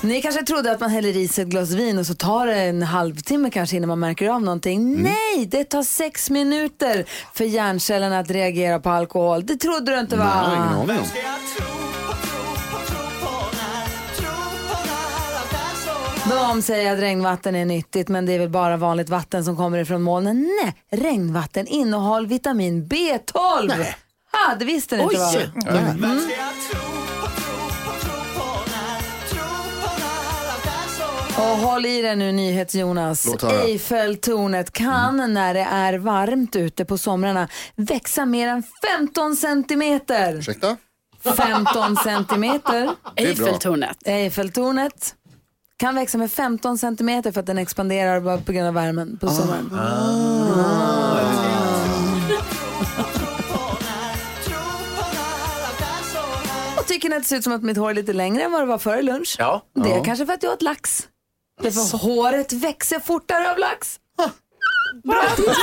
Ni 0.03 0.23
kanske 0.23 0.43
trodde 0.43 0.73
att 0.73 0.81
man 0.81 0.91
häller 0.91 1.17
i 1.17 1.29
sig 1.29 1.43
ett 1.43 1.49
glas 1.49 1.71
vin 1.71 1.99
och 1.99 2.07
så 2.07 2.15
tar 2.15 2.47
det 2.47 2.55
en 2.55 2.83
halvtimme 2.83 3.51
kanske 3.51 3.77
innan 3.77 3.89
man 3.89 3.99
märker 3.99 4.29
av 4.29 4.43
någonting. 4.43 5.03
Nej, 5.03 5.47
det 5.47 5.65
tar 5.65 5.83
sex 5.83 6.31
minuter 6.31 7.05
för 7.35 7.45
hjärncellerna 7.45 8.19
att 8.19 8.31
reagera 8.31 8.81
på 8.81 8.91
alkohol. 8.91 9.47
Det 9.47 9.57
trodde 9.57 9.93
du 9.95 10.01
inte 10.01 10.17
va? 10.17 10.43
Nej, 10.47 10.57
ingen 10.57 10.69
aning 10.69 10.99
om. 10.99 11.07
De 16.31 16.63
säger 16.63 16.93
att 16.93 16.99
regnvatten 16.99 17.55
är 17.55 17.65
nyttigt 17.65 18.09
men 18.09 18.27
det 18.27 18.33
är 18.33 18.39
väl 18.39 18.49
bara 18.49 18.77
vanligt 18.77 19.09
vatten 19.09 19.45
som 19.45 19.57
kommer 19.57 19.79
ifrån 19.79 20.03
molnen. 20.03 20.49
Nej, 20.63 20.75
regnvatten 20.91 21.67
innehåller 21.67 22.29
vitamin 22.29 22.87
B12. 22.87 23.69
Nej. 23.69 23.97
Ha, 24.33 24.55
det 24.55 24.65
visste 24.65 24.97
ni 24.97 25.03
inte 25.03 25.17
va? 25.17 25.31
Vem 26.01 26.21
ska 26.21 26.88
Och 31.39 31.45
håll 31.59 31.87
i 31.87 32.03
dig 32.03 32.17
nu 32.17 32.33
nyhets-Jonas. 32.33 33.45
Eiffeltornet 33.53 34.73
kan 34.73 35.35
när 35.35 35.55
det 35.55 35.61
är 35.71 35.99
varmt 35.99 36.57
ute 36.57 36.85
på 36.85 36.99
somrarna 36.99 37.49
växa 37.77 38.27
mer 38.27 38.49
än 38.49 38.63
15 38.99 39.37
centimeter. 39.37 40.35
Ursäkta? 40.39 40.77
15 41.37 41.97
centimeter. 41.97 42.91
Eiffeltornet. 43.17 43.97
Eiffeltornet 44.05 45.15
kan 45.77 45.95
växa 45.95 46.19
med 46.19 46.33
15 46.33 46.79
centimeter 46.79 47.33
för 47.33 47.41
att 47.41 47.47
den 47.47 47.59
expanderar 47.59 48.21
bara 48.21 48.39
på 48.39 48.53
grund 48.53 48.69
av 48.69 48.75
värmen 48.75 49.19
på 49.21 49.29
sommaren. 49.29 49.71
Och 56.79 56.87
tycker 56.87 57.09
ni 57.09 57.17
att 57.17 57.23
det 57.23 57.29
ser 57.29 57.37
ut 57.37 57.45
som 57.45 57.53
att 57.53 57.63
mitt 57.63 57.77
hår 57.77 57.91
är 57.91 57.95
lite 57.95 58.13
längre 58.13 58.43
än 58.43 58.53
vad 58.53 58.61
det 58.61 58.67
var 58.67 58.79
före 58.79 59.03
lunch? 59.03 59.37
Ja. 59.39 59.63
Det 59.75 59.91
är 59.93 59.97
Ja. 59.97 60.05
kanske 60.05 60.27
för 60.27 60.33
att 60.33 60.43
jag 60.43 60.53
åt 60.53 60.63
lax. 60.63 61.09
Därför 61.61 61.99
håret 61.99 62.53
växer 62.53 63.01
fortare 63.01 63.51
av 63.51 63.59
lax. 63.59 63.97
Bra 65.05 65.23
tips! 65.37 65.59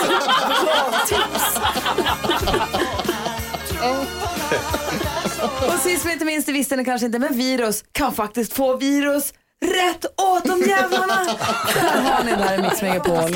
Bra 0.64 1.00
tips! 1.08 1.58
Och 5.74 5.80
sist 5.80 6.04
men 6.04 6.14
inte 6.14 6.26
minst, 6.26 6.48
det 6.48 6.54
visste 6.54 6.76
ni 6.76 6.86
kanske 6.86 7.06
inte, 7.06 7.20
men 7.20 7.38
virus 7.38 7.84
kan 7.92 8.14
faktiskt 8.14 8.54
få 8.54 8.78
virus 8.78 9.34
rätt 9.66 10.06
åt 10.22 10.44
de 10.44 10.60
jävlarna. 10.60 11.24
Där 11.74 12.02
har 12.02 12.24
ni 12.24 12.32
där 12.32 12.60
i 12.60 12.62
Mix 12.62 12.82
Megapol. 12.82 13.32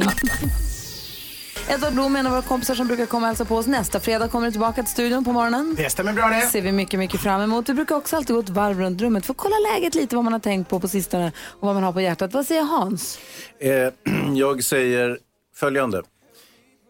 Edvard 1.68 1.93
Blom 1.93 2.16
är 2.16 2.20
en 2.20 2.26
av 2.26 2.32
våra 2.32 2.41
kompisar 2.41 2.76
som 2.76 2.88
brukar 2.88 3.05
komma 3.05 3.22
och 3.22 3.28
hälsa 3.28 3.45
på 3.45 3.55
oss. 3.55 3.68
Nästa 3.68 3.99
fredag 3.99 4.28
kommer 4.28 4.45
du 4.45 4.51
tillbaka 4.51 4.84
till 4.84 4.91
studion 4.91 5.26
på 5.26 5.32
morgonen. 5.32 5.76
Det 5.78 5.89
stämmer 5.89 6.14
bra 6.14 6.28
det. 6.28 6.41
ser 6.41 6.62
vi 6.62 6.72
mycket, 6.72 6.99
mycket 6.99 7.22
fram 7.22 7.41
emot. 7.41 7.66
Du 7.66 7.74
brukar 7.74 7.95
också 7.95 8.16
alltid 8.16 8.36
gå 8.36 8.39
ett 8.39 8.49
varv 8.49 8.80
runt 8.80 9.01
rummet 9.01 9.26
för 9.26 9.34
att 9.34 9.38
kolla 9.38 9.55
läget 9.74 9.95
lite, 9.95 10.16
vad 10.16 10.24
man 10.24 10.34
har 10.34 10.39
tänkt 10.39 10.70
på 10.70 10.80
på 10.80 10.88
sistone 10.88 11.32
och 11.45 11.68
vad 11.68 11.76
man 11.76 11.84
har 11.84 11.93
på 11.93 12.01
hjärtat. 12.01 12.34
Vad 12.34 12.45
säger 12.45 12.62
Hans? 12.64 13.20
Eh, 13.60 13.72
jag 14.36 14.64
säger 14.64 15.20
följande. 15.55 16.01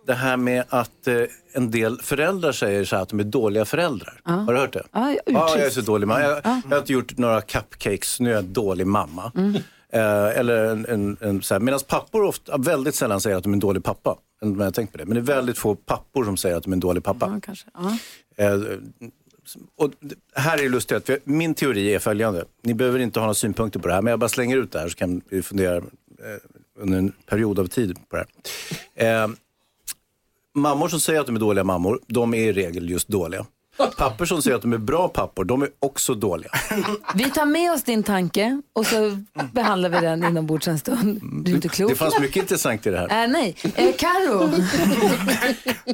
Det 0.07 0.13
här 0.13 0.38
med 0.38 0.63
att 0.70 1.07
eh, 1.07 1.15
en 1.53 1.72
del 1.72 2.01
föräldrar 2.01 2.51
säger 2.51 2.86
så 2.86 2.95
här 2.95 3.03
att 3.03 3.09
de 3.09 3.20
är 3.20 3.24
dåliga 3.24 3.65
föräldrar. 3.65 4.22
Ja. 4.26 4.32
Har 4.32 4.53
du 4.53 4.59
hört 4.59 4.74
det? 4.74 4.84
Ja, 4.91 5.09
jag 5.11 5.20
Ja, 5.26 5.57
jag 5.57 5.65
är 5.65 5.70
så 5.70 5.82
dålig 5.82 6.07
mamma. 6.07 6.22
Jag, 6.22 6.41
jag 6.43 6.70
har 6.70 6.78
inte 6.78 6.93
gjort 6.93 7.17
några 7.17 7.41
cupcakes, 7.41 8.20
nu 8.20 8.30
är 8.30 8.34
jag 8.34 8.43
en 8.43 8.53
dålig 8.53 8.88
mamma. 8.88 9.32
Mm. 9.36 9.55
Eh, 9.93 10.39
eller 10.39 10.65
en, 10.65 10.86
en, 10.86 11.17
en, 11.22 11.41
så 11.41 11.53
här. 11.53 11.59
Medan 11.59 11.80
pappor 11.88 12.24
ofta, 12.24 12.57
väldigt 12.57 12.95
sällan 12.95 13.22
säger 13.22 13.38
att 13.38 13.43
de 13.43 13.51
är 13.51 13.55
en 13.55 13.59
dålig 13.59 13.84
pappa. 13.84 14.15
Men 14.42 14.60
jag 14.60 14.74
tänkt 14.74 14.92
på 14.92 14.98
det. 14.98 15.06
Men 15.06 15.14
det 15.16 15.20
är 15.20 15.36
väldigt 15.36 15.58
få 15.58 15.76
pappor 15.76 16.24
som 16.26 16.38
säger 16.38 16.56
att 16.56 16.64
de 16.64 16.72
är 16.72 16.76
en 16.76 16.80
dålig 16.80 17.04
pappa. 17.04 17.26
Ja. 17.74 17.98
Eh, 18.46 18.62
och 19.78 19.92
här 20.36 20.58
är 20.58 20.64
det 20.64 20.70
lustigt, 20.70 20.98
att 20.98 21.10
vi- 21.10 21.18
min 21.24 21.54
teori 21.54 21.94
är 21.96 22.00
följande. 22.00 22.46
Ni 22.64 22.74
behöver 22.74 23.00
inte 23.00 23.20
ha 23.20 23.26
några 23.26 23.34
synpunkter 23.34 23.80
på 23.80 23.88
det 23.88 23.94
här, 23.94 24.02
men 24.02 24.12
jag 24.12 24.20
bara 24.20 24.30
slänger 24.30 24.58
ut 24.58 24.72
det 24.72 24.80
här 24.80 24.90
så 24.90 24.96
kan 24.96 25.22
vi 25.30 25.42
fundera 25.42 25.76
eh, 25.78 25.84
under 26.80 26.98
en 26.98 27.12
period 27.26 27.60
av 27.60 27.68
tid 27.68 27.98
på 28.10 28.16
det 28.18 28.26
här. 28.96 29.24
Eh, 29.24 29.30
mammor 30.56 30.88
som 30.88 31.00
säger 31.00 31.20
att 31.20 31.26
de 31.26 31.36
är 31.36 31.40
dåliga 31.40 31.64
mammor, 31.64 32.00
de 32.08 32.34
är 32.34 32.38
i 32.38 32.54
regel 32.54 32.90
just 32.90 33.08
dåliga. 33.08 33.46
Pappor 33.98 34.26
som 34.26 34.42
säger 34.42 34.56
att 34.56 34.62
de 34.62 34.74
är 34.74 34.78
bra 34.78 35.08
pappor, 35.08 35.44
de 35.46 35.62
är 35.62 35.70
också 35.80 36.14
dåliga. 36.14 36.52
Vi 37.16 37.30
tar 37.30 37.46
med 37.46 37.72
oss 37.72 37.84
din 37.84 38.04
tanke 38.04 38.62
och 38.74 38.86
så 38.86 39.18
behandlar 39.52 39.90
vi 39.90 40.00
den 40.00 40.24
inombords 40.24 40.68
en 40.68 40.80
stund. 40.80 41.20
Du 41.44 41.52
är 41.52 41.56
inte 41.56 41.70
klok. 41.70 41.90
Det 41.90 41.96
fanns 41.96 42.20
mycket 42.20 42.36
intressant 42.36 42.88
i 42.88 42.90
det 42.90 42.98
här. 42.98 43.24
Äh, 43.24 43.30
nej. 43.30 43.56
Eh, 43.76 43.96
Karo. 43.98 44.50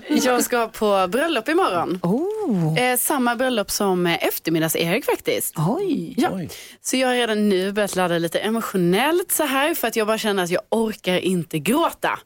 Jag 0.09 0.43
ska 0.43 0.67
på 0.67 1.07
bröllop 1.11 1.49
imorgon. 1.49 1.99
Oh. 2.03 2.79
Eh, 2.79 2.97
samma 2.97 3.35
bröllop 3.35 3.71
som 3.71 4.05
eftermiddags-Erik 4.07 5.05
faktiskt. 5.05 5.53
Oj. 5.57 6.13
Ja. 6.17 6.39
Så 6.81 6.97
jag 6.97 7.07
har 7.07 7.15
redan 7.15 7.49
nu 7.49 7.71
börjat 7.71 7.95
ladda 7.95 8.17
lite 8.17 8.39
emotionellt 8.39 9.31
så 9.31 9.43
här 9.43 9.75
för 9.75 9.87
att 9.87 9.95
jag 9.95 10.07
bara 10.07 10.17
känner 10.17 10.43
att 10.43 10.49
jag 10.49 10.61
orkar 10.69 11.17
inte 11.17 11.59
gråta. 11.59 12.19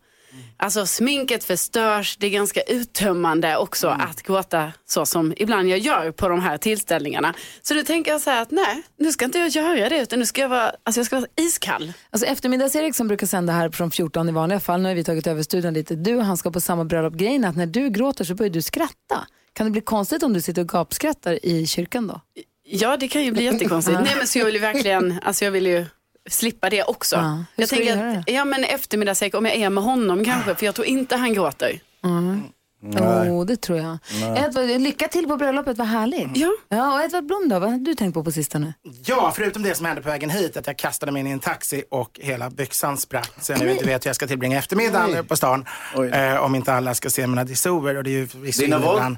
Alltså 0.62 0.86
sminket 0.86 1.44
förstörs, 1.44 2.18
det 2.18 2.28
är 2.28 2.32
ganska 2.32 2.62
uttömmande 2.62 3.58
också 3.58 3.88
att 3.88 4.24
gråta 4.24 4.72
så 4.86 5.06
som 5.06 5.34
ibland 5.38 5.70
jag 5.70 5.80
gör 5.80 6.12
på 6.12 6.30
de 6.30 6.40
här 6.40 6.58
tillställningarna. 6.58 7.34
Så 7.62 7.74
då 7.74 7.84
tänker 7.84 8.12
jag 8.12 8.22
så 8.22 8.30
här 8.30 8.42
att 8.42 8.52
nej, 8.52 8.84
nu 8.98 9.12
ska 9.12 9.26
inte 9.26 9.40
jag 9.40 9.50
göra 9.50 9.90
det 9.90 10.02
utan 10.02 10.20
nu 10.20 10.26
ska 10.26 10.42
jag 10.42 10.50
vara, 10.50 10.72
alltså 10.84 11.00
jag 11.00 11.06
ska 11.06 11.16
vara 11.16 11.30
iskall. 11.36 11.94
Alltså 12.10 12.28
eftermiddags-Erik 12.28 12.96
som 12.96 13.08
brukar 13.08 13.28
sända 13.28 13.54
här 13.54 13.70
från 13.70 13.92
14 13.92 14.30
i 14.30 14.32
vanliga 14.32 14.60
fall, 14.60 14.82
nu 14.82 14.90
har 14.90 14.96
vi 14.96 15.04
tagit 15.04 15.28
över 15.28 15.44
studion 15.44 15.74
lite. 15.74 15.96
Du 15.96 16.16
och 16.16 16.26
han 16.26 16.38
ska 16.38 16.52
på 16.52 16.62
samma 16.62 16.86
bröllop. 16.86 17.14
Grejen 17.14 17.46
att 17.46 17.56
när 17.56 17.68
du 17.68 17.90
gråter 17.90 18.24
så 18.24 18.36
börjar 18.36 18.50
du 18.50 18.62
skratta. 18.62 19.28
Kan 19.54 19.66
det 19.66 19.72
bli 19.72 19.82
konstigt 19.82 20.24
om 20.24 20.34
du 20.34 20.42
sitter 20.42 20.62
och 20.62 20.70
gapskrattar 20.70 21.46
i 21.46 21.68
kyrkan 21.68 22.08
då? 22.08 22.22
Ja, 22.64 22.98
det 22.98 23.08
kan 23.08 23.24
ju 23.24 23.32
bli 23.32 23.44
jättekonstigt. 23.44 24.00
Nej, 24.04 24.14
men 24.18 24.28
så 24.28 24.40
jag 24.40 24.46
vill 24.46 24.56
ju 24.56 24.62
verkligen, 24.62 25.20
alltså 25.24 25.46
jag 25.46 25.52
vill 25.52 25.68
ju 25.68 25.86
slippa 26.30 26.70
det 26.70 26.84
också. 26.84 27.16
Ja, 27.16 27.22
hur 27.56 27.62
Jag 27.62 27.68
ska 27.68 27.76
du 27.78 27.86
tänker 27.86 28.04
göra 28.06 28.20
att, 28.20 28.30
ja 28.32 28.46
men 28.46 28.64
eftermiddagssäck, 28.64 29.36
om 29.36 29.46
jag 29.46 29.56
är 29.56 29.70
med 29.70 29.84
honom 29.84 30.26
kanske, 30.26 30.56
för 30.56 30.66
jag 30.66 30.76
tror 30.76 30.88
inte 30.88 31.16
han 31.16 31.34
gråter. 31.34 31.80
Mm. 32.04 32.42
Nej. 32.82 33.30
Oh, 33.32 33.46
det 33.46 33.62
tror 33.62 33.78
jag. 33.78 33.98
Nej. 34.22 34.44
Edvard, 34.46 34.66
lycka 34.82 35.08
till 35.08 35.28
på 35.28 35.38
bröllopet, 35.38 35.78
vad 35.78 35.88
härligt. 35.88 36.28
Ja. 36.38 36.50
ja 36.70 36.94
och 36.96 37.04
Edvard 37.04 37.26
Blom 37.26 37.50
då, 37.50 37.60
vad 37.60 37.72
har 37.72 37.78
du 37.78 37.96
tänkt 37.96 38.14
på 38.14 38.24
på 38.24 38.32
sistone? 38.32 38.74
Ja, 39.06 39.32
förutom 39.36 39.64
det 39.64 39.76
som 39.76 39.86
hände 39.86 40.02
på 40.02 40.10
vägen 40.10 40.30
hit, 40.30 40.58
att 40.58 40.68
jag 40.68 40.78
kastade 40.78 41.12
mig 41.12 41.20
in 41.20 41.28
i 41.28 41.32
en 41.32 41.40
taxi 41.40 41.84
och 41.92 42.20
hela 42.24 42.50
byxan 42.50 42.98
sprack. 42.98 43.32
Så 43.42 43.52
jag 43.52 43.60
nu 43.60 43.66
Nej. 43.66 43.74
inte 43.74 43.86
vet 43.86 44.06
hur 44.06 44.10
jag 44.10 44.16
ska 44.16 44.28
tillbringa 44.28 44.58
eftermiddagen 44.58 45.10
Oj. 45.20 45.24
på 45.24 45.36
stan. 45.36 45.66
Eh, 46.14 46.36
om 46.36 46.56
inte 46.56 46.74
alla 46.74 46.94
ska 46.94 47.10
se 47.10 47.28
mina 47.28 47.44
dissouer. 47.44 47.96
Och 47.98 48.04
det 48.04 48.10
är 48.10 48.12
ju 48.12 48.26
Dina 48.52 48.76
in 48.78 48.82
vad? 48.82 49.02
eh, 49.02 49.12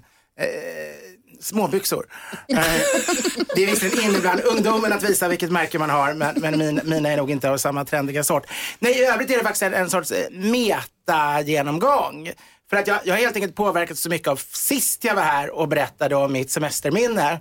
Småbyxor. 1.41 2.05
Eh, 2.47 2.57
det 3.55 3.63
är 3.63 3.65
visserligen 3.65 4.09
in 4.09 4.15
ibland 4.15 4.41
ungdomen 4.41 4.93
att 4.93 5.03
visa 5.03 5.27
vilket 5.27 5.51
märke 5.51 5.79
man 5.79 5.89
har, 5.89 6.13
men, 6.13 6.35
men 6.41 6.57
min, 6.57 6.81
mina 6.83 7.09
är 7.09 7.17
nog 7.17 7.31
inte 7.31 7.49
av 7.49 7.57
samma 7.57 7.85
trendiga 7.85 8.23
sort. 8.23 8.43
Nej, 8.79 8.99
i 8.99 9.05
övrigt 9.05 9.31
är 9.31 9.37
det 9.37 9.43
faktiskt 9.43 9.63
en, 9.63 9.73
en 9.73 9.89
sorts 9.89 10.11
eh, 10.11 10.29
meta-genomgång. 10.31 12.31
För 12.69 12.77
att 12.77 12.87
jag, 12.87 12.99
jag 13.03 13.13
har 13.13 13.19
helt 13.19 13.35
enkelt 13.35 13.55
påverkats 13.55 14.01
så 14.01 14.09
mycket 14.09 14.27
av 14.27 14.41
sist 14.51 15.03
jag 15.03 15.15
var 15.15 15.23
här 15.23 15.49
och 15.49 15.67
berättade 15.67 16.15
om 16.15 16.33
mitt 16.33 16.51
semesterminne. 16.51 17.39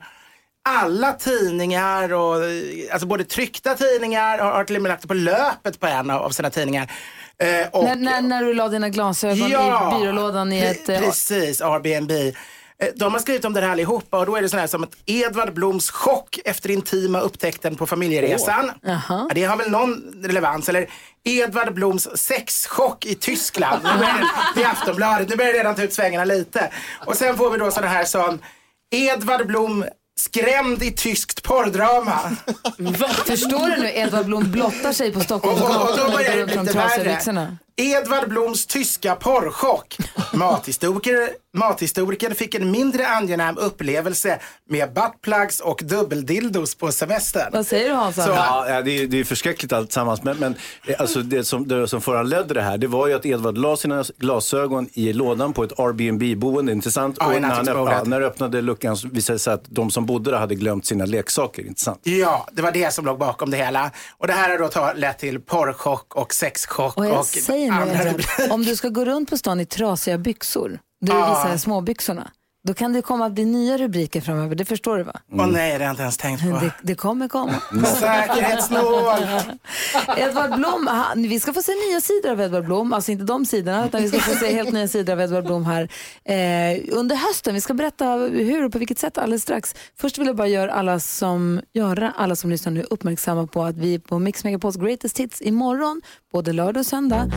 Alla 0.68 1.12
tidningar, 1.12 2.12
och, 2.12 2.44
eh, 2.44 2.92
alltså 2.92 3.06
både 3.06 3.24
tryckta 3.24 3.74
tidningar, 3.74 4.38
har, 4.38 4.52
har 4.52 4.64
till 4.64 4.76
och 4.76 4.82
med 4.82 4.90
lagt 4.90 5.08
på 5.08 5.14
löpet 5.14 5.80
på 5.80 5.86
en 5.86 6.10
av, 6.10 6.22
av 6.22 6.30
sina 6.30 6.50
tidningar. 6.50 6.90
Eh, 7.38 7.68
och, 7.72 7.84
när, 7.84 7.96
när, 7.96 8.20
när 8.20 8.44
du 8.44 8.54
la 8.54 8.68
dina 8.68 8.88
glasögon 8.88 9.46
i 9.46 10.00
byrålådan 10.00 10.52
i 10.52 10.60
ett... 10.60 10.86
Precis, 10.86 11.60
Airbnb. 11.60 12.10
Eh, 12.82 12.88
De 12.96 13.12
har 13.12 13.20
skrivit 13.20 13.44
om 13.44 13.52
det 13.52 13.60
här 13.60 13.68
allihopa 13.68 14.18
och 14.18 14.26
då 14.26 14.36
är 14.36 14.42
det 14.42 14.48
sån 14.48 14.58
här 14.60 14.66
som 14.66 14.82
att 14.84 14.92
Edvard 15.06 15.54
Bloms 15.54 15.90
chock 15.90 16.38
efter 16.44 16.70
intima 16.70 17.20
upptäckten 17.20 17.76
på 17.76 17.86
familjeresan. 17.86 18.70
Ja, 18.82 19.28
det 19.34 19.44
har 19.44 19.56
väl 19.56 19.70
någon 19.70 20.02
relevans. 20.24 20.68
Eller 20.68 20.90
Edvard 21.24 21.74
Bloms 21.74 22.08
sexchock 22.14 23.06
i 23.06 23.14
Tyskland. 23.14 23.82
Nu 23.84 23.98
börjar 23.98 24.24
det, 24.54 24.62
är 24.62 24.66
Aftonbladet, 24.68 25.28
nu 25.28 25.36
börjar 25.36 25.52
det 25.52 25.58
redan 25.58 25.74
ta 25.74 25.82
ut 25.82 25.92
svängarna 25.94 26.24
lite. 26.24 26.70
Och 27.06 27.16
sen 27.16 27.36
får 27.36 27.50
vi 27.50 27.58
då 27.58 27.70
sådana 27.70 27.92
här 27.92 28.04
som 28.04 28.38
Edvard 28.90 29.46
Blom 29.46 29.84
skrämd 30.20 30.82
i 30.82 30.90
tyskt 30.92 31.42
porrdrama. 31.42 32.18
Förstår 33.26 33.76
du 33.76 33.82
nu? 33.82 33.90
Edvard 33.94 34.26
Blom 34.26 34.50
blottar 34.50 34.92
sig 34.92 35.12
på 35.12 35.20
Stockholms 35.20 35.60
Och, 35.60 35.70
och, 35.70 35.90
och 35.90 35.96
då 35.98 36.04
börjar 36.10 36.36
det 36.36 36.44
bli 36.46 36.56
lite 36.56 36.72
värre. 36.98 37.50
Edvard 37.80 38.28
Bloms 38.28 38.66
tyska 38.66 39.14
porrchock. 39.14 39.96
Mathistoriker, 40.32 41.28
mathistorikern 41.56 42.34
fick 42.34 42.54
en 42.54 42.70
mindre 42.70 43.08
angenäm 43.08 43.58
upplevelse 43.58 44.38
med 44.68 44.92
buttplugs 44.92 45.60
och 45.60 45.80
dubbeldildos 45.84 46.74
på 46.74 46.92
semestern. 46.92 47.50
Vad 47.52 47.66
säger 47.66 47.88
du 47.88 47.94
Hans? 47.94 48.16
Så- 48.16 48.20
Ja, 48.30 48.82
det, 48.84 48.90
är, 48.98 49.06
det 49.06 49.20
är 49.20 49.24
förskräckligt 49.24 49.72
alltsammans. 49.72 50.22
Men, 50.22 50.36
men 50.38 50.54
eh, 50.86 50.94
alltså 51.00 51.22
det, 51.22 51.44
som, 51.44 51.68
det 51.68 51.88
som 51.88 52.00
föranledde 52.00 52.54
det 52.54 52.62
här, 52.62 52.78
det 52.78 52.86
var 52.86 53.06
ju 53.06 53.14
att 53.14 53.26
Edvard 53.26 53.58
la 53.58 53.76
sina 53.76 54.04
glasögon 54.18 54.88
i 54.92 55.12
lådan 55.12 55.52
på 55.52 55.64
ett 55.64 55.78
Airbnb-boende, 55.78 56.72
intressant? 56.72 57.16
Ja, 57.20 57.26
och 57.26 57.40
när, 57.42 57.48
han 57.48 57.68
öppnade, 57.68 58.04
när 58.10 58.20
öppnade 58.20 58.60
luckan 58.62 58.96
så 58.96 59.08
visade 59.08 59.34
det 59.34 59.38
sig 59.40 59.52
att 59.52 59.64
de 59.68 59.90
som 59.90 60.06
bodde 60.06 60.30
där 60.30 60.38
hade 60.38 60.54
glömt 60.54 60.86
sina 60.86 61.04
leksaker, 61.04 61.66
inte 61.66 61.80
sant? 61.80 62.00
Ja, 62.02 62.46
det 62.52 62.62
var 62.62 62.72
det 62.72 62.94
som 62.94 63.04
låg 63.04 63.18
bakom 63.18 63.50
det 63.50 63.56
hela. 63.56 63.90
Och 64.18 64.26
det 64.26 64.32
här 64.32 64.50
har 64.50 64.58
då 64.58 64.92
lett 65.00 65.18
till 65.18 65.40
porrchock 65.40 66.14
och 66.14 66.34
sexchock. 66.34 66.96
Och 66.96 67.06
jag 67.06 67.18
och 67.18 67.26
säger 67.26 67.69
nu, 67.70 68.50
om 68.50 68.62
du 68.62 68.76
ska 68.76 68.88
gå 68.88 69.04
runt 69.04 69.30
på 69.30 69.36
stan 69.36 69.60
i 69.60 69.66
trasiga 69.66 70.18
byxor, 70.18 70.78
du 71.00 71.12
Ja. 71.12 71.42
visar 71.44 71.56
småbyxorna, 71.56 72.30
då 72.62 72.74
kan 72.74 72.92
det 72.92 73.02
komma 73.02 73.26
att 73.26 73.32
bli 73.32 73.44
nya 73.44 73.78
rubriker 73.78 74.20
framöver, 74.20 74.54
det 74.54 74.64
förstår 74.64 74.98
du 74.98 75.02
va? 75.04 75.12
Åh 75.32 75.46
nej, 75.46 75.72
det 75.72 75.78
har 75.78 75.84
jag 75.84 75.92
inte 75.92 76.02
ens 76.02 76.16
tänkt 76.16 76.42
på. 76.42 76.48
Det, 76.48 76.72
det 76.82 76.94
kommer 76.94 77.28
komma. 77.28 77.52
Säkerhetsnål! 78.00 79.18
Edvard 80.16 80.54
Blom, 80.56 80.86
han, 80.86 81.22
vi 81.22 81.40
ska 81.40 81.52
få 81.52 81.62
se 81.62 81.72
nya 81.72 82.00
sidor 82.00 82.30
av 82.30 82.40
Edvard 82.40 82.64
Blom, 82.64 82.92
alltså 82.92 83.12
inte 83.12 83.24
de 83.24 83.46
sidorna, 83.46 83.86
utan 83.86 84.02
vi 84.02 84.08
ska 84.08 84.20
få 84.20 84.34
se 84.34 84.52
helt 84.52 84.72
nya 84.72 84.88
sidor 84.88 85.12
av 85.12 85.20
Edvard 85.20 85.44
Blom 85.44 85.64
här 85.64 85.88
eh, 86.24 86.80
under 86.92 87.16
hösten. 87.16 87.54
Vi 87.54 87.60
ska 87.60 87.74
berätta 87.74 88.14
hur 88.14 88.64
och 88.64 88.72
på 88.72 88.78
vilket 88.78 88.98
sätt 88.98 89.18
alldeles 89.18 89.42
strax. 89.42 89.74
Först 90.00 90.18
vill 90.18 90.26
jag 90.26 90.36
bara 90.36 90.48
göra 90.48 90.72
alla 90.72 91.00
som, 91.00 91.60
göra 91.72 92.12
alla 92.16 92.36
som 92.36 92.50
lyssnar 92.50 92.72
nu 92.72 92.82
uppmärksamma 92.90 93.46
på 93.46 93.64
att 93.64 93.76
vi 93.76 93.98
på 93.98 94.18
Mix 94.18 94.44
Megapols 94.44 94.76
Greatest 94.76 95.18
Hits 95.18 95.42
imorgon, 95.42 96.00
både 96.32 96.52
lördag 96.52 96.80
och 96.80 96.86
söndag, 96.86 97.30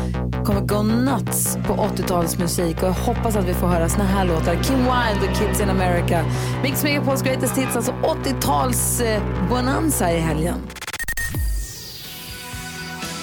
kommer 0.46 0.62
gå 0.62 0.82
nuts 0.84 1.56
på 1.68 1.74
80-talsmusik 1.74 2.82
och 2.82 2.88
jag 2.88 2.94
hoppas 2.94 3.36
att 3.36 3.46
vi 3.46 3.54
får 3.54 3.68
höra 3.68 3.90
såna 3.90 4.04
här 4.04 4.26
låtar. 4.26 4.64
Kim 4.64 4.78
Wilde 4.78 5.23
The 5.24 5.30
Kids 5.30 5.62
in 5.62 5.70
America. 5.70 6.26
Mix 6.64 6.84
Megapols 6.84 7.24
Greatest 7.24 7.58
Hits, 7.58 7.76
alltså 7.76 7.92
80-tals 7.92 9.02
eh, 9.02 9.22
bonanza 9.50 10.12
i 10.12 10.20
helgen. 10.20 10.83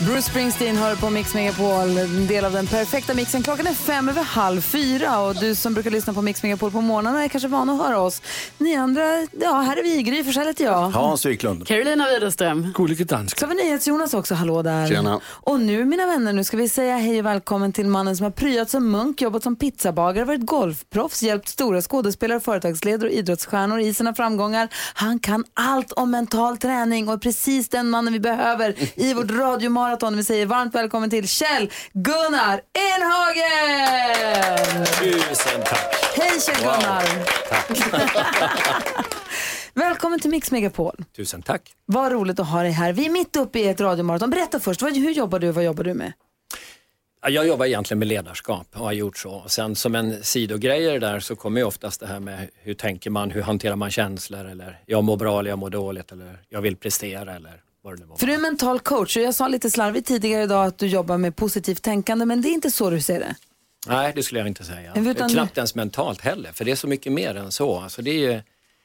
Bruce 0.01 0.23
Springsteen 0.23 0.77
hör 0.77 0.97
på 0.97 1.11
Mix 1.11 1.35
Megapol, 1.35 1.99
en 1.99 2.27
del 2.27 2.45
av 2.45 2.53
den 2.53 2.67
perfekta 2.67 3.15
mixen. 3.15 3.43
Klockan 3.43 3.67
är 3.67 3.75
fem 3.75 4.09
över 4.09 4.23
halv 4.23 4.61
fyra 4.61 5.21
och 5.21 5.35
du 5.35 5.55
som 5.55 5.75
brukar 5.75 5.91
lyssna 5.91 6.13
på 6.13 6.23
Mix 6.23 6.43
Megapol 6.43 6.71
på 6.71 6.81
morgnarna 6.81 7.25
är 7.25 7.29
kanske 7.29 7.49
van 7.49 7.71
att 7.71 7.79
höra 7.79 8.01
oss. 8.01 8.23
Ni 8.59 8.75
andra, 8.77 9.03
ja, 9.41 9.61
här 9.61 9.77
är 9.77 9.83
vi, 9.83 10.03
Gry 10.03 10.25
Forssell 10.25 10.47
heter 10.47 10.65
jag. 10.65 10.91
Hans 10.91 11.27
Wiklund. 11.27 11.67
Carolina 11.67 12.09
Widerström. 12.09 12.73
Gullige 12.75 13.05
dansk. 13.05 13.39
Så 13.39 13.47
har 13.47 13.55
vi 13.55 13.65
NyhetsJonas 13.65 14.15
också, 14.15 14.35
hallå 14.35 14.63
där. 14.63 14.89
Tjena. 14.89 15.21
Och 15.25 15.61
nu 15.61 15.85
mina 15.85 16.07
vänner, 16.07 16.33
nu 16.33 16.45
ska 16.45 16.57
vi 16.57 16.69
säga 16.69 16.97
hej 16.97 17.19
och 17.19 17.27
välkommen 17.27 17.73
till 17.73 17.87
mannen 17.87 18.17
som 18.17 18.25
har 18.25 18.31
pryat 18.31 18.71
som 18.71 18.91
munk, 18.91 19.23
jobbat 19.23 19.43
som 19.43 19.57
pizzabagare, 19.57 20.25
varit 20.25 20.47
golfproffs, 20.47 21.23
hjälpt 21.23 21.49
stora 21.49 21.83
skådespelare, 21.83 22.41
företagsledare 22.41 23.09
och 23.09 23.15
idrottsstjärnor 23.15 23.81
i 23.81 23.95
sina 23.95 24.15
framgångar. 24.15 24.69
Han 24.95 25.19
kan 25.19 25.45
allt 25.55 25.93
om 25.93 26.11
mental 26.11 26.59
träning 26.59 27.09
och 27.09 27.15
är 27.15 27.19
precis 27.19 27.69
den 27.69 27.91
mannen 27.91 28.13
vi 28.13 28.21
behöver 28.21 28.75
i 28.95 29.15
vårt 29.15 29.31
radiomaraton. 29.91 30.17
Vi 30.17 30.25
säger 30.25 30.47
varmt 30.47 30.75
välkommen 30.75 31.11
till 31.11 31.29
Kjell 31.29 31.71
Gunnar 31.93 32.61
Enhagen! 32.95 34.87
Tusen 34.87 35.63
tack. 35.65 35.95
Hej 36.17 36.41
Kjell 36.41 36.65
Wow. 36.65 36.73
Gunnar! 36.73 37.05
Välkommen 39.75 40.21
till 40.21 40.31
Mix 40.31 40.51
Megapol. 40.51 40.97
Tusen 41.17 41.43
tack. 41.43 41.73
Vad 41.87 42.13
roligt 42.13 42.41
att 42.41 42.49
ha 42.49 42.63
dig 42.63 42.73
här. 42.73 42.93
Vi 42.93 43.07
är 43.07 43.11
mitt 43.11 43.37
uppe 43.37 43.59
i 43.59 43.69
ett 43.69 43.81
radiomaraton. 43.81 44.31
Berätta 44.31 44.61
först, 44.61 44.83
vad, 44.83 44.97
hur 44.97 45.11
jobbar 45.11 45.39
du 45.39 45.49
och 45.49 45.55
vad 45.55 45.65
jobbar 45.65 45.85
du 45.85 45.95
med? 45.95 46.13
Ja, 47.23 47.29
Jag 47.29 47.47
jobbar 47.47 47.67
egentligen 47.67 47.99
med 47.99 48.09
ledarskap 48.09 48.67
och 48.73 48.85
har 48.85 48.93
gjort 48.93 49.17
så. 49.19 49.45
Sen 49.47 49.77
som 49.77 49.95
en 49.95 50.25
sidogrej 50.25 50.85
i 50.85 50.87
det 50.91 50.99
där 50.99 51.21
så 51.21 51.37
kommer 51.37 51.61
ju 51.61 51.67
oftast 51.67 52.01
det 52.01 52.07
här 52.07 52.21
med 52.21 52.49
hur 52.63 52.75
tänker 52.75 53.11
man, 53.11 53.31
hur 53.31 53.43
hanterar 53.43 53.77
man 53.77 53.91
känslor 53.91 54.45
eller 54.45 54.79
jag 54.87 55.05
mår 55.05 55.17
bra 55.17 55.39
eller 55.41 55.51
jag 55.51 55.59
mår 55.59 55.71
dåligt 55.71 56.13
eller 56.13 56.39
jag 56.49 56.61
vill 56.61 56.77
prestera 56.77 57.35
eller 57.35 57.61
För 58.19 58.27
du 58.27 58.35
är 58.35 58.39
mental 58.39 58.81
coach 58.81 59.17
och 59.17 59.23
jag 59.23 59.35
sa 59.35 59.49
lite 59.49 59.71
slarvigt 59.71 60.09
tidigare 60.09 60.43
idag 60.43 60.67
att 60.67 60.79
du 60.79 60.87
jobbar 60.87 61.19
med 61.19 61.37
positivt 61.37 61.83
tänkande 61.83 62.25
men 62.25 62.43
det 62.43 62.49
är 62.49 62.53
inte 62.53 62.71
så 62.71 62.91
du 62.91 63.01
ser 63.01 63.21
det. 63.21 63.35
Nej, 63.87 64.13
det 64.15 64.23
skulle 64.23 64.41
jag 64.41 64.47
inte 64.49 64.65
säga. 64.65 64.93
Utan- 64.97 65.31
Knappt 65.31 65.57
ens 65.57 65.75
mentalt 65.75 66.21
heller, 66.21 66.53
för 66.53 66.65
det 66.65 66.71
är 66.71 66.77
så 66.77 66.87
mycket 66.87 67.13
mer 67.13 67.35
än 67.35 67.53
så. 67.53 67.81
Alltså 67.81 68.03
det 68.03 68.11
är 68.11 68.33
ju, 68.33 68.41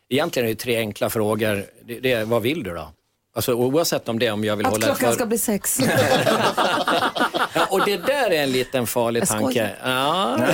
egentligen 0.09 0.49
är 0.49 0.53
det 0.53 0.59
tre 0.59 0.77
enkla 0.77 1.09
frågor. 1.09 1.65
Det, 1.85 1.99
det 1.99 2.11
är, 2.11 2.25
vad 2.25 2.41
vill 2.41 2.63
du 2.63 2.73
då? 2.73 2.91
Alltså, 3.35 3.53
oavsett 3.53 4.09
om 4.09 4.19
det 4.19 4.31
om 4.31 4.43
jag 4.43 4.55
vill 4.55 4.65
Att 4.65 4.71
hålla 4.71 4.85
klockan 4.85 5.09
för... 5.09 5.15
ska 5.15 5.25
bli 5.25 5.37
sex. 5.37 5.79
Ja, 7.53 7.67
och 7.69 7.85
det 7.85 7.97
där 7.97 8.31
är 8.31 8.43
en 8.43 8.51
liten 8.51 8.87
farlig 8.87 9.21
Jag 9.21 9.27
tanke. 9.27 9.71
Ja, 9.83 10.37
ja, 10.39 10.45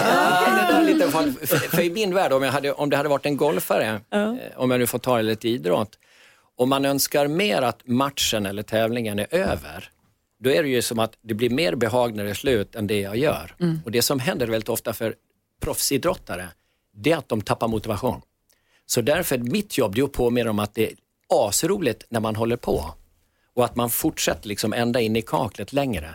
det 0.67 0.73
där 0.73 0.81
är 0.81 0.93
lite 0.93 1.11
farlig. 1.11 1.33
För, 1.49 1.57
för 1.57 1.81
i 1.81 1.89
min 1.89 2.13
värld, 2.13 2.33
om, 2.33 2.43
jag 2.43 2.51
hade, 2.51 2.71
om 2.71 2.89
det 2.89 2.97
hade 2.97 3.09
varit 3.09 3.25
en 3.25 3.37
golfare, 3.37 4.01
eh, 4.13 4.33
om 4.55 4.71
jag 4.71 4.79
nu 4.79 4.87
får 4.87 4.99
ta 4.99 5.17
det 5.17 5.23
lite 5.23 5.49
idrott, 5.49 5.97
om 6.61 6.69
man 6.69 6.85
önskar 6.85 7.27
mer 7.27 7.61
att 7.61 7.87
matchen 7.87 8.45
eller 8.45 8.63
tävlingen 8.63 9.19
är 9.19 9.35
över, 9.35 9.89
då 10.39 10.49
är 10.49 10.63
det 10.63 10.69
ju 10.69 10.81
som 10.81 10.99
att 10.99 11.17
det 11.21 11.33
blir 11.33 11.49
mer 11.49 11.75
behag 11.75 12.15
när 12.15 12.23
det 12.23 12.29
är 12.29 12.33
slut 12.33 12.75
än 12.75 12.87
det 12.87 12.99
jag 12.99 13.17
gör. 13.17 13.55
Mm. 13.59 13.79
Och 13.85 13.91
det 13.91 14.01
som 14.01 14.19
händer 14.19 14.47
väldigt 14.47 14.69
ofta 14.69 14.93
för 14.93 15.15
proffsidrottare, 15.61 16.47
det 16.93 17.11
är 17.11 17.17
att 17.17 17.29
de 17.29 17.41
tappar 17.41 17.67
motivation. 17.67 18.21
Så 18.85 19.01
därför, 19.01 19.37
mitt 19.37 19.77
jobb 19.77 19.95
det 19.95 20.01
är 20.01 20.05
att 20.05 20.11
påminna 20.11 20.49
om 20.49 20.59
att 20.59 20.75
det 20.75 20.91
är 20.91 20.95
asroligt 21.27 22.05
när 22.09 22.19
man 22.19 22.35
håller 22.35 22.57
på 22.57 22.93
och 23.53 23.65
att 23.65 23.75
man 23.75 23.89
fortsätter 23.89 24.47
liksom 24.47 24.73
ända 24.73 25.01
in 25.01 25.15
i 25.15 25.21
kaklet 25.21 25.73
längre. 25.73 26.09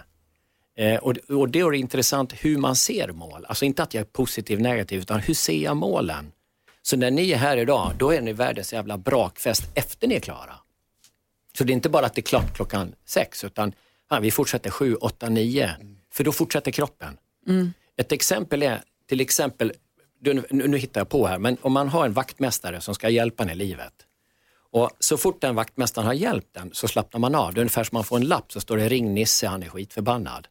Eh, 0.77 0.97
och, 0.97 1.17
och 1.29 1.49
det 1.49 1.61
är 1.61 1.75
intressant 1.75 2.33
hur 2.33 2.59
man 2.59 2.77
ser 2.77 3.09
mål. 3.09 3.45
Alltså 3.49 3.65
inte 3.65 3.83
att 3.83 3.95
jag 3.95 4.01
är 4.01 4.05
positiv, 4.05 4.61
negativ, 4.61 5.01
utan 5.01 5.21
hur 5.21 5.35
ser 5.35 5.63
jag 5.63 5.77
målen? 5.77 6.33
Så 6.87 6.97
när 6.97 7.11
ni 7.11 7.31
är 7.31 7.37
här 7.37 7.57
idag, 7.57 7.93
då 7.99 8.11
är 8.15 8.21
ni 8.21 8.33
världens 8.33 8.73
jävla 8.73 8.99
brakfest 8.99 9.63
efter 9.75 10.07
ni 10.09 10.15
är 10.15 10.21
klara. 10.21 10.55
Så 11.59 11.65
det 11.65 11.73
är 11.73 11.75
inte 11.75 11.89
bara 11.89 12.07
att 12.07 12.15
det 12.15 12.21
är 12.21 12.23
klart 12.23 12.57
klockan 12.57 12.95
sex, 13.05 13.45
utan 13.45 13.73
ja, 14.11 14.19
vi 14.21 14.31
fortsätter 14.31 14.71
sju, 14.71 14.95
åtta, 14.95 15.29
nio. 15.29 15.77
För 16.13 16.25
då 16.25 16.33
fortsätter 16.33 16.71
kroppen. 16.71 17.17
Mm. 17.49 17.73
Ett 17.97 18.13
exempel 18.13 18.63
är, 18.63 18.83
till 19.09 19.21
exempel, 19.21 19.73
nu, 20.21 20.45
nu 20.51 20.79
hittar 20.79 21.01
jag 21.01 21.09
på 21.09 21.27
här, 21.27 21.39
men 21.39 21.57
om 21.61 21.73
man 21.73 21.89
har 21.89 22.05
en 22.07 22.13
vaktmästare 22.13 22.81
som 22.81 22.95
ska 22.95 23.09
hjälpa 23.09 23.43
en 23.43 23.51
i 23.51 23.55
livet. 23.55 23.93
Och 24.71 24.91
så 25.01 25.17
fort 25.17 25.41
den 25.41 25.55
vaktmästaren 25.55 26.07
har 26.07 26.15
hjälpt 26.15 26.55
den 26.55 26.71
så 26.73 26.89
slappnar 26.89 27.21
man 27.21 27.35
av. 27.35 27.55
Det 27.55 27.59
är 27.59 27.63
ungefär 27.63 27.85
som 27.85 27.97
man 27.97 28.05
får 28.05 28.17
en 28.17 28.25
lapp 28.27 28.53
så 28.53 28.61
står 28.61 28.77
det 28.77 28.89
ring 28.89 29.15
Nisse, 29.15 29.47
han 29.47 29.63
är 29.63 29.69
skitförbannad. 29.69 30.49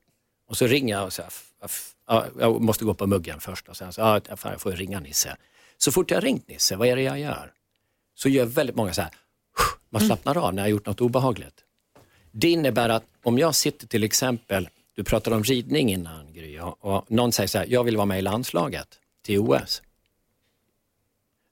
Och 0.47 0.57
så 0.57 0.67
ringer 0.67 0.95
jag 0.95 1.05
och 1.05 1.13
säger, 1.13 1.27
"F- 1.29 1.49
f- 1.65 1.91
ja, 2.07 2.25
jag 2.39 2.61
måste 2.61 2.85
gå 2.85 2.93
på 2.93 3.07
muggen 3.07 3.39
först 3.39 3.69
och 3.69 3.77
sen 3.77 3.93
så, 3.93 4.01
ja, 4.01 4.35
fan, 4.37 4.51
jag 4.51 4.61
får 4.61 4.71
ringa 4.71 4.99
Nisse. 4.99 5.37
Så 5.77 5.91
fort 5.91 6.11
jag 6.11 6.17
har 6.17 6.21
ringt 6.21 6.47
Nisse, 6.47 6.75
vad 6.75 6.87
är 6.87 6.95
det 6.95 7.01
jag 7.01 7.19
gör? 7.19 7.51
Så 8.15 8.29
gör 8.29 8.45
väldigt 8.45 8.75
många 8.75 8.93
så 8.93 9.01
här, 9.01 9.11
man 9.89 10.01
slappnar 10.01 10.37
av 10.37 10.53
när 10.53 10.61
jag 10.61 10.65
har 10.65 10.71
gjort 10.71 10.85
något 10.85 11.01
obehagligt. 11.01 11.63
Det 12.31 12.49
innebär 12.49 12.89
att 12.89 13.03
om 13.23 13.39
jag 13.39 13.55
sitter 13.55 13.87
till 13.87 14.03
exempel 14.03 14.69
Du 14.95 15.03
pratade 15.03 15.35
om 15.35 15.43
ridning 15.43 15.91
innan 15.91 16.33
Gry 16.33 16.59
och, 16.59 17.11
någon 17.11 17.31
säger 17.31 17.47
så 17.47 17.57
här, 17.57 17.65
jag 17.69 17.83
vill 17.83 17.97
vara 17.97 18.05
med 18.05 18.19
i 18.19 18.21
landslaget 18.21 18.87
till 19.25 19.39
OS. 19.39 19.81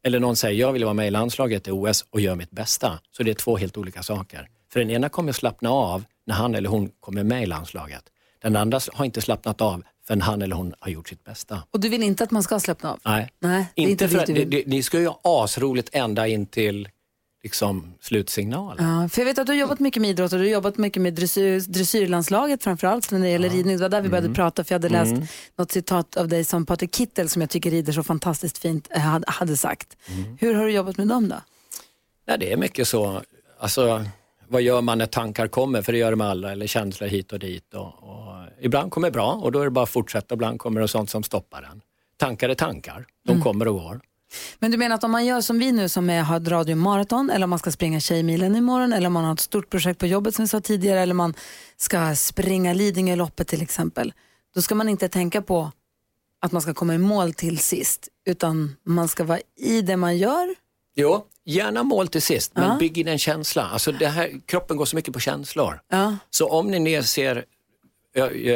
Eller 0.03 0.19
någon 0.19 0.35
säger, 0.35 0.59
jag 0.59 0.73
vill 0.73 0.83
vara 0.83 0.93
med 0.93 1.07
i 1.07 1.11
landslaget 1.11 1.63
till 1.63 1.73
OS 1.73 2.05
och 2.09 2.21
göra 2.21 2.35
mitt 2.35 2.51
bästa. 2.51 2.99
Så 3.11 3.23
det 3.23 3.31
är 3.31 3.35
två 3.35 3.57
helt 3.57 3.77
olika 3.77 4.03
saker. 4.03 4.49
För 4.71 4.79
den 4.79 4.89
ena 4.89 5.09
kommer 5.09 5.31
slappna 5.31 5.69
av 5.69 6.03
när 6.25 6.35
han 6.35 6.55
eller 6.55 6.69
hon 6.69 6.89
kommer 6.99 7.23
med 7.23 7.43
i 7.43 7.45
landslaget. 7.45 8.03
Den 8.43 8.55
andra 8.55 8.79
har 8.93 9.05
inte 9.05 9.21
slappnat 9.21 9.61
av 9.61 9.83
förrän 10.07 10.21
han 10.21 10.41
eller 10.41 10.55
hon 10.55 10.73
har 10.79 10.91
gjort 10.91 11.09
sitt 11.09 11.23
bästa. 11.23 11.63
Och 11.71 11.79
du 11.79 11.89
vill 11.89 12.03
inte 12.03 12.23
att 12.23 12.31
man 12.31 12.43
ska 12.43 12.59
slappna 12.59 12.91
av? 12.91 12.99
Nej, 13.05 13.29
Nej, 13.39 13.65
är 13.75 13.87
inte 13.89 14.09
för 14.09 14.19
att, 14.19 14.25
det, 14.25 14.67
ni 14.67 14.83
ska 14.83 14.99
ju 14.99 15.07
ha 15.07 15.19
asroligt 15.23 15.89
ända 15.91 16.27
in 16.27 16.45
till 16.45 16.89
liksom, 17.43 17.93
slutsignalen. 18.01 18.85
Ja, 19.01 19.09
för 19.09 19.21
jag 19.21 19.25
vet 19.25 19.39
att 19.39 19.47
du 19.47 19.51
har 19.53 19.57
jobbat 19.59 19.79
mycket 19.79 20.01
med 20.01 20.09
idrott 20.11 20.33
och 20.33 20.39
du 20.39 20.45
har 20.45 20.51
jobbat 20.51 20.77
mycket 20.77 21.01
med 21.01 21.13
dressyr, 21.13 21.59
dressyrlandslaget 21.59 22.63
framförallt 22.63 23.11
när 23.11 23.19
det 23.19 23.29
gäller 23.29 23.49
ridning. 23.49 23.77
Det 23.77 23.81
var 23.81 23.89
där 23.89 24.01
vi 24.01 24.09
började 24.09 24.25
Mm. 24.27 24.35
prata 24.35 24.63
för 24.63 24.75
jag 24.75 24.79
hade 24.79 24.89
läst 24.89 25.11
Mm. 25.11 25.27
något 25.55 25.71
citat 25.71 26.17
av 26.17 26.27
dig 26.27 26.43
som 26.43 26.65
Patrik 26.65 26.95
Kittel 26.95 27.29
som 27.29 27.41
jag 27.41 27.49
tycker 27.49 27.71
rider 27.71 27.93
så 27.93 28.03
fantastiskt 28.03 28.57
fint 28.57 28.87
eh, 28.91 29.01
hade, 29.01 29.25
hade 29.27 29.57
sagt. 29.57 29.97
Mm. 30.07 30.37
Hur 30.39 30.53
har 30.55 30.65
du 30.65 30.71
jobbat 30.71 30.97
med 30.97 31.07
dem 31.07 31.29
då? 31.29 31.35
Ja, 32.25 32.37
det 32.37 32.51
är 32.53 32.57
mycket 32.57 32.87
så. 32.87 33.21
Alltså, 33.59 34.05
vad 34.53 34.61
gör 34.61 34.81
man 34.81 34.97
när 34.97 35.05
tankar 35.05 35.47
kommer? 35.47 35.81
För 35.81 35.91
det 35.91 35.97
gör 35.97 36.11
de 36.11 36.21
alla, 36.21 36.51
eller 36.51 36.67
känslor 36.67 37.07
hit 37.07 37.33
och 37.33 37.39
dit. 37.39 37.73
Och, 37.73 37.85
och 37.85 38.45
ibland 38.61 38.91
kommer 38.91 39.07
det 39.07 39.11
bra 39.11 39.31
och 39.33 39.51
då 39.51 39.59
är 39.59 39.63
det 39.65 39.71
bara 39.71 39.83
att 39.83 39.89
fortsätta. 39.89 40.35
Ibland 40.35 40.59
kommer 40.59 40.81
det 40.81 40.87
sånt 40.87 41.09
som 41.09 41.23
stoppar 41.23 41.61
den. 41.61 41.81
Tankar 42.17 42.49
är 42.49 42.55
tankar, 42.55 43.05
de 43.25 43.31
Mm. 43.31 43.43
kommer 43.43 43.67
och 43.67 43.73
går. 43.73 44.01
Men 44.59 44.71
du 44.71 44.77
menar 44.77 44.95
att 44.95 45.03
om 45.03 45.11
man 45.11 45.25
gör 45.25 45.41
som 45.41 45.59
vi 45.59 45.71
nu 45.71 45.89
som 45.89 46.09
är, 46.09 46.21
har 46.21 46.37
ett 46.37 46.47
radiomaraton 46.47 47.29
eller 47.29 47.43
om 47.43 47.49
man 47.49 47.59
ska 47.59 47.71
springa 47.71 47.99
Tjejmilen 47.99 48.55
imorgon 48.55 48.93
eller 48.93 49.07
om 49.07 49.13
man 49.13 49.25
har 49.25 49.33
ett 49.33 49.39
stort 49.39 49.69
projekt 49.69 49.99
på 49.99 50.07
jobbet 50.07 50.35
som 50.35 50.45
vi 50.45 50.49
sa 50.49 50.61
tidigare 50.61 50.99
eller 50.99 51.13
man 51.13 51.33
ska 51.77 52.15
springa 52.15 52.73
Lidingöloppet 52.73 53.47
till 53.47 53.61
exempel. 53.61 54.13
Då 54.55 54.61
ska 54.61 54.75
man 54.75 54.89
inte 54.89 55.07
tänka 55.09 55.41
på 55.41 55.71
att 56.41 56.51
man 56.51 56.61
ska 56.61 56.73
komma 56.73 56.95
i 56.95 56.97
mål 56.97 57.33
till 57.33 57.59
sist 57.59 58.07
utan 58.25 58.75
man 58.85 59.07
ska 59.07 59.23
vara 59.23 59.39
i 59.59 59.81
det 59.81 59.97
man 59.97 60.17
gör. 60.17 60.55
Jo, 60.95 61.25
gärna 61.45 61.83
mål 61.83 62.07
till 62.07 62.21
sist, 62.21 62.51
men 62.55 62.63
Ja. 62.69 62.75
bygg 62.79 62.97
in 62.97 63.07
en 63.07 63.17
känsla. 63.19 63.63
Alltså 63.63 63.91
det 63.91 64.07
här, 64.07 64.31
kroppen 64.45 64.77
går 64.77 64.85
så 64.85 64.95
mycket 64.95 65.13
på 65.13 65.19
känslor. 65.19 65.81
Ja. 65.89 66.17
Så 66.29 66.49
om 66.49 66.67
ni 66.71 66.79
ner 66.79 67.01
ser 67.01 67.45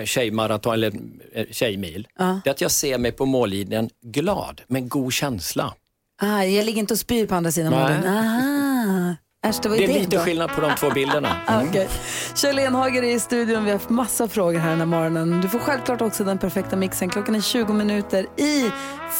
tjejmaraton 0.06 0.74
eller 0.74 0.94
eh, 1.34 1.46
tjejmil, 1.52 2.08
Ja. 2.20 2.40
det 2.44 2.50
är 2.50 2.52
att 2.52 2.62
jag 2.62 2.72
ser 2.72 2.98
mig 2.98 3.12
på 3.12 3.26
mållinjen 3.26 3.90
glad, 4.02 4.62
med 4.68 4.90
god 4.90 5.14
känsla. 5.14 5.74
Ah, 6.22 6.44
jag 6.44 6.66
ligger 6.66 6.80
inte 6.80 6.94
och 6.94 7.00
spyr 7.00 7.26
på 7.28 7.36
andra 7.36 7.52
sidan 7.52 7.72
målen. 7.72 9.16
Äsch, 9.50 9.56
det 9.62 9.70
var 9.70 9.78
Det 9.78 9.84
är 9.84 9.88
det 9.88 9.94
lite 9.94 10.16
då. 10.18 10.24
skillnad 10.24 10.50
på 10.56 10.62
de 10.62 10.76
två 10.76 10.90
bilderna. 10.90 11.30
Ah, 11.46 11.62
Okej. 11.70 11.90
Kjell 12.36 12.60
Enhager 12.60 13.04
är 13.04 13.16
i 13.16 13.20
studion. 13.20 13.64
Vi 13.64 13.72
har 13.72 13.78
haft 13.78 13.90
massa 13.90 14.28
frågor 14.28 14.60
här 14.60 14.70
den 14.70 14.80
här 14.80 14.86
morgonen. 14.86 15.42
Du 15.42 15.50
får 15.50 15.60
självklart 15.60 16.02
också 16.02 16.24
den 16.24 16.38
perfekta 16.38 16.76
mixen. 16.76 17.10
Klockan 17.10 17.36
är 17.36 17.42
20 17.42 17.74
minuter 17.74 18.26
i 18.36 18.72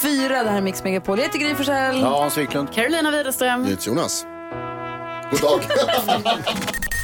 fyra. 0.02 0.44
Det 0.44 0.50
här 0.50 0.58
är 0.58 0.62
Mix 0.62 0.84
Megapol. 0.84 1.18
Jag 1.20 1.26
heter 1.26 1.40
Gry 1.40 1.56
Forssell. 1.56 2.00
Ja, 2.02 2.08
Hans 2.22 2.38
Wiklund. 2.38 2.74
Carolina 2.74 3.12
Widerström. 3.12 3.68
Jonas. 3.82 4.26
God 5.32 5.42
dag. 5.42 5.60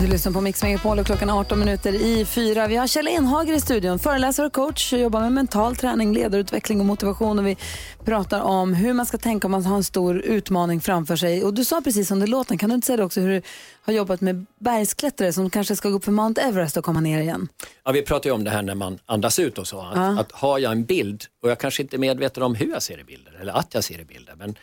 Du 0.00 0.06
lyssnar 0.06 0.32
på 0.32 0.40
Mix 0.40 0.62
Megapol 0.62 0.98
och 0.98 1.06
klockan 1.06 1.30
är 1.30 1.40
18 1.40 1.58
minuter 1.58 1.92
i 1.94 2.24
fyra. 2.24 2.66
Vi 2.66 2.76
har 2.76 2.86
Kjell 2.86 3.08
Enhager 3.08 3.52
i 3.54 3.60
studion, 3.60 3.98
föreläsare 3.98 4.46
och 4.46 4.52
coach. 4.52 4.92
Jobbar 4.92 5.20
med 5.20 5.32
mental 5.32 5.76
träning, 5.76 6.14
ledarutveckling 6.14 6.80
och 6.80 6.86
motivation. 6.86 7.38
Och 7.38 7.46
vi 7.46 7.56
pratar 8.04 8.40
om 8.40 8.74
hur 8.74 8.92
man 8.92 9.06
ska 9.06 9.18
tänka 9.18 9.46
om 9.46 9.50
man 9.50 9.66
har 9.66 9.76
en 9.76 9.84
stor 9.84 10.18
utmaning 10.18 10.80
framför 10.80 11.16
sig. 11.16 11.44
Och 11.44 11.54
du 11.54 11.64
sa 11.64 11.80
precis 11.80 12.10
under 12.10 12.26
låten, 12.26 12.58
kan 12.58 12.68
du 12.68 12.74
inte 12.74 12.86
säga 12.86 12.96
det 12.96 13.04
också 13.04 13.20
hur 13.20 13.28
du 13.28 13.42
har 13.82 13.92
jobbat 13.92 14.20
med 14.20 14.46
bergsklättrare 14.60 15.32
som 15.32 15.50
kanske 15.50 15.76
ska 15.76 15.88
gå 15.88 15.96
upp 15.96 16.04
för 16.04 16.12
Mount 16.12 16.40
Everest 16.40 16.76
och 16.76 16.84
komma 16.84 17.00
ner 17.00 17.20
igen? 17.20 17.48
Ja, 17.84 17.92
vi 17.92 18.02
pratar 18.02 18.30
ju 18.30 18.34
om 18.34 18.44
det 18.44 18.50
här 18.50 18.62
när 18.62 18.74
man 18.74 18.98
andas 19.06 19.38
ut 19.38 19.58
och 19.58 19.66
så. 19.66 19.80
Att, 19.80 19.96
Ja. 19.96 20.20
att 20.20 20.32
har 20.32 20.58
jag 20.58 20.72
en 20.72 20.84
bild 20.84 21.24
och 21.42 21.50
jag 21.50 21.58
kanske 21.58 21.82
inte 21.82 21.96
är 21.96 21.98
medveten 21.98 22.42
om 22.42 22.54
hur 22.54 22.70
jag 22.70 22.82
ser 22.82 23.00
i 23.00 23.04
bilder 23.04 23.38
eller 23.40 23.52
att 23.52 23.74
jag 23.74 23.84
ser 23.84 24.00
i 24.00 24.04
bilder. 24.04 24.34
Men 24.38 24.54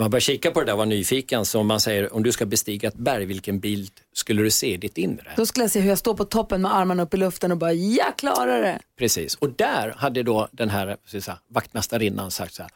när 0.00 0.04
man 0.04 0.10
börjar 0.10 0.20
kika 0.20 0.50
på 0.50 0.60
det 0.60 0.66
där 0.66 0.72
och 0.72 0.78
var 0.78 0.86
nyfiken 0.86 1.44
så 1.44 1.60
om 1.60 1.66
man 1.66 1.80
säger 1.80 2.14
om 2.14 2.22
du 2.22 2.32
ska 2.32 2.46
bestiga 2.46 2.88
ett 2.88 2.94
berg, 2.94 3.24
vilken 3.24 3.60
bild 3.60 3.92
skulle 4.12 4.42
du 4.42 4.50
se 4.50 4.74
i 4.74 4.76
ditt 4.76 4.98
inre? 4.98 5.32
Då 5.36 5.46
skulle 5.46 5.64
jag 5.64 5.70
se 5.70 5.80
hur 5.80 5.88
jag 5.88 5.98
står 5.98 6.14
på 6.14 6.24
toppen 6.24 6.62
med 6.62 6.74
armarna 6.74 7.02
upp 7.02 7.14
i 7.14 7.16
luften 7.16 7.52
och 7.52 7.58
bara, 7.58 7.72
jag 7.72 8.16
klarar 8.16 8.62
det. 8.62 8.78
Precis, 8.98 9.34
och 9.34 9.50
där 9.50 9.94
hade 9.96 10.22
då 10.22 10.48
den 10.52 10.68
här 10.68 10.96
så 11.06 11.32
vaktmästarinnan 11.48 12.30
sagt 12.30 12.54
så 12.54 12.62
här, 12.62 12.70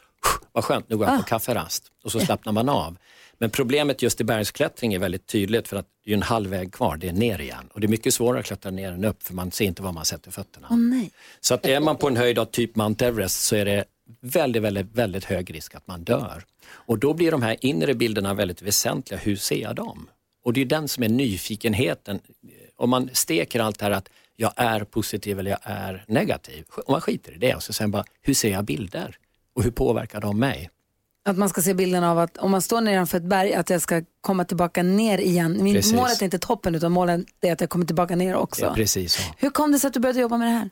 vad 0.51 0.63
skönt, 0.63 0.89
nu 0.89 0.97
går 0.97 1.07
jag 1.07 1.17
på 1.17 1.23
kafferast. 1.23 1.83
Och 2.03 2.11
så 2.11 2.19
slappnar 2.19 2.53
man 2.53 2.69
av. 2.69 2.97
Men 3.37 3.49
problemet 3.49 4.01
just 4.01 4.21
i 4.21 4.23
bergsklättring 4.23 4.93
är 4.93 4.99
väldigt 4.99 5.27
tydligt 5.27 5.67
för 5.67 5.77
att 5.77 5.87
det 6.05 6.11
är 6.11 6.15
en 6.15 6.21
halv 6.21 6.49
väg 6.49 6.73
kvar, 6.73 6.97
det 6.97 7.07
är 7.07 7.13
ner 7.13 7.41
igen. 7.41 7.69
Och 7.73 7.79
det 7.79 7.85
är 7.85 7.89
mycket 7.89 8.13
svårare 8.13 8.39
att 8.39 8.45
klättra 8.45 8.71
ner 8.71 8.91
än 8.91 9.05
upp 9.05 9.23
för 9.23 9.33
man 9.33 9.51
ser 9.51 9.65
inte 9.65 9.81
var 9.81 9.91
man 9.91 10.05
sätter 10.05 10.31
fötterna. 10.31 10.67
Nej. 10.69 11.11
Så 11.39 11.53
att 11.53 11.65
är 11.65 11.79
man 11.79 11.97
på 11.97 12.07
en 12.07 12.17
höjd 12.17 12.39
av 12.39 12.45
typ 12.45 12.75
Mount 12.75 13.05
Everest 13.05 13.41
så 13.41 13.55
är 13.55 13.65
det 13.65 13.85
väldigt, 14.21 14.63
väldigt, 14.63 14.95
väldigt 14.95 15.25
hög 15.25 15.55
risk 15.55 15.75
att 15.75 15.87
man 15.87 16.03
dör. 16.03 16.45
Och 16.67 16.99
då 16.99 17.13
blir 17.13 17.31
de 17.31 17.41
här 17.41 17.57
inre 17.61 17.93
bilderna 17.93 18.33
väldigt 18.33 18.61
väsentliga. 18.61 19.19
Hur 19.19 19.35
ser 19.35 19.61
jag 19.61 19.75
dem? 19.75 20.09
Och 20.43 20.53
det 20.53 20.61
är 20.61 20.65
den 20.65 20.87
som 20.87 21.03
är 21.03 21.09
nyfikenheten. 21.09 22.19
Om 22.75 22.89
man 22.89 23.09
steker 23.13 23.59
allt 23.59 23.79
det 23.79 23.85
här 23.85 23.91
att 23.91 24.09
jag 24.35 24.53
är 24.55 24.83
positiv 24.83 25.39
eller 25.39 25.51
jag 25.51 25.59
är 25.63 26.03
negativ. 26.07 26.65
Om 26.69 26.91
man 26.91 27.01
skiter 27.01 27.33
i 27.33 27.37
det 27.37 27.55
och 27.55 27.63
så 27.63 27.73
sen 27.73 27.91
bara, 27.91 28.03
hur 28.21 28.33
ser 28.33 28.51
jag 28.51 28.65
bilder? 28.65 29.17
Och 29.53 29.63
hur 29.63 29.71
påverkar 29.71 30.21
de 30.21 30.39
mig? 30.39 30.69
Att 31.27 31.37
man 31.37 31.49
ska 31.49 31.61
se 31.61 31.73
bilden 31.73 32.03
av 32.03 32.19
att 32.19 32.37
om 32.37 32.51
man 32.51 32.61
står 32.61 32.81
nedanför 32.81 33.17
ett 33.17 33.23
berg 33.23 33.53
att 33.53 33.69
jag 33.69 33.81
ska 33.81 34.01
komma 34.21 34.45
tillbaka 34.45 34.83
ner 34.83 35.17
igen. 35.17 35.63
Min, 35.63 35.75
Precis. 35.75 35.93
målet 35.93 36.21
är 36.21 36.25
inte 36.25 36.39
toppen 36.39 36.75
utan 36.75 36.91
målet 36.91 37.25
är 37.41 37.53
att 37.53 37.61
jag 37.61 37.69
kommer 37.69 37.85
tillbaka 37.85 38.15
ner 38.15 38.35
också. 38.35 38.65
Ja, 38.65 38.73
precis 38.73 39.13
så. 39.13 39.21
Hur 39.37 39.49
kom 39.49 39.71
det 39.71 39.79
sig 39.79 39.87
att 39.87 39.93
du 39.93 39.99
började 39.99 40.19
jobba 40.19 40.37
med 40.37 40.47
det 40.47 40.51
här? 40.51 40.69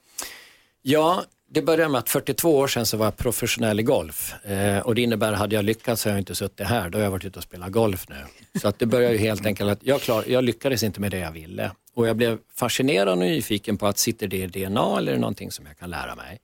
Ja, 0.81 1.23
det 1.53 1.61
började 1.61 1.89
med 1.89 1.99
att 1.99 2.09
42 2.09 2.57
år 2.57 2.67
sedan 2.67 2.85
så 2.85 2.97
var 2.97 3.05
jag 3.05 3.17
professionell 3.17 3.79
i 3.79 3.83
golf. 3.83 4.33
Eh, 4.43 4.79
och 4.79 4.95
det 4.95 5.01
innebär, 5.01 5.33
hade 5.33 5.55
jag 5.55 5.65
lyckats 5.65 6.01
så 6.01 6.09
hade 6.09 6.17
jag 6.17 6.21
inte 6.21 6.35
suttit 6.35 6.67
här, 6.67 6.89
då 6.89 6.97
har 6.97 7.03
jag 7.03 7.11
varit 7.11 7.25
ute 7.25 7.39
och 7.39 7.43
spelat 7.43 7.71
golf 7.71 8.09
nu. 8.09 8.15
Så 8.59 8.67
att 8.67 8.79
det 8.79 8.85
började 8.85 9.13
ju 9.13 9.19
helt 9.19 9.45
enkelt 9.45 9.69
att 9.69 9.83
jag, 9.83 10.01
klar, 10.01 10.23
jag 10.27 10.43
lyckades 10.43 10.83
inte 10.83 11.01
med 11.01 11.11
det 11.11 11.17
jag 11.17 11.31
ville. 11.31 11.71
Och 11.95 12.07
jag 12.07 12.15
blev 12.15 12.37
fascinerad 12.55 13.09
och 13.09 13.17
nyfiken 13.17 13.77
på 13.77 13.87
att 13.87 13.97
sitter 13.97 14.27
det 14.27 14.37
i 14.37 14.47
DNA 14.47 14.97
eller 14.97 15.11
är 15.11 15.15
det 15.15 15.21
någonting 15.21 15.51
som 15.51 15.65
jag 15.65 15.77
kan 15.77 15.89
lära 15.89 16.15
mig? 16.15 16.39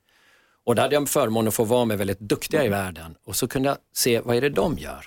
Och 0.64 0.74
då 0.74 0.82
hade 0.82 0.94
jag 0.94 1.08
förmånen 1.08 1.48
att 1.48 1.54
få 1.54 1.64
vara 1.64 1.84
med 1.84 1.98
väldigt 1.98 2.20
duktiga 2.20 2.64
i 2.64 2.68
världen 2.68 3.14
och 3.24 3.36
så 3.36 3.48
kunde 3.48 3.68
jag 3.68 3.78
se 3.92 4.20
vad 4.20 4.36
är 4.36 4.40
det 4.40 4.50
de 4.50 4.78
gör? 4.78 5.06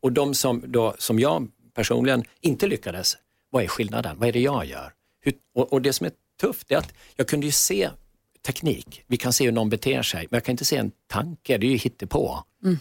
Och 0.00 0.12
de 0.12 0.34
som, 0.34 0.62
då, 0.66 0.94
som 0.98 1.18
jag 1.18 1.48
personligen 1.74 2.24
inte 2.40 2.66
lyckades, 2.66 3.16
vad 3.50 3.62
är 3.62 3.68
skillnaden? 3.68 4.18
Vad 4.18 4.28
är 4.28 4.32
det 4.32 4.40
jag 4.40 4.64
gör? 4.64 4.92
Hur, 5.20 5.34
och, 5.54 5.72
och 5.72 5.82
det 5.82 5.92
som 5.92 6.06
är 6.06 6.12
tufft 6.40 6.72
är 6.72 6.76
att 6.76 6.94
jag 7.16 7.28
kunde 7.28 7.46
ju 7.46 7.52
se 7.52 7.90
teknik. 8.46 9.04
Vi 9.06 9.16
kan 9.16 9.32
se 9.32 9.44
hur 9.44 9.52
någon 9.52 9.68
beter 9.68 10.02
sig, 10.02 10.26
men 10.30 10.36
jag 10.36 10.44
kan 10.44 10.52
inte 10.52 10.64
se 10.64 10.76
en 10.76 10.92
tanke, 11.08 11.58
det 11.58 11.66
är 11.66 11.70
ju 11.70 11.76
hittepå. 11.76 12.44
Mm. 12.64 12.78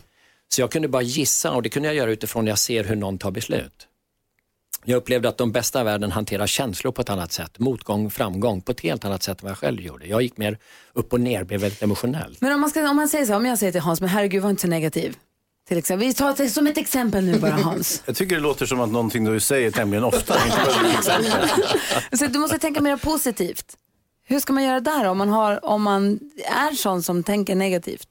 Så 0.47 0.61
jag 0.61 0.71
kunde 0.71 0.87
bara 0.87 1.01
gissa 1.01 1.51
och 1.51 1.61
det 1.61 1.69
kunde 1.69 1.89
jag 1.89 1.95
göra 1.95 2.11
utifrån 2.11 2.45
när 2.45 2.51
jag 2.51 2.59
ser 2.59 2.83
hur 2.83 2.95
någon 2.95 3.17
tar 3.17 3.31
beslut. 3.31 3.87
Jag 4.85 4.97
upplevde 4.97 5.29
att 5.29 5.37
de 5.37 5.51
bästa 5.51 5.81
i 5.81 5.83
världen 5.83 6.11
hanterar 6.11 6.47
känslor 6.47 6.91
på 6.91 7.01
ett 7.01 7.09
annat 7.09 7.31
sätt, 7.31 7.59
motgång, 7.59 8.09
framgång 8.09 8.61
på 8.61 8.71
ett 8.71 8.79
helt 8.79 9.05
annat 9.05 9.23
sätt 9.23 9.41
än 9.41 9.43
vad 9.43 9.51
jag 9.51 9.57
själv 9.57 9.81
gjorde. 9.81 10.07
Jag 10.07 10.21
gick 10.21 10.37
mer 10.37 10.57
upp 10.93 11.13
och 11.13 11.21
ner, 11.21 11.43
blev 11.43 11.61
väldigt 11.61 11.81
emotionell. 11.81 12.37
Men 12.39 12.53
om 12.53 12.61
man, 12.61 12.69
ska, 12.69 12.89
om 12.89 12.95
man 12.95 13.09
säger 13.09 13.25
så, 13.25 13.35
om 13.35 13.45
jag 13.45 13.59
säger 13.59 13.71
till 13.71 13.81
Hans, 13.81 14.01
men 14.01 14.09
herregud 14.09 14.43
var 14.43 14.49
inte 14.49 14.61
så 14.61 14.67
negativ. 14.67 15.17
Till 15.67 15.77
exempel. 15.77 16.07
Vi 16.07 16.13
tar 16.13 16.35
det 16.37 16.49
som 16.49 16.67
ett 16.67 16.77
exempel 16.77 17.25
nu 17.25 17.39
bara 17.39 17.51
Hans. 17.51 18.03
Jag 18.05 18.15
tycker 18.15 18.35
det 18.35 18.41
låter 18.41 18.65
som 18.65 18.79
att 18.79 18.91
någonting 18.91 19.25
du 19.25 19.39
säger 19.39 19.71
tämligen 19.71 20.03
ofta. 20.03 20.33
så 22.17 22.27
du 22.27 22.39
måste 22.39 22.59
tänka 22.59 22.81
mer 22.81 22.97
positivt. 22.97 23.77
Hur 24.31 24.39
ska 24.39 24.53
man 24.53 24.63
göra 24.63 24.79
där 24.79 25.05
om 25.05 25.17
man, 25.17 25.29
har, 25.29 25.65
om 25.65 25.81
man 25.81 26.19
är 26.45 26.75
sån 26.75 27.03
som 27.03 27.23
tänker 27.23 27.55
negativt? 27.55 28.07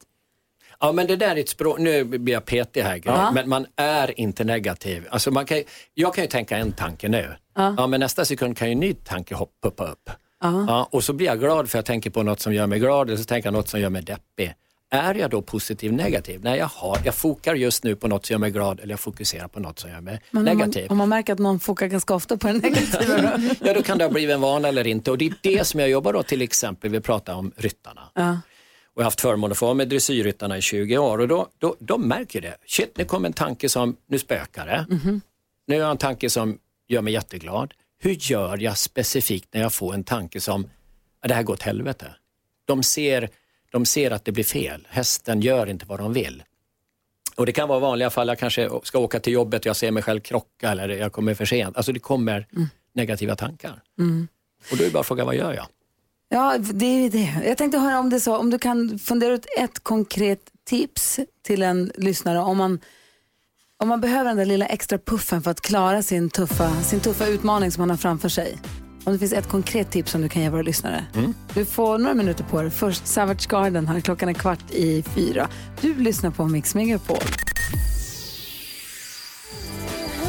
Ja 0.81 0.93
men 0.93 1.07
det 1.07 1.17
där 1.17 1.37
är 1.37 1.41
ett 1.41 1.49
språk, 1.49 1.79
nu 1.79 2.05
blir 2.05 2.35
jag 2.35 2.45
petig 2.45 2.83
här, 2.83 3.01
Ja. 3.05 3.31
men 3.31 3.49
man 3.49 3.67
är 3.77 4.21
inte 4.21 4.45
negativ. 4.45 5.07
Alltså 5.11 5.31
man 5.31 5.47
kan, 5.47 5.63
jag 5.95 6.15
kan 6.15 6.25
ju 6.25 6.29
tänka 6.31 6.57
en 6.57 6.73
tanke 6.73 7.09
nu, 7.09 7.37
Ja. 7.57 7.75
ja. 7.77 7.87
men 7.87 8.01
nästa 8.01 8.25
sekund 8.25 8.57
kan 8.57 8.69
ju 8.69 8.73
en 8.73 8.81
ny 8.81 8.95
tanke 8.95 9.37
poppa 9.63 9.85
upp. 9.87 10.11
Ja. 10.41 10.65
Ja, 10.69 10.89
och 10.93 11.05
så 11.05 11.13
blir 11.13 11.27
jag 11.27 11.41
glad 11.41 11.71
för 11.71 11.79
jag 11.79 11.85
tänker 11.85 12.11
på 12.11 12.23
något 12.23 12.41
som 12.41 12.55
gör 12.55 12.67
mig 12.67 12.79
glad 12.79 13.09
eller 13.09 13.19
så 13.19 13.25
tänker 13.25 13.47
jag 13.47 13.53
något 13.53 13.69
som 13.69 13.81
gör 13.81 13.91
mig 13.91 14.03
deppig. 14.03 14.55
Är 14.93 15.15
jag 15.15 15.31
då 15.31 15.43
positiv 15.43 15.93
negativ? 15.93 16.41
Nej, 16.45 16.59
jag, 16.59 16.67
har, 16.67 16.99
jag 17.05 17.15
fokar 17.15 17.55
just 17.55 17.85
nu 17.85 17.97
på 17.97 18.09
något 18.09 18.27
som 18.27 18.35
gör 18.35 18.39
mig 18.39 18.51
glad 18.51 18.81
eller 18.81 18.93
jag 18.93 19.01
fokuserar 19.01 19.49
på 19.49 19.61
något 19.61 19.79
som 19.79 19.91
gör 19.91 20.01
mig 20.01 20.21
Men 20.31 20.39
om 20.41 20.45
man, 20.45 20.57
negativ. 20.69 20.91
om 20.91 20.99
man 20.99 21.09
märker 21.09 21.33
att 21.33 21.39
någon 21.39 21.61
fokar 21.61 21.87
ganska 21.87 22.15
ofta 22.15 22.37
på 22.37 22.47
den 22.47 22.57
negativa 22.59 23.17
då? 23.23 23.29
Ja, 23.65 23.75
då 23.75 23.83
kan 23.83 23.99
det 23.99 24.05
ha 24.05 24.11
blivit 24.11 24.35
en 24.35 24.41
vana 24.41 24.69
eller 24.69 24.87
inte. 24.87 25.11
Och 25.11 25.19
det 25.19 25.27
är 25.27 25.35
det 25.43 25.67
som 25.67 25.81
jag 25.81 25.89
jobbar 25.91 26.13
då 26.13 26.23
till 26.23 26.43
exempel, 26.43 26.91
vi 26.91 27.01
pratar 27.01 27.35
om 27.35 27.53
ryttarna. 27.57 28.01
Ja. 28.15 28.31
Och 28.95 29.01
jag 29.01 29.03
har 29.03 29.05
haft 29.05 29.21
förmånen 29.21 29.53
att 29.53 29.59
få 29.59 29.67
vara 29.67 29.75
med 29.75 29.89
dressyrryttarna 29.89 30.59
i 30.59 30.63
20 30.63 30.99
år 30.99 31.19
och 31.19 31.29
då, 31.29 31.49
då, 31.59 31.77
de 31.81 32.09
märker 32.09 32.41
det. 32.41 32.57
Shit, 32.67 32.97
nu 32.97 33.05
kom 33.05 33.25
en 33.25 33.33
tanke 33.33 33.69
som, 33.69 33.97
nu 34.09 34.19
spökar 34.19 34.67
det. 34.67 34.87
Mhm. 34.95 35.21
Nu 35.67 35.75
har 35.75 35.81
jag 35.83 35.91
en 35.91 35.97
tanke 35.97 36.31
som 36.31 36.59
gör 36.89 37.03
mig 37.03 37.13
jätteglad. 37.13 37.75
Hur 38.03 38.17
gör 38.21 38.59
jag 38.59 38.79
specifikt 38.79 39.55
när 39.55 39.61
jag 39.61 39.73
får 39.73 39.95
en 39.95 40.05
tanke 40.05 40.41
som, 40.41 40.69
"Ja, 41.23 41.29
det 41.29 41.35
här 41.35 41.43
går 41.43 41.55
åt 41.55 41.63
helvete. 41.63 42.07
De 42.65 42.83
ser, 42.83 43.29
de 43.71 43.87
ser 43.87 44.11
att 44.11 44.25
det 44.25 44.33
blir 44.33 44.45
fel. 44.45 44.87
Hästen 44.91 45.41
gör 45.41 45.67
inte 45.67 45.87
vad 45.87 45.99
de 45.99 46.13
vill. 46.13 46.43
Och 47.37 47.47
det 47.47 47.53
kan 47.53 47.69
vara 47.69 47.79
vanliga 47.79 48.11
fall, 48.11 48.29
jag 48.29 48.39
kanske 48.39 48.71
ska 48.83 48.99
åka 48.99 49.21
till 49.21 49.33
jobbet 49.33 49.61
och 49.61 49.67
jag 49.67 49.77
ser 49.77 49.91
mig 49.91 50.03
själv 50.03 50.21
krocka 50.21 50.71
eller 50.71 50.89
jag 50.89 51.13
kommer 51.13 51.35
för 51.35 51.45
sent. 51.45 51.77
Alltså 51.77 51.93
det 51.93 52.01
kommer 52.01 52.47
negativa 52.93 53.37
tankar. 53.37 53.83
Mm. 53.99 54.29
Och 54.71 54.77
då 54.77 54.83
är 54.83 54.87
det 54.87 54.93
bara 54.93 55.03
fråga, 55.03 55.25
vad 55.25 55.35
gör 55.35 55.55
jag? 55.55 55.67
Ja, 56.29 56.59
det 56.59 56.87
är 56.87 57.11
det. 57.11 57.35
Jag 57.47 57.59
tänkte 57.59 57.79
höra 57.79 57.99
om 57.99 58.11
det 58.11 58.21
så, 58.21 58.37
om 58.37 58.51
du 58.51 58.59
kan 58.59 58.99
fundera 58.99 59.35
ut 59.35 59.47
ett 59.59 59.81
konkret 59.81 60.41
tips 60.65 61.21
till 61.43 61.63
en 61.63 61.93
lyssnare 61.95 62.39
om 62.39 62.57
man, 62.57 62.81
om 63.77 63.89
man 63.89 64.01
behöver 64.01 64.25
den 64.25 64.37
där 64.37 64.45
lilla 64.45 64.67
extra 64.67 64.99
puffen 64.99 65.43
för 65.43 65.51
att 65.51 65.61
klara 65.61 66.03
sin 66.03 66.31
tuffa, 66.31 66.83
sin 66.83 67.01
tuffa 67.01 67.27
utmaning 67.27 67.71
som 67.71 67.83
man 67.83 67.91
har 67.91 67.97
framför 67.97 68.29
sig. 68.29 68.59
Om 69.05 69.13
det 69.13 69.19
finns 69.19 69.33
ett 69.33 69.49
konkret 69.49 69.91
tips 69.91 70.13
som 70.13 70.23
du 70.23 70.29
kan 70.29 70.43
ge 70.43 70.49
våra 70.49 70.63
lyssnare. 70.63 71.05
Mm. 71.15 71.35
Du 71.55 71.65
får 71.65 71.99
några 71.99 72.15
minuter 72.15 72.45
på 72.45 72.63
dig. 72.63 72.71
Först 72.71 73.07
Savage 73.07 73.49
Garden 73.49 73.89
här, 73.89 74.01
klockan 74.01 74.29
är 74.29 74.33
kvart 74.33 74.71
i 74.71 75.03
fyra. 75.03 75.49
Du 75.81 75.95
lyssnar 75.95 76.31
på 76.31 76.47
Mix 76.47 76.75
Megapol. 76.75 77.19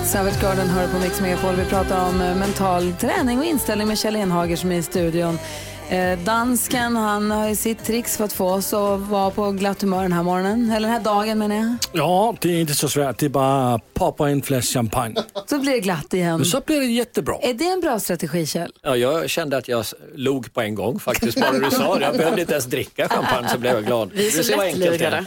Savage 0.05 0.41
Garden 0.41 0.67
hör 0.67 0.87
på 0.87 0.99
Mix 0.99 1.21
Megapol. 1.21 1.55
Vi 1.55 1.65
pratar 1.65 2.09
om 2.09 2.21
eh, 2.21 2.35
mental 2.35 2.93
träning 2.99 3.39
och 3.39 3.45
inställning 3.45 3.87
med 3.87 3.97
Kjell 3.97 4.15
Enhager 4.15 4.55
som 4.55 4.71
är 4.71 4.75
i 4.75 4.83
studion. 4.83 5.37
Eh, 5.91 6.19
dansken, 6.19 6.95
han 6.95 7.31
har 7.31 7.49
ju 7.49 7.55
sitt 7.55 7.85
tricks 7.85 8.17
för 8.17 8.23
att 8.23 8.33
få 8.33 8.49
oss 8.49 8.73
att 8.73 8.99
vara 8.99 9.31
på 9.31 9.51
glatt 9.51 9.81
humör 9.81 10.01
den 10.01 10.13
här 10.13 10.23
morgonen. 10.23 10.71
Eller 10.71 10.87
den 10.87 10.97
här 10.97 11.03
dagen 11.03 11.39
menar 11.39 11.55
jag. 11.55 11.75
Ja, 11.91 12.35
det 12.41 12.49
är 12.49 12.61
inte 12.61 12.73
så 12.73 12.89
svårt. 12.89 13.17
Det 13.17 13.25
är 13.25 13.29
bara 13.29 13.79
poppa 13.93 14.29
en 14.29 14.41
flaska 14.41 14.79
champagne. 14.79 15.15
Så 15.45 15.59
blir 15.59 15.71
det 15.71 15.79
glatt 15.79 16.13
igen. 16.13 16.45
Så 16.45 16.61
blir 16.65 16.79
det 16.79 16.85
jättebra. 16.85 17.35
Är 17.41 17.53
det 17.53 17.67
en 17.67 17.79
bra 17.79 17.99
strategi 17.99 18.45
Kjell? 18.45 18.71
Ja, 18.81 18.95
jag 18.95 19.29
kände 19.29 19.57
att 19.57 19.67
jag 19.67 19.85
log 20.15 20.53
på 20.53 20.61
en 20.61 20.75
gång 20.75 20.99
faktiskt, 20.99 21.39
bara 21.39 21.51
du 21.51 21.71
sa 21.71 21.95
det. 21.95 22.05
Jag 22.05 22.17
behövde 22.17 22.41
inte 22.41 22.53
ens 22.53 22.65
dricka 22.65 23.09
champagne 23.09 23.49
så 23.49 23.57
blev 23.57 23.73
jag 23.73 23.85
glad. 23.85 24.11
Vi 24.13 24.27
är 24.27 24.43
så 24.43 24.61
är. 24.61 24.75
lättlurade. 24.75 25.25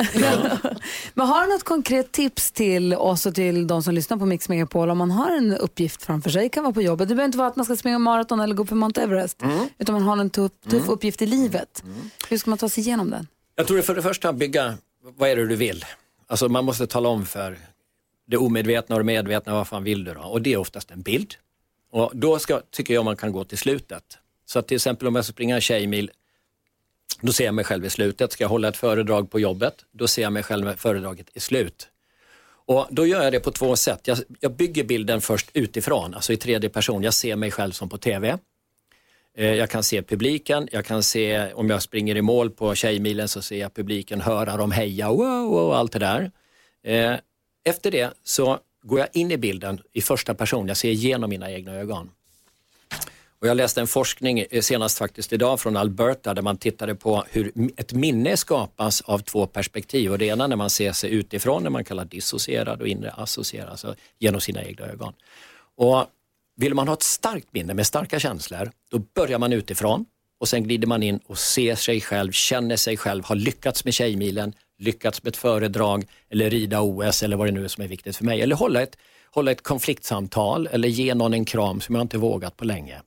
Men 1.14 1.26
har 1.26 1.46
du 1.46 1.52
något 1.52 1.64
konkret 1.64 2.12
tips 2.12 2.52
till 2.52 2.94
oss 2.94 3.26
och 3.26 3.34
till 3.34 3.66
de 3.66 3.82
som 3.82 3.94
lyssnar 3.94 4.16
på 4.16 4.26
Mix 4.26 4.48
Megapol 4.48 4.90
om 4.90 4.98
man 4.98 5.10
har 5.10 5.36
en 5.36 5.56
uppgift 5.56 6.02
framför 6.02 6.30
sig? 6.30 6.42
Det 6.42 6.48
kan 6.48 6.62
vara 6.64 6.74
på 6.74 6.82
jobbet. 6.82 7.08
Det 7.08 7.14
behöver 7.14 7.26
inte 7.26 7.38
vara 7.38 7.48
att 7.48 7.56
man 7.56 7.64
ska 7.64 7.76
springa 7.76 7.98
maraton 7.98 8.40
eller 8.40 8.54
gå 8.54 8.62
upp 8.62 8.68
för 8.68 8.76
Mount 8.76 9.02
Everest. 9.02 9.42
Utan 9.78 9.92
man 9.92 10.02
har 10.02 10.16
en 10.16 10.30
tuff, 10.30 10.52
tuff 10.70 10.88
uppgift 10.88 11.22
i 11.22 11.26
livet. 11.26 11.82
Hur 12.28 12.38
ska 12.38 12.50
man 12.50 12.58
ta 12.58 12.68
sig 12.68 12.82
igenom 12.82 13.10
den? 13.10 13.26
Jag 13.54 13.66
tror 13.66 13.76
det 13.76 13.82
för 13.82 13.94
det 13.94 14.02
första 14.02 14.32
bygga, 14.32 14.78
vad 15.02 15.30
är 15.30 15.36
det 15.36 15.46
du 15.46 15.56
vill? 15.56 15.84
Alltså 16.26 16.48
man 16.48 16.64
måste 16.64 16.86
tala 16.86 17.08
om 17.08 17.26
för 17.26 17.58
det 18.26 18.36
omedvetna 18.36 18.94
och 18.94 19.00
det 19.00 19.04
medvetna, 19.04 19.54
vad 19.54 19.68
fan 19.68 19.84
vill 19.84 20.04
du 20.04 20.14
då? 20.14 20.20
Och 20.20 20.42
det 20.42 20.52
är 20.52 20.56
oftast 20.56 20.90
en 20.90 21.02
bild. 21.02 21.34
Och 21.90 22.10
då 22.14 22.38
ska, 22.38 22.60
tycker 22.70 22.94
jag 22.94 23.04
man 23.04 23.16
kan 23.16 23.32
gå 23.32 23.44
till 23.44 23.58
slutet. 23.58 24.18
Så 24.46 24.58
att 24.58 24.68
till 24.68 24.74
exempel 24.74 25.08
om 25.08 25.14
jag 25.14 25.24
ska 25.24 25.32
springa 25.32 25.54
en 25.54 25.60
tjejmil, 25.60 26.10
då 27.20 27.32
ser 27.32 27.44
jag 27.44 27.54
mig 27.54 27.64
själv 27.64 27.84
i 27.84 27.90
slutet. 27.90 28.32
Ska 28.32 28.44
jag 28.44 28.48
hålla 28.48 28.68
ett 28.68 28.76
föredrag 28.76 29.30
på 29.30 29.40
jobbet, 29.40 29.74
då 29.92 30.08
ser 30.08 30.22
jag 30.22 30.32
mig 30.32 30.42
själv 30.42 30.64
med 30.64 30.78
föredraget 30.78 31.26
i 31.32 31.40
slut. 31.40 31.88
Och 32.66 32.86
då 32.90 33.06
gör 33.06 33.22
jag 33.22 33.32
det 33.32 33.40
på 33.40 33.50
två 33.50 33.76
sätt. 33.76 34.00
Jag, 34.08 34.18
jag 34.40 34.52
bygger 34.52 34.84
bilden 34.84 35.20
först 35.20 35.50
utifrån, 35.52 36.14
alltså 36.14 36.32
i 36.32 36.36
tredje 36.36 36.70
person. 36.70 37.02
Jag 37.02 37.14
ser 37.14 37.36
mig 37.36 37.50
själv 37.50 37.72
som 37.72 37.88
på 37.88 37.98
TV. 37.98 38.38
Eh, 39.36 39.54
jag 39.54 39.70
kan 39.70 39.82
se 39.82 40.02
publiken, 40.02 40.68
jag 40.72 40.84
kan 40.84 41.02
se 41.02 41.52
om 41.52 41.70
jag 41.70 41.82
springer 41.82 42.16
i 42.16 42.22
mål 42.22 42.50
på 42.50 42.74
Tjejmilen 42.74 43.28
så 43.28 43.42
ser 43.42 43.56
jag 43.56 43.74
publiken 43.74 44.20
höra 44.20 44.56
dem 44.56 44.70
heja 44.70 45.08
wow, 45.08 45.18
wow, 45.18 45.68
och 45.68 45.76
allt 45.76 45.92
det 45.92 45.98
där. 45.98 46.30
Eh, 46.82 47.18
efter 47.64 47.90
det 47.90 48.14
så 48.22 48.58
går 48.82 48.98
jag 48.98 49.08
in 49.12 49.30
i 49.30 49.36
bilden 49.36 49.80
i 49.92 50.00
första 50.00 50.34
person, 50.34 50.68
jag 50.68 50.76
ser 50.76 50.90
igenom 50.90 51.30
mina 51.30 51.50
egna 51.50 51.74
ögon. 51.74 52.10
Och 53.40 53.48
jag 53.48 53.56
läste 53.56 53.80
en 53.80 53.86
forskning 53.86 54.44
eh, 54.50 54.60
senast 54.60 54.98
faktiskt 54.98 55.32
idag 55.32 55.60
från 55.60 55.76
Alberta 55.76 56.34
där 56.34 56.42
man 56.42 56.56
tittade 56.56 56.94
på 56.94 57.24
hur 57.30 57.52
ett 57.76 57.92
minne 57.92 58.36
skapas 58.36 59.00
av 59.00 59.18
två 59.18 59.46
perspektiv. 59.46 60.12
Och 60.12 60.18
det 60.18 60.26
ena 60.26 60.46
när 60.46 60.56
man 60.56 60.70
ser 60.70 60.92
sig 60.92 61.10
utifrån, 61.10 61.62
när 61.62 61.70
man 61.70 61.84
kallar 61.84 62.04
dissocierad 62.04 62.80
och 62.80 62.88
inre 62.88 63.10
associerad, 63.10 63.70
alltså 63.70 63.94
genom 64.18 64.40
sina 64.40 64.62
egna 64.62 64.86
ögon. 64.86 65.12
Och 65.76 66.06
vill 66.56 66.74
man 66.74 66.88
ha 66.88 66.94
ett 66.94 67.02
starkt 67.02 67.48
minne 67.52 67.74
med 67.74 67.86
starka 67.86 68.18
känslor, 68.18 68.70
då 68.90 68.98
börjar 68.98 69.38
man 69.38 69.52
utifrån 69.52 70.04
och 70.40 70.48
sen 70.48 70.64
glider 70.64 70.86
man 70.86 71.02
in 71.02 71.20
och 71.26 71.38
ser 71.38 71.74
sig 71.74 72.00
själv, 72.00 72.32
känner 72.32 72.76
sig 72.76 72.96
själv, 72.96 73.24
har 73.24 73.36
lyckats 73.36 73.84
med 73.84 73.94
Tjejmilen, 73.94 74.52
lyckats 74.78 75.22
med 75.22 75.30
ett 75.30 75.36
föredrag 75.36 76.06
eller 76.30 76.50
rida 76.50 76.80
OS 76.80 77.22
eller 77.22 77.36
vad 77.36 77.46
det 77.46 77.52
nu 77.52 77.64
är 77.64 77.68
som 77.68 77.84
är 77.84 77.88
viktigt 77.88 78.16
för 78.16 78.24
mig. 78.24 78.42
Eller 78.42 78.56
hålla 78.56 78.82
ett, 78.82 78.96
hålla 79.30 79.50
ett 79.50 79.62
konfliktsamtal 79.62 80.66
eller 80.66 80.88
ge 80.88 81.14
någon 81.14 81.34
en 81.34 81.44
kram 81.44 81.80
som 81.80 81.94
jag 81.94 82.02
inte 82.02 82.18
vågat 82.18 82.56
på 82.56 82.64
länge. 82.64 83.02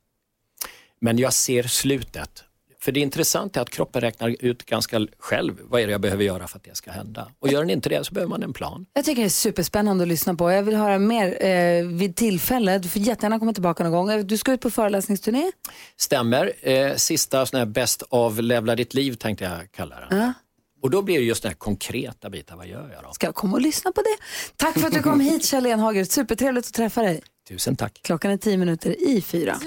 Men 1.00 1.18
jag 1.18 1.34
ser 1.34 1.64
slutet. 1.64 2.44
För 2.88 2.92
det 2.92 3.00
intressanta 3.00 3.60
är 3.60 3.62
att 3.62 3.70
kroppen 3.70 4.02
räknar 4.02 4.36
ut 4.40 4.66
ganska 4.66 5.08
själv 5.20 5.60
vad 5.64 5.82
är 5.82 5.86
det 5.86 5.92
jag 5.92 6.02
behöver 6.02 6.24
göra 6.24 6.48
för 6.48 6.58
att 6.58 6.64
det 6.64 6.76
ska 6.76 6.92
hända. 6.92 7.28
Och 7.40 7.48
gör 7.48 7.60
den 7.60 7.70
inte 7.70 7.90
det 7.90 8.04
så 8.04 8.14
behöver 8.14 8.30
man 8.30 8.44
en 8.44 8.54
plan. 8.54 8.86
Jag 8.94 9.06
tycker 9.06 9.22
det 9.22 9.28
är 9.28 9.30
superspännande 9.30 10.02
att 10.02 10.08
lyssna 10.08 10.36
på. 10.36 10.52
Jag 10.52 10.64
vill 10.64 10.76
höra 10.76 11.00
mer 11.00 11.46
eh, 11.46 11.88
vid 11.88 12.16
tillfälle. 12.16 12.80
Du 12.80 12.90
får 12.90 13.02
jättegärna 13.02 13.40
komma 13.40 13.54
tillbaka 13.54 13.84
någon 13.84 14.08
gång. 14.08 14.28
Du 14.28 14.38
ska 14.38 14.52
ut 14.52 14.62
på 14.62 14.72
föreläsningsturné. 14.72 15.52
Stämmer. 15.98 16.54
Eh, 16.62 16.96
sista 16.96 17.46
sån 17.46 17.58
här 17.60 17.66
bäst 17.66 18.04
av 18.10 18.42
levla 18.42 18.76
ditt 18.76 18.94
liv 18.94 19.14
tänkte 19.14 19.46
jag 19.46 19.72
kalla 19.72 19.96
det. 19.96 20.16
Ja. 20.16 20.34
Och 20.82 20.90
då 20.90 21.02
blir 21.02 21.20
det 21.20 21.26
just 21.26 21.44
den 21.44 21.50
här 21.50 21.58
konkreta 21.58 22.30
biten, 22.30 22.58
vad 22.58 22.68
gör 22.68 22.92
jag 22.94 23.04
då? 23.04 23.14
Ska 23.14 23.28
jag 23.28 23.36
komma 23.36 23.54
och 23.54 23.62
lyssna 23.62 23.92
på 23.92 24.02
det? 24.02 24.18
Tack 24.56 24.80
för 24.80 24.88
att 24.88 24.94
du 24.94 25.02
kom 25.02 25.20
hit 25.20 25.46
Kjell 25.46 25.66
Enhager. 25.66 26.04
Supertrevligt 26.04 26.68
att 26.68 26.74
träffa 26.74 27.02
dig. 27.02 27.22
Tusen 27.50 27.76
tack. 27.76 28.00
Klockan 28.04 28.32
är 28.32 28.38
tio 28.38 28.58
minuter 28.58 29.10
i 29.10 29.22
fyra. 29.22 29.60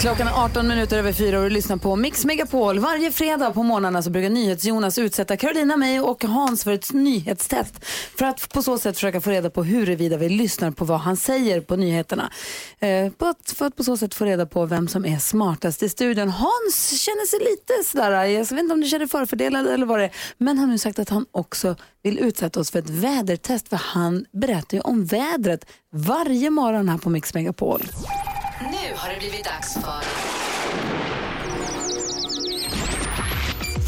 Klockan 0.00 0.28
är 0.28 0.44
18 0.44 0.68
minuter 0.68 0.98
över 0.98 1.12
fyra 1.12 1.38
och 1.38 1.44
du 1.44 1.50
lyssnar 1.50 1.76
på 1.76 1.96
Mix 1.96 2.24
Megapol. 2.24 2.78
Varje 2.78 3.12
fredag 3.12 3.50
på 3.50 3.62
morgnarna 3.62 4.02
så 4.02 4.10
brukar 4.10 4.30
NyhetsJonas 4.30 4.98
utsätta 4.98 5.36
Carolina, 5.36 5.76
mig 5.76 6.00
och 6.00 6.24
Hans 6.24 6.64
för 6.64 6.70
ett 6.72 6.92
nyhetstest. 6.92 7.84
För 8.18 8.26
att 8.26 8.52
på 8.52 8.62
så 8.62 8.78
sätt 8.78 8.94
försöka 8.94 9.20
få 9.20 9.30
reda 9.30 9.50
på 9.50 9.64
huruvida 9.64 10.16
vi 10.16 10.28
lyssnar 10.28 10.70
på 10.70 10.84
vad 10.84 11.00
han 11.00 11.16
säger 11.16 11.60
på 11.60 11.76
nyheterna. 11.76 12.30
Eh, 12.78 13.12
på 13.12 13.26
att, 13.26 13.54
för 13.56 13.66
att 13.66 13.76
på 13.76 13.84
så 13.84 13.96
sätt 13.96 14.14
få 14.14 14.24
reda 14.24 14.46
på 14.46 14.66
vem 14.66 14.88
som 14.88 15.06
är 15.06 15.18
smartast 15.18 15.82
i 15.82 15.88
studion. 15.88 16.28
Hans 16.28 17.00
känner 17.00 17.26
sig 17.26 17.38
lite 17.38 17.90
sådär, 17.90 18.24
eh, 18.24 18.30
jag 18.30 18.40
vet 18.40 18.52
inte 18.52 18.74
om 18.74 18.80
du 18.80 18.88
känner 18.88 19.06
förfördelad 19.06 19.66
eller 19.66 19.86
vad 19.86 19.98
det 19.98 20.04
är. 20.04 20.12
Men 20.38 20.58
han 20.58 20.58
har 20.58 20.72
nu 20.72 20.78
sagt 20.78 20.98
att 20.98 21.08
han 21.08 21.26
också 21.30 21.76
vill 22.02 22.18
utsätta 22.18 22.60
oss 22.60 22.70
för 22.70 22.78
ett 22.78 22.90
vädertest. 22.90 23.68
För 23.68 23.76
han 23.76 24.24
berättar 24.32 24.76
ju 24.76 24.80
om 24.80 25.04
vädret 25.04 25.66
varje 25.92 26.50
morgon 26.50 26.88
här 26.88 26.98
på 26.98 27.10
Mix 27.10 27.34
Megapol. 27.34 27.82
Nu 28.60 28.94
har 28.96 29.08
det 29.08 29.18
blivit 29.18 29.44
dags 29.44 29.74
för 29.74 30.02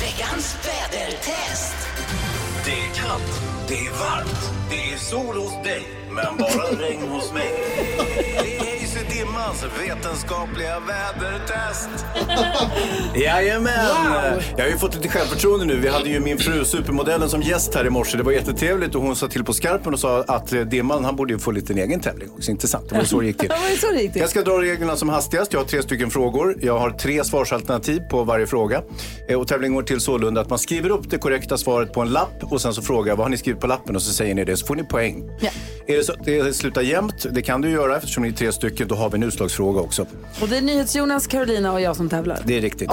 veckans 0.01 0.57
vädertest. 0.67 1.77
Det 2.65 2.73
är 2.73 2.95
kallt, 2.95 3.41
det 3.69 3.75
är 3.75 3.91
varmt, 3.91 4.53
det 4.71 4.93
är 4.93 4.97
sol 4.97 5.37
hos 5.37 5.65
dig, 5.65 5.83
men 6.11 6.37
bara 6.37 6.89
regn 6.89 7.09
hos 7.09 7.33
mig. 7.33 7.55
Det 8.61 8.83
är 8.83 8.87
Hayes 8.99 9.15
Dimmans 9.19 9.65
vetenskapliga 9.81 10.81
vädertest. 10.81 11.89
Jajamän! 13.17 13.73
Wow. 13.87 14.43
Jag 14.57 14.65
har 14.65 14.71
ju 14.71 14.79
fått 14.79 14.95
lite 14.95 15.09
självförtroende 15.09 15.65
nu. 15.67 15.77
Vi 15.77 15.89
hade 15.89 16.09
ju 16.09 16.21
min 16.21 16.39
fru, 16.39 16.65
supermodellen, 16.65 17.29
som 17.29 17.43
gäst 17.43 17.75
här 17.75 17.87
i 17.87 17.91
morse. 17.91 18.17
Det 18.17 18.23
var 18.23 18.33
jättetrevligt 18.33 18.95
och 18.95 19.03
hon 19.03 19.17
sa 19.17 19.29
till 19.29 19.45
på 19.45 19.53
skarpen 19.53 19.93
och 19.95 20.01
sa 20.01 20.23
att 20.23 20.53
eh, 20.53 20.61
Dimman, 20.61 21.05
han 21.05 21.17
borde 21.17 21.33
ju 21.33 21.39
få 21.39 21.51
lite 21.51 21.73
en 21.73 21.79
egen 21.79 22.01
tävling 22.01 22.29
också. 22.37 22.51
Intressant, 22.51 22.89
det 22.89 22.95
var 22.97 23.05
så 23.05 23.21
det 23.21 23.27
gick 23.27 23.39
till. 23.39 23.51
Så 23.81 23.87
det 23.93 24.03
gick 24.03 24.13
till? 24.13 24.21
Jag 24.21 24.31
ska 24.31 24.43
dra 24.43 24.63
reglerna 24.63 24.97
som 24.97 25.09
hastigast. 25.09 25.53
Jag 25.53 25.61
har 25.61 25.67
tre 25.67 25.83
stycken 25.83 26.11
frågor. 26.11 26.57
Jag 26.61 26.79
har 26.79 26.91
tre 26.91 27.25
svarsalternativ 27.25 28.01
på 28.11 28.25
varje 28.25 28.47
fråga. 28.47 28.83
Eh, 29.29 29.41
Och 29.41 29.49
tävlingen 29.49 29.75
går 29.75 29.83
till 29.83 30.01
sålunda 30.01 30.41
att 30.41 30.51
man 30.51 30.59
skriver 30.59 30.91
upp 30.91 31.11
det 31.11 31.19
korrekta 31.19 31.59
svaret 31.59 31.93
på 31.93 32.01
en 32.01 32.09
lapp 32.13 32.39
och 32.43 32.61
sen 32.61 32.75
så 32.75 32.83
frågar 32.83 33.09
jag 33.13 33.17
vad 33.17 33.25
har 33.25 33.31
ni 33.31 33.37
skrivit 33.37 33.61
på 33.61 33.67
lappen 33.67 33.97
och 33.97 34.03
så 34.03 34.13
säger 34.13 34.35
ni 34.35 34.45
det 34.45 34.57
så 34.57 34.67
får 34.67 34.75
ni 34.77 34.85
poäng. 34.85 35.25
Är 35.87 35.97
det 35.97 36.05
så 36.05 36.13
att 36.13 36.25
det 36.25 36.57
slutar 36.57 36.83
jämnt, 36.83 37.27
det 37.31 37.43
kan 37.43 37.61
du 37.61 37.71
göra 37.71 37.97
eftersom 37.97 38.23
ni 38.23 38.29
är 38.29 38.33
tre 38.33 38.53
stycken, 38.53 38.88
då 38.89 38.95
har 38.95 39.11
vi 39.11 39.17
en 39.17 39.23
utslagsfråga 39.23 39.81
också. 39.81 40.07
Och 40.43 40.49
det 40.49 40.57
är 40.57 40.63
NyhetsJonas, 40.63 41.27
Carolina 41.27 41.73
och 41.73 41.81
jag 41.81 41.97
som 41.97 42.09
tävlar. 42.09 42.43
Det 42.47 42.57
är 42.57 42.61
riktigt. 42.61 42.91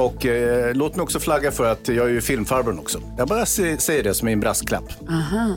Och 0.00 0.26
eh, 0.26 0.74
låt 0.74 0.96
mig 0.96 1.02
också 1.02 1.18
flagga 1.20 1.50
för 1.50 1.72
att 1.72 1.88
jag 1.88 2.06
är 2.06 2.10
ju 2.10 2.20
filmfarbrorn 2.20 2.78
också. 2.78 2.98
Jag 3.18 3.28
bara 3.28 3.46
säger 3.46 4.02
det 4.02 4.14
som 4.14 4.28
en 4.28 4.40
brasklapp. 4.40 4.84
Aha. 5.08 5.54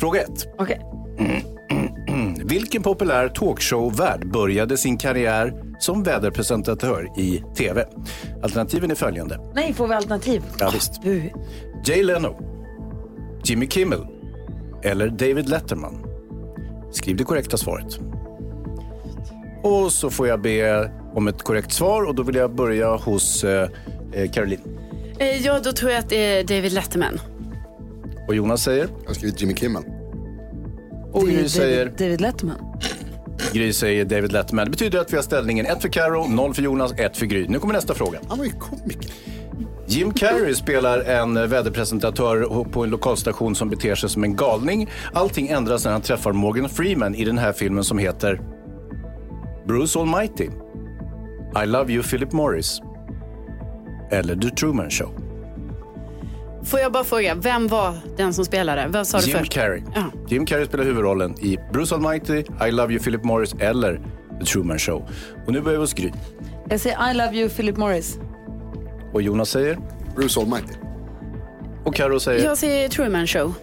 Fråga 0.00 0.20
ett. 0.20 0.46
Okej. 0.58 0.80
Vilken 2.44 2.82
populär 2.82 3.28
talkshow-värd 3.28 4.32
började 4.32 4.76
sin 4.76 4.98
karriär 4.98 5.62
som 5.78 6.02
väderpresentatör 6.02 7.08
i 7.16 7.42
TV? 7.56 7.84
Alternativen 8.42 8.90
är 8.90 8.94
följande. 8.94 9.40
Nej, 9.54 9.74
får 9.74 9.88
vi 9.88 9.94
alternativ? 9.94 10.42
Ja, 10.58 10.70
visst. 10.74 11.02
Bu. 11.02 11.22
Jay 11.84 12.02
Leno, 12.04 12.38
Jimmy 13.44 13.66
Kimmel 13.66 14.06
eller 14.82 15.08
David 15.08 15.48
Letterman? 15.48 16.06
Skriv 16.92 17.16
det 17.16 17.24
korrekta 17.24 17.56
svaret. 17.56 17.98
Och 19.62 19.92
så 19.92 20.10
får 20.10 20.28
jag 20.28 20.40
be 20.40 20.90
om 21.14 21.28
ett 21.28 21.42
korrekt 21.42 21.72
svar 21.72 22.02
och 22.02 22.14
då 22.14 22.22
vill 22.22 22.34
jag 22.36 22.54
börja 22.54 22.96
hos 22.96 23.44
eh, 23.44 23.68
eh, 24.12 24.30
Caroline. 24.30 24.60
Eh, 25.18 25.46
Ja, 25.46 25.60
då 25.64 25.72
tror 25.72 25.90
jag 25.90 25.98
att 25.98 26.08
det 26.08 26.16
är 26.16 26.44
David 26.44 26.72
Letterman. 26.72 27.20
Och 28.28 28.34
Jonas 28.34 28.62
säger? 28.62 28.88
Jag 29.02 29.08
har 29.08 29.14
skrivit 29.14 29.40
Jimmy 29.40 29.54
Kimmel. 29.54 29.82
Och 31.12 31.26
Gry 31.26 31.48
säger? 31.48 31.86
David, 31.98 32.20
Letterman. 32.20 32.56
Gry 33.52 33.72
säger 33.72 34.04
David 34.04 34.32
Letterman. 34.32 34.64
Det 34.64 34.70
betyder 34.70 34.98
att 34.98 35.12
vi 35.12 35.16
har 35.16 35.22
ställningen 35.22 35.66
1 35.66 35.82
för 35.82 35.88
Karo, 35.88 36.26
0 36.28 36.54
för 36.54 36.62
Jonas, 36.62 36.92
1 36.96 37.16
för 37.16 37.26
Gry. 37.26 37.46
Nu 37.48 37.58
kommer 37.58 37.74
nästa 37.74 37.94
fråga. 37.94 38.18
Han 38.28 38.38
var 38.38 38.44
ju 38.44 38.52
komiker. 38.52 39.10
Jim 39.86 40.12
Carrey 40.12 40.54
spelar 40.54 41.00
en 41.00 41.48
väderpresentatör 41.50 42.64
på 42.64 42.84
en 42.84 42.90
lokalstation 42.90 43.54
som 43.54 43.70
beter 43.70 43.94
sig 43.94 44.08
som 44.10 44.24
en 44.24 44.36
galning. 44.36 44.88
Allting 45.12 45.48
ändras 45.48 45.84
när 45.84 45.92
han 45.92 46.00
träffar 46.02 46.32
Morgan 46.32 46.68
Freeman 46.68 47.14
i 47.14 47.24
den 47.24 47.38
här 47.38 47.52
filmen 47.52 47.84
som 47.84 47.98
heter... 47.98 48.40
Bruce 49.66 49.98
Almighty, 49.98 50.48
I 51.64 51.66
Love 51.66 51.92
You 51.92 52.02
Philip 52.02 52.32
Morris 52.32 52.80
eller 54.10 54.36
The 54.36 54.50
Truman 54.50 54.90
Show? 54.90 55.10
Får 56.64 56.80
jag 56.80 56.92
bara 56.92 57.04
fråga, 57.04 57.34
vem 57.34 57.68
var 57.68 57.94
den 58.16 58.34
som 58.34 58.44
spelade? 58.44 58.88
Vad 58.88 59.06
sa 59.06 59.18
du 59.18 59.26
Jim 59.26 59.38
först? 59.38 59.52
Carrey. 59.52 59.82
Ja. 59.94 60.02
Jim 60.28 60.46
Carrey 60.46 60.66
spelar 60.66 60.84
huvudrollen 60.84 61.34
i 61.40 61.58
Bruce 61.72 61.94
Almighty, 61.94 62.44
I 62.68 62.70
Love 62.70 62.92
You 62.92 63.02
Philip 63.02 63.24
Morris 63.24 63.54
eller 63.58 64.00
The 64.40 64.44
Truman 64.46 64.78
Show. 64.78 65.08
Och 65.46 65.52
nu 65.52 65.60
börjar 65.60 65.78
vi 65.78 65.82
hos 65.82 65.92
Gry. 65.92 66.12
Jag 66.68 66.80
säger 66.80 67.10
I 67.10 67.14
love 67.14 67.36
you 67.36 67.48
Philip 67.48 67.76
Morris. 67.76 68.18
Och 69.12 69.22
Jonas 69.22 69.50
säger? 69.50 69.78
Bruce 70.16 70.40
Almighty. 70.40 70.74
Och 71.84 71.94
Karo 71.94 72.20
säger? 72.20 72.44
Jag 72.44 72.58
säger 72.58 72.88
Truman 72.88 73.26
Show. 73.26 73.54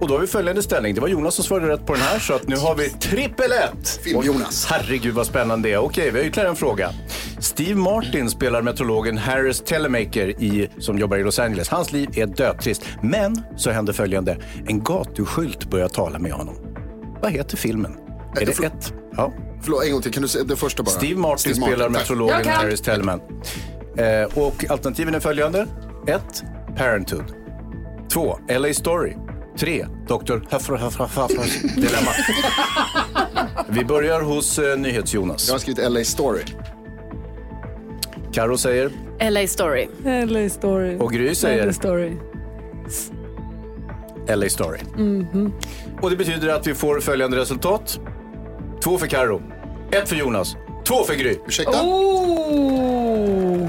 Och 0.00 0.08
då 0.08 0.14
har 0.14 0.20
vi 0.20 0.26
följande 0.26 0.62
ställning. 0.62 0.94
Det 0.94 1.00
var 1.00 1.08
Jonas 1.08 1.34
som 1.34 1.44
svarade 1.44 1.72
rätt 1.72 1.86
på 1.86 1.92
den 1.92 2.02
här 2.02 2.18
så 2.18 2.34
att 2.34 2.48
nu 2.48 2.56
har 2.56 2.74
vi 2.74 2.90
trippel 2.90 3.52
ett. 3.52 3.88
Film-Jonas. 4.04 4.66
Herregud 4.70 5.14
vad 5.14 5.26
spännande 5.26 5.68
det 5.68 5.72
är. 5.74 5.78
Okej, 5.78 6.10
vi 6.10 6.18
har 6.18 6.26
ytterligare 6.26 6.48
en 6.50 6.56
fråga. 6.56 6.90
Steve 7.38 7.74
Martin 7.74 8.30
spelar 8.30 8.62
meteorologen 8.62 9.18
Harris 9.18 9.60
Telemaker 9.60 10.42
i, 10.42 10.70
som 10.78 10.98
jobbar 10.98 11.16
i 11.16 11.22
Los 11.22 11.38
Angeles. 11.38 11.68
Hans 11.68 11.92
liv 11.92 12.08
är 12.14 12.26
dödtrist. 12.26 12.82
Men 13.02 13.42
så 13.56 13.70
händer 13.70 13.92
följande. 13.92 14.36
En 14.66 14.84
gatuskylt 14.84 15.70
börjar 15.70 15.88
tala 15.88 16.18
med 16.18 16.32
honom. 16.32 16.56
Vad 17.22 17.32
heter 17.32 17.56
filmen? 17.56 17.96
Är 18.40 18.46
det 18.46 18.64
ett? 18.64 18.92
Ja. 19.16 19.32
Förlåt, 19.62 19.84
en 19.84 19.92
gång 19.92 20.02
till. 20.02 20.12
Kan 20.12 20.22
du 20.22 20.28
säga 20.28 20.44
det 20.44 20.56
första 20.56 20.82
bara? 20.82 20.90
Steve 20.90 21.20
Martin 21.20 21.54
spelar 21.54 21.76
tack. 21.76 21.90
meteorologen 21.90 22.48
Harris 22.48 22.80
Teleman. 22.80 23.20
Eh, 23.96 24.38
och 24.38 24.64
alternativen 24.70 25.14
är 25.14 25.20
följande. 25.20 25.66
1. 26.06 26.22
Parenthood. 26.76 27.24
2. 28.12 28.38
LA 28.48 28.74
Story. 28.74 29.16
3. 29.58 29.86
Dr. 30.08 30.38
Huffras 30.50 31.18
Dilemma. 31.76 32.10
Vi 33.68 33.84
börjar 33.84 34.20
hos 34.20 34.58
eh, 34.58 34.78
NyhetsJonas. 34.78 35.48
Jag 35.48 35.54
har 35.54 35.58
skrivit 35.58 35.90
LA 35.90 36.04
Story. 36.04 36.42
Karo 38.32 38.58
säger 38.58 38.90
LA 39.30 39.46
Story. 39.46 39.88
LA 40.26 40.48
Story. 40.48 40.96
Och 40.98 41.12
Gry 41.12 41.34
säger? 41.34 41.66
LA 41.66 41.72
Story. 41.72 42.16
LA 44.28 44.48
Story. 44.48 44.78
Mhm. 44.96 45.52
Och 46.02 46.10
det 46.10 46.16
betyder 46.16 46.48
att 46.48 46.66
vi 46.66 46.74
får 46.74 47.00
följande 47.00 47.36
resultat. 47.36 48.00
Två 48.84 48.98
för 48.98 49.06
Karo. 49.06 49.42
Ett 49.90 50.08
för 50.08 50.16
Jonas. 50.16 50.56
Två 50.84 51.04
för 51.04 51.14
Gry. 51.14 51.36
Ursäkta? 51.46 51.82
Oh. 51.82 53.68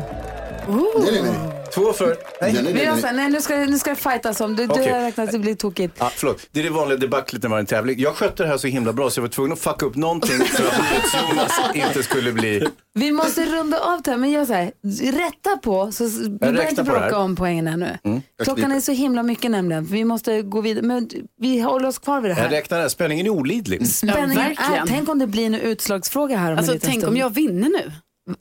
Nej, 0.67 1.11
nej, 1.11 1.21
nej. 1.23 1.50
Två 1.73 1.93
för... 1.93 2.17
Nej, 2.41 2.73
Vi 2.73 2.85
har 2.85 2.97
så 2.97 3.07
här, 3.07 3.13
nej, 3.13 3.29
nu 3.29 3.41
ska, 3.41 3.55
nu 3.55 3.79
ska 3.79 3.89
det 3.89 3.95
fightas 3.95 4.41
om. 4.41 4.55
Du, 4.55 4.65
du 4.65 4.71
Okej. 4.73 4.91
har 4.91 4.99
räknat 4.99 5.25
att 5.27 5.31
det 5.33 5.39
blir 5.39 5.55
tokigt. 5.55 5.95
Ja, 5.99 6.11
förlåt. 6.15 6.47
Det 6.51 6.59
är 6.59 6.63
det 6.63 6.69
vanliga 6.69 6.97
debaclet 6.97 7.43
när 7.43 7.49
man 7.49 7.57
är 7.57 7.59
en 7.59 7.65
tävling. 7.65 7.99
Jag 7.99 8.15
skötte 8.15 8.43
det 8.43 8.49
här 8.49 8.57
så 8.57 8.67
himla 8.67 8.93
bra 8.93 9.09
så 9.09 9.19
jag 9.19 9.21
var 9.21 9.29
tvungen 9.29 9.53
att 9.53 9.59
fucka 9.59 9.85
upp 9.85 9.95
någonting 9.95 10.37
så 10.37 10.63
att 10.63 11.29
Jonas 11.29 11.51
inte 11.75 12.03
skulle 12.03 12.31
bli... 12.31 12.67
Vi 12.93 13.11
måste 13.11 13.45
runda 13.45 13.79
av 13.79 14.01
det 14.01 14.11
här, 14.11 14.17
men 14.17 14.31
gör 14.31 14.45
så 14.45 14.53
här. 14.53 14.71
Rätta 15.11 15.57
på, 15.63 15.91
så 15.91 16.05
vi 16.05 16.29
börjar 16.29 16.53
räknar 16.53 16.69
inte 16.69 16.83
på 16.83 16.91
det 16.93 16.99
här. 16.99 17.07
bråka 17.09 17.17
om 17.23 17.35
poängen 17.35 17.67
ännu. 17.67 17.97
Mm. 18.03 18.21
Klockan 18.43 18.71
är 18.71 18.79
så 18.79 18.91
himla 18.91 19.23
mycket 19.23 19.51
nämligen. 19.51 19.85
Vi 19.85 20.05
måste 20.05 20.41
gå 20.41 20.61
vidare. 20.61 20.85
Men 20.85 21.09
vi 21.41 21.59
håller 21.61 21.87
oss 21.87 21.99
kvar 21.99 22.21
vid 22.21 22.31
det 22.31 22.35
Jag 22.35 22.43
här. 22.43 22.49
räknar 22.49 22.79
här. 22.81 22.89
Spänningen 22.89 23.25
är 23.25 23.29
olidlig. 23.29 23.87
Spänningen 23.87 24.31
är, 24.31 24.35
verkligen. 24.35 24.87
tänk 24.87 25.09
om 25.09 25.19
det 25.19 25.27
blir 25.27 25.45
en 25.45 25.55
utslagsfråga 25.55 26.37
här 26.37 26.51
om 26.51 26.57
Alltså, 26.57 26.71
en 26.71 26.75
liten 26.75 26.89
tänk 26.89 27.01
stund. 27.01 27.13
om 27.13 27.17
jag 27.17 27.29
vinner 27.29 27.69
nu. 27.69 27.91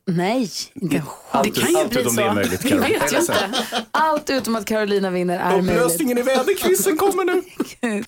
Nej, 0.07 0.51
inte 0.75 0.97
en 0.97 1.03
Allt, 1.31 1.45
chans. 1.47 1.55
Det 1.55 1.61
kan 1.61 1.71
ju 1.71 1.79
allt 1.79 1.91
bli 1.91 2.01
utom 2.01 2.17
det 2.17 2.23
är 2.23 2.29
så. 2.29 2.35
möjligt. 2.35 2.65
Vi 2.65 2.69
Karo. 2.71 2.81
vet 2.81 3.13
ju 3.13 3.19
inte. 3.19 3.51
Allt 3.91 4.31
utom 4.31 4.57
att 4.57 4.65
Carolina 4.65 5.11
vinner 5.11 5.39
är 5.39 5.51
möjligt. 5.51 5.71
Upplösningen 5.77 6.19
i 6.19 6.23
väderkvissen 6.23 6.97
kommer 6.97 7.25
nu. 7.25 7.43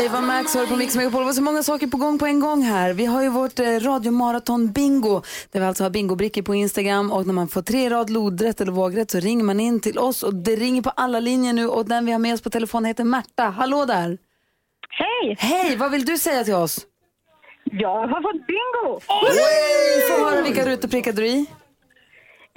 Eva 0.00 0.20
Max 0.20 0.54
hör 0.54 0.66
på 0.66 0.76
Mix 0.76 0.96
Megapol. 0.96 1.20
Det 1.20 1.26
var 1.26 1.32
så 1.32 1.42
många 1.42 1.62
saker 1.62 1.86
på 1.86 1.96
gång 1.96 2.18
på 2.18 2.26
en 2.26 2.40
gång 2.40 2.62
här. 2.62 2.92
Vi 2.92 3.04
har 3.04 3.22
ju 3.22 3.28
vårt 3.28 3.58
eh, 3.58 3.64
radiomaraton 3.80 4.72
bingo 4.72 5.22
där 5.50 5.60
vi 5.60 5.66
alltså 5.66 5.82
har 5.84 5.90
bingobrickor 5.90 6.42
på 6.42 6.54
Instagram 6.54 7.12
och 7.12 7.26
när 7.26 7.34
man 7.34 7.48
får 7.48 7.62
tre 7.62 7.90
rad 7.90 8.10
lodrätt 8.10 8.60
eller 8.60 8.72
vågrätt 8.72 9.10
så 9.10 9.20
ringer 9.20 9.44
man 9.44 9.60
in 9.60 9.80
till 9.80 9.98
oss 9.98 10.22
och 10.22 10.34
det 10.34 10.56
ringer 10.56 10.82
på 10.82 10.90
alla 10.90 11.20
linjer 11.20 11.52
nu 11.52 11.68
och 11.68 11.86
den 11.88 12.06
vi 12.06 12.12
har 12.12 12.18
med 12.18 12.34
oss 12.34 12.40
på 12.40 12.50
telefon 12.50 12.84
heter 12.84 13.04
Märta. 13.04 13.44
Hallå 13.44 13.84
där! 13.84 14.18
Hej! 14.90 15.36
Hej, 15.38 15.76
vad 15.76 15.90
vill 15.90 16.04
du 16.04 16.18
säga 16.18 16.44
till 16.44 16.54
oss? 16.54 16.80
Jag 17.74 18.06
har 18.08 18.22
fått 18.22 18.46
bingo! 18.46 19.00
Vi 19.94 20.00
får 20.00 20.24
höra 20.24 20.42
vilka 20.42 20.64
rutor 20.66 20.88
prickade 20.88 21.22
du 21.22 21.26
i? 21.28 21.46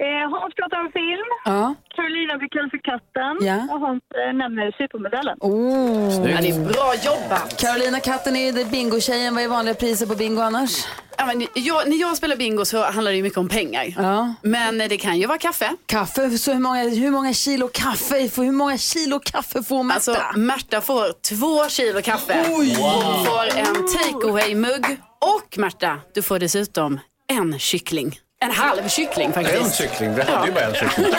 Eh, 0.04 0.30
Hans 0.30 0.54
pratar 0.54 0.78
om 0.84 0.90
film. 0.92 1.28
Ja. 1.44 1.74
Carolina 1.96 2.38
blir 2.38 2.48
kallad 2.48 2.70
för 2.70 2.78
katten. 2.92 3.34
Ja. 3.40 3.74
Och 3.74 3.80
Hans 3.80 4.02
eh, 4.20 4.32
nämner 4.36 4.70
supermodellen. 4.80 5.36
Oh. 5.40 6.30
Ja, 6.30 6.40
det 6.40 6.48
är 6.48 6.64
bra 6.72 6.94
jobbat. 7.04 7.60
Carolina 7.60 8.00
Katten 8.00 8.36
är 8.36 8.52
ju 8.52 8.64
bingo-tjejen. 8.64 9.34
Vad 9.34 9.44
är 9.44 9.48
vanliga 9.48 9.74
priser 9.74 10.06
på 10.06 10.14
bingo 10.14 10.40
annars? 10.42 10.86
Ja, 11.18 11.26
men 11.26 11.46
jag, 11.54 11.88
när 11.88 11.96
jag 11.96 12.16
spelar 12.16 12.36
bingo 12.36 12.64
så 12.64 12.82
handlar 12.84 13.10
det 13.10 13.16
ju 13.16 13.22
mycket 13.22 13.38
om 13.38 13.48
pengar. 13.48 13.94
Ja. 13.96 14.34
Men 14.42 14.78
det 14.78 14.96
kan 14.96 15.16
ju 15.18 15.26
vara 15.26 15.38
kaffe. 15.38 15.70
Kaffe, 15.86 16.30
så 16.30 16.52
hur 16.52 16.60
många, 16.60 16.82
hur 16.88 17.10
många 17.10 17.32
kilo 17.32 17.68
kaffe, 17.68 18.30
hur 18.36 18.52
många 18.52 18.78
kilo 18.78 19.20
kaffe 19.24 19.62
får 19.62 19.82
Märta? 19.82 19.94
Alltså, 19.94 20.38
Märta 20.38 20.80
får 20.80 21.12
två 21.22 21.68
kilo 21.68 22.02
kaffe. 22.02 22.44
Oj! 22.58 22.74
Hon 22.74 23.24
får 23.24 23.58
en 23.58 23.74
takeaway-mugg. 23.88 24.96
Och 25.20 25.58
Märta, 25.58 25.98
du 26.14 26.22
får 26.22 26.38
dessutom 26.38 27.00
en 27.28 27.58
kyckling. 27.58 28.18
En 28.46 28.52
halv 28.52 28.88
kyckling 28.88 29.32
faktiskt. 29.32 29.64
En 29.64 29.70
kyckling. 29.88 30.14
Vi 30.14 30.22
hade 30.22 30.46
ju 30.46 30.52
bara 30.52 30.64
en 30.64 30.74
kyckling. 30.74 31.06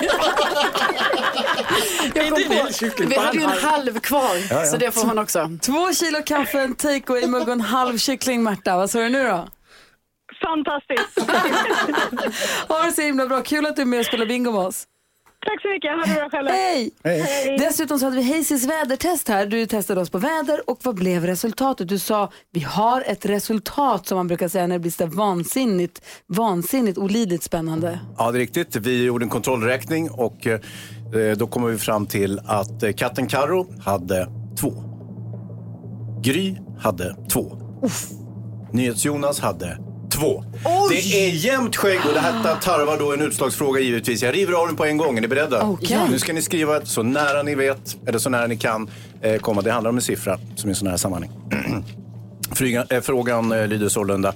Jag 2.16 2.30
kom 2.30 2.44
på, 2.44 3.04
vi 3.06 3.16
hade 3.18 3.38
ju 3.38 3.44
en 3.44 3.49
halv 3.49 3.99
kvar, 3.99 4.36
Ja, 4.49 4.60
ja. 4.60 4.66
så 4.66 4.78
det 4.78 4.91
får 4.91 5.06
hon 5.08 5.20
också. 5.20 5.49
Två 5.62 5.94
kilo 5.94 6.24
kaffe, 6.26 6.60
en 6.62 6.76
takeaway-mugg 6.76 7.41
och 7.48 7.54
en 7.54 7.62
halv 7.62 7.98
kyckling, 7.98 8.44
Märta. 8.44 8.78
Vad 8.78 8.90
sa 8.90 8.99
du 8.99 9.10
nu 9.10 9.24
då? 9.24 9.48
Fantastiskt! 10.41 11.32
Ha 12.68 12.84
det 12.86 12.91
så 12.91 13.02
himla 13.02 13.26
bra. 13.28 13.41
Kul 13.44 13.66
att 13.66 13.76
du 13.76 13.82
är 13.82 13.86
med 13.86 13.99
och 13.99 14.06
spelar 14.06 14.26
bingo 14.26 14.52
med 14.52 14.62
oss. 14.62 14.84
Tack 15.48 15.61
så 15.61 15.68
mycket. 15.68 15.91
Ha 15.91 16.06
det 16.06 16.19
bra 16.19 16.30
själva. 16.30 16.52
Hej! 16.52 16.91
Hej. 17.03 17.57
Dessutom 17.60 17.99
så 17.99 18.06
hade 18.06 18.18
vi 18.18 18.34
Hazys 18.34 18.65
vädertest 18.65 19.28
här. 19.28 19.45
Du 19.45 19.65
testade 19.65 20.02
oss 20.02 20.10
på 20.10 20.18
väder 20.18 20.69
och 20.69 20.80
vad 20.84 20.95
blev 20.95 21.26
resultatet? 21.26 21.88
Du 21.88 21.99
sa 21.99 22.32
vi 22.52 22.60
har 22.60 23.03
ett 23.07 23.26
resultat 23.26 24.07
som 24.07 24.15
man 24.15 24.28
brukar 24.28 24.48
säga 24.48 24.68
när 24.68 24.76
det 24.76 24.80
blir 24.80 24.91
så 24.91 25.06
vansinnigt, 25.06 26.02
vansinnigt 26.28 26.98
olidligt 26.98 27.44
spännande. 27.44 27.99
Ja, 28.18 28.32
det 28.32 28.38
är 28.38 28.40
riktigt. 28.40 28.76
Vi 28.76 29.03
gjorde 29.03 29.26
en 29.26 29.30
kontrollräkning 29.30 30.10
och 30.11 30.48
eh, 30.48 30.60
då 31.38 31.48
kommer 31.48 31.68
vi 31.68 31.78
fram 31.78 32.06
till 32.06 32.40
att 32.45 32.84
eh, 32.84 32.91
katten 32.91 33.28
Karo 33.28 33.68
hade 33.80 34.28
två. 34.60 34.74
Gry 36.22 36.56
hade 36.80 37.15
två. 37.32 37.57
NyhetsJonas 38.74 39.40
hade 39.40 39.86
två. 40.18 40.44
Det 40.89 41.26
är 41.26 41.30
jämnt 41.30 41.76
skägg 41.76 41.99
och 42.07 42.14
det 42.14 42.19
här 42.19 42.56
tarvar 42.56 42.98
då 42.99 43.14
en 43.14 43.22
utslagsfråga 43.22 43.80
givetvis. 43.80 44.23
Jag 44.23 44.35
river 44.35 44.53
av 44.53 44.68
den 44.68 44.76
på 44.76 44.85
en 44.85 44.98
gång. 44.98 45.18
Är 45.18 45.22
ni 45.22 45.27
beredda? 45.27 45.61
Okej. 45.61 45.99
Nu 46.10 46.19
ska 46.19 46.34
ni 46.34 46.41
skriva 46.41 46.85
så 46.85 47.03
nära 47.03 47.44
ni 47.44 47.56
vet, 47.56 47.98
eller 48.07 48.19
så 48.19 48.30
nära 48.30 48.48
ni 48.48 48.57
kan 48.57 48.89
eh, 49.22 49.35
komma. 49.38 49.61
Det 49.61 49.72
handlar 49.72 49.89
om 49.89 49.95
en 49.95 50.02
siffra 50.02 50.39
som 50.56 50.68
är 50.68 50.72
en 50.72 50.76
sån 50.76 50.88
här 50.88 50.98
sammanhang. 50.98 51.31
Eh, 52.89 53.02
frågan 53.02 53.52
eh, 53.52 53.68
lyder 53.68 53.89
sålunda. 53.89 54.34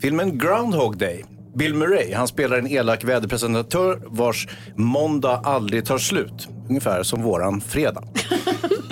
Filmen 0.00 0.38
Groundhog 0.38 0.98
Day. 0.98 1.24
Bill 1.54 1.74
Murray, 1.74 2.14
han 2.14 2.28
spelar 2.28 2.58
en 2.58 2.66
elak 2.66 3.04
väderpresentatör 3.04 4.02
vars 4.06 4.48
måndag 4.74 5.40
aldrig 5.44 5.86
tar 5.86 5.98
slut. 5.98 6.48
Ungefär 6.68 7.02
som 7.02 7.22
våran 7.22 7.60
fredag. 7.60 8.02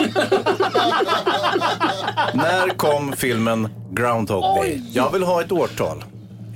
När 2.35 2.69
kom 2.77 3.13
filmen 3.13 3.69
Groundhog 3.91 4.43
Day? 4.43 4.83
Jag 4.93 5.13
vill 5.13 5.23
ha 5.23 5.41
ett 5.41 5.53
årtal. 5.53 6.05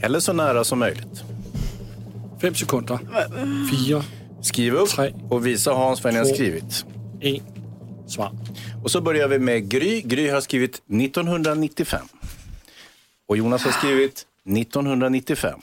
Eller 0.03 0.20
så 0.20 0.33
nära 0.33 0.65
som 0.65 0.79
möjligt. 0.79 1.23
Fem 2.41 2.55
sekunder. 2.55 2.99
Fyra. 3.70 4.03
Skriv 4.43 4.74
upp 4.74 4.91
och 5.31 5.47
visa 5.47 5.73
Hans 5.73 6.05
vad 6.05 6.12
ni 6.12 6.19
har 6.19 6.27
två, 6.27 6.35
skrivit. 6.35 6.85
En. 7.20 7.41
Svar. 8.07 8.31
Och 8.85 8.91
så 8.91 9.01
börjar 9.01 9.29
vi 9.29 9.39
med 9.39 9.69
Gry. 9.69 10.01
Gry 10.01 10.29
har 10.29 10.41
skrivit 10.41 10.74
1995. 10.74 12.01
Och 13.29 13.37
Jonas 13.37 13.65
har 13.65 13.73
skrivit 13.73 14.27
1995. 14.57 15.61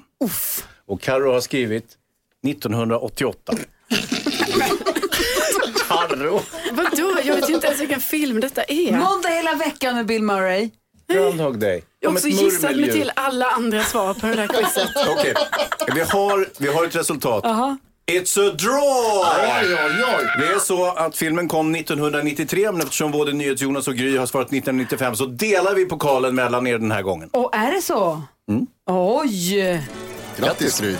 Och 0.86 1.02
Karo 1.02 1.32
har 1.32 1.41
skrivit 1.41 1.86
1988. 2.48 3.53
Harro. 5.90 6.41
Vadå? 6.72 7.18
Jag 7.24 7.36
vet 7.36 7.49
ju 7.49 7.53
inte 7.53 7.68
ens 7.68 7.82
vilken 7.82 8.02
film 8.02 8.40
detta 8.40 8.64
är. 8.64 8.91
Måndag 8.91 9.30
hela 9.30 9.53
veckan 9.53 9.95
med 9.95 10.06
Bill 10.06 10.24
Murray. 10.24 10.70
Groundhog 11.14 11.60
Day. 11.60 11.84
Jag 11.99 12.10
har 12.10 12.16
också 12.16 12.28
gissat 12.28 12.76
mig 12.76 12.91
till 12.91 13.11
alla 13.16 13.45
andra 13.45 13.84
svar 13.84 14.14
på 14.14 14.28
det 14.28 14.36
där 14.36 14.48
quizet. 14.48 14.90
Okej, 15.10 15.34
vi, 15.94 16.02
har, 16.02 16.48
vi 16.57 16.68
har 16.68 16.86
ett 16.86 16.95
resultat. 16.95 17.44
It's 18.11 18.49
a 18.49 18.52
draw! 18.60 19.24
Oj, 19.61 19.78
oj, 19.86 20.03
oj. 20.20 20.26
Det 20.40 20.53
är 20.53 20.60
så 20.60 20.86
att 20.91 21.18
filmen 21.18 21.48
kom 21.48 21.76
1993, 21.76 22.72
men 22.72 22.82
eftersom 22.82 23.11
både 23.11 23.34
NyhetsJonas 23.34 23.88
och 23.88 23.95
Gry 23.95 24.18
har 24.18 24.26
svarat 24.26 24.48
1995 24.48 25.16
så 25.16 25.26
delar 25.26 25.76
vi 25.76 25.86
pokalen 25.86 26.36
mellan 26.36 26.68
er 26.68 26.78
den 26.78 26.91
här 26.91 27.02
gången. 27.02 27.30
Och 27.34 27.56
är 27.56 27.72
det 27.72 27.82
så? 27.82 28.22
Mm. 28.49 28.68
Oj! 28.90 29.84
Grattis 30.38 30.80
Gry. 30.80 30.95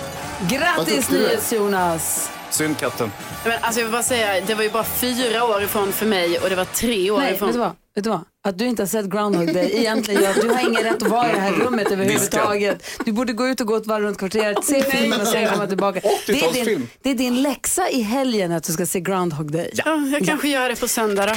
Grattis. 0.48 1.10
NyhetsJonas! 1.10 2.30
Synd 2.50 2.78
katten. 2.78 3.10
Men 3.44 3.52
alltså 3.60 3.80
jag 3.80 3.86
vill 3.86 3.92
bara 3.92 4.02
säga, 4.02 4.40
det 4.46 4.54
var 4.54 4.62
ju 4.62 4.70
bara 4.70 4.84
fyra 4.84 5.44
år 5.44 5.62
ifrån 5.62 5.92
för 5.92 6.06
mig 6.06 6.38
och 6.38 6.50
det 6.50 6.56
var 6.56 6.64
tre 6.64 7.10
år 7.10 7.18
Nej, 7.18 7.34
ifrån. 7.34 7.48
vet 7.48 7.54
du 7.54 7.60
vad? 7.60 7.72
Vet 7.94 8.04
du 8.04 8.10
vad? 8.10 8.20
Att 8.48 8.58
du 8.58 8.66
inte 8.66 8.82
har 8.82 8.86
sett 8.86 9.06
Groundhog 9.06 9.54
Day 9.54 9.70
egentligen 9.76 10.22
gör 10.22 10.30
att 10.30 10.40
du 10.40 10.48
har 10.48 10.60
ingen 10.60 10.82
rätt 10.82 11.02
att 11.02 11.08
vara 11.08 11.30
i 11.30 11.34
det 11.34 11.40
här 11.40 11.52
rummet 11.52 11.92
överhuvudtaget. 11.92 12.84
Du 13.04 13.12
borde 13.12 13.32
gå 13.32 13.48
ut 13.48 13.60
och 13.60 13.66
gå 13.66 13.76
ett 13.76 13.86
varv 13.86 14.02
runt 14.04 14.18
kvarteret, 14.18 14.64
se 14.64 14.82
filmen 14.82 15.20
och 15.20 15.26
sen 15.26 15.48
komma 15.48 15.66
tillbaka. 15.66 16.00
Det 16.26 16.32
är, 16.32 16.52
din, 16.52 16.64
80-talsfilm. 16.64 16.86
det 17.02 17.10
är 17.10 17.14
din 17.14 17.42
läxa 17.42 17.88
i 17.88 18.02
helgen 18.02 18.52
att 18.52 18.64
du 18.64 18.72
ska 18.72 18.86
se 18.86 19.00
Groundhog 19.00 19.52
Day. 19.52 19.70
Ja, 19.74 19.96
jag 20.12 20.26
kanske 20.26 20.48
gör 20.48 20.68
det 20.68 20.80
på 20.80 20.88
söndag 20.88 21.26
då. 21.26 21.32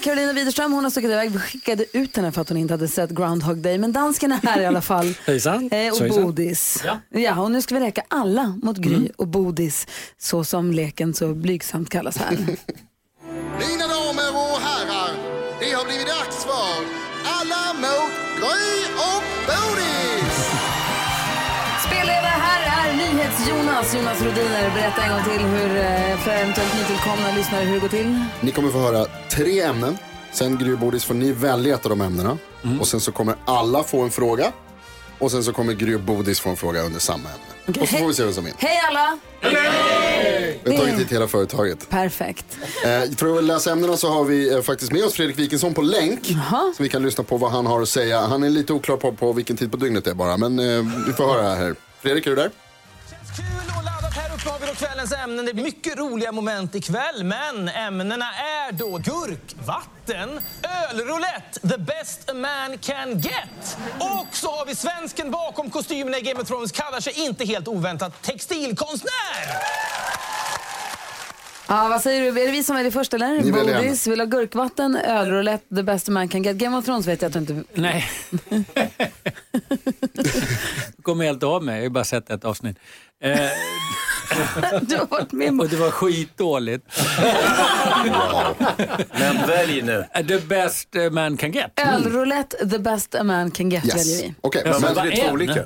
Carolina 0.00 0.32
Widerström 0.32 0.72
hon 0.72 0.84
har 0.84 0.90
stuckit 0.90 1.10
iväg. 1.10 1.30
Vi 1.30 1.38
skickade 1.38 1.84
ut 1.98 2.16
henne 2.16 2.32
för 2.32 2.40
att 2.42 2.48
hon 2.48 2.58
inte 2.58 2.74
hade 2.74 2.88
sett 2.88 3.10
Groundhog 3.10 3.58
Day. 3.58 3.78
Men 3.78 3.92
dansken 3.92 4.32
är 4.32 4.36
här 4.42 4.60
i 4.60 4.66
alla 4.66 4.82
fall. 4.82 5.14
Hejsan. 5.26 5.68
Eh, 5.72 5.90
och 5.90 5.96
Svejsan. 5.96 6.22
Bodis. 6.22 6.82
Ja. 6.84 6.98
Ja, 7.20 7.40
och 7.40 7.50
nu 7.50 7.62
ska 7.62 7.74
vi 7.74 7.80
leka 7.80 8.02
alla 8.08 8.58
mot 8.62 8.76
Gry 8.76 8.94
Mm. 8.94 9.08
och 9.16 9.26
Bodis. 9.28 9.86
Så 10.18 10.44
som 10.44 10.70
leken 10.72 11.14
så 11.14 11.34
blygsamt 11.34 11.90
kallas 11.90 12.16
här. 12.16 12.36
NyhetsJonas, 23.46 23.94
Jonas 23.94 24.22
Rodiner. 24.22 24.70
Berätta 24.74 25.02
en 25.02 25.10
gång 25.12 25.24
till 25.24 25.46
hur, 25.46 25.76
eh, 25.76 26.18
för 26.18 26.30
eventuellt 26.30 26.74
nytillkomna 26.74 27.36
lyssnare 27.36 27.64
hur 27.64 27.74
det 27.74 27.80
går 27.80 27.88
till. 27.88 28.24
Ni 28.40 28.52
kommer 28.52 28.70
få 28.70 28.78
höra 28.78 29.06
tre 29.30 29.60
ämnen. 29.60 29.98
Sen 30.32 30.58
Gry 30.58 30.76
Bodis 30.76 31.04
får 31.04 31.14
ni 31.14 31.32
välja 31.32 31.74
ett 31.74 31.86
av 31.86 31.90
de 31.90 32.00
ämnena. 32.00 32.38
Och 32.80 32.88
sen 32.88 33.00
så 33.00 33.12
kommer 33.12 33.36
alla 33.44 33.82
få 33.82 34.00
en 34.00 34.10
fråga. 34.10 34.52
Och 35.18 35.30
sen 35.30 35.44
så 35.44 35.52
kommer 35.52 35.72
Gry 35.72 35.96
Bodis 35.96 36.40
få 36.40 36.50
en 36.50 36.56
fråga 36.56 36.82
under 36.82 37.00
samma 37.00 37.28
ämne. 37.28 37.80
Och 37.82 37.88
så 37.88 37.96
får 37.96 38.06
vi 38.06 38.14
se 38.14 38.24
vem 38.24 38.32
som 38.32 38.44
vinner. 38.44 38.58
Hej 38.60 38.80
alla! 38.88 39.18
Vi 40.64 40.70
har 40.70 40.78
tagit 40.78 41.00
hit 41.00 41.12
hela 41.12 41.28
företaget. 41.28 41.90
Perfekt. 41.90 42.44
Eh, 42.84 43.16
för 43.16 43.38
att 43.38 43.44
läsa 43.44 43.72
ämnena 43.72 43.96
så 43.96 44.08
har 44.08 44.24
vi 44.24 44.54
eh, 44.54 44.62
faktiskt 44.62 44.92
med 44.92 45.04
oss 45.04 45.14
Fredrik 45.14 45.38
Wikingsson 45.38 45.74
på 45.74 45.82
länk. 45.82 46.26
Så 46.76 46.82
vi 46.82 46.88
kan 46.88 47.02
lyssna 47.02 47.24
på 47.24 47.36
vad 47.36 47.50
han 47.50 47.66
har 47.66 47.82
att 47.82 47.88
säga. 47.88 48.20
Han 48.20 48.42
är 48.42 48.50
lite 48.50 48.72
oklar 48.72 48.96
på, 48.96 49.12
på 49.12 49.32
vilken 49.32 49.56
tid 49.56 49.70
på 49.70 49.76
dygnet 49.76 50.04
det 50.04 50.10
är 50.10 50.14
bara. 50.14 50.36
Men 50.36 50.58
eh, 50.58 50.84
vi 51.06 51.12
får 51.12 51.24
höra 51.26 51.54
här. 51.54 51.74
Fredrik, 52.02 52.26
är 52.26 52.30
du 52.30 52.36
där? 52.36 52.50
Kul 53.36 53.72
och 53.78 53.84
laddat. 53.84 54.14
Här 54.14 54.34
uppe 54.34 54.50
har 54.50 54.58
vi 54.58 54.66
då 54.66 54.74
kvällens 54.74 55.12
ämnen. 55.12 55.46
Det 55.46 55.54
blir 55.54 55.64
mycket 55.64 55.98
roliga 55.98 56.32
moment 56.32 56.74
ikväll, 56.74 57.24
men 57.24 57.68
ämnena 57.68 58.34
är 58.34 58.72
då 58.72 58.98
gurkvatten, 58.98 60.40
ölroulette, 60.90 61.60
the 61.68 61.78
best 61.78 62.30
a 62.30 62.34
man 62.34 62.78
can 62.78 63.20
get. 63.20 63.76
Och 63.98 64.36
så 64.36 64.56
har 64.56 64.66
vi 64.66 64.74
svensken 64.74 65.30
bakom 65.30 65.70
kostymerna 65.70 66.18
i 66.18 66.20
Game 66.20 66.40
of 66.40 66.48
Thrones, 66.48 66.72
kallar 66.72 67.00
sig 67.00 67.12
inte 67.12 67.44
helt 67.44 67.68
oväntat 67.68 68.22
textilkonstnär. 68.22 69.46
Ja, 71.68 71.88
vad 71.88 72.00
säger 72.02 72.20
du? 72.32 72.40
Är 72.40 72.46
det 72.46 72.52
vi 72.52 72.64
som 72.64 72.76
är 72.76 72.84
det 72.84 72.90
första 72.90 73.16
eller? 73.16 73.40
Ni 73.42 73.50
väljer 73.50 73.76
Bodis 73.76 74.06
vill 74.06 74.20
ha 74.20 74.26
gurkvatten, 74.26 74.96
ölroulette, 74.96 75.74
the 75.76 75.82
best 75.82 76.08
man 76.08 76.28
can 76.28 76.42
get. 76.42 76.56
Game 76.56 76.76
of 76.76 76.84
Thrones 76.84 77.06
vet 77.06 77.22
jag 77.22 77.28
att 77.28 77.32
du 77.32 77.38
inte... 77.54 77.64
Nej. 77.74 78.10
Kommer 81.02 81.24
helt 81.24 81.42
av 81.42 81.62
mig, 81.64 81.74
jag 81.74 81.78
har 81.80 81.84
ju 81.84 81.90
bara 81.90 82.04
sett 82.04 82.30
ett 82.30 82.44
avsnitt. 82.44 82.76
Eh, 83.22 83.30
du 84.82 84.96
har 84.96 85.06
varit 85.10 85.32
med 85.32 85.60
Och 85.60 85.68
det 85.68 85.76
var 85.76 85.90
skitdåligt. 85.90 86.86
Men 89.18 89.46
välj 89.46 89.82
nu. 89.82 90.04
The 90.28 90.38
best 90.38 90.88
man 91.10 91.36
can 91.36 91.52
get. 91.52 91.70
Ölroulette, 91.94 92.68
the 92.70 92.78
best 92.78 93.14
a 93.14 93.22
man 93.24 93.50
can 93.50 93.70
get 93.70 93.84
Yes. 93.84 93.94
väljer 93.96 94.22
vi. 94.22 94.34
Okej, 94.40 94.62
Ja, 94.64 94.70
men- 94.72 94.94
men 94.94 95.06
det 95.06 95.12
är 95.22 95.26
två 95.26 95.32
olika. 95.32 95.64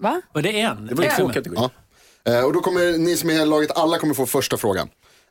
Va? 0.00 0.20
Var 0.32 0.42
det 0.42 0.60
en? 0.60 0.86
Det 0.86 0.94
var 0.94 1.04
två 1.16 1.26
En. 1.26 1.32
kategorier. 1.32 1.70
Ja. 2.24 2.32
Eh, 2.32 2.44
och 2.44 2.52
då 2.52 2.60
kommer 2.60 2.98
ni 2.98 3.16
som 3.16 3.30
är 3.30 3.42
i 3.42 3.46
laget, 3.46 3.70
alla 3.78 3.98
kommer 3.98 4.14
få 4.14 4.26
första 4.26 4.56
frågan. 4.56 4.88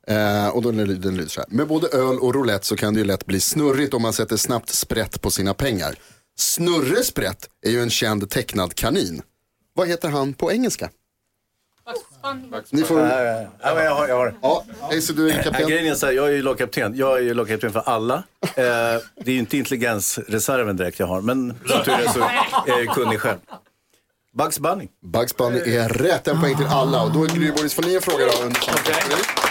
Eh, 0.08 0.48
och 0.48 0.62
då, 0.62 0.72
den 0.72 1.02
den 1.02 1.18
lyder 1.18 1.30
så 1.30 1.42
här. 1.42 1.50
Med 1.50 1.68
både 1.68 1.88
öl 1.88 2.20
och 2.20 2.36
roulette 2.36 2.66
så 2.66 2.76
kan 2.76 2.94
det 2.94 3.00
ju 3.00 3.06
lätt 3.06 3.26
bli 3.26 3.40
snurrigt 3.40 3.94
om 3.94 4.02
man 4.02 4.14
sätter 4.14 4.38
snabbt 4.38 4.70
sprätt 4.70 5.22
på 5.22 5.32
sina 5.32 5.54
pengar. 5.54 5.96
Snurre 6.38 7.04
Sprätt 7.04 7.50
är 7.66 7.72
ju 7.72 7.82
en 7.82 7.90
känd 7.90 8.30
tecknad 8.30 8.76
kanin. 8.76 9.22
Vad 9.74 9.88
heter 9.88 10.10
han 10.10 10.34
på 10.34 10.52
engelska? 10.52 10.90
Ni 12.70 12.84
får... 12.84 13.00
Ja, 13.00 13.24
ja, 13.24 13.48
ja, 13.62 13.76
men 13.76 13.86
jag 13.86 13.96
har, 13.96 14.08
jag 14.08 14.16
har. 14.16 14.34
Ja, 14.42 14.66
Hayes, 14.80 15.08
du 15.08 15.30
är 15.30 15.38
Äh, 15.38 15.44
kapten. 15.44 15.68
Grejen 15.70 15.92
är 15.92 15.96
så 15.96 16.06
här, 16.06 16.14
jag 16.14 16.28
är 16.28 16.32
ju 16.32 16.42
lagkapten. 16.42 16.94
Jag 16.96 17.18
är 17.18 17.22
ju 17.22 17.34
lagkapten 17.34 17.72
för 17.72 17.80
alla. 17.80 18.16
Eh, 18.16 18.54
det 18.56 19.02
är 19.26 19.32
ju 19.32 19.40
inte 19.40 19.58
intelligensreserven 19.58 20.78
direkt 20.78 21.00
jag 21.00 21.08
har, 21.08 21.22
men 21.22 21.60
som 21.66 21.84
tur 21.84 21.94
är 21.94 22.08
så 22.08 22.20
är 22.72 22.84
jag 22.84 22.96
kunnig 22.96 23.20
själv. 23.20 23.40
Bugs 24.38 24.60
Bunny. 24.60 24.88
Bugs 25.14 25.38
Bunny 25.38 25.60
är 25.60 25.90
rätt, 25.90 26.28
en 26.28 26.42
poäng 26.42 26.58
till 26.58 26.68
alla. 26.68 27.04
Och 27.04 27.12
då 27.12 27.24
är 27.24 27.28
Gry 27.30 27.52
Boris, 27.52 27.74
får 27.74 27.84
ni 27.84 27.96
en 27.96 28.02
fråga 28.02 28.26
då? 28.26 28.44
Under 28.46 29.51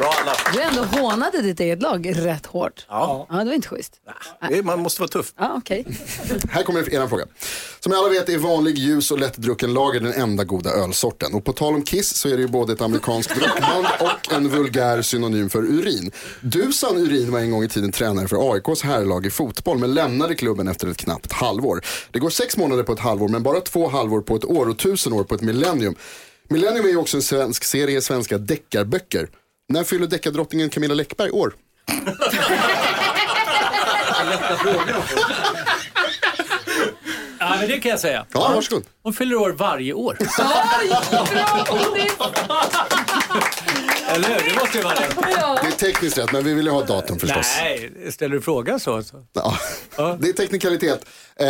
Bra 0.00 0.14
alla. 0.22 0.32
Du 0.52 0.60
ändå 0.60 0.84
hånade 0.84 1.42
ditt 1.42 1.60
eget 1.60 1.82
lag 1.82 2.12
rätt 2.16 2.46
hårt. 2.46 2.86
Ja. 2.88 3.26
Ja, 3.30 3.36
det 3.36 3.44
var 3.44 3.52
inte 3.52 3.68
schysst. 3.68 4.00
Man 4.64 4.78
måste 4.80 5.00
vara 5.00 5.08
tuff. 5.08 5.32
Ja, 5.38 5.54
okej. 5.56 5.84
Här 6.50 6.62
kommer 6.62 6.94
er 6.94 7.06
fråga. 7.06 7.24
Som 7.80 7.92
alla 7.92 8.08
vet 8.08 8.28
är 8.28 8.38
vanlig 8.38 8.78
ljus 8.78 9.10
och 9.10 9.18
lättdrucken 9.18 9.74
lager 9.74 10.00
den 10.00 10.12
enda 10.12 10.44
goda 10.44 10.70
ölsorten. 10.70 11.34
Och 11.34 11.44
på 11.44 11.52
tal 11.52 11.74
om 11.74 11.82
Kiss 11.82 12.14
så 12.14 12.28
är 12.28 12.32
det 12.32 12.42
ju 12.42 12.48
både 12.48 12.72
ett 12.72 12.80
amerikanskt 12.80 13.36
rockband 13.36 13.86
och 14.00 14.32
en 14.32 14.48
vulgär 14.48 15.02
synonym 15.02 15.50
för 15.50 15.62
urin. 15.62 16.10
Dusan 16.40 16.96
Urin 16.96 17.32
var 17.32 17.40
en 17.40 17.50
gång 17.50 17.64
i 17.64 17.68
tiden 17.68 17.92
tränare 17.92 18.28
för 18.28 18.52
AIKs 18.54 18.82
herrlag 18.82 19.26
i 19.26 19.30
fotboll 19.30 19.78
men 19.78 19.94
lämnade 19.94 20.34
klubben 20.34 20.68
efter 20.68 20.88
ett 20.88 20.96
knappt 20.96 21.32
halvår. 21.32 21.80
Det 22.10 22.18
går 22.18 22.30
sex 22.30 22.56
månader 22.56 22.82
på 22.82 22.92
ett 22.92 23.00
halvår 23.00 23.28
men 23.28 23.42
bara 23.42 23.60
två 23.60 23.88
halvår 23.88 24.20
på 24.20 24.36
ett 24.36 24.44
år 24.44 24.68
och 24.68 24.78
tusen 24.78 25.12
år 25.12 25.24
på 25.24 25.34
ett 25.34 25.40
millennium. 25.42 25.94
Millennium 26.48 26.84
är 26.84 26.88
ju 26.88 26.96
också 26.96 27.16
en 27.16 27.22
svensk 27.22 27.64
serie 27.64 28.02
svenska 28.02 28.38
deckarböcker. 28.38 29.28
När 29.70 29.84
fyller 29.84 30.06
deckardrottningen 30.06 30.70
Camilla 30.70 30.94
Läckberg 30.94 31.30
år? 31.30 31.54
Ja, 37.38 37.56
men 37.60 37.68
det 37.68 37.78
kan 37.78 37.90
jag 37.90 38.00
säga. 38.00 38.26
Ja, 38.32 38.52
varsågod. 38.54 38.84
Hon 39.02 39.12
fyller 39.12 39.36
år 39.36 39.50
varje 39.50 39.92
år. 39.92 40.16
Eller 44.08 44.28
hur? 44.28 44.50
Det 44.50 44.60
måste 44.60 44.78
ju 44.78 44.84
vara 44.84 44.94
rätt. 44.94 45.16
Det 45.62 45.86
är 45.86 45.92
tekniskt 45.92 46.18
rätt 46.18 46.32
men 46.32 46.44
vi 46.44 46.54
vill 46.54 46.64
ju 46.66 46.70
ha 46.72 46.80
ett 46.82 46.88
datum 46.88 47.18
förstås. 47.18 47.56
Nej, 47.60 47.90
ställer 48.12 48.34
du 48.34 48.40
frågan 48.42 48.80
så? 48.80 49.02
så. 49.02 49.26
Ja, 49.32 50.16
det 50.20 50.28
är 50.28 50.32
teknikalitet. 50.32 51.06
Eh, 51.36 51.46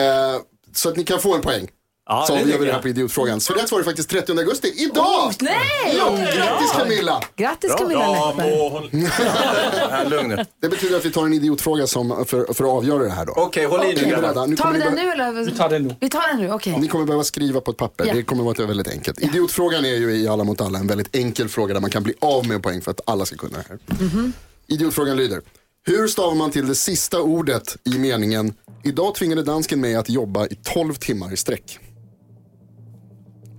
så 0.74 0.88
att 0.88 0.96
ni 0.96 1.04
kan 1.04 1.20
få 1.20 1.34
en 1.34 1.40
poäng. 1.40 1.68
Ja, 2.10 2.24
så 2.26 2.34
det 2.34 2.40
gör 2.40 2.58
vi 2.58 2.66
det 2.66 2.72
här 2.72 2.82
på 2.82 2.88
idiotfrågan. 2.88 3.40
Så 3.40 3.54
rätt 3.54 3.72
var 3.72 3.78
det 3.78 3.84
faktiskt 3.84 4.10
30 4.10 4.32
augusti, 4.32 4.72
idag! 4.76 5.04
Oh, 5.04 5.32
nej! 5.40 5.96
Ja, 5.96 6.16
grattis 6.16 6.72
Camilla! 6.72 7.22
Grattis 7.36 7.74
Camilla 7.74 8.32
Läckberg. 8.36 8.90
Nu. 10.28 10.44
Det 10.60 10.68
betyder 10.68 10.96
att 10.96 11.04
vi 11.04 11.10
tar 11.10 11.26
en 11.26 11.32
idiotfråga 11.32 11.86
som, 11.86 12.24
för, 12.26 12.54
för 12.54 12.64
att 12.64 12.70
avgöra 12.70 13.02
det 13.02 13.10
här 13.10 13.26
då. 13.26 13.32
Okej, 13.36 13.66
håll 13.66 13.84
i 13.84 13.86
nu, 13.86 13.94
grabbar. 13.94 14.22
beredda? 14.22 14.46
Nu 14.46 14.56
Tar 14.56 14.72
vi 14.72 14.78
den 14.78 14.94
nu 14.94 15.10
eller? 15.10 15.32
Vi 15.32 15.50
tar 15.50 15.68
den 15.68 15.82
nu. 15.82 15.96
Vi 16.00 16.08
tar 16.08 16.28
den 16.28 16.36
nu, 16.40 16.52
okej. 16.52 16.76
Ni 16.80 16.88
kommer 16.88 17.04
behöva 17.04 17.24
skriva 17.24 17.60
på 17.60 17.70
ett 17.70 17.76
papper. 17.76 18.06
Ja. 18.06 18.14
Det 18.14 18.22
kommer 18.22 18.50
att 18.50 18.58
vara 18.58 18.68
väldigt 18.68 18.88
enkelt. 18.88 19.20
Idiotfrågan 19.20 19.84
är 19.84 19.96
ju 19.96 20.16
i 20.16 20.28
Alla 20.28 20.44
mot 20.44 20.60
alla 20.60 20.78
en 20.78 20.86
väldigt 20.86 21.16
enkel 21.16 21.48
fråga 21.48 21.74
där 21.74 21.80
man 21.80 21.90
kan 21.90 22.02
bli 22.02 22.14
av 22.20 22.46
med 22.46 22.62
poäng 22.62 22.80
för 22.80 22.90
att 22.90 23.00
alla 23.04 23.26
ska 23.26 23.36
kunna 23.36 23.58
det 23.58 23.64
här. 23.68 23.78
Mhm. 24.00 24.32
Idiotfrågan 24.66 25.16
lyder. 25.16 25.40
Hur 25.86 26.08
stavar 26.08 26.34
man 26.34 26.50
till 26.50 26.68
det 26.68 26.74
sista 26.74 27.20
ordet 27.20 27.76
i 27.84 27.98
meningen 27.98 28.54
Idag 28.82 29.14
tvingade 29.14 29.42
dansken 29.42 29.80
mig 29.80 29.94
att 29.94 30.08
jobba 30.08 30.46
i 30.46 30.54
12 30.54 30.94
timmar 30.94 31.32
i 31.32 31.36
sträck. 31.36 31.78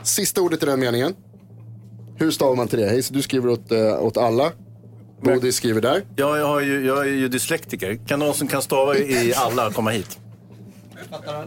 Sista 0.03 0.41
ordet 0.41 0.64
i 0.64 0.65
den 0.65 0.80
meningen. 0.80 1.15
Hur 2.15 2.32
stavar 2.32 2.56
man 2.56 2.68
till 2.68 2.80
det? 2.80 2.86
Hej, 2.90 3.03
så 3.03 3.14
du 3.14 3.22
skriver 3.22 3.49
åt, 3.49 3.72
eh, 3.72 4.03
åt 4.03 4.18
alla. 4.18 4.52
Bodil 5.22 5.53
skriver 5.53 5.82
där. 5.82 6.03
Jag, 6.15 6.38
jag, 6.38 6.48
har 6.48 6.60
ju, 6.61 6.86
jag 6.86 6.99
är 6.99 7.11
ju 7.11 7.28
dyslektiker. 7.28 7.99
Kan 8.07 8.19
någon 8.19 8.34
som 8.34 8.48
kan 8.48 8.61
stava 8.61 8.98
i 8.98 9.34
alla 9.36 9.72
komma 9.72 9.90
hit? 9.90 10.18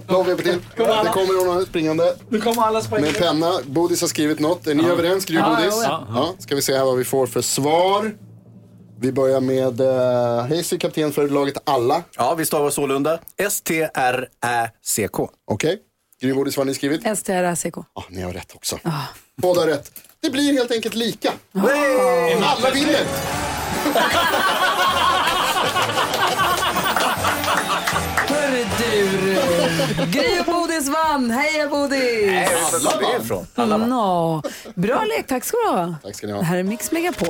Lång 0.08 0.26
hjälp 0.26 0.42
till. 0.42 0.58
Det 0.76 0.84
kommer 1.12 1.44
någon 1.44 1.66
springande. 1.66 2.14
Nu 2.28 2.40
kommer 2.40 2.62
alla 2.62 2.82
Med 2.90 3.04
en 3.04 3.14
penna. 3.14 3.52
Bodis 3.66 4.00
har 4.00 4.08
skrivit 4.08 4.40
något. 4.40 4.66
Är 4.66 4.74
ni 4.74 4.88
överens? 4.88 5.24
Gry 5.24 5.36
Ja, 5.36 5.56
Bodis? 5.56 5.74
ja, 5.84 6.06
Ja, 6.08 6.34
Ska 6.38 6.54
vi 6.54 6.62
se 6.62 6.76
här 6.76 6.84
vad 6.84 6.96
vi 6.96 7.04
får 7.04 7.26
för 7.26 7.40
svar. 7.40 8.14
Vi 9.00 9.12
börjar 9.12 9.40
med 9.40 9.80
uh, 9.80 9.86
Hayes 10.48 10.74
kapten 10.80 11.12
för 11.12 11.28
laget 11.28 11.56
Alla. 11.64 12.02
Ja, 12.16 12.34
vi 12.34 12.44
stavar 12.44 12.70
sålunda 12.70 13.18
S-T-R-Ä-C-K. 13.36 15.30
Okej. 15.50 15.78
Bodis, 16.32 16.56
vad 16.56 16.66
har 16.66 16.68
ni 16.70 16.74
skrivit? 16.74 17.18
STRACK. 17.18 17.74
Ja, 17.94 18.04
ni 18.08 18.22
har 18.22 18.32
rätt 18.32 18.52
också. 18.54 18.78
Båda 19.36 19.60
har 19.60 19.66
rätt. 19.68 19.92
Det 20.20 20.30
blir 20.30 20.52
helt 20.52 20.70
enkelt 20.70 20.94
lika. 20.94 21.32
Oh. 21.52 22.52
Alla 22.52 22.70
vinner! 22.70 23.00
Hörru 28.28 28.64
du, 28.78 30.10
Gry 30.20 30.40
och 30.40 30.44
Bodis 30.46 30.88
vann. 30.88 31.30
Heja 31.30 31.68
Bodis! 31.68 32.00
Nej, 32.26 32.48
var 32.84 32.90
kom 32.92 33.12
det 33.18 33.24
ifrån? 33.24 33.46
Alla 33.54 33.78
vann. 33.78 34.42
Bra 34.74 35.04
lek, 35.04 35.26
tack 35.26 35.44
ska 35.44 35.56
du 35.56 35.68
ha. 35.76 35.94
Tack 36.02 36.16
ska 36.16 36.26
ni 36.26 36.32
Det 36.32 36.38
ha. 36.38 36.44
här 36.44 36.56
är 36.56 36.62
Mix 36.62 36.92
Megapol. 36.92 37.28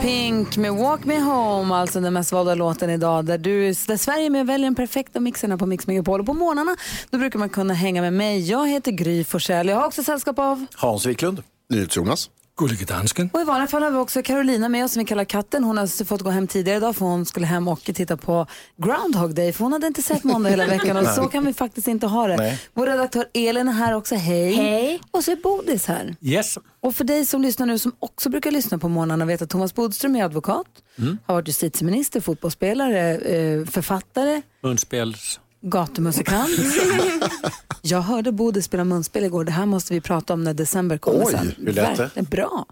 Pink 0.00 0.56
med 0.56 0.74
Walk 0.74 1.04
Me 1.04 1.20
Home, 1.20 1.74
alltså 1.74 2.00
den 2.00 2.12
mest 2.12 2.32
valda 2.32 2.54
låten 2.54 2.90
idag 2.90 3.24
där, 3.24 3.38
du, 3.38 3.66
där 3.66 3.96
Sverige 3.96 4.30
med 4.30 4.46
väljer 4.46 4.66
den 4.66 4.74
perfekta 4.74 5.20
mixerna 5.20 5.58
på 5.58 5.66
Mix 5.66 5.86
Megapol. 5.86 6.20
Och 6.20 6.26
på 6.26 6.34
morgnarna 6.34 6.76
då 7.10 7.18
brukar 7.18 7.38
man 7.38 7.48
kunna 7.48 7.74
hänga 7.74 8.02
med 8.02 8.12
mig. 8.12 8.50
Jag 8.50 8.68
heter 8.68 8.92
Gry 8.92 9.24
Forssell. 9.24 9.68
Jag 9.68 9.76
har 9.76 9.86
också 9.86 10.02
sällskap 10.02 10.38
av... 10.38 10.66
Hans 10.74 11.06
Wiklund. 11.06 11.42
NyhetsJonas. 11.70 12.30
Gullige 12.58 12.84
dansken. 12.84 13.30
Och 13.32 13.40
i 13.40 13.44
vanliga 13.44 13.66
fall 13.66 13.82
har 13.82 13.90
vi 13.90 13.96
också 13.96 14.22
Carolina 14.22 14.68
med 14.68 14.84
oss 14.84 14.92
som 14.92 15.00
vi 15.00 15.06
kallar 15.06 15.24
katten. 15.24 15.64
Hon 15.64 15.78
har 15.78 16.04
fått 16.04 16.22
gå 16.22 16.30
hem 16.30 16.46
tidigare 16.46 16.76
idag 16.78 16.96
för 16.96 17.04
hon 17.06 17.26
skulle 17.26 17.46
hem 17.46 17.68
och 17.68 17.80
titta 17.84 18.16
på 18.16 18.46
Groundhog 18.76 19.34
Day 19.34 19.52
för 19.52 19.64
hon 19.64 19.72
hade 19.72 19.86
inte 19.86 20.02
sett 20.02 20.24
måndag 20.24 20.50
hela 20.50 20.66
veckan 20.66 20.96
och 20.96 21.06
så 21.06 21.24
kan 21.28 21.44
vi 21.44 21.52
faktiskt 21.54 21.88
inte 21.88 22.06
ha 22.06 22.26
det. 22.26 22.36
Nej. 22.36 22.60
Vår 22.74 22.86
redaktör 22.86 23.24
Elin 23.34 23.68
är 23.68 23.72
här 23.72 23.92
också, 23.94 24.14
hej. 24.14 24.52
Hej. 24.54 25.00
Och 25.10 25.24
så 25.24 25.32
är 25.32 25.36
Bodis 25.36 25.86
här. 25.86 26.16
Yes. 26.20 26.58
Och 26.80 26.94
för 26.94 27.04
dig 27.04 27.26
som 27.26 27.42
lyssnar 27.42 27.66
nu 27.66 27.78
som 27.78 27.92
också 27.98 28.28
brukar 28.28 28.50
lyssna 28.50 28.78
på 28.78 28.88
morgnarna 28.88 29.24
vet 29.24 29.42
att 29.42 29.50
Thomas 29.50 29.74
Bodström 29.74 30.16
är 30.16 30.24
advokat, 30.24 30.66
Mm. 30.98 31.18
har 31.26 31.34
varit 31.34 31.48
justitieminister, 31.48 32.20
fotbollsspelare, 32.20 33.16
eh, 33.16 33.64
författare, 33.64 34.42
Munspels... 34.62 35.40
gatumusikant. 35.70 36.50
Jag 37.82 38.00
hörde 38.00 38.32
Bodil 38.32 38.62
spela 38.62 38.84
munspel 38.84 39.24
igår. 39.24 39.44
Det 39.44 39.52
här 39.52 39.66
måste 39.66 39.94
vi 39.94 40.00
prata 40.00 40.32
om 40.32 40.44
när 40.44 40.54
december 40.54 40.98
kommer 40.98 41.24
Oj, 41.26 41.32
sen. 41.32 41.54
hur 41.58 41.72
lät 41.72 42.14
det? 42.14 42.22
Bra. 42.22 42.66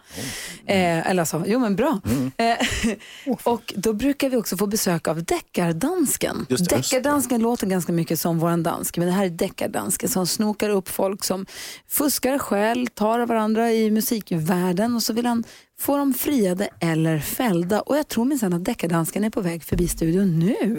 Eh, 0.67 1.11
eller 1.11 1.23
alltså, 1.23 1.45
jo 1.47 1.59
men 1.59 1.77
bra. 1.77 2.01
Mm. 2.05 2.31
Eh, 2.37 3.37
och 3.45 3.73
då 3.77 3.93
brukar 3.93 4.29
vi 4.29 4.37
också 4.37 4.57
få 4.57 4.67
besök 4.67 5.09
av 5.09 5.25
deckardansken. 5.25 6.47
Just 6.49 6.71
det. 6.71 6.77
Deckardansken 6.77 7.43
låter 7.43 7.67
ganska 7.67 7.93
mycket 7.93 8.21
som 8.21 8.39
våran 8.39 8.63
dansk, 8.63 8.97
men 8.97 9.07
det 9.07 9.15
här 9.15 9.25
är 9.25 9.31
deckardansken 9.31 10.09
som 10.09 10.27
snokar 10.27 10.71
upp 10.71 10.89
folk 10.89 11.25
som 11.25 11.47
fuskar, 11.89 12.39
stjäl, 12.39 12.87
tar 12.87 13.19
av 13.19 13.29
varandra 13.29 13.73
i 13.73 13.91
musikvärlden 13.91 14.95
och 14.97 15.03
så 15.03 15.13
vill 15.13 15.27
han 15.27 15.45
få 15.79 15.97
dem 15.97 16.15
friade 16.15 16.69
eller 16.81 17.19
fällda. 17.19 17.81
Och 17.81 17.97
jag 17.97 18.09
tror 18.09 18.25
minsann 18.25 18.53
att 18.53 18.65
deckardansken 18.65 19.25
är 19.25 19.31
på 19.31 19.41
väg 19.41 19.65
förbi 19.65 19.89
studion 19.89 20.39
nu. 20.39 20.77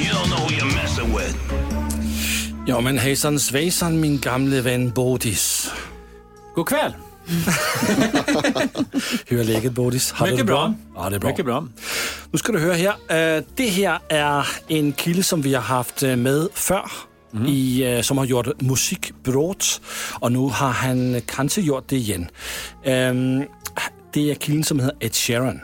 You 0.00 0.26
know 0.26 0.36
who 0.36 0.50
you're 0.54 0.74
messing 0.82 1.14
with. 1.16 1.36
Ja, 2.66 2.80
men 2.80 2.98
hejsan 2.98 3.38
svejsan 3.38 4.00
min 4.00 4.18
gamle 4.18 4.60
vän 4.60 4.90
Bodis. 4.90 5.70
God 6.54 6.66
kväll. 6.66 6.92
Hur 9.26 9.40
är 9.40 9.44
läget 9.44 9.72
Bodis? 9.72 10.12
Har 10.12 10.26
du 10.26 10.32
Mycket 10.32 10.46
det 10.46 10.52
bra. 10.52 10.74
Ja, 10.94 11.10
det 11.10 11.16
är 11.16 11.20
bra. 11.20 11.30
Mycket 11.30 11.44
bra. 11.44 11.68
Nu 12.30 12.38
ska 12.38 12.52
du 12.52 12.58
höra 12.58 12.74
här. 12.74 13.36
Eh, 13.36 13.42
Det 13.54 13.68
här 13.68 13.98
är 14.08 14.46
en 14.68 14.92
kille 14.92 15.22
som 15.22 15.42
vi 15.42 15.54
har 15.54 15.62
haft 15.62 16.02
eh, 16.02 16.16
med 16.16 16.48
förr. 16.54 16.90
I, 17.46 17.82
eh, 17.84 18.00
som 18.02 18.18
har 18.18 18.24
gjort 18.24 18.60
musikbrott 18.60 19.80
och 20.20 20.32
nu 20.32 20.38
har 20.38 20.70
han 20.70 21.20
kanske 21.26 21.60
gjort 21.60 21.88
det 21.88 21.96
igen. 21.96 22.28
Det 24.12 24.30
är 24.30 24.34
killen 24.34 24.64
som 24.64 24.80
heter 24.80 24.96
Ed 25.00 25.14
Sheeran. 25.14 25.60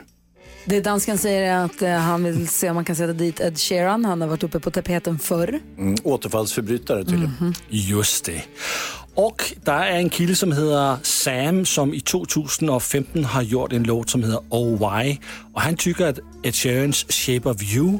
Det 0.65 0.81
dansken 0.81 1.17
säger 1.17 1.41
är 1.41 1.65
att 1.65 1.81
eh, 1.81 1.91
han 1.91 2.23
vill 2.23 2.47
se 2.47 2.69
om 2.69 2.75
man 2.75 2.85
kan 2.85 2.95
sätta 2.95 3.13
dit 3.13 3.39
Ed 3.39 3.59
Sheeran. 3.59 4.05
Han 4.05 4.21
har 4.21 4.27
varit 4.27 4.43
uppe 4.43 4.59
på 4.59 4.71
tapeten 4.71 5.19
förr. 5.19 5.59
Mm, 5.77 5.95
återfallsförbrytare 6.03 7.03
tydligen. 7.03 7.53
Just 7.69 8.25
det. 8.25 8.43
Och 9.13 9.53
där 9.63 9.81
är 9.81 9.97
en 9.97 10.09
kille 10.09 10.35
som 10.35 10.51
heter 10.51 10.97
Sam 11.03 11.65
som 11.65 11.93
i 11.93 11.99
2015 11.99 13.25
har 13.25 13.41
gjort 13.41 13.73
en 13.73 13.83
låt 13.83 14.09
som 14.09 14.23
heter 14.23 14.39
Oh 14.49 14.69
Why. 14.71 15.17
Och 15.53 15.61
han 15.61 15.75
tycker 15.75 16.05
att 16.05 16.19
Ed 16.43 16.55
Sheerans 16.55 17.05
Shape 17.09 17.49
of 17.49 17.63
You 17.63 17.99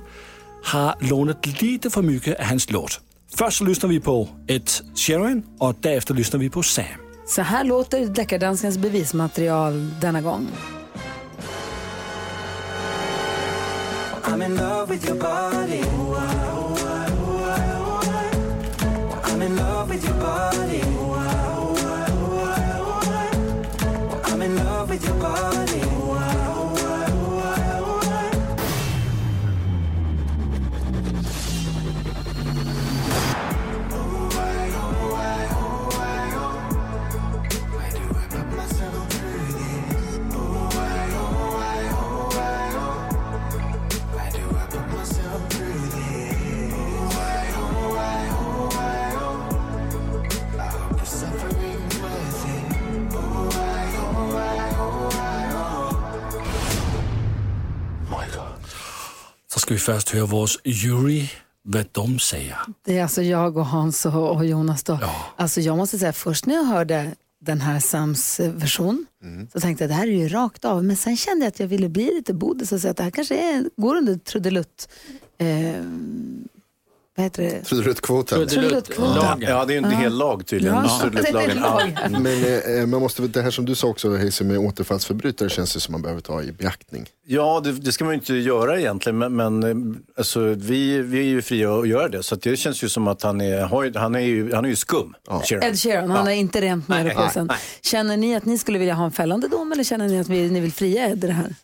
har 0.64 0.96
lånat 1.10 1.62
lite 1.62 1.90
för 1.90 2.02
mycket 2.02 2.40
av 2.40 2.46
hans 2.46 2.72
låt. 2.72 3.00
Först 3.36 3.58
så 3.58 3.64
lyssnar 3.64 3.90
vi 3.90 4.00
på 4.00 4.30
Ed 4.48 4.70
Sheeran 4.96 5.44
och 5.60 5.76
därefter 5.80 6.14
lyssnar 6.14 6.40
vi 6.40 6.50
på 6.50 6.64
Sam. 6.64 6.86
Så 7.30 7.42
här 7.42 7.64
låter 7.64 8.06
deckardanskens 8.06 8.78
bevismaterial 8.78 9.92
denna 10.02 10.22
gång. 10.22 10.52
I'm 14.24 14.42
in 14.42 14.56
love 14.56 14.90
with 14.90 15.10
your 15.10 15.20
body. 15.20 15.84
I'm 19.24 19.42
in 19.42 19.56
love 19.56 19.90
with 19.90 20.06
your 20.06 20.20
body. 20.20 20.82
I'm 24.24 24.42
in 24.42 24.56
love 24.56 24.90
with 24.90 25.06
your 25.08 25.20
body. 25.20 25.89
Ska 59.70 59.74
vi 59.74 59.80
först 59.80 60.10
höra 60.10 60.26
vår 60.26 60.50
jury 60.64 61.30
vad 61.62 61.86
de 61.92 62.20
säger. 62.20 62.58
Det 62.86 62.98
är 62.98 63.04
alltså 63.04 63.22
jag 63.22 63.58
och 63.58 63.66
Hans 63.66 64.06
och, 64.06 64.36
och 64.36 64.46
Jonas 64.46 64.84
då. 64.84 65.00
Alltså 65.36 65.62
jag 65.62 65.78
måste 65.78 66.00
säga, 66.00 66.14
först 66.14 66.46
när 66.46 66.56
jag 66.56 66.64
hörde 66.64 67.16
den 67.42 67.62
här 67.62 67.80
Sams 67.80 68.40
eh, 68.40 68.52
version 68.52 69.06
så 69.54 69.60
tänkte 69.60 69.84
jag 69.84 69.92
det 69.92 69.94
här 69.94 70.08
är 70.08 70.12
ju 70.12 70.28
rakt 70.28 70.66
av. 70.66 70.84
Men 70.84 70.96
sen 70.96 71.18
kände 71.18 71.46
jag 71.46 71.52
att 71.52 71.60
jag 71.60 71.68
ville 71.68 71.90
bli 71.90 72.06
lite 72.06 72.34
bodis 72.34 72.72
och 72.72 72.82
säga 72.82 72.92
att 72.92 72.98
det 72.98 73.04
här 73.04 73.12
kanske 73.12 73.36
är, 73.36 73.70
går 73.78 73.96
under 73.96 74.16
trudelutt. 74.16 74.90
Eh, 75.38 75.84
vad 77.20 77.24
heter 77.24 77.44
det? 77.44 77.62
Trudeluttkvoten. 77.64 78.48
Trudeluttkvoten. 78.48 79.42
Ja, 79.42 79.66
det 79.66 79.74
är 79.74 79.80
ju 79.82 79.86
en 79.86 79.92
Ja. 79.92 79.98
hel 79.98 80.18
lag 80.18 80.46
tydligen. 80.46 80.76
Ja, 80.76 81.02
är 81.04 81.56
lag. 81.56 81.98
Men 82.22 82.80
eh, 82.82 82.86
man 82.88 83.02
måste 83.02 83.22
det 83.22 83.42
här 83.42 83.52
som 83.52 83.66
du 83.66 83.76
sa 83.76 83.88
också 83.88 84.10
Hayes 84.10 84.42
med 84.42 84.58
återfallsförbrytare 84.58 85.50
känns 85.50 85.74
det 85.74 85.80
som 85.80 85.92
man 85.92 86.02
behöver 86.02 86.22
ta 86.22 86.44
i 86.44 86.52
beaktning. 86.52 87.06
Ja, 87.26 87.62
det, 87.64 87.72
det 87.72 87.92
ska 87.92 88.04
man 88.06 88.14
ju 88.14 88.20
inte 88.20 88.34
göra 88.34 88.80
egentligen, 88.80 89.18
men, 89.18 89.36
men 89.36 89.64
eh, 89.64 89.98
alltså, 90.18 90.40
vi, 90.40 91.02
vi 91.02 91.20
är 91.20 91.24
ju 91.24 91.42
fria 91.42 91.80
att 91.80 91.88
göra 91.88 92.08
det. 92.08 92.24
Så 92.24 92.36
att 92.36 92.42
det 92.42 92.58
känns 92.58 92.84
ju 92.84 92.90
som 92.90 93.08
att 93.08 93.24
han 93.24 93.42
är, 93.42 93.62
har 93.62 93.84
ju- 93.84 93.94
han 93.96 94.16
är, 94.16 94.20
ju, 94.20 94.54
han 94.54 94.66
är 94.66 94.70
ju 94.70 94.76
skum. 94.76 95.14
Sheeran. 95.44 95.64
Ed 95.64 95.80
Sheeran, 95.80 96.10
han 96.10 96.18
Ja. 96.20 96.24
har 96.24 96.30
inte 96.32 96.62
rent 96.62 96.88
med 96.88 97.06
Nej, 97.06 97.58
Känner 97.82 98.18
ni 98.18 98.36
att 98.36 98.46
ni 98.46 98.58
skulle 98.58 98.80
vilja 98.80 98.94
ha 98.94 99.06
en 99.06 99.12
fällande 99.12 99.48
dom 99.48 99.72
eller 99.72 99.84
känner 99.84 100.08
ni 100.08 100.20
att 100.20 100.30
vi, 100.30 100.50
ni 100.50 100.60
vill 100.60 100.72
fria 100.74 101.06
Ed 101.10 101.24
i 101.24 101.28
det 101.28 101.34
här? 101.34 101.56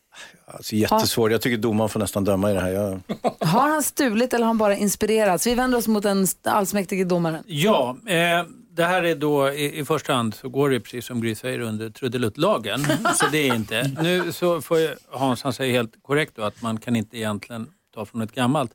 Alltså, 0.48 0.76
jättesvårt. 0.76 1.32
Jag 1.32 1.42
tycker 1.42 1.58
domaren 1.58 1.90
får 1.90 2.00
nästan 2.00 2.24
döma 2.24 2.52
i 2.52 2.54
det 2.54 2.62
här. 2.62 2.70
Jag... 2.70 3.00
Har 3.40 3.70
han 3.70 3.84
stulit 3.84 4.34
eller 4.34 4.44
har 4.44 4.50
han 4.50 4.58
bara 4.58 4.76
inspirerats? 4.76 5.48
Vi 5.48 5.56
vänder 5.56 5.78
oss 5.78 5.88
mot 5.88 6.04
den 6.04 6.28
allsmäktige 6.44 7.04
domaren. 7.04 7.44
Ja, 7.48 7.98
eh, 8.08 8.44
det 8.72 8.84
här 8.86 9.04
är 9.04 9.16
då 9.16 9.50
i, 9.50 9.80
i 9.80 9.86
första 9.86 10.14
hand 10.14 10.36
så 10.36 10.50
går 10.50 10.70
det 10.70 10.80
precis 10.80 11.06
som 11.06 11.22
Gry 11.22 11.36
säger 11.36 11.60
under 11.60 11.90
trudeluttlagen. 11.90 12.80
så 13.16 13.26
det 13.32 13.50
är 13.50 13.56
inte. 13.56 13.92
Nu 14.02 14.32
så 14.32 14.62
får 14.62 14.80
jag, 14.80 14.96
Hans 15.10 15.44
han 15.44 15.54
säger 15.54 15.74
helt 15.74 15.94
korrekt 16.02 16.36
då 16.36 16.44
att 16.44 16.62
man 16.62 16.78
kan 16.78 16.96
inte 16.96 17.18
egentligen 17.18 17.68
ta 17.96 18.06
från 18.06 18.22
ett 18.22 18.36
gammalt. 18.36 18.72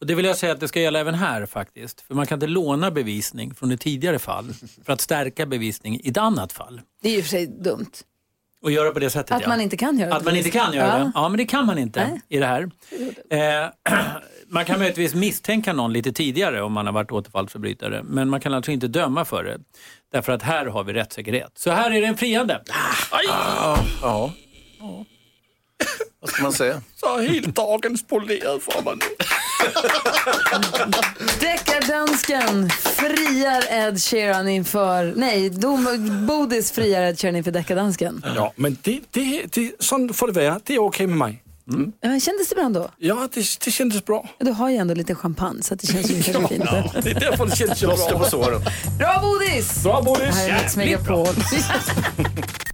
Och 0.00 0.06
det 0.06 0.14
vill 0.14 0.24
jag 0.24 0.36
säga 0.36 0.52
att 0.52 0.60
det 0.60 0.68
ska 0.68 0.80
gälla 0.80 0.98
även 0.98 1.14
här 1.14 1.46
faktiskt. 1.46 2.00
För 2.00 2.14
man 2.14 2.26
kan 2.26 2.36
inte 2.36 2.46
låna 2.46 2.90
bevisning 2.90 3.54
från 3.54 3.70
ett 3.70 3.80
tidigare 3.80 4.18
fall 4.18 4.54
för 4.84 4.92
att 4.92 5.00
stärka 5.00 5.46
bevisning 5.46 6.00
i 6.00 6.08
ett 6.08 6.16
annat 6.16 6.52
fall. 6.52 6.80
Det 7.02 7.08
är 7.08 7.16
ju 7.16 7.22
för 7.22 7.28
sig 7.28 7.46
dumt. 7.46 7.90
Och 8.64 8.70
göra 8.72 8.90
på 8.90 8.98
det 8.98 9.10
sättet 9.10 9.32
Att 9.32 9.42
ja. 9.42 9.48
man 9.48 9.60
inte 9.60 9.76
kan 9.76 9.98
göra 9.98 10.10
det. 10.10 10.16
Att 10.16 10.24
man 10.24 10.36
inte 10.36 10.50
kan 10.50 10.72
göra 10.72 10.86
Ja. 10.86 10.98
det? 10.98 11.12
Ja, 11.14 11.28
men 11.28 11.38
det 11.38 11.44
kan 11.44 11.66
man 11.66 11.78
inte 11.78 12.06
Nej. 12.10 12.20
i 12.28 12.38
det 12.38 12.46
här. 12.46 12.70
Eh, 13.30 13.70
man 14.48 14.64
kan 14.64 14.78
möjligtvis 14.78 15.14
misstänka 15.14 15.72
någon 15.72 15.92
lite 15.92 16.12
tidigare 16.12 16.62
om 16.62 16.72
man 16.72 16.86
har 16.86 16.92
varit 16.92 17.12
återfallsförbrytare, 17.12 18.02
men 18.04 18.28
man 18.28 18.40
kan 18.40 18.54
alltså 18.54 18.72
inte 18.72 18.88
döma 18.88 19.24
för 19.24 19.44
det. 19.44 19.58
Därför 20.12 20.32
att 20.32 20.42
här 20.42 20.66
har 20.66 20.84
vi 20.84 20.92
rättssäkerhet. 20.92 21.52
Så 21.54 21.70
här 21.70 21.90
är 21.90 22.00
det 22.00 22.06
en 22.06 22.16
friande. 22.16 22.62
Ja, 23.28 23.78
ja. 24.02 24.32
Vad 26.20 26.30
ska 26.30 26.42
man 26.42 26.52
säga? 26.52 26.80
Så 26.96 27.18
helt 27.18 27.56
dagens 27.56 28.06
polerad 28.06 28.62
för 28.62 28.82
mig 28.82 28.94
nu. 28.94 29.06
Deckardansken 31.40 32.70
friar 32.70 33.64
Ed 33.70 34.02
Sheeran 34.02 34.48
inför... 34.48 35.12
Nej, 35.16 35.50
dom, 35.50 36.26
Bodis 36.26 36.72
friar 36.72 37.02
Ed 37.02 37.20
Sheeran 37.20 37.36
inför 37.36 37.50
deckardansken. 37.50 38.24
Ja, 38.36 38.52
men 38.56 38.76
det, 38.82 39.00
det, 39.10 39.42
det, 39.54 39.72
sån 39.78 40.14
får 40.14 40.26
det 40.26 40.32
vara. 40.32 40.60
Det 40.64 40.74
är 40.74 40.78
okej 40.78 41.06
med 41.06 41.18
mig. 41.18 41.40
Mm. 41.68 41.92
Ja, 42.00 42.20
Kändes 42.20 42.48
det 42.48 42.54
bra 42.54 42.64
ändå? 42.64 42.90
Ja, 42.98 43.28
det, 43.34 43.44
det 43.64 43.70
kändes 43.70 44.04
bra. 44.04 44.28
Du 44.38 44.50
har 44.50 44.70
ju 44.70 44.76
ändå 44.76 44.94
lite 44.94 45.14
champagne 45.14 45.62
så 45.62 45.74
att 45.74 45.80
det 45.80 45.86
känns 45.86 46.10
ju 46.10 46.22
kanske 46.22 46.54
fint. 46.54 46.64
Det 47.04 47.10
är 47.10 47.20
därför 47.20 47.46
det 47.46 47.56
känns 47.56 47.78
så 48.30 48.38
bra. 48.38 48.60
Bra 48.98 49.20
Bodis! 49.22 49.82
Bra 49.82 50.02
Bodis! 50.02 50.20
Det 50.20 50.32
här 50.32 50.48
är 50.48 50.62
Mix 50.62 50.76
Megapol. 50.76 51.26